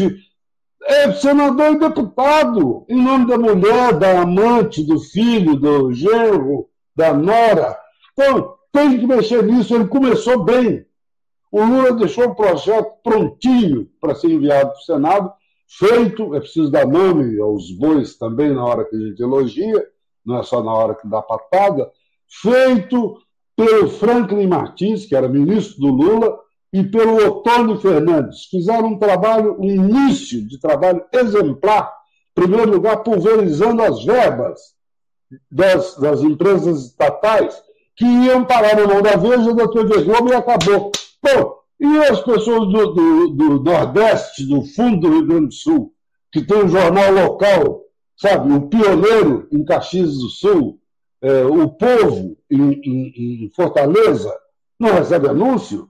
é 0.85 1.13
senador 1.13 1.75
e 1.75 1.79
deputado, 1.79 2.85
em 2.89 3.03
nome 3.03 3.27
da 3.27 3.39
mulher, 3.39 3.99
da 3.99 4.21
amante, 4.23 4.83
do 4.83 4.99
filho, 4.99 5.57
do 5.57 5.93
genro, 5.93 6.69
da 6.97 7.13
nora. 7.13 7.79
Então, 8.13 8.55
tem 8.73 8.99
que 8.99 9.07
mexer 9.07 9.43
nisso. 9.43 9.75
Ele 9.75 9.89
começou 9.89 10.43
bem. 10.43 10.85
O 11.51 11.63
Lula 11.65 11.93
deixou 11.93 12.27
o 12.27 12.35
projeto 12.35 12.93
prontinho 13.03 13.89
para 14.01 14.15
ser 14.15 14.31
enviado 14.31 14.71
para 14.71 14.79
o 14.79 14.83
Senado, 14.83 15.33
feito, 15.67 16.35
é 16.35 16.41
preciso 16.41 16.71
dar 16.71 16.87
nome 16.87 17.41
aos 17.41 17.71
bois 17.73 18.17
também 18.17 18.53
na 18.53 18.65
hora 18.65 18.85
que 18.85 18.95
a 18.95 18.99
gente 18.99 19.21
elogia, 19.21 19.85
não 20.25 20.39
é 20.39 20.43
só 20.43 20.63
na 20.63 20.73
hora 20.73 20.95
que 20.95 21.09
dá 21.09 21.21
patada, 21.21 21.91
feito 22.29 23.21
pelo 23.57 23.89
Franklin 23.89 24.47
Martins, 24.47 25.07
que 25.07 25.17
era 25.17 25.29
ministro 25.29 25.81
do 25.81 25.89
Lula, 25.89 26.39
e 26.73 26.85
pelo 26.85 27.17
Otônio 27.27 27.81
Fernandes. 27.81 28.45
Fizeram 28.45 28.89
um 28.89 28.99
trabalho, 28.99 29.57
um 29.59 29.65
início 29.65 30.47
de 30.47 30.59
trabalho 30.61 31.05
exemplar, 31.13 31.93
em 32.37 32.43
primeiro 32.43 32.71
lugar, 32.71 32.99
pulverizando 32.99 33.83
as 33.83 34.05
verbas 34.05 34.61
das, 35.51 35.97
das 35.97 36.23
empresas 36.23 36.87
estatais 36.87 37.63
que 37.97 38.05
iam 38.05 38.45
parar 38.45 38.77
na 38.77 38.87
mão 38.87 39.03
da 39.03 39.17
Veja, 39.17 39.55
da 39.55 39.69
TV 39.69 40.05
Globo 40.05 40.31
e 40.31 40.35
acabou. 40.35 40.91
Bom, 41.23 41.61
e 41.79 41.99
as 41.99 42.21
pessoas 42.21 42.69
do, 42.73 42.95
do, 42.95 43.29
do, 43.29 43.61
Nordeste, 43.63 44.47
do 44.47 44.63
fundo 44.63 45.01
do 45.01 45.13
Rio 45.13 45.27
Grande 45.27 45.47
do 45.47 45.55
Sul, 45.55 45.93
que 46.33 46.45
tem 46.45 46.65
um 46.65 46.69
jornal 46.69 47.13
local, 47.13 47.83
sabe, 48.17 48.53
o 48.53 48.69
Pioneiro 48.69 49.49
em 49.53 49.65
Caxias 49.65 50.15
do 50.15 50.29
Sul, 50.29 50.79
é, 51.23 51.45
o 51.45 51.69
Povo 51.69 52.37
em, 52.51 52.73
em, 52.73 53.45
em 53.45 53.51
Fortaleza, 53.55 54.33
não 54.79 54.95
recebe 54.95 55.29
anúncio? 55.29 55.89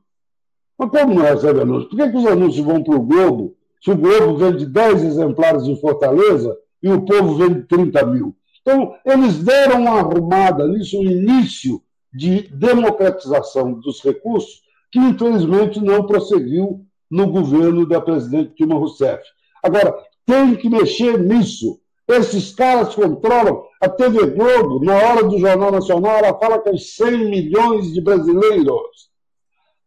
Mas 0.80 0.88
como 0.88 1.12
não 1.12 1.22
recebe 1.22 1.60
anúncio? 1.60 1.90
Por 1.90 1.98
que, 1.98 2.08
que 2.08 2.16
os 2.16 2.26
anúncios 2.26 2.64
vão 2.64 2.82
para 2.82 2.96
o 2.96 3.02
Globo 3.02 3.54
se 3.82 3.90
o 3.90 3.96
Globo 3.96 4.38
vende 4.38 4.64
10 4.64 5.04
exemplares 5.04 5.64
em 5.64 5.78
Fortaleza 5.78 6.56
e 6.82 6.90
o 6.90 7.02
povo 7.02 7.34
vende 7.34 7.64
30 7.64 8.06
mil? 8.06 8.34
Então, 8.62 8.94
eles 9.04 9.42
deram 9.42 9.82
uma 9.82 9.98
arrumada 9.98 10.66
nisso, 10.66 10.98
um 10.98 11.02
início 11.02 11.82
de 12.10 12.48
democratização 12.48 13.74
dos 13.74 14.02
recursos, 14.02 14.62
que 14.90 14.98
infelizmente 14.98 15.78
não 15.84 16.06
prosseguiu 16.06 16.80
no 17.10 17.30
governo 17.30 17.86
da 17.86 18.00
presidente 18.00 18.54
Dilma 18.56 18.76
Rousseff. 18.76 19.22
Agora, 19.62 19.94
tem 20.24 20.56
que 20.56 20.70
mexer 20.70 21.18
nisso. 21.18 21.78
Esses 22.08 22.54
caras 22.54 22.94
controlam 22.94 23.64
a 23.82 23.88
TV 23.88 24.30
Globo, 24.30 24.82
na 24.82 24.94
hora 24.94 25.24
do 25.24 25.38
Jornal 25.38 25.72
Nacional, 25.72 26.16
ela 26.16 26.38
fala 26.38 26.58
com 26.58 26.74
100 26.74 27.28
milhões 27.28 27.92
de 27.92 28.00
brasileiros. 28.00 29.09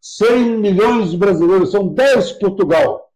100 0.03 0.57
milhões 0.57 1.11
de 1.11 1.17
brasileiros, 1.17 1.71
são 1.71 1.87
10 1.87 2.33
Portugal. 2.33 3.09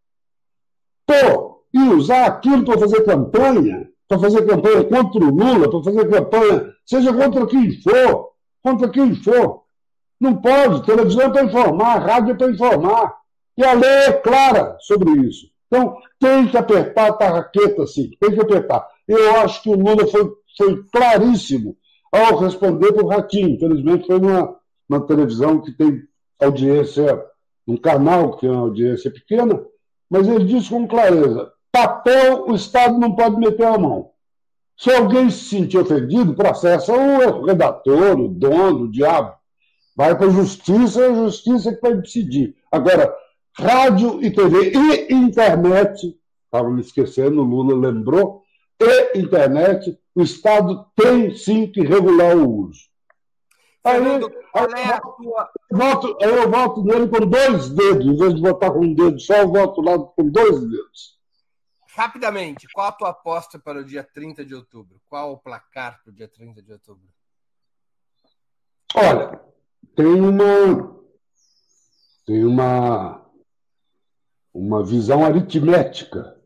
Pô, 1.06 1.62
e 1.72 1.80
usar 1.90 2.24
aquilo 2.24 2.64
para 2.64 2.78
fazer 2.78 3.04
campanha, 3.04 3.90
para 4.08 4.18
fazer 4.18 4.46
campanha 4.46 4.84
contra 4.84 5.22
o 5.22 5.30
Lula, 5.30 5.70
para 5.70 5.82
fazer 5.82 6.08
campanha, 6.08 6.72
seja 6.86 7.12
contra 7.12 7.46
quem 7.46 7.78
for, 7.82 8.30
contra 8.62 8.88
quem 8.88 9.14
for. 9.16 9.64
Não 10.18 10.40
pode, 10.40 10.86
televisão 10.86 11.24
é 11.24 11.28
para 11.30 11.44
informar, 11.44 11.98
rádio 11.98 12.32
é 12.32 12.34
para 12.34 12.50
informar. 12.50 13.14
E 13.54 13.64
a 13.64 13.74
lei 13.74 13.90
é 13.90 14.12
clara 14.12 14.78
sobre 14.80 15.10
isso. 15.28 15.50
Então, 15.66 15.94
tem 16.18 16.48
que 16.48 16.56
apertar 16.56 17.10
a 17.10 17.12
tarraqueta, 17.12 17.86
sim, 17.86 18.10
tem 18.18 18.32
que 18.32 18.40
apertar. 18.40 18.88
Eu 19.06 19.36
acho 19.40 19.62
que 19.62 19.68
o 19.68 19.76
Lula 19.76 20.06
foi, 20.06 20.26
foi 20.56 20.84
claríssimo 20.90 21.76
ao 22.10 22.38
responder 22.38 22.92
para 22.94 23.04
o 23.04 23.08
Ratinho. 23.08 23.50
Infelizmente, 23.50 24.06
foi 24.06 24.18
uma, 24.18 24.56
uma 24.88 25.06
televisão 25.06 25.60
que 25.60 25.72
tem 25.72 26.02
audiência, 26.40 27.24
um 27.66 27.76
canal 27.76 28.32
que 28.32 28.40
tem 28.40 28.50
uma 28.50 28.62
audiência 28.62 29.10
pequena, 29.10 29.60
mas 30.08 30.26
ele 30.26 30.44
disse 30.44 30.70
com 30.70 30.86
clareza: 30.86 31.52
papel 31.72 32.46
o 32.46 32.54
Estado 32.54 32.98
não 32.98 33.14
pode 33.14 33.36
meter 33.36 33.66
a 33.66 33.78
mão. 33.78 34.10
Se 34.76 34.90
alguém 34.90 35.28
se 35.28 35.44
sentir 35.44 35.78
ofendido, 35.78 36.34
processa 36.34 36.92
o 36.92 37.44
redator, 37.44 38.18
o 38.18 38.28
dono, 38.28 38.84
o 38.84 38.90
diabo. 38.90 39.36
Vai 39.96 40.16
para 40.16 40.28
a 40.28 40.30
justiça, 40.30 41.04
a 41.04 41.14
justiça 41.14 41.74
que 41.74 41.80
vai 41.80 41.96
decidir. 41.96 42.54
Agora, 42.70 43.12
rádio 43.58 44.22
e 44.22 44.30
TV 44.30 44.72
e 45.10 45.12
internet, 45.12 46.16
estava 46.44 46.70
me 46.70 46.80
esquecendo, 46.80 47.42
o 47.42 47.44
Lula 47.44 47.90
lembrou, 47.90 48.44
e 48.80 49.18
internet, 49.18 49.98
o 50.14 50.22
Estado 50.22 50.86
tem 50.94 51.34
sim 51.34 51.66
que 51.66 51.80
regular 51.80 52.36
o 52.36 52.48
uso. 52.48 52.87
Aí, 53.84 53.96
aí 53.96 54.90
é 54.90 55.00
tua... 55.00 55.50
voto, 55.70 56.16
eu 56.20 56.50
voto 56.50 56.84
nele 56.84 57.08
com 57.08 57.26
dois 57.26 57.70
dedos, 57.70 58.06
em 58.06 58.16
vez 58.16 58.34
de 58.34 58.40
votar 58.40 58.72
com 58.72 58.80
um 58.80 58.94
dedo 58.94 59.18
só, 59.20 59.36
eu 59.36 59.48
voto 59.48 59.80
lá 59.80 59.98
com 59.98 60.28
dois 60.28 60.60
dedos. 60.60 61.18
Rapidamente, 61.94 62.68
qual 62.72 62.88
a 62.88 62.92
tua 62.92 63.10
aposta 63.10 63.58
para 63.58 63.80
o 63.80 63.84
dia 63.84 64.04
30 64.04 64.44
de 64.44 64.54
outubro? 64.54 65.00
Qual 65.08 65.32
o 65.32 65.38
placar 65.38 66.00
para 66.02 66.10
o 66.10 66.14
dia 66.14 66.28
30 66.28 66.62
de 66.62 66.72
outubro? 66.72 67.08
Olha, 68.94 69.40
tem 69.96 70.06
uma 70.06 70.96
tem 72.24 72.44
uma 72.44 73.26
uma 74.54 74.84
visão 74.84 75.24
aritmética 75.24 76.38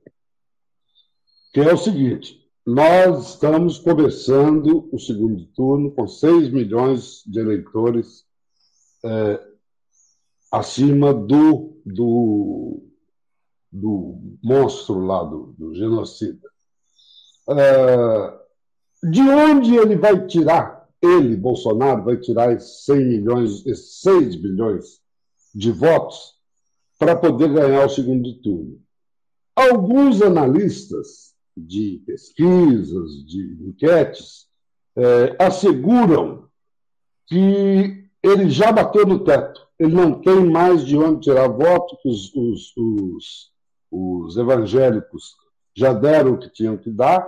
que 1.52 1.60
é 1.60 1.72
o 1.72 1.76
seguinte: 1.76 2.41
nós 2.64 3.30
estamos 3.30 3.78
começando 3.78 4.88
o 4.92 4.98
segundo 4.98 5.44
turno 5.46 5.90
com 5.90 6.06
6 6.06 6.50
milhões 6.50 7.22
de 7.26 7.40
eleitores 7.40 8.24
é, 9.04 9.40
acima 10.50 11.12
do, 11.12 11.76
do, 11.84 12.82
do 13.70 14.38
monstro 14.42 15.00
lá, 15.04 15.24
do, 15.24 15.54
do 15.58 15.74
genocida. 15.74 16.48
É, 17.48 18.40
de 19.10 19.20
onde 19.22 19.74
ele 19.74 19.96
vai 19.96 20.24
tirar 20.26 20.88
ele, 21.02 21.36
Bolsonaro, 21.36 22.04
vai 22.04 22.16
tirar 22.16 22.52
esses 22.52 22.84
100 22.84 23.04
milhões, 23.04 23.66
esses 23.66 24.00
6 24.02 24.36
bilhões 24.36 25.00
de 25.52 25.72
votos 25.72 26.36
para 26.96 27.16
poder 27.16 27.52
ganhar 27.52 27.84
o 27.84 27.90
segundo 27.90 28.40
turno. 28.40 28.80
Alguns 29.56 30.22
analistas 30.22 31.31
de 31.56 32.02
pesquisas, 32.06 33.24
de 33.26 33.58
enquetes, 33.68 34.46
é, 34.96 35.36
asseguram 35.38 36.48
que 37.26 38.08
ele 38.22 38.50
já 38.50 38.70
bateu 38.72 39.06
no 39.06 39.24
teto. 39.24 39.60
Ele 39.78 39.94
não 39.94 40.20
tem 40.20 40.44
mais 40.44 40.84
de 40.84 40.96
onde 40.96 41.22
tirar 41.22 41.48
voto, 41.48 41.96
que 42.02 42.08
os, 42.08 42.34
os, 42.34 42.76
os, 42.76 43.52
os 43.90 44.36
evangélicos 44.36 45.34
já 45.74 45.92
deram 45.92 46.34
o 46.34 46.38
que 46.38 46.50
tinham 46.50 46.76
que 46.76 46.90
dar, 46.90 47.26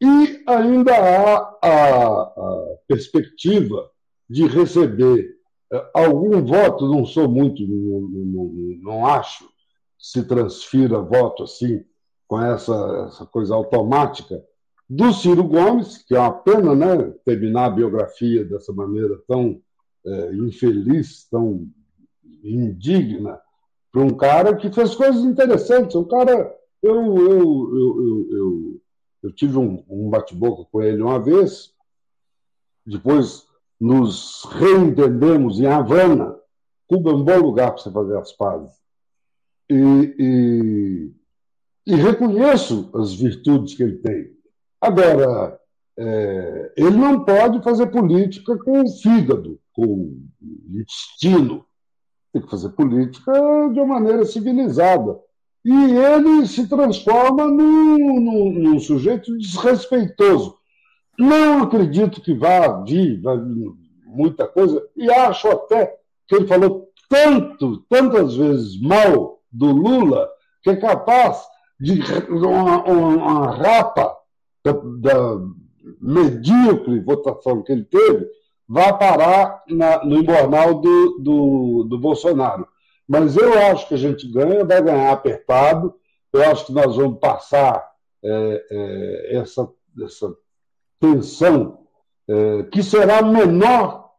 e 0.00 0.44
ainda 0.46 0.92
há 0.92 1.58
a, 1.62 2.22
a 2.22 2.76
perspectiva 2.86 3.90
de 4.28 4.46
receber 4.46 5.38
eh, 5.72 5.90
algum 5.94 6.44
voto, 6.44 6.86
não 6.86 7.04
sou 7.04 7.28
muito, 7.28 7.66
não, 7.66 8.00
não, 8.00 8.44
não 8.80 9.06
acho 9.06 9.48
se 9.98 10.22
transfira 10.22 11.00
voto 11.00 11.42
assim, 11.42 11.84
com 12.28 12.40
essa, 12.40 13.06
essa 13.08 13.26
coisa 13.26 13.54
automática, 13.54 14.44
do 14.88 15.12
Ciro 15.12 15.42
Gomes, 15.44 15.98
que 15.98 16.14
é 16.14 16.20
uma 16.20 16.32
pena 16.32 16.74
né, 16.74 17.12
terminar 17.24 17.66
a 17.66 17.70
biografia 17.70 18.44
dessa 18.44 18.72
maneira 18.72 19.18
tão 19.26 19.60
é, 20.06 20.34
infeliz, 20.34 21.26
tão 21.28 21.68
indigna, 22.44 23.40
para 23.90 24.02
um 24.02 24.10
cara 24.10 24.54
que 24.54 24.70
fez 24.70 24.94
coisas 24.94 25.24
interessantes. 25.24 25.96
Um 25.96 26.04
cara. 26.04 26.54
Eu, 26.80 26.94
eu, 26.94 27.20
eu, 27.20 27.76
eu, 27.76 28.28
eu 28.30 28.80
eu 29.22 29.32
tive 29.32 29.58
um, 29.58 29.84
um 29.88 30.08
bate-boca 30.08 30.68
com 30.70 30.82
ele 30.82 31.02
uma 31.02 31.18
vez, 31.18 31.74
depois 32.86 33.46
nos 33.80 34.44
reentendemos 34.44 35.60
em 35.60 35.66
Havana. 35.66 36.36
Cuba 36.86 37.10
é 37.10 37.14
um 37.14 37.24
bom 37.24 37.38
lugar 37.38 37.72
para 37.72 37.82
você 37.82 37.90
fazer 37.90 38.16
as 38.16 38.32
pazes. 38.32 38.72
E, 39.68 40.14
e, 40.18 41.12
e, 41.88 41.94
reconheço 41.94 42.90
as 42.94 43.14
virtudes 43.14 43.74
que 43.74 43.82
ele 43.82 43.96
tem. 43.98 44.30
Agora, 44.80 45.58
é, 45.98 46.72
ele 46.76 46.96
não 46.96 47.24
pode 47.24 47.62
fazer 47.62 47.86
política 47.88 48.56
com 48.58 48.82
o 48.82 48.88
fígado, 48.88 49.58
com 49.72 49.84
o 49.84 50.80
intestino. 50.80 51.64
Tem 52.32 52.42
que 52.42 52.50
fazer 52.50 52.68
política 52.70 53.32
de 53.72 53.80
uma 53.80 53.98
maneira 53.98 54.24
civilizada 54.24 55.18
e 55.64 55.96
ele 55.96 56.46
se 56.46 56.68
transforma 56.68 57.46
num, 57.46 58.20
num, 58.20 58.52
num 58.52 58.78
sujeito 58.78 59.36
desrespeitoso. 59.36 60.56
Não 61.18 61.62
acredito 61.62 62.22
que 62.22 62.32
vá 62.32 62.82
vir, 62.84 63.20
muita 64.06 64.46
coisa, 64.46 64.82
e 64.96 65.10
acho 65.10 65.48
até 65.48 65.94
que 66.26 66.36
ele 66.36 66.46
falou 66.46 66.88
tanto, 67.08 67.78
tantas 67.88 68.36
vezes 68.36 68.80
mal 68.80 69.40
do 69.50 69.66
Lula, 69.66 70.28
que 70.62 70.70
é 70.70 70.76
capaz 70.76 71.42
de 71.80 72.02
uma, 72.28 72.82
uma 72.84 73.56
rapa 73.56 74.16
da, 74.64 74.72
da 74.72 75.40
medíocre 76.00 77.00
votação 77.00 77.62
que 77.62 77.72
ele 77.72 77.84
teve, 77.84 78.26
vá 78.68 78.92
parar 78.92 79.62
na, 79.68 80.04
no 80.04 80.18
embornal 80.18 80.74
do, 80.74 81.18
do, 81.20 81.84
do 81.84 81.98
Bolsonaro. 81.98 82.66
Mas 83.06 83.36
eu 83.36 83.58
acho 83.58 83.88
que 83.88 83.94
a 83.94 83.98
gente 83.98 84.30
ganha, 84.30 84.64
vai 84.64 84.82
ganhar 84.82 85.12
apertado. 85.12 85.94
Eu 86.32 86.42
acho 86.42 86.66
que 86.66 86.72
nós 86.72 86.94
vamos 86.96 87.18
passar 87.18 87.88
é, 88.22 88.66
é, 88.70 89.36
essa, 89.36 89.66
essa 90.04 90.34
tensão, 91.00 91.78
é, 92.28 92.64
que 92.64 92.82
será 92.82 93.22
menor 93.22 94.10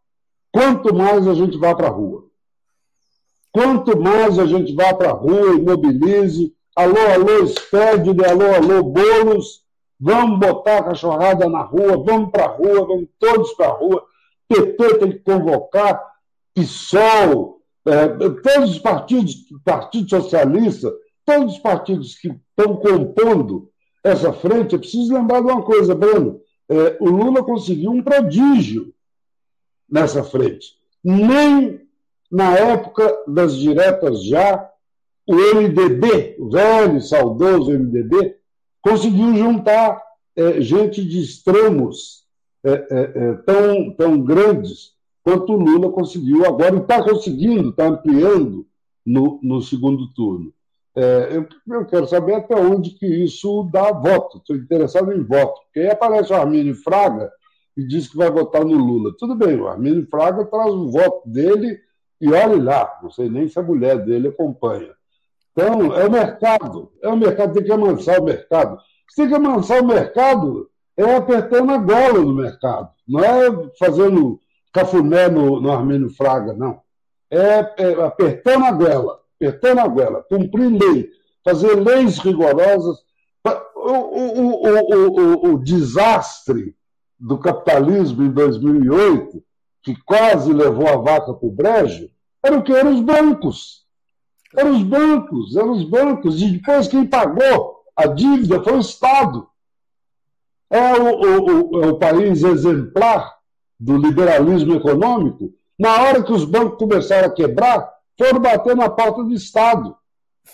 quanto 0.52 0.95
mais 0.95 1.27
a 1.27 1.36
gente 1.36 1.57
vá 1.57 1.76
para 1.76 1.88
a 1.88 1.91
rua. 1.91 2.26
Quanto 3.52 3.99
mais 3.99 4.40
a 4.40 4.45
gente 4.45 4.73
vá 4.73 4.94
para 4.94 5.10
a 5.10 5.14
rua 5.14 5.56
e 5.56 5.61
mobilize, 5.61 6.56
alô, 6.80 6.97
alô, 7.14 7.45
Spedley, 7.45 8.26
alô, 8.26 8.56
alô, 8.56 8.84
Boulos, 8.84 9.65
vamos 9.99 10.39
botar 10.39 10.77
a 10.77 10.84
cachorrada 10.84 11.49
na 11.49 11.61
rua, 11.61 12.01
vamos 12.01 12.31
para 12.31 12.45
a 12.45 12.47
rua, 12.47 12.88
vamos 12.88 13.10
todos 13.19 13.51
para 13.53 13.68
a 13.68 13.73
rua. 13.73 14.06
PT 14.47 14.97
tem 14.97 15.11
que 15.11 15.19
convocar, 15.19 16.01
PSOL, 16.53 17.61
é, 17.85 18.07
todos 18.07 18.72
os 18.72 18.80
partidos, 18.80 19.35
Partido 19.64 20.10
Socialista, 20.10 20.93
todos 21.26 21.56
os 21.56 21.60
partidos 21.60 22.15
que 22.15 22.30
estão 22.30 22.77
compondo 22.77 23.69
essa 24.01 24.31
frente, 24.31 24.76
é 24.76 24.77
preciso 24.77 25.14
lembrar 25.14 25.41
de 25.41 25.47
uma 25.47 25.61
coisa, 25.61 25.93
Breno. 25.93 26.39
É, 26.69 26.97
o 27.01 27.10
Lula 27.10 27.43
conseguiu 27.43 27.91
um 27.91 28.01
prodígio 28.01 28.93
nessa 29.89 30.23
frente. 30.23 30.77
Nem 31.03 31.81
na 32.31 32.56
época 32.56 33.23
das 33.27 33.57
diretas 33.57 34.23
já, 34.23 34.69
o 35.30 35.35
MDB, 35.35 36.38
o 36.39 36.49
velho, 36.49 36.99
saudoso 36.99 37.72
MDB, 37.72 38.35
conseguiu 38.81 39.35
juntar 39.35 40.01
é, 40.35 40.60
gente 40.60 41.06
de 41.06 41.22
extremos 41.22 42.26
é, 42.64 42.72
é, 42.72 43.11
é, 43.15 43.34
tão, 43.45 43.93
tão 43.93 44.22
grandes 44.22 44.95
quanto 45.23 45.53
o 45.53 45.56
Lula 45.56 45.91
conseguiu 45.91 46.47
agora, 46.47 46.76
e 46.76 46.80
está 46.80 47.03
conseguindo, 47.03 47.69
está 47.69 47.85
ampliando 47.85 48.65
no, 49.06 49.39
no 49.43 49.61
segundo 49.61 50.11
turno. 50.14 50.51
É, 50.95 51.30
eu, 51.31 51.47
eu, 51.76 51.85
quero 51.85 52.07
saber 52.07 52.34
até 52.34 52.56
onde 52.56 52.91
que 52.91 53.06
isso 53.06 53.69
dá 53.72 53.91
voto. 53.91 54.39
Estou 54.39 54.56
interessado 54.56 55.14
em 55.14 55.23
voto. 55.23 55.61
Porque 55.65 55.81
aí 55.81 55.91
aparece 55.91 56.34
o 56.34 56.35
Armínio 56.35 56.73
Fraga 56.73 57.31
e 57.77 57.85
diz 57.85 58.07
que 58.07 58.18
vai 58.18 58.31
votar 58.31 58.65
no 58.65 58.76
Lula. 58.76 59.14
Tudo 59.15 59.35
bem, 59.35 59.60
o 59.60 59.68
Armínio 59.68 60.07
Fraga 60.10 60.43
traz 60.45 60.73
o 60.73 60.89
voto 60.89 61.30
dele 61.30 61.80
e 62.19 62.31
olhe 62.31 62.60
lá, 62.60 62.99
não 63.03 63.11
sei 63.11 63.30
nem 63.30 63.47
se 63.47 63.60
a 63.60 63.64
mulher 63.64 64.03
dele 64.03 64.30
acompanha. 64.30 64.89
Então, 65.51 65.93
é 65.95 66.07
o 66.07 66.11
mercado. 66.11 66.91
É 67.01 67.07
o 67.09 67.17
mercado, 67.17 67.53
tem 67.53 67.63
que 67.63 67.71
amansar 67.71 68.19
o 68.19 68.26
mercado. 68.26 68.80
Se 69.09 69.21
tem 69.21 69.27
que 69.27 69.35
amansar 69.35 69.81
o 69.81 69.88
mercado, 69.88 70.69
é 70.95 71.15
apertando 71.15 71.71
a 71.71 71.77
gola 71.77 72.19
no 72.19 72.34
mercado. 72.34 72.89
Não 73.07 73.19
é 73.23 73.49
fazendo 73.77 74.39
cafuné 74.73 75.27
no, 75.30 75.59
no 75.59 75.71
Armênio 75.71 76.09
Fraga, 76.09 76.53
não. 76.53 76.81
É, 77.31 77.73
é 77.77 78.03
apertando 78.03 78.65
a 78.65 78.71
goela, 78.71 79.19
apertando 79.35 79.80
a 79.80 79.88
goela, 79.88 80.26
cumprir 80.30 80.69
lei, 80.69 81.09
fazer 81.43 81.76
leis 81.76 82.17
rigorosas. 82.19 82.97
O, 83.76 83.91
o, 83.91 84.67
o, 84.67 85.47
o, 85.47 85.53
o, 85.53 85.63
desastre 85.63 86.76
do 87.17 87.38
capitalismo 87.38 88.23
em 88.23 88.30
2008, 88.30 89.41
que 89.81 89.95
quase 90.03 90.51
levou 90.53 90.88
a 90.88 90.97
vaca 90.97 91.34
para 91.34 91.47
o 91.47 91.51
brejo, 91.51 92.09
era 92.43 92.57
o 92.57 92.61
que? 92.61 92.73
Eram 92.73 92.93
os 92.93 93.01
bancos. 93.01 93.85
Eram 94.55 94.71
os 94.71 94.84
bancos, 94.84 95.55
eram 95.55 95.71
os 95.71 95.84
bancos. 95.84 96.41
E 96.41 96.51
depois 96.51 96.88
quem 96.88 97.05
pagou 97.05 97.84
a 97.95 98.07
dívida 98.07 98.63
foi 98.63 98.73
o 98.73 98.80
Estado. 98.80 99.47
É 100.69 100.93
o, 100.93 101.05
o, 101.05 101.41
o, 101.41 101.89
o 101.89 101.99
país 101.99 102.43
exemplar 102.43 103.38
do 103.80 103.97
liberalismo 103.97 104.76
econômico. 104.76 105.53
Na 105.77 106.01
hora 106.01 106.23
que 106.23 106.31
os 106.31 106.45
bancos 106.45 106.77
começaram 106.77 107.27
a 107.27 107.34
quebrar, 107.34 107.89
foram 108.17 108.39
bater 108.39 108.76
na 108.76 108.89
porta 108.89 109.23
do 109.23 109.34
Estado. 109.34 109.95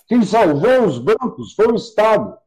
Quem 0.07 0.23
salvou 0.23 0.85
os 0.85 0.99
bancos 0.99 1.53
foi 1.53 1.67
o 1.67 1.75
Estado. 1.75 2.37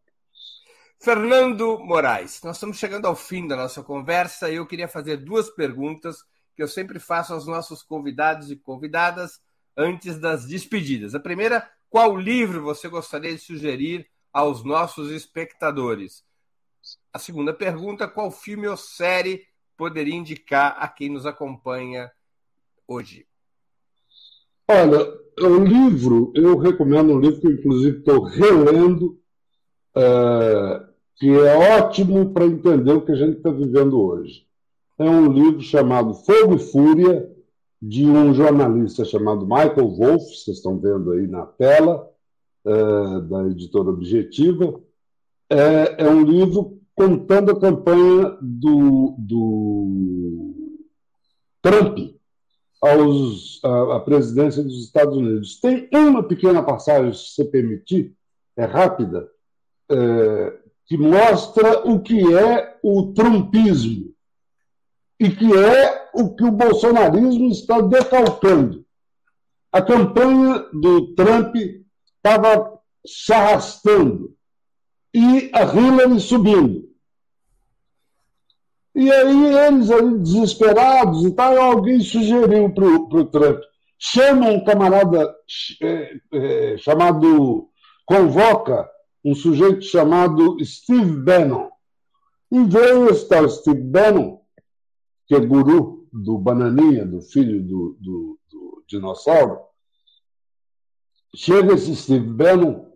Fernando 1.01 1.79
Moraes, 1.79 2.41
nós 2.43 2.57
estamos 2.57 2.77
chegando 2.77 3.07
ao 3.07 3.15
fim 3.15 3.47
da 3.47 3.57
nossa 3.57 3.83
conversa 3.83 4.51
e 4.51 4.57
eu 4.57 4.66
queria 4.66 4.89
fazer 4.89 5.16
duas 5.16 5.49
perguntas 5.49 6.19
que 6.57 6.62
eu 6.62 6.69
sempre 6.69 6.99
faço 6.99 7.33
aos 7.33 7.47
nossos 7.47 7.83
convidados 7.83 8.51
e 8.51 8.57
convidadas 8.57 9.41
antes 9.79 10.19
das 10.19 10.45
despedidas. 10.45 11.15
A 11.15 11.21
primeira, 11.21 11.71
qual 11.89 12.17
livro 12.17 12.63
você 12.63 12.89
gostaria 12.89 13.33
de 13.33 13.39
sugerir 13.39 14.09
aos 14.33 14.65
nossos 14.65 15.13
espectadores? 15.13 16.25
A 17.13 17.19
segunda 17.19 17.55
pergunta, 17.55 18.09
qual 18.09 18.31
filme 18.33 18.67
ou 18.67 18.77
série 18.77 19.47
poderia 19.77 20.15
indicar 20.15 20.77
a 20.81 20.89
quem 20.89 21.09
nos 21.09 21.25
acompanha 21.25 22.11
hoje? 22.89 23.25
Olha, 24.69 25.01
o 25.41 25.65
livro, 25.65 26.33
eu 26.35 26.59
recomendo 26.59 27.13
um 27.13 27.21
livro 27.21 27.41
que, 27.41 27.47
inclusive, 27.47 27.99
estou 27.99 28.23
relendo, 28.25 29.19
é, 29.97 30.83
que 31.17 31.31
é 31.31 31.79
ótimo 31.79 32.35
para 32.35 32.45
entender 32.45 32.93
o 32.93 33.01
que 33.01 33.13
a 33.13 33.17
gente 33.17 33.39
está 33.39 33.51
vivendo 33.51 34.01
hoje. 34.01 34.47
É 34.99 35.09
um 35.09 35.33
livro 35.33 35.61
chamado 35.61 36.13
Fogo 36.13 36.57
e 36.57 36.59
Fúria, 36.59 37.38
de 37.81 38.05
um 38.05 38.35
jornalista 38.35 39.05
chamado 39.05 39.47
Michael 39.47 39.89
Wolff, 39.89 40.25
vocês 40.25 40.57
estão 40.57 40.79
vendo 40.79 41.13
aí 41.13 41.27
na 41.27 41.47
tela, 41.47 42.11
é, 42.67 43.21
da 43.21 43.47
editora 43.47 43.91
Objetiva. 43.91 44.81
É, 45.49 46.05
é, 46.05 46.09
um 46.09 46.23
livro 46.25 46.79
contando 46.95 47.53
a 47.53 47.61
campanha 47.61 48.37
do, 48.43 49.15
do 49.19 50.55
Trump 51.63 51.99
aos, 52.83 53.61
a, 53.65 54.01
presidência 54.01 54.63
dos 54.63 54.85
Estados 54.85 55.17
Unidos. 55.17 55.61
Tem 55.61 55.89
uma 55.93 56.23
pequena 56.23 56.63
passagem, 56.63 57.13
se 57.13 57.45
permitir, 57.45 58.15
é 58.57 58.65
rápida, 58.65 59.29
é, 59.91 60.59
que 60.87 60.99
mostra 60.99 61.89
o 61.89 62.01
que 62.01 62.35
é 62.35 62.77
o 62.83 63.13
trumpismo 63.13 64.13
e 65.20 65.31
que 65.31 65.53
é 65.53 66.11
o 66.15 66.35
que 66.35 66.45
o 66.45 66.53
bolsonarismo 66.53 67.51
está 67.51 67.81
decalcando. 67.81 68.85
A 69.73 69.82
campanha 69.82 70.65
do 70.73 71.15
Trump 71.15 71.55
estava 71.57 72.78
se 73.07 73.32
arrastando 73.32 74.35
e 75.15 75.51
a 75.53 75.62
Hillary 75.62 76.20
subindo. 76.20 76.89
E 78.95 79.11
aí 79.12 79.55
eles 79.55 79.90
ali 79.90 80.19
desesperados 80.19 81.24
e 81.24 81.31
tal, 81.32 81.61
alguém 81.61 82.01
sugeriu 82.01 82.73
para 82.73 82.85
o 82.85 83.24
Trump, 83.27 83.61
chama 83.99 84.49
um 84.49 84.65
camarada 84.65 85.35
é, 85.81 86.16
é, 86.32 86.77
chamado, 86.78 87.69
convoca 88.05 88.89
um 89.24 89.35
sujeito 89.35 89.82
chamado 89.82 90.57
Steve 90.65 91.12
Bannon. 91.23 91.69
E 92.51 92.65
veio 92.65 93.11
esse 93.11 93.28
tal 93.28 93.49
Steve 93.49 93.82
Bannon, 93.82 94.40
que 95.29 95.35
é 95.35 95.41
guru 95.41 96.09
do 96.11 96.39
Bananinha, 96.39 97.05
do 97.05 97.21
filho 97.21 97.63
do, 97.63 97.97
do, 98.01 98.39
do 98.51 98.85
dinossauro. 98.89 99.59
Chega 101.37 101.75
esse 101.75 101.95
Steve 101.95 102.27
Bannon 102.27 102.91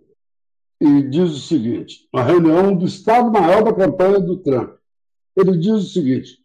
e 0.81 1.03
diz 1.03 1.31
o 1.31 1.39
seguinte: 1.39 2.09
uma 2.13 2.25
reunião 2.25 2.75
do 2.75 2.87
Estado-Maior 2.87 3.63
da 3.63 3.75
campanha 3.75 4.19
do 4.19 4.39
Trump. 4.39 4.75
Ele 5.37 5.59
diz 5.59 5.73
o 5.73 5.83
seguinte: 5.83 6.39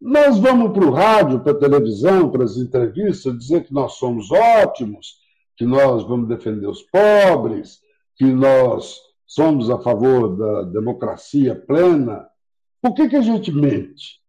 nós 0.00 0.38
vamos 0.38 0.72
para 0.72 0.86
o 0.86 0.90
rádio, 0.90 1.40
para 1.40 1.52
a 1.52 1.58
televisão, 1.58 2.30
para 2.30 2.44
as 2.44 2.56
entrevistas, 2.56 3.38
dizer 3.38 3.66
que 3.66 3.72
nós 3.72 3.94
somos 3.94 4.30
ótimos, 4.30 5.18
que 5.56 5.66
nós 5.66 6.02
vamos 6.04 6.28
defender 6.28 6.66
os 6.66 6.82
pobres, 6.82 7.80
que 8.16 8.24
nós 8.24 8.98
somos 9.26 9.68
a 9.68 9.78
favor 9.78 10.36
da 10.36 10.62
democracia 10.62 11.54
plena, 11.54 12.26
por 12.80 12.94
que, 12.94 13.08
que 13.08 13.16
a 13.16 13.22
gente 13.22 13.52
mente? 13.52 14.23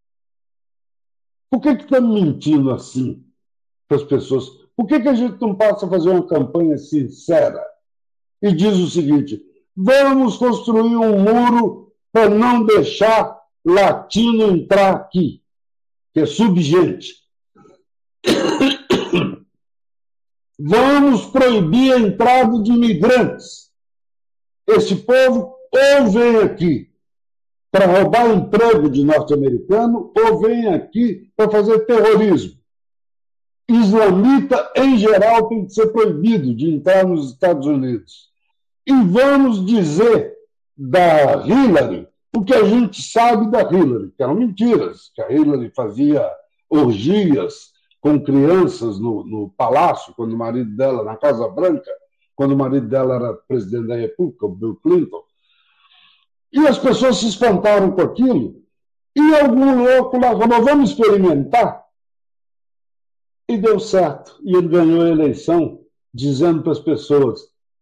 Por 1.49 1.61
que, 1.61 1.69
estamos 1.69 2.21
mentindo 2.21 2.71
assim 2.71 3.23
para 3.87 3.97
as 3.97 4.03
pessoas? 4.03 4.49
Por 4.75 4.85
que, 4.87 4.99
que 4.99 5.07
a 5.07 5.13
gente 5.13 5.39
não 5.39 5.55
passa 5.55 5.85
a 5.85 5.89
fazer 5.89 6.09
uma 6.09 6.27
campanha 6.27 6.77
sincera 6.77 7.63
e 8.41 8.51
diz 8.51 8.77
o 8.77 8.89
seguinte: 8.89 9.41
vamos 9.75 10.37
construir 10.37 10.95
um 10.95 11.19
muro 11.19 11.93
para 12.11 12.29
não 12.29 12.65
deixar 12.65 13.39
latino 13.65 14.51
entrar 14.51 14.95
aqui, 14.95 15.41
que 16.13 16.21
é 16.21 16.25
subgente. 16.25 17.13
Vamos 20.57 21.25
proibir 21.25 21.91
a 21.91 21.99
entrada 21.99 22.63
de 22.63 22.71
imigrantes 22.71 23.69
esse 24.65 24.95
povo 24.95 25.53
ou 25.69 26.09
vem 26.09 26.37
aqui 26.37 26.94
para 27.75 27.87
roubar 27.87 28.33
emprego 28.33 28.89
de 28.89 29.03
norte-americano 29.03 30.09
ou 30.15 30.39
vem 30.39 30.69
aqui 30.69 31.29
para 31.35 31.51
fazer 31.51 31.79
terrorismo. 31.79 32.57
Islamita, 33.67 34.71
em 34.77 34.97
geral, 34.97 35.49
tem 35.49 35.65
que 35.65 35.73
ser 35.73 35.87
proibido 35.87 36.55
de 36.55 36.69
entrar 36.73 37.05
nos 37.05 37.31
Estados 37.31 37.67
Unidos. 37.67 38.29
E 38.87 38.93
vamos 38.93 39.65
dizer 39.65 40.37
da 40.77 41.45
Hillary 41.45 42.07
o 42.33 42.45
que 42.45 42.53
a 42.53 42.63
gente 42.63 43.01
sabe 43.01 43.51
da 43.51 43.63
Hillary, 43.63 44.13
que 44.15 44.23
eram 44.23 44.35
mentiras, 44.35 45.11
que 45.13 45.21
a 45.21 45.29
Hillary 45.29 45.69
fazia 45.75 46.25
orgias 46.69 47.73
com 47.99 48.23
crianças 48.23 48.99
no, 48.99 49.25
no 49.25 49.49
palácio, 49.49 50.13
quando 50.15 50.31
o 50.31 50.37
marido 50.37 50.73
dela, 50.77 51.03
na 51.03 51.17
Casa 51.17 51.45
Branca, 51.49 51.91
quando 52.37 52.53
o 52.53 52.57
marido 52.57 52.87
dela 52.87 53.15
era 53.15 53.33
presidente 53.33 53.87
da 53.87 53.97
República, 53.97 54.45
o 54.45 54.55
Bill 54.55 54.79
Clinton. 54.81 55.25
E 56.55 56.65
as 56.65 56.79
pessoas 56.79 57.17
se 57.17 57.27
espantaram 57.27 57.91
com 57.91 58.01
aquilo. 58.01 58.63
E 59.13 59.35
algum 59.35 59.83
louco 59.83 60.17
lá 60.17 60.29
falou: 60.29 60.63
vamos 60.63 60.91
experimentar. 60.91 61.83
E 63.49 63.57
deu 63.57 63.77
certo. 63.77 64.39
E 64.41 64.55
ele 64.55 64.69
ganhou 64.69 65.01
a 65.01 65.09
eleição, 65.09 65.81
dizendo 66.13 66.63
para 66.63 66.71
as 66.71 66.79
pessoas: 66.79 67.41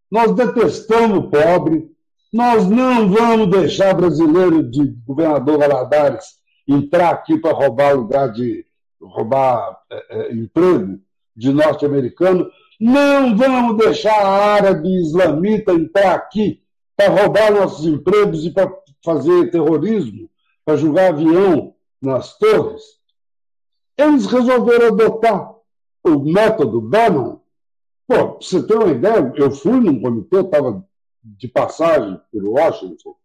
nós 0.10 0.34
detestamos 0.34 1.20
o 1.20 1.30
pobre, 1.30 1.88
nós 2.34 2.68
não 2.68 3.10
vamos 3.10 3.52
deixar 3.52 3.94
brasileiro 3.94 4.64
de 4.64 4.86
governador 5.06 5.60
Valadares 5.60 6.41
entrar 6.68 7.12
aqui 7.12 7.38
para 7.38 7.54
roubar 7.54 7.95
lugar 7.95 8.32
de 8.32 8.66
roubar 9.00 9.78
é, 9.91 10.18
é, 10.18 10.34
emprego 10.34 11.00
de 11.36 11.52
norte-americano, 11.52 12.50
não 12.80 13.36
vamos 13.36 13.78
deixar 13.78 14.26
árabe 14.26 14.88
islamita 14.88 15.74
entrar 15.74 16.16
aqui 16.16 16.62
para 16.95 17.10
roubar 17.10 17.52
nossos 17.52 17.86
empregos 17.86 18.45
e 18.45 18.52
para 18.52 18.72
fazer 19.03 19.52
terrorismo, 19.52 20.30
para 20.65 20.78
jogar 20.78 21.10
avião 21.10 21.76
nas 22.02 22.38
torres. 22.38 22.82
Eles 23.98 24.26
resolveram 24.26 24.88
adotar 24.88 25.53
o 26.03 26.20
método 26.20 26.82
Bannon. 26.82 27.40
Pô, 28.07 28.38
você 28.41 28.61
ter 28.65 28.76
uma 28.76 28.91
ideia, 28.91 29.34
eu 29.36 29.52
fui 29.52 29.80
num 29.80 30.02
comitê, 30.02 30.40
estava 30.40 30.86
de 31.24 31.48
passagem 31.48 32.20
por 32.32 32.44
Washington 32.44 33.15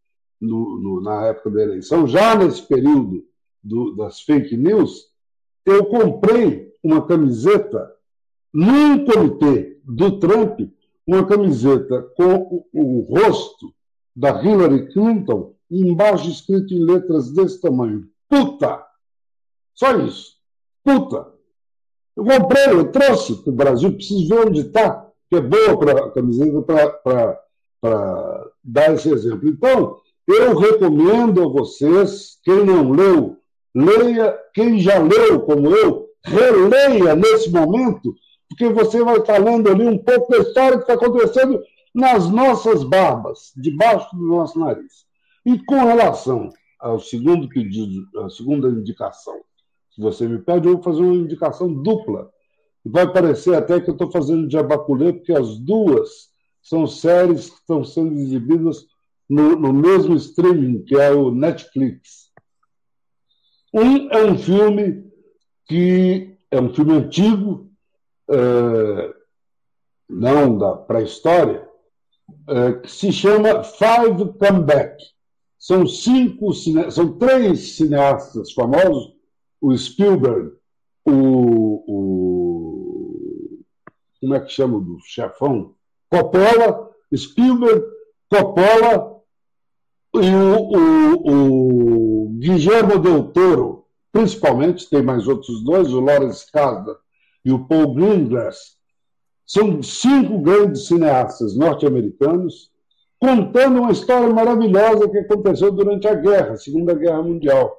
no, 0.40 0.78
no, 0.78 1.01
na 1.01 1.27
época 1.27 1.51
da 1.51 1.62
eleição, 1.62 2.07
já 2.07 2.36
nesse 2.36 2.62
período 2.62 3.24
do, 3.62 3.97
das 3.97 4.20
fake 4.20 4.57
news, 4.57 5.09
eu 5.66 5.86
comprei 5.86 6.73
uma 6.82 7.05
camiseta 7.05 7.93
num 8.53 9.05
comitê 9.05 9.81
do 9.85 10.19
Trump, 10.20 10.61
uma 11.09 11.25
camiseta 11.25 12.03
com 12.15 12.35
o, 12.35 12.67
o 12.75 13.01
rosto 13.01 13.73
da 14.15 14.43
Hillary 14.43 14.93
Clinton 14.93 15.55
embaixo 15.71 16.29
escrito 16.29 16.75
em 16.75 16.85
letras 16.85 17.33
desse 17.33 17.59
tamanho: 17.63 18.05
Puta! 18.29 18.85
Só 19.75 19.97
isso. 19.97 20.37
Puta! 20.85 21.33
Eu 22.15 22.25
comprei, 22.25 22.67
eu 22.69 22.93
trouxe 22.93 23.43
para 23.43 23.51
o 23.51 23.57
Brasil, 23.57 23.95
preciso 23.95 24.29
ver 24.29 24.49
onde 24.49 24.61
está, 24.61 25.09
que 25.31 25.37
é 25.37 25.41
boa 25.41 25.79
para 25.79 26.07
a 26.07 26.11
camiseta 26.11 26.63
para 27.81 28.51
dar 28.63 28.93
esse 28.93 29.09
exemplo. 29.09 29.49
Então, 29.49 29.97
eu 30.27 30.59
recomendo 30.59 31.43
a 31.43 31.49
vocês, 31.49 32.39
quem 32.43 32.67
não 32.67 32.91
leu, 32.91 33.37
leia, 33.75 34.37
quem 34.53 34.79
já 34.79 34.99
leu 34.99 35.41
como 35.41 35.75
eu, 35.75 36.09
releia 36.25 37.15
nesse 37.15 37.51
momento 37.51 38.15
porque 38.49 38.69
você 38.70 39.03
vai 39.03 39.19
estar 39.19 39.39
lendo 39.39 39.70
ali 39.70 39.87
um 39.87 39.99
pouco 39.99 40.31
da 40.31 40.39
história 40.39 40.79
que 40.79 40.85
está 40.85 40.95
acontecendo 40.95 41.62
nas 41.95 42.31
nossas 42.31 42.83
barbas, 42.85 43.53
debaixo 43.57 44.15
do 44.16 44.27
nosso 44.27 44.59
nariz. 44.59 45.07
E 45.45 45.59
com 45.65 45.85
relação 45.85 46.51
ao 46.79 46.99
segundo 46.99 47.49
pedido, 47.49 48.07
a 48.25 48.31
segunda 48.31 48.69
indicação, 48.69 49.41
se 49.91 50.01
você 50.01 50.27
me 50.29 50.39
pede, 50.39 50.69
eu 50.69 50.75
vou 50.75 50.83
fazer 50.83 51.03
uma 51.03 51.15
indicação 51.15 51.73
dupla. 51.73 52.31
Vai 52.85 53.12
parecer 53.12 53.55
até 53.55 53.81
que 53.81 53.91
eu 53.91 53.95
estou 53.95 54.11
fazendo 54.11 54.47
de 54.47 54.57
abaculê, 54.57 55.12
porque 55.12 55.33
as 55.33 55.59
duas 55.59 56.29
são 56.62 56.87
séries 56.87 57.51
que 57.51 57.57
estão 57.57 57.85
sendo 57.85 58.19
exibidas 58.19 58.87
no, 59.29 59.57
no 59.57 59.73
mesmo 59.73 60.15
streaming, 60.15 60.85
que 60.85 60.97
é 60.97 61.11
o 61.11 61.31
Netflix. 61.31 62.31
Um 63.75 64.11
é 64.11 64.25
um 64.25 64.39
filme 64.39 65.05
que 65.66 66.37
é 66.51 66.61
um 66.61 66.73
filme 66.73 66.93
antigo, 66.93 67.68
é, 68.31 69.15
não 70.09 70.57
da 70.59 70.75
pré-história, 70.75 71.69
é, 72.49 72.73
que 72.75 72.91
se 72.91 73.13
chama 73.13 73.63
Five 73.65 74.33
Come 74.39 74.63
Back. 74.65 75.03
São 75.59 75.87
cinco, 75.87 76.53
são 76.55 77.19
três 77.19 77.77
cineastas 77.77 78.53
famosos, 78.53 79.13
o 79.61 79.77
Spielberg, 79.77 80.53
o, 81.05 81.85
o 81.87 82.29
como 84.21 84.35
é 84.35 84.41
que 84.41 84.53
chama 84.53 84.81
do 84.81 84.99
chefão? 85.01 85.75
Coppola, 86.11 86.91
Spielberg, 87.15 87.85
Coppola 88.31 89.21
e 90.15 90.31
o, 90.31 90.59
o, 90.77 92.27
o 92.27 92.29
Guillermo 92.39 92.99
del 92.99 93.33
Toro, 93.33 93.87
principalmente, 94.13 94.89
tem 94.89 95.03
mais 95.03 95.27
outros 95.29 95.63
dois, 95.65 95.93
o 95.93 96.01
Lawrence 96.01 96.51
Kasdan 96.51 96.97
e 97.49 97.53
o 97.53 97.65
Paul 97.65 97.95
Greengrass, 97.95 98.77
são 99.47 99.83
cinco 99.83 100.39
grandes 100.39 100.87
cineastas 100.87 101.57
norte-americanos 101.57 102.70
contando 103.19 103.81
uma 103.81 103.91
história 103.91 104.29
maravilhosa 104.29 105.09
que 105.09 105.16
aconteceu 105.16 105.73
durante 105.73 106.07
a 106.07 106.15
guerra, 106.15 106.53
a 106.53 106.59
Segunda 106.59 106.93
Guerra 106.95 107.23
Mundial, 107.23 107.75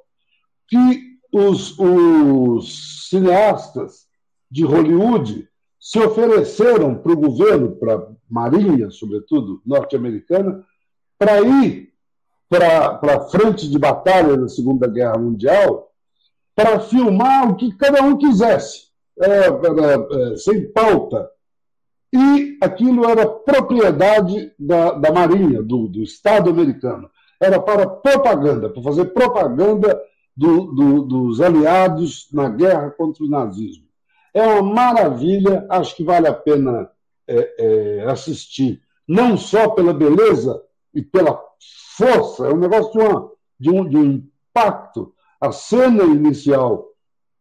que 0.68 1.20
os, 1.32 1.78
os 1.78 3.10
cineastas 3.10 4.08
de 4.50 4.66
Hollywood 4.66 5.48
se 5.80 6.00
ofereceram 6.00 6.96
para 6.96 7.12
o 7.12 7.18
governo, 7.18 7.76
para 7.76 7.94
a 7.94 8.08
Marinha, 8.28 8.90
sobretudo 8.90 9.62
norte-americana, 9.64 10.66
para 11.16 11.41
ir 11.41 11.94
para 12.50 13.00
a 13.04 13.30
frente 13.30 13.70
de 13.70 13.78
batalha 13.78 14.36
da 14.36 14.48
Segunda 14.48 14.88
Guerra 14.88 15.20
Mundial 15.20 15.91
para 16.56 16.80
filmar 16.80 17.52
o 17.52 17.56
que 17.56 17.72
cada 17.78 18.02
um 18.02 18.18
quisesse, 18.18 18.89
é, 19.22 20.34
é, 20.34 20.38
sem 20.38 20.72
pauta. 20.72 21.30
E 22.12 22.58
aquilo 22.62 23.08
era 23.08 23.28
propriedade 23.28 24.52
da, 24.58 24.91
da 24.91 25.12
Marinha, 25.12 25.62
do, 25.62 25.88
do 25.88 26.02
Estado 26.02 26.50
americano. 26.50 27.10
Era 27.40 27.60
para 27.60 27.88
propaganda, 27.88 28.70
para 28.70 28.82
fazer 28.82 29.06
propaganda 29.06 30.00
do, 30.36 30.72
do, 30.74 31.02
dos 31.04 31.41
aliados 31.41 32.28
na 32.34 32.50
guerra 32.50 32.90
contra 32.91 33.24
o 33.24 33.30
nazismo. 33.30 33.86
É 34.34 34.46
uma 34.46 34.64
maravilha, 34.64 35.66
acho 35.70 35.96
que 35.96 36.04
vale 36.04 36.28
a 36.28 36.34
pena 36.34 36.90
é, 37.28 37.56
é, 37.60 38.10
assistir, 38.10 38.82
não 39.08 39.38
só 39.38 39.70
pela 39.70 39.94
beleza 39.94 40.62
e 40.94 41.02
pela 41.02 41.40
força, 41.98 42.48
é 42.48 42.54
um 42.54 42.58
negócio 42.58 42.91
de, 42.91 43.00
uma, 43.00 43.32
de, 43.60 43.70
um, 43.70 43.90
de 43.90 43.98
um 43.98 44.04
impacto. 44.04 45.14
A 45.40 45.52
cena 45.52 46.04
inicial, 46.04 46.88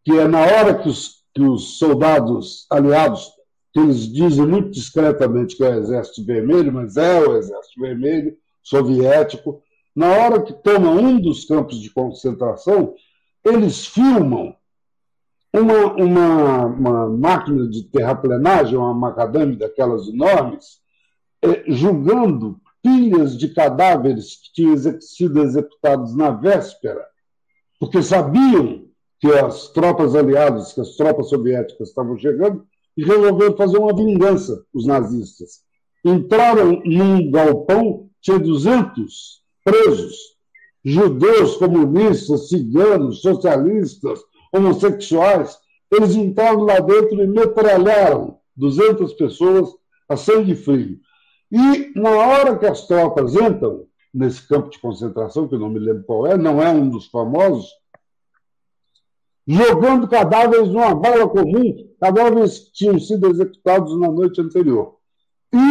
que 0.04 0.18
é 0.18 0.26
na 0.26 0.40
hora 0.40 0.74
que 0.74 0.88
os, 0.88 1.17
que 1.38 1.42
os 1.42 1.78
soldados 1.78 2.66
aliados, 2.68 3.30
que 3.72 3.78
eles 3.78 4.12
dizem 4.12 4.44
muito 4.44 4.70
discretamente 4.70 5.56
que 5.56 5.62
é 5.62 5.70
o 5.70 5.78
Exército 5.78 6.24
Vermelho, 6.24 6.72
mas 6.72 6.96
é 6.96 7.20
o 7.20 7.36
Exército 7.36 7.80
Vermelho 7.80 8.36
soviético, 8.60 9.62
na 9.94 10.08
hora 10.08 10.42
que 10.42 10.52
tomam 10.52 10.96
um 10.96 11.20
dos 11.20 11.44
campos 11.44 11.80
de 11.80 11.90
concentração, 11.90 12.94
eles 13.44 13.86
filmam 13.86 14.56
uma, 15.52 15.92
uma, 15.94 16.66
uma 16.66 17.08
máquina 17.08 17.68
de 17.68 17.84
terraplenagem, 17.84 18.76
uma 18.76 18.92
macadame 18.92 19.54
daquelas 19.54 20.08
enormes, 20.08 20.80
é, 21.40 21.62
julgando 21.68 22.60
pilhas 22.82 23.38
de 23.38 23.54
cadáveres 23.54 24.36
que 24.42 24.52
tinham 24.54 25.00
sido 25.00 25.40
executados 25.40 26.16
na 26.16 26.30
véspera, 26.30 27.06
porque 27.78 28.02
sabiam 28.02 28.87
que 29.20 29.26
as 29.32 29.68
tropas 29.68 30.14
aliadas, 30.14 30.72
que 30.72 30.80
as 30.80 30.96
tropas 30.96 31.28
soviéticas 31.28 31.88
estavam 31.88 32.16
chegando, 32.16 32.64
e 32.96 33.04
resolveram 33.04 33.56
fazer 33.56 33.78
uma 33.78 33.94
vingança, 33.94 34.64
os 34.74 34.86
nazistas. 34.86 35.60
Entraram 36.04 36.82
num 36.84 37.30
galpão, 37.30 38.08
tinha 38.20 38.38
200 38.38 39.42
presos, 39.64 40.16
judeus, 40.84 41.56
comunistas, 41.56 42.48
ciganos, 42.48 43.20
socialistas, 43.20 44.20
homossexuais. 44.52 45.58
Eles 45.92 46.14
entraram 46.14 46.60
lá 46.62 46.80
dentro 46.80 47.22
e 47.22 47.26
metralharam 47.26 48.38
200 48.56 49.12
pessoas 49.14 49.68
a 50.08 50.16
sangue 50.16 50.54
frio. 50.54 50.98
E 51.50 51.92
na 51.98 52.10
hora 52.10 52.58
que 52.58 52.66
as 52.66 52.86
tropas 52.86 53.34
entram 53.34 53.86
nesse 54.12 54.46
campo 54.46 54.70
de 54.70 54.78
concentração, 54.78 55.46
que 55.46 55.54
eu 55.54 55.58
não 55.58 55.68
me 55.68 55.78
lembro 55.78 56.04
qual 56.04 56.26
é, 56.26 56.36
não 56.36 56.62
é 56.62 56.68
um 56.70 56.88
dos 56.88 57.06
famosos, 57.06 57.68
jogando 59.48 60.06
cadáveres 60.06 60.68
numa 60.68 60.94
bala 60.94 61.26
comum, 61.26 61.74
cadáveres 61.98 62.58
que 62.58 62.72
tinham 62.72 63.00
sido 63.00 63.28
executados 63.28 63.98
na 63.98 64.10
noite 64.10 64.40
anterior. 64.40 64.96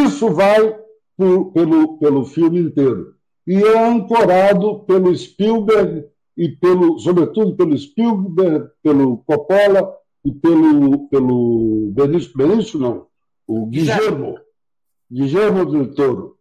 Isso 0.04 0.30
vai 0.32 0.76
por, 1.16 1.52
pelo, 1.52 2.00
pelo 2.00 2.26
filme 2.26 2.60
inteiro. 2.60 3.14
E 3.46 3.56
é 3.56 3.88
ancorado 3.88 4.80
pelo 4.80 5.16
Spielberg 5.16 6.06
e 6.36 6.50
pelo, 6.50 6.98
sobretudo 7.00 7.56
pelo 7.56 7.78
Spielberg, 7.78 8.68
pelo 8.82 9.18
Coppola 9.20 9.94
e 10.26 10.32
pelo, 10.32 11.08
pelo 11.08 11.92
Benício, 11.94 12.32
Benício 12.36 12.80
não, 12.80 13.06
o 13.48 13.68
Guillermo. 13.68 14.38
Guilherme 15.10 15.66
del 15.72 15.96
Toro. 15.96 16.38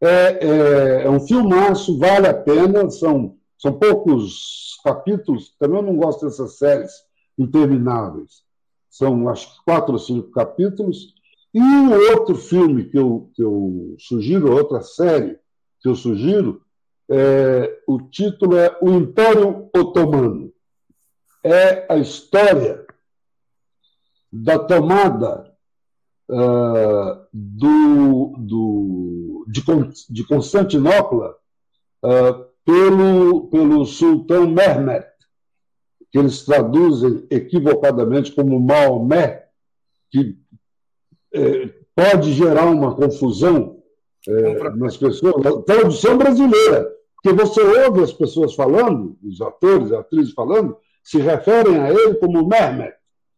É, 0.00 0.08
é, 0.08 1.02
é, 1.04 1.10
um 1.10 1.20
filmaço, 1.20 1.98
vale 1.98 2.26
a 2.26 2.34
pena, 2.34 2.90
são, 2.90 3.36
são 3.58 3.72
poucos 3.72 4.78
capítulos, 4.84 5.54
também 5.58 5.78
eu 5.78 5.82
não 5.82 5.96
gosto 5.96 6.24
dessas 6.24 6.56
séries 6.56 6.92
intermináveis. 7.36 8.42
São, 8.88 9.28
acho 9.28 9.52
que, 9.52 9.64
quatro 9.64 9.92
ou 9.92 9.98
cinco 9.98 10.30
capítulos. 10.30 11.14
E 11.52 11.60
um 11.60 11.92
outro 12.12 12.36
filme 12.36 12.84
que 12.84 12.98
eu, 12.98 13.30
que 13.34 13.42
eu 13.42 13.96
sugiro, 13.98 14.52
outra 14.52 14.80
série 14.80 15.38
que 15.80 15.88
eu 15.88 15.94
sugiro, 15.94 16.62
é, 17.10 17.80
o 17.86 18.00
título 18.00 18.56
é 18.56 18.76
O 18.80 18.90
Império 18.90 19.68
Otomano. 19.74 20.52
É 21.42 21.92
a 21.92 21.96
história 21.96 22.86
da 24.30 24.58
tomada 24.58 25.52
uh, 26.28 27.26
do, 27.32 28.34
do, 28.38 29.46
de, 29.48 29.62
de 30.10 30.26
Constantinopla 30.26 31.36
uh, 32.04 32.47
pelo, 32.68 33.48
pelo 33.48 33.86
sultão 33.86 34.46
Mehmet, 34.46 35.06
que 36.12 36.18
eles 36.18 36.44
traduzem 36.44 37.26
equivocadamente 37.30 38.30
como 38.32 38.60
Maomé, 38.60 39.46
que 40.10 40.36
eh, 41.32 41.70
pode 41.96 42.34
gerar 42.34 42.66
uma 42.66 42.94
confusão 42.94 43.78
eh, 44.28 44.70
nas 44.76 44.98
pessoas. 44.98 45.64
Tradução 45.64 46.18
brasileira, 46.18 46.94
porque 47.14 47.34
você 47.34 47.62
ouve 47.86 48.02
as 48.02 48.12
pessoas 48.12 48.54
falando, 48.54 49.16
os 49.24 49.40
atores, 49.40 49.90
atrizes 49.90 50.34
falando, 50.34 50.76
se 51.02 51.16
referem 51.16 51.78
a 51.78 51.90
ele 51.90 52.16
como 52.16 52.46
Mehmet, 52.46 52.92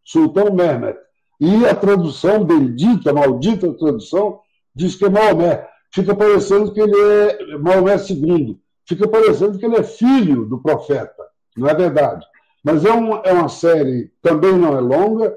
Sultão 0.05 0.53
Mehmet. 0.53 0.99
E 1.39 1.67
a 1.67 1.75
tradução 1.77 2.45
bendita, 2.45 3.13
maldita 3.13 3.73
tradução, 3.75 4.41
diz 4.75 4.97
que 4.97 5.05
é 5.05 5.09
Maomé. 5.09 5.69
Fica 5.95 6.17
parecendo 6.17 6.73
que 6.73 6.81
ele 6.81 6.99
é 7.01 7.59
Maomé 7.59 7.95
II. 7.95 8.61
Fica 8.91 9.07
parecendo 9.07 9.57
que 9.57 9.65
ele 9.65 9.77
é 9.77 9.85
filho 9.85 10.47
do 10.47 10.59
profeta. 10.59 11.25
Não 11.57 11.69
é 11.69 11.75
verdade. 11.75 12.27
Mas 12.61 12.85
é 12.85 12.91
uma, 12.91 13.19
é 13.19 13.33
uma 13.33 13.49
série, 13.49 14.11
também 14.21 14.53
não 14.59 14.77
é 14.77 14.81
longa, 14.81 15.33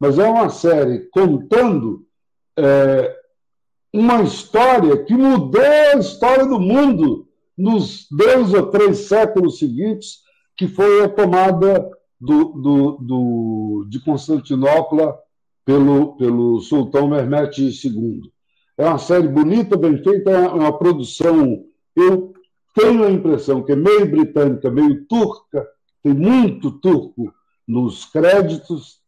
mas 0.00 0.18
é 0.18 0.28
uma 0.28 0.48
série 0.48 1.08
contando 1.12 2.04
é, 2.58 3.16
uma 3.94 4.22
história 4.22 5.04
que 5.04 5.14
mudou 5.14 5.62
a 5.62 5.98
história 6.00 6.46
do 6.46 6.58
mundo 6.58 7.28
nos 7.56 8.08
dois 8.10 8.52
ou 8.52 8.66
três 8.72 9.06
séculos 9.06 9.60
seguintes, 9.60 10.22
que 10.56 10.66
foi 10.66 11.04
a 11.04 11.08
tomada 11.08 11.88
do, 12.20 12.44
do, 12.54 12.98
do 13.00 13.86
de 13.88 14.00
Constantinopla 14.00 15.16
pelo, 15.64 16.16
pelo 16.16 16.58
sultão 16.58 17.06
Mehmet 17.06 17.56
II. 17.56 18.22
É 18.76 18.84
uma 18.84 18.98
série 18.98 19.28
bonita, 19.28 19.76
bem 19.76 19.96
feita, 20.02 20.28
é 20.32 20.48
uma 20.48 20.76
produção. 20.76 21.62
Eu 21.94 22.34
tenho 22.76 23.04
a 23.04 23.10
impressão 23.10 23.62
que 23.62 23.72
é 23.72 23.76
meio 23.76 24.06
britânica, 24.10 24.70
meio 24.70 25.06
turca, 25.06 25.66
tem 26.02 26.12
muito 26.12 26.70
turco 26.72 27.32
nos 27.66 28.04
créditos, 28.04 29.00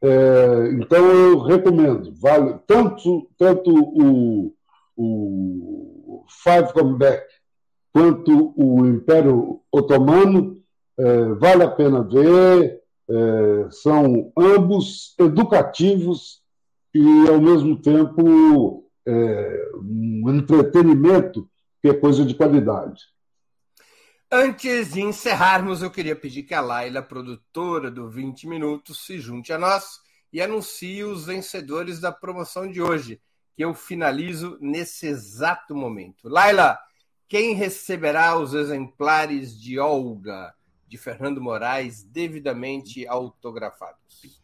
é, 0.00 0.70
então 0.74 1.04
eu 1.04 1.40
recomendo. 1.40 2.14
Vale 2.20 2.60
tanto, 2.68 3.28
tanto 3.36 3.72
o, 3.74 4.54
o 4.96 6.24
Five 6.28 6.72
Come 6.72 6.96
Back 6.96 7.26
quanto 7.92 8.54
o 8.56 8.86
Império 8.86 9.60
Otomano, 9.72 10.62
é, 10.96 11.24
vale 11.34 11.64
a 11.64 11.70
pena 11.70 12.02
ver, 12.04 12.80
é, 13.10 13.66
são 13.70 14.32
ambos 14.38 15.16
educativos 15.18 16.42
e, 16.94 17.28
ao 17.28 17.40
mesmo 17.40 17.76
tempo, 17.76 18.84
é, 19.04 19.70
um 19.82 20.30
entretenimento 20.30 21.48
que 21.82 21.88
é 21.88 21.94
coisa 21.94 22.24
de 22.24 22.34
qualidade. 22.34 23.15
Antes 24.38 24.92
de 24.92 25.00
encerrarmos, 25.00 25.80
eu 25.80 25.90
queria 25.90 26.14
pedir 26.14 26.42
que 26.42 26.52
a 26.52 26.60
Laila, 26.60 27.00
produtora 27.00 27.90
do 27.90 28.10
20 28.10 28.46
Minutos, 28.46 29.06
se 29.06 29.18
junte 29.18 29.50
a 29.50 29.56
nós 29.56 29.98
e 30.30 30.42
anuncie 30.42 31.02
os 31.02 31.24
vencedores 31.24 32.00
da 32.00 32.12
promoção 32.12 32.70
de 32.70 32.82
hoje, 32.82 33.18
que 33.56 33.64
eu 33.64 33.72
finalizo 33.72 34.58
nesse 34.60 35.06
exato 35.06 35.74
momento. 35.74 36.28
Laila, 36.28 36.78
quem 37.26 37.54
receberá 37.54 38.36
os 38.36 38.52
exemplares 38.52 39.58
de 39.58 39.78
Olga, 39.78 40.54
de 40.86 40.98
Fernando 40.98 41.40
Moraes, 41.40 42.02
devidamente 42.02 43.08
autografados? 43.08 44.42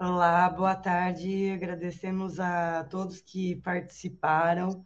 Olá, 0.00 0.50
boa 0.50 0.74
tarde. 0.74 1.52
Agradecemos 1.52 2.40
a 2.40 2.82
todos 2.90 3.20
que 3.20 3.54
participaram. 3.54 4.84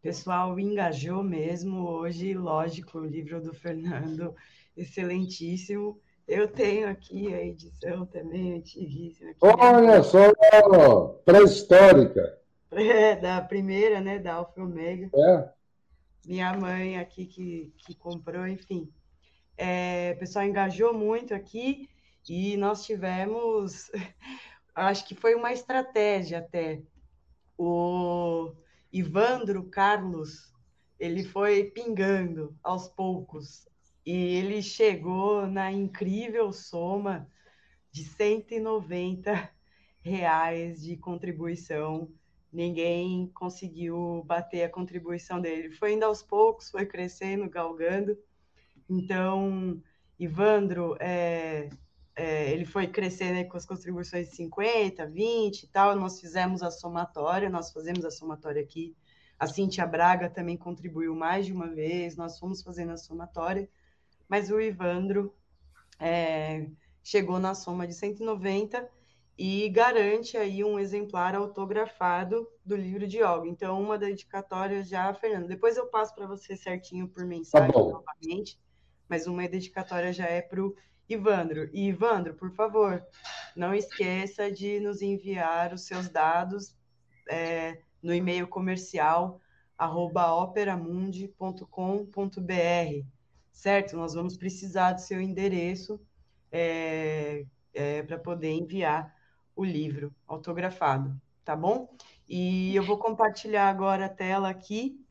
O 0.00 0.02
pessoal 0.02 0.58
engajou 0.58 1.22
mesmo 1.22 1.86
hoje, 1.86 2.32
lógico, 2.32 3.00
o 3.00 3.04
livro 3.04 3.38
do 3.38 3.52
Fernando, 3.52 4.34
excelentíssimo. 4.74 6.00
Eu 6.26 6.48
tenho 6.48 6.88
aqui 6.88 7.34
a 7.34 7.44
edição 7.44 8.06
também 8.06 8.54
antiguíssima. 8.54 9.34
Olha 9.42 10.02
só, 10.02 10.32
pré-histórica. 11.24 12.38
É, 12.72 13.16
da 13.16 13.40
primeira, 13.42 14.00
né, 14.00 14.20
da 14.20 14.34
Alfa 14.34 14.62
Omega. 14.62 15.10
É. 15.12 15.48
Minha 16.24 16.56
mãe 16.56 16.96
aqui 17.00 17.26
que, 17.26 17.74
que 17.78 17.96
comprou, 17.96 18.46
enfim. 18.46 18.88
É, 19.58 20.12
o 20.14 20.20
pessoal 20.20 20.44
engajou 20.44 20.94
muito 20.94 21.34
aqui 21.34 21.88
e 22.28 22.56
nós 22.56 22.86
tivemos, 22.86 23.90
acho 24.72 25.04
que 25.04 25.16
foi 25.16 25.34
uma 25.34 25.52
estratégia 25.52 26.38
até. 26.38 26.80
O 27.58 28.54
Ivandro 28.92 29.64
Carlos, 29.64 30.52
ele 30.98 31.24
foi 31.24 31.64
pingando 31.64 32.56
aos 32.62 32.88
poucos 32.88 33.68
e 34.04 34.12
ele 34.12 34.62
chegou 34.62 35.46
na 35.46 35.70
incrível 35.70 36.52
soma 36.52 37.28
de 37.92 38.04
190 38.04 39.50
reais 40.02 40.82
de 40.82 40.96
contribuição. 40.96 42.10
Ninguém 42.52 43.30
conseguiu 43.32 44.24
bater 44.26 44.64
a 44.64 44.68
contribuição 44.68 45.40
dele. 45.40 45.70
Foi 45.70 45.92
indo 45.92 46.04
aos 46.04 46.22
poucos, 46.22 46.70
foi 46.70 46.84
crescendo, 46.84 47.48
galgando. 47.48 48.18
Então, 48.88 49.80
Ivandro, 50.18 50.96
é, 50.98 51.68
é, 52.16 52.50
ele 52.52 52.64
foi 52.64 52.86
crescendo 52.86 53.48
com 53.48 53.56
as 53.56 53.66
contribuições 53.66 54.30
de 54.30 54.36
50, 54.36 55.06
20 55.06 55.62
e 55.62 55.68
tal. 55.68 55.96
Nós 55.96 56.20
fizemos 56.20 56.62
a 56.62 56.70
somatória, 56.70 57.48
nós 57.48 57.72
fazemos 57.72 58.04
a 58.04 58.10
somatória 58.10 58.62
aqui. 58.62 58.94
A 59.38 59.46
Cíntia 59.46 59.86
Braga 59.86 60.28
também 60.28 60.56
contribuiu 60.56 61.14
mais 61.14 61.46
de 61.46 61.52
uma 61.52 61.68
vez, 61.68 62.16
nós 62.16 62.38
fomos 62.38 62.62
fazendo 62.62 62.92
a 62.92 62.96
somatória 62.96 63.68
mas 64.30 64.48
o 64.48 64.60
Ivandro 64.60 65.34
é, 65.98 66.68
chegou 67.02 67.40
na 67.40 67.52
soma 67.52 67.84
de 67.84 67.94
190 67.94 68.88
e 69.36 69.68
garante 69.70 70.36
aí 70.36 70.62
um 70.62 70.78
exemplar 70.78 71.34
autografado 71.34 72.46
do 72.64 72.76
livro 72.76 73.08
de 73.08 73.20
Olga. 73.24 73.48
Então, 73.48 73.82
uma 73.82 73.98
dedicatória 73.98 74.84
já, 74.84 75.12
Fernando. 75.12 75.48
Depois 75.48 75.76
eu 75.76 75.88
passo 75.88 76.14
para 76.14 76.28
você 76.28 76.56
certinho 76.56 77.08
por 77.08 77.24
mensagem 77.24 77.72
tá 77.72 77.78
novamente, 77.78 78.56
mas 79.08 79.26
uma 79.26 79.48
dedicatória 79.48 80.12
já 80.12 80.26
é 80.26 80.40
para 80.40 80.64
o 80.64 80.76
Ivandro. 81.14 81.68
E, 81.72 81.88
Ivandro, 81.88 82.34
por 82.34 82.50
favor, 82.52 83.04
não 83.56 83.74
esqueça 83.74 84.50
de 84.50 84.80
nos 84.80 85.02
enviar 85.02 85.72
os 85.72 85.86
seus 85.86 86.08
dados 86.08 86.76
é, 87.28 87.80
no 88.02 88.14
e-mail 88.14 88.48
comercial 88.48 89.40
arroba 89.76 90.34
operamundi.com.br 90.34 93.20
certo? 93.60 93.94
Nós 93.94 94.14
vamos 94.14 94.38
precisar 94.38 94.92
do 94.92 95.02
seu 95.02 95.20
endereço 95.20 96.00
é, 96.50 97.44
é, 97.74 98.02
para 98.02 98.18
poder 98.18 98.52
enviar 98.52 99.14
o 99.54 99.62
livro 99.62 100.14
autografado, 100.26 101.14
tá 101.44 101.54
bom? 101.54 101.94
E 102.26 102.74
eu 102.74 102.82
vou 102.82 102.98
compartilhar 102.98 103.68
agora 103.68 104.06
a 104.06 104.08
tela 104.08 104.48
aqui 104.48 105.04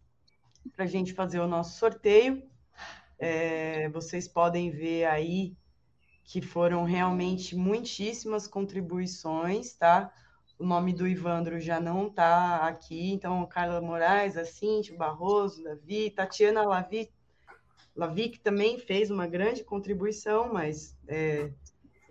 para 0.75 0.85
a 0.85 0.87
gente 0.87 1.13
fazer 1.13 1.39
o 1.39 1.47
nosso 1.47 1.77
sorteio. 1.77 2.41
É, 3.19 3.87
vocês 3.89 4.27
podem 4.27 4.71
ver 4.71 5.05
aí 5.05 5.55
que 6.29 6.43
foram 6.43 6.83
realmente 6.83 7.55
muitíssimas 7.55 8.45
contribuições, 8.45 9.73
tá? 9.73 10.13
O 10.59 10.63
nome 10.63 10.93
do 10.93 11.07
Ivandro 11.07 11.59
já 11.59 11.79
não 11.79 12.05
está 12.05 12.67
aqui, 12.67 13.11
então 13.11 13.43
Carla 13.47 13.81
Moraes, 13.81 14.37
a 14.37 14.45
Cintia, 14.45 14.95
Barroso, 14.95 15.63
Davi, 15.63 16.11
Tatiana 16.11 16.61
Lavi 16.61 17.09
Lavic 17.95 18.39
também 18.41 18.77
fez 18.77 19.09
uma 19.09 19.25
grande 19.25 19.63
contribuição, 19.63 20.53
mas 20.53 20.95
é, 21.07 21.49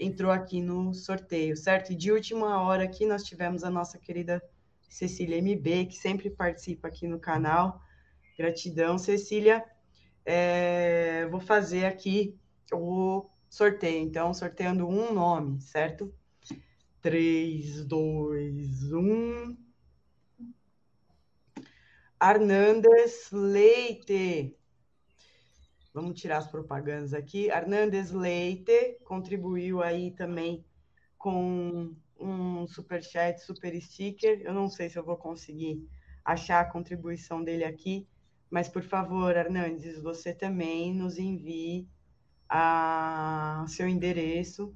entrou 0.00 0.32
aqui 0.32 0.60
no 0.60 0.92
sorteio, 0.92 1.56
certo? 1.56 1.92
E 1.92 1.94
de 1.94 2.10
última 2.10 2.60
hora 2.60 2.82
aqui 2.82 3.06
nós 3.06 3.22
tivemos 3.22 3.62
a 3.62 3.70
nossa 3.70 3.98
querida 3.98 4.42
Cecília 4.88 5.40
MB, 5.40 5.86
que 5.86 5.96
sempre 5.96 6.28
participa 6.28 6.88
aqui 6.88 7.06
no 7.06 7.20
canal. 7.20 7.80
Gratidão, 8.36 8.98
Cecília. 8.98 9.64
É, 10.26 11.28
vou 11.30 11.38
fazer 11.40 11.86
aqui 11.86 12.36
o 12.72 13.24
sorteio, 13.48 14.02
então, 14.02 14.32
sorteando 14.34 14.86
um 14.86 15.12
nome, 15.12 15.60
certo? 15.60 16.12
3, 17.00 17.84
2, 17.84 18.92
1. 18.92 19.56
Arnandes 22.20 23.30
Leite. 23.30 24.56
Vamos 25.94 26.20
tirar 26.20 26.38
as 26.38 26.46
propagandas 26.46 27.14
aqui. 27.14 27.48
Hernandes 27.48 28.10
Leite 28.10 28.98
contribuiu 29.04 29.82
aí 29.82 30.10
também 30.10 30.64
com 31.16 31.94
um 32.18 32.66
super 32.66 33.02
chat, 33.02 33.40
super 33.40 33.80
sticker. 33.80 34.40
Eu 34.42 34.52
não 34.52 34.68
sei 34.68 34.90
se 34.90 34.98
eu 34.98 35.04
vou 35.04 35.16
conseguir 35.16 35.88
achar 36.24 36.60
a 36.60 36.70
contribuição 36.70 37.42
dele 37.42 37.64
aqui, 37.64 38.06
mas 38.50 38.68
por 38.68 38.82
favor, 38.82 39.36
Hernandes, 39.36 39.98
você 40.00 40.34
também 40.34 40.94
nos 40.94 41.18
envie 41.18 41.88
a 42.48 43.64
seu 43.68 43.88
endereço 43.88 44.74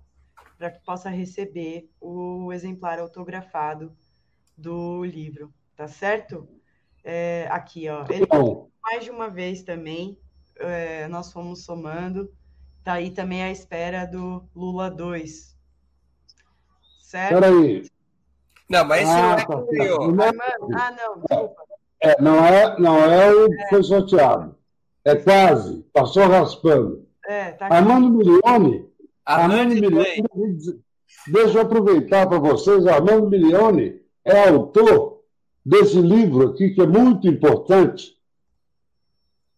para 0.58 0.70
que 0.70 0.84
possa 0.84 1.08
receber 1.08 1.90
o 2.00 2.52
exemplar 2.52 2.98
autografado 2.98 3.96
do 4.56 5.04
livro, 5.04 5.52
tá 5.76 5.88
certo? 5.88 6.48
É, 7.02 7.48
aqui, 7.50 7.88
ó. 7.88 8.04
Ele 8.08 8.26
mais 8.82 9.04
de 9.04 9.10
uma 9.10 9.28
vez 9.28 9.62
também 9.62 10.18
é, 10.56 11.08
nós 11.08 11.32
fomos 11.32 11.64
somando. 11.64 12.32
Está 12.78 12.94
aí 12.94 13.10
também 13.10 13.42
a 13.42 13.50
espera 13.50 14.06
do 14.06 14.44
Lula 14.54 14.90
2. 14.90 15.56
Certo? 17.00 17.40
Peraí. 17.40 17.86
Não, 18.68 18.84
mas 18.84 19.02
esse 19.02 19.10
ah, 19.10 19.22
não 19.22 19.32
é 19.32 19.46
tá, 19.46 19.62
que 19.62 19.76
ganhou. 19.76 20.02
Ah, 20.74 20.90
não, 20.90 21.20
desculpa. 21.20 21.62
É, 22.00 22.20
não, 22.20 22.44
é, 22.44 22.80
não 22.80 22.98
é 22.98 23.32
o 23.32 23.48
que 23.48 23.68
foi 23.68 23.82
sorteado. 23.82 24.56
É 25.04 25.14
quase. 25.16 25.82
Passou 25.92 26.26
raspando. 26.26 27.06
É, 27.26 27.52
tá 27.52 27.68
Armando 27.70 28.10
Milione. 28.10 28.86
Armando 29.24 29.74
Milione. 29.74 30.24
Deixa 31.28 31.58
eu 31.58 31.62
aproveitar 31.62 32.26
para 32.28 32.38
vocês. 32.38 32.86
Armando 32.86 33.28
Milione 33.28 34.00
é 34.24 34.48
autor 34.48 35.22
desse 35.64 36.00
livro 36.00 36.48
aqui, 36.48 36.70
que 36.70 36.80
é 36.80 36.86
muito 36.86 37.28
importante, 37.28 38.16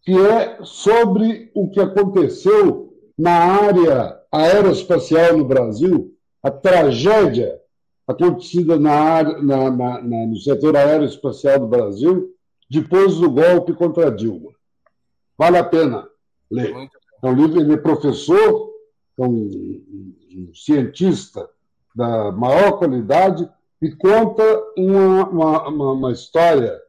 que 0.01 0.13
é 0.13 0.59
sobre 0.63 1.51
o 1.55 1.69
que 1.69 1.79
aconteceu 1.79 2.93
na 3.17 3.31
área 3.31 4.19
aeroespacial 4.31 5.37
no 5.37 5.45
Brasil, 5.45 6.13
a 6.43 6.51
tragédia 6.51 7.59
acontecida 8.07 8.77
na 8.79 8.91
área, 8.91 9.41
na, 9.41 9.71
na, 9.71 10.01
na, 10.01 10.27
no 10.27 10.37
setor 10.37 10.75
aeroespacial 10.75 11.59
do 11.59 11.67
Brasil 11.67 12.35
depois 12.69 13.15
do 13.15 13.29
golpe 13.29 13.73
contra 13.73 14.11
Dilma. 14.11 14.51
Vale 15.37 15.57
a 15.57 15.63
pena 15.63 16.07
ler. 16.51 16.73
É 17.25 17.27
um 17.27 17.33
livro, 17.33 17.59
ele 17.59 17.73
é 17.73 17.77
professor, 17.77 18.71
é 19.17 19.25
um, 19.25 19.83
um 20.31 20.53
cientista 20.53 21.49
da 21.95 22.31
maior 22.31 22.77
qualidade 22.77 23.49
e 23.81 23.89
conta 23.89 24.43
uma, 24.77 25.67
uma, 25.67 25.91
uma 25.93 26.11
história 26.11 26.79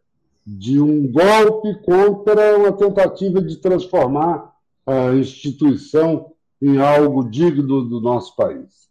de 0.47 0.79
um 0.79 1.11
golpe 1.11 1.81
contra 1.83 2.55
uma 2.55 2.71
tentativa 2.71 3.41
de 3.41 3.57
transformar 3.57 4.55
a 4.85 5.15
instituição 5.15 6.35
em 6.61 6.79
algo 6.83 7.31
digno 7.31 7.89
do 7.89 7.99
nosso 7.99 8.37
país. 8.37 8.91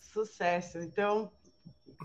Sucesso. 0.00 0.78
Então, 0.78 1.30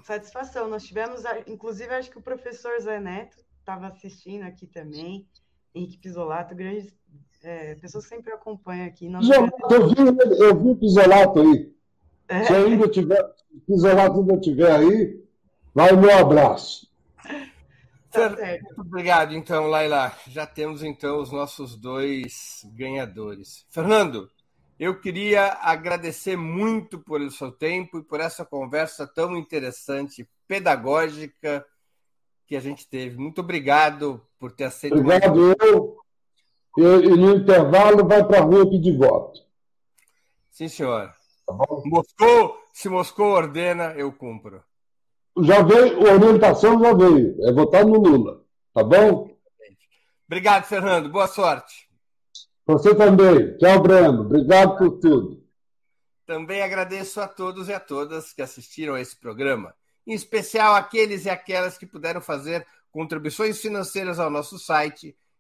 satisfação. 0.04 0.68
Nós 0.68 0.84
tivemos, 0.84 1.24
inclusive, 1.48 1.94
acho 1.94 2.12
que 2.12 2.18
o 2.18 2.22
professor 2.22 2.78
Zé 2.82 3.00
Neto 3.00 3.38
estava 3.62 3.88
assistindo 3.88 4.44
aqui 4.44 4.68
também. 4.68 5.26
Henrique 5.74 6.00
Pisolato, 6.00 6.54
grande 6.54 6.94
é, 7.48 7.76
pessoa 7.76 8.04
que 8.04 8.10
sempre 8.10 8.34
acompanha 8.34 8.88
aqui. 8.88 9.10
Pisolato, 9.10 9.74
eu, 9.74 9.88
vi, 9.88 9.96
eu 10.44 10.60
vi 10.60 10.70
o 10.70 10.76
Pisolato 10.76 11.40
aí. 11.40 11.74
É. 12.28 12.44
Se 12.44 12.54
ainda 12.54 12.90
tiver, 12.90 13.24
Pisolato 13.66 14.20
ainda 14.20 14.34
estiver 14.34 14.70
aí, 14.70 15.24
vai 15.74 15.94
o 15.94 15.98
meu 15.98 16.18
abraço. 16.18 16.92
Tá 18.12 18.30
Muito 18.30 18.82
obrigado, 18.82 19.34
então, 19.34 19.68
Laila. 19.68 20.14
Já 20.28 20.46
temos, 20.46 20.84
então, 20.84 21.22
os 21.22 21.32
nossos 21.32 21.78
dois 21.78 22.66
ganhadores. 22.74 23.66
Fernando, 23.70 24.30
eu 24.78 25.00
queria 25.00 25.58
agradecer 25.62 26.36
muito 26.36 27.00
por 27.00 27.22
o 27.22 27.32
seu 27.32 27.52
tempo 27.52 28.00
e 28.00 28.04
por 28.04 28.20
essa 28.20 28.44
conversa 28.44 29.08
tão 29.08 29.38
interessante, 29.38 30.28
pedagógica, 30.48 31.66
que 32.46 32.58
a 32.58 32.60
gente 32.60 32.88
teve. 32.90 33.18
Muito 33.18 33.40
obrigado 33.40 34.22
por 34.38 34.52
ter 34.52 34.66
aceito. 34.66 34.98
Obrigado, 34.98 35.56
eu. 35.62 35.87
E, 36.78 36.82
e 36.82 37.10
no 37.16 37.36
intervalo 37.36 38.08
vai 38.08 38.24
para 38.24 38.38
a 38.38 38.44
rua 38.44 38.70
pedir 38.70 38.96
voto. 38.96 39.42
Sim, 40.52 40.68
senhor. 40.68 41.12
Tá 41.46 41.54
Moscou, 41.86 42.58
se 42.74 42.88
Moscou 42.88 43.32
ordena, 43.32 43.94
eu 43.96 44.12
cumpro. 44.12 44.64
Já 45.42 45.62
veio, 45.62 46.08
a 46.08 46.14
orientação 46.14 46.80
já 46.80 46.94
veio. 46.94 47.36
É 47.48 47.52
votar 47.52 47.86
no 47.86 48.00
Lula. 48.00 48.44
Tá 48.74 48.84
bom? 48.84 49.36
Obrigado, 50.28 50.66
Fernando. 50.66 51.10
Boa 51.10 51.28
sorte. 51.28 51.88
Você 52.66 52.94
também. 52.94 53.58
Tchau, 53.58 53.82
Breno. 53.82 54.22
Obrigado 54.22 54.78
por 54.78 55.00
tudo. 55.00 55.44
Também 56.26 56.62
agradeço 56.62 57.22
a 57.22 57.28
todos 57.28 57.70
e 57.70 57.74
a 57.74 57.80
todas 57.80 58.34
que 58.34 58.42
assistiram 58.42 58.96
a 58.96 59.02
esse 59.02 59.16
programa, 59.16 59.74
em 60.06 60.14
especial 60.14 60.76
aqueles 60.76 61.26
e 61.26 61.30
aquelas 61.30 61.78
que 61.78 61.86
puderam 61.86 62.20
fazer 62.20 62.68
contribuições 62.92 63.62
financeiras 63.62 64.20
ao 64.20 64.30
nosso 64.30 64.60
site 64.60 65.16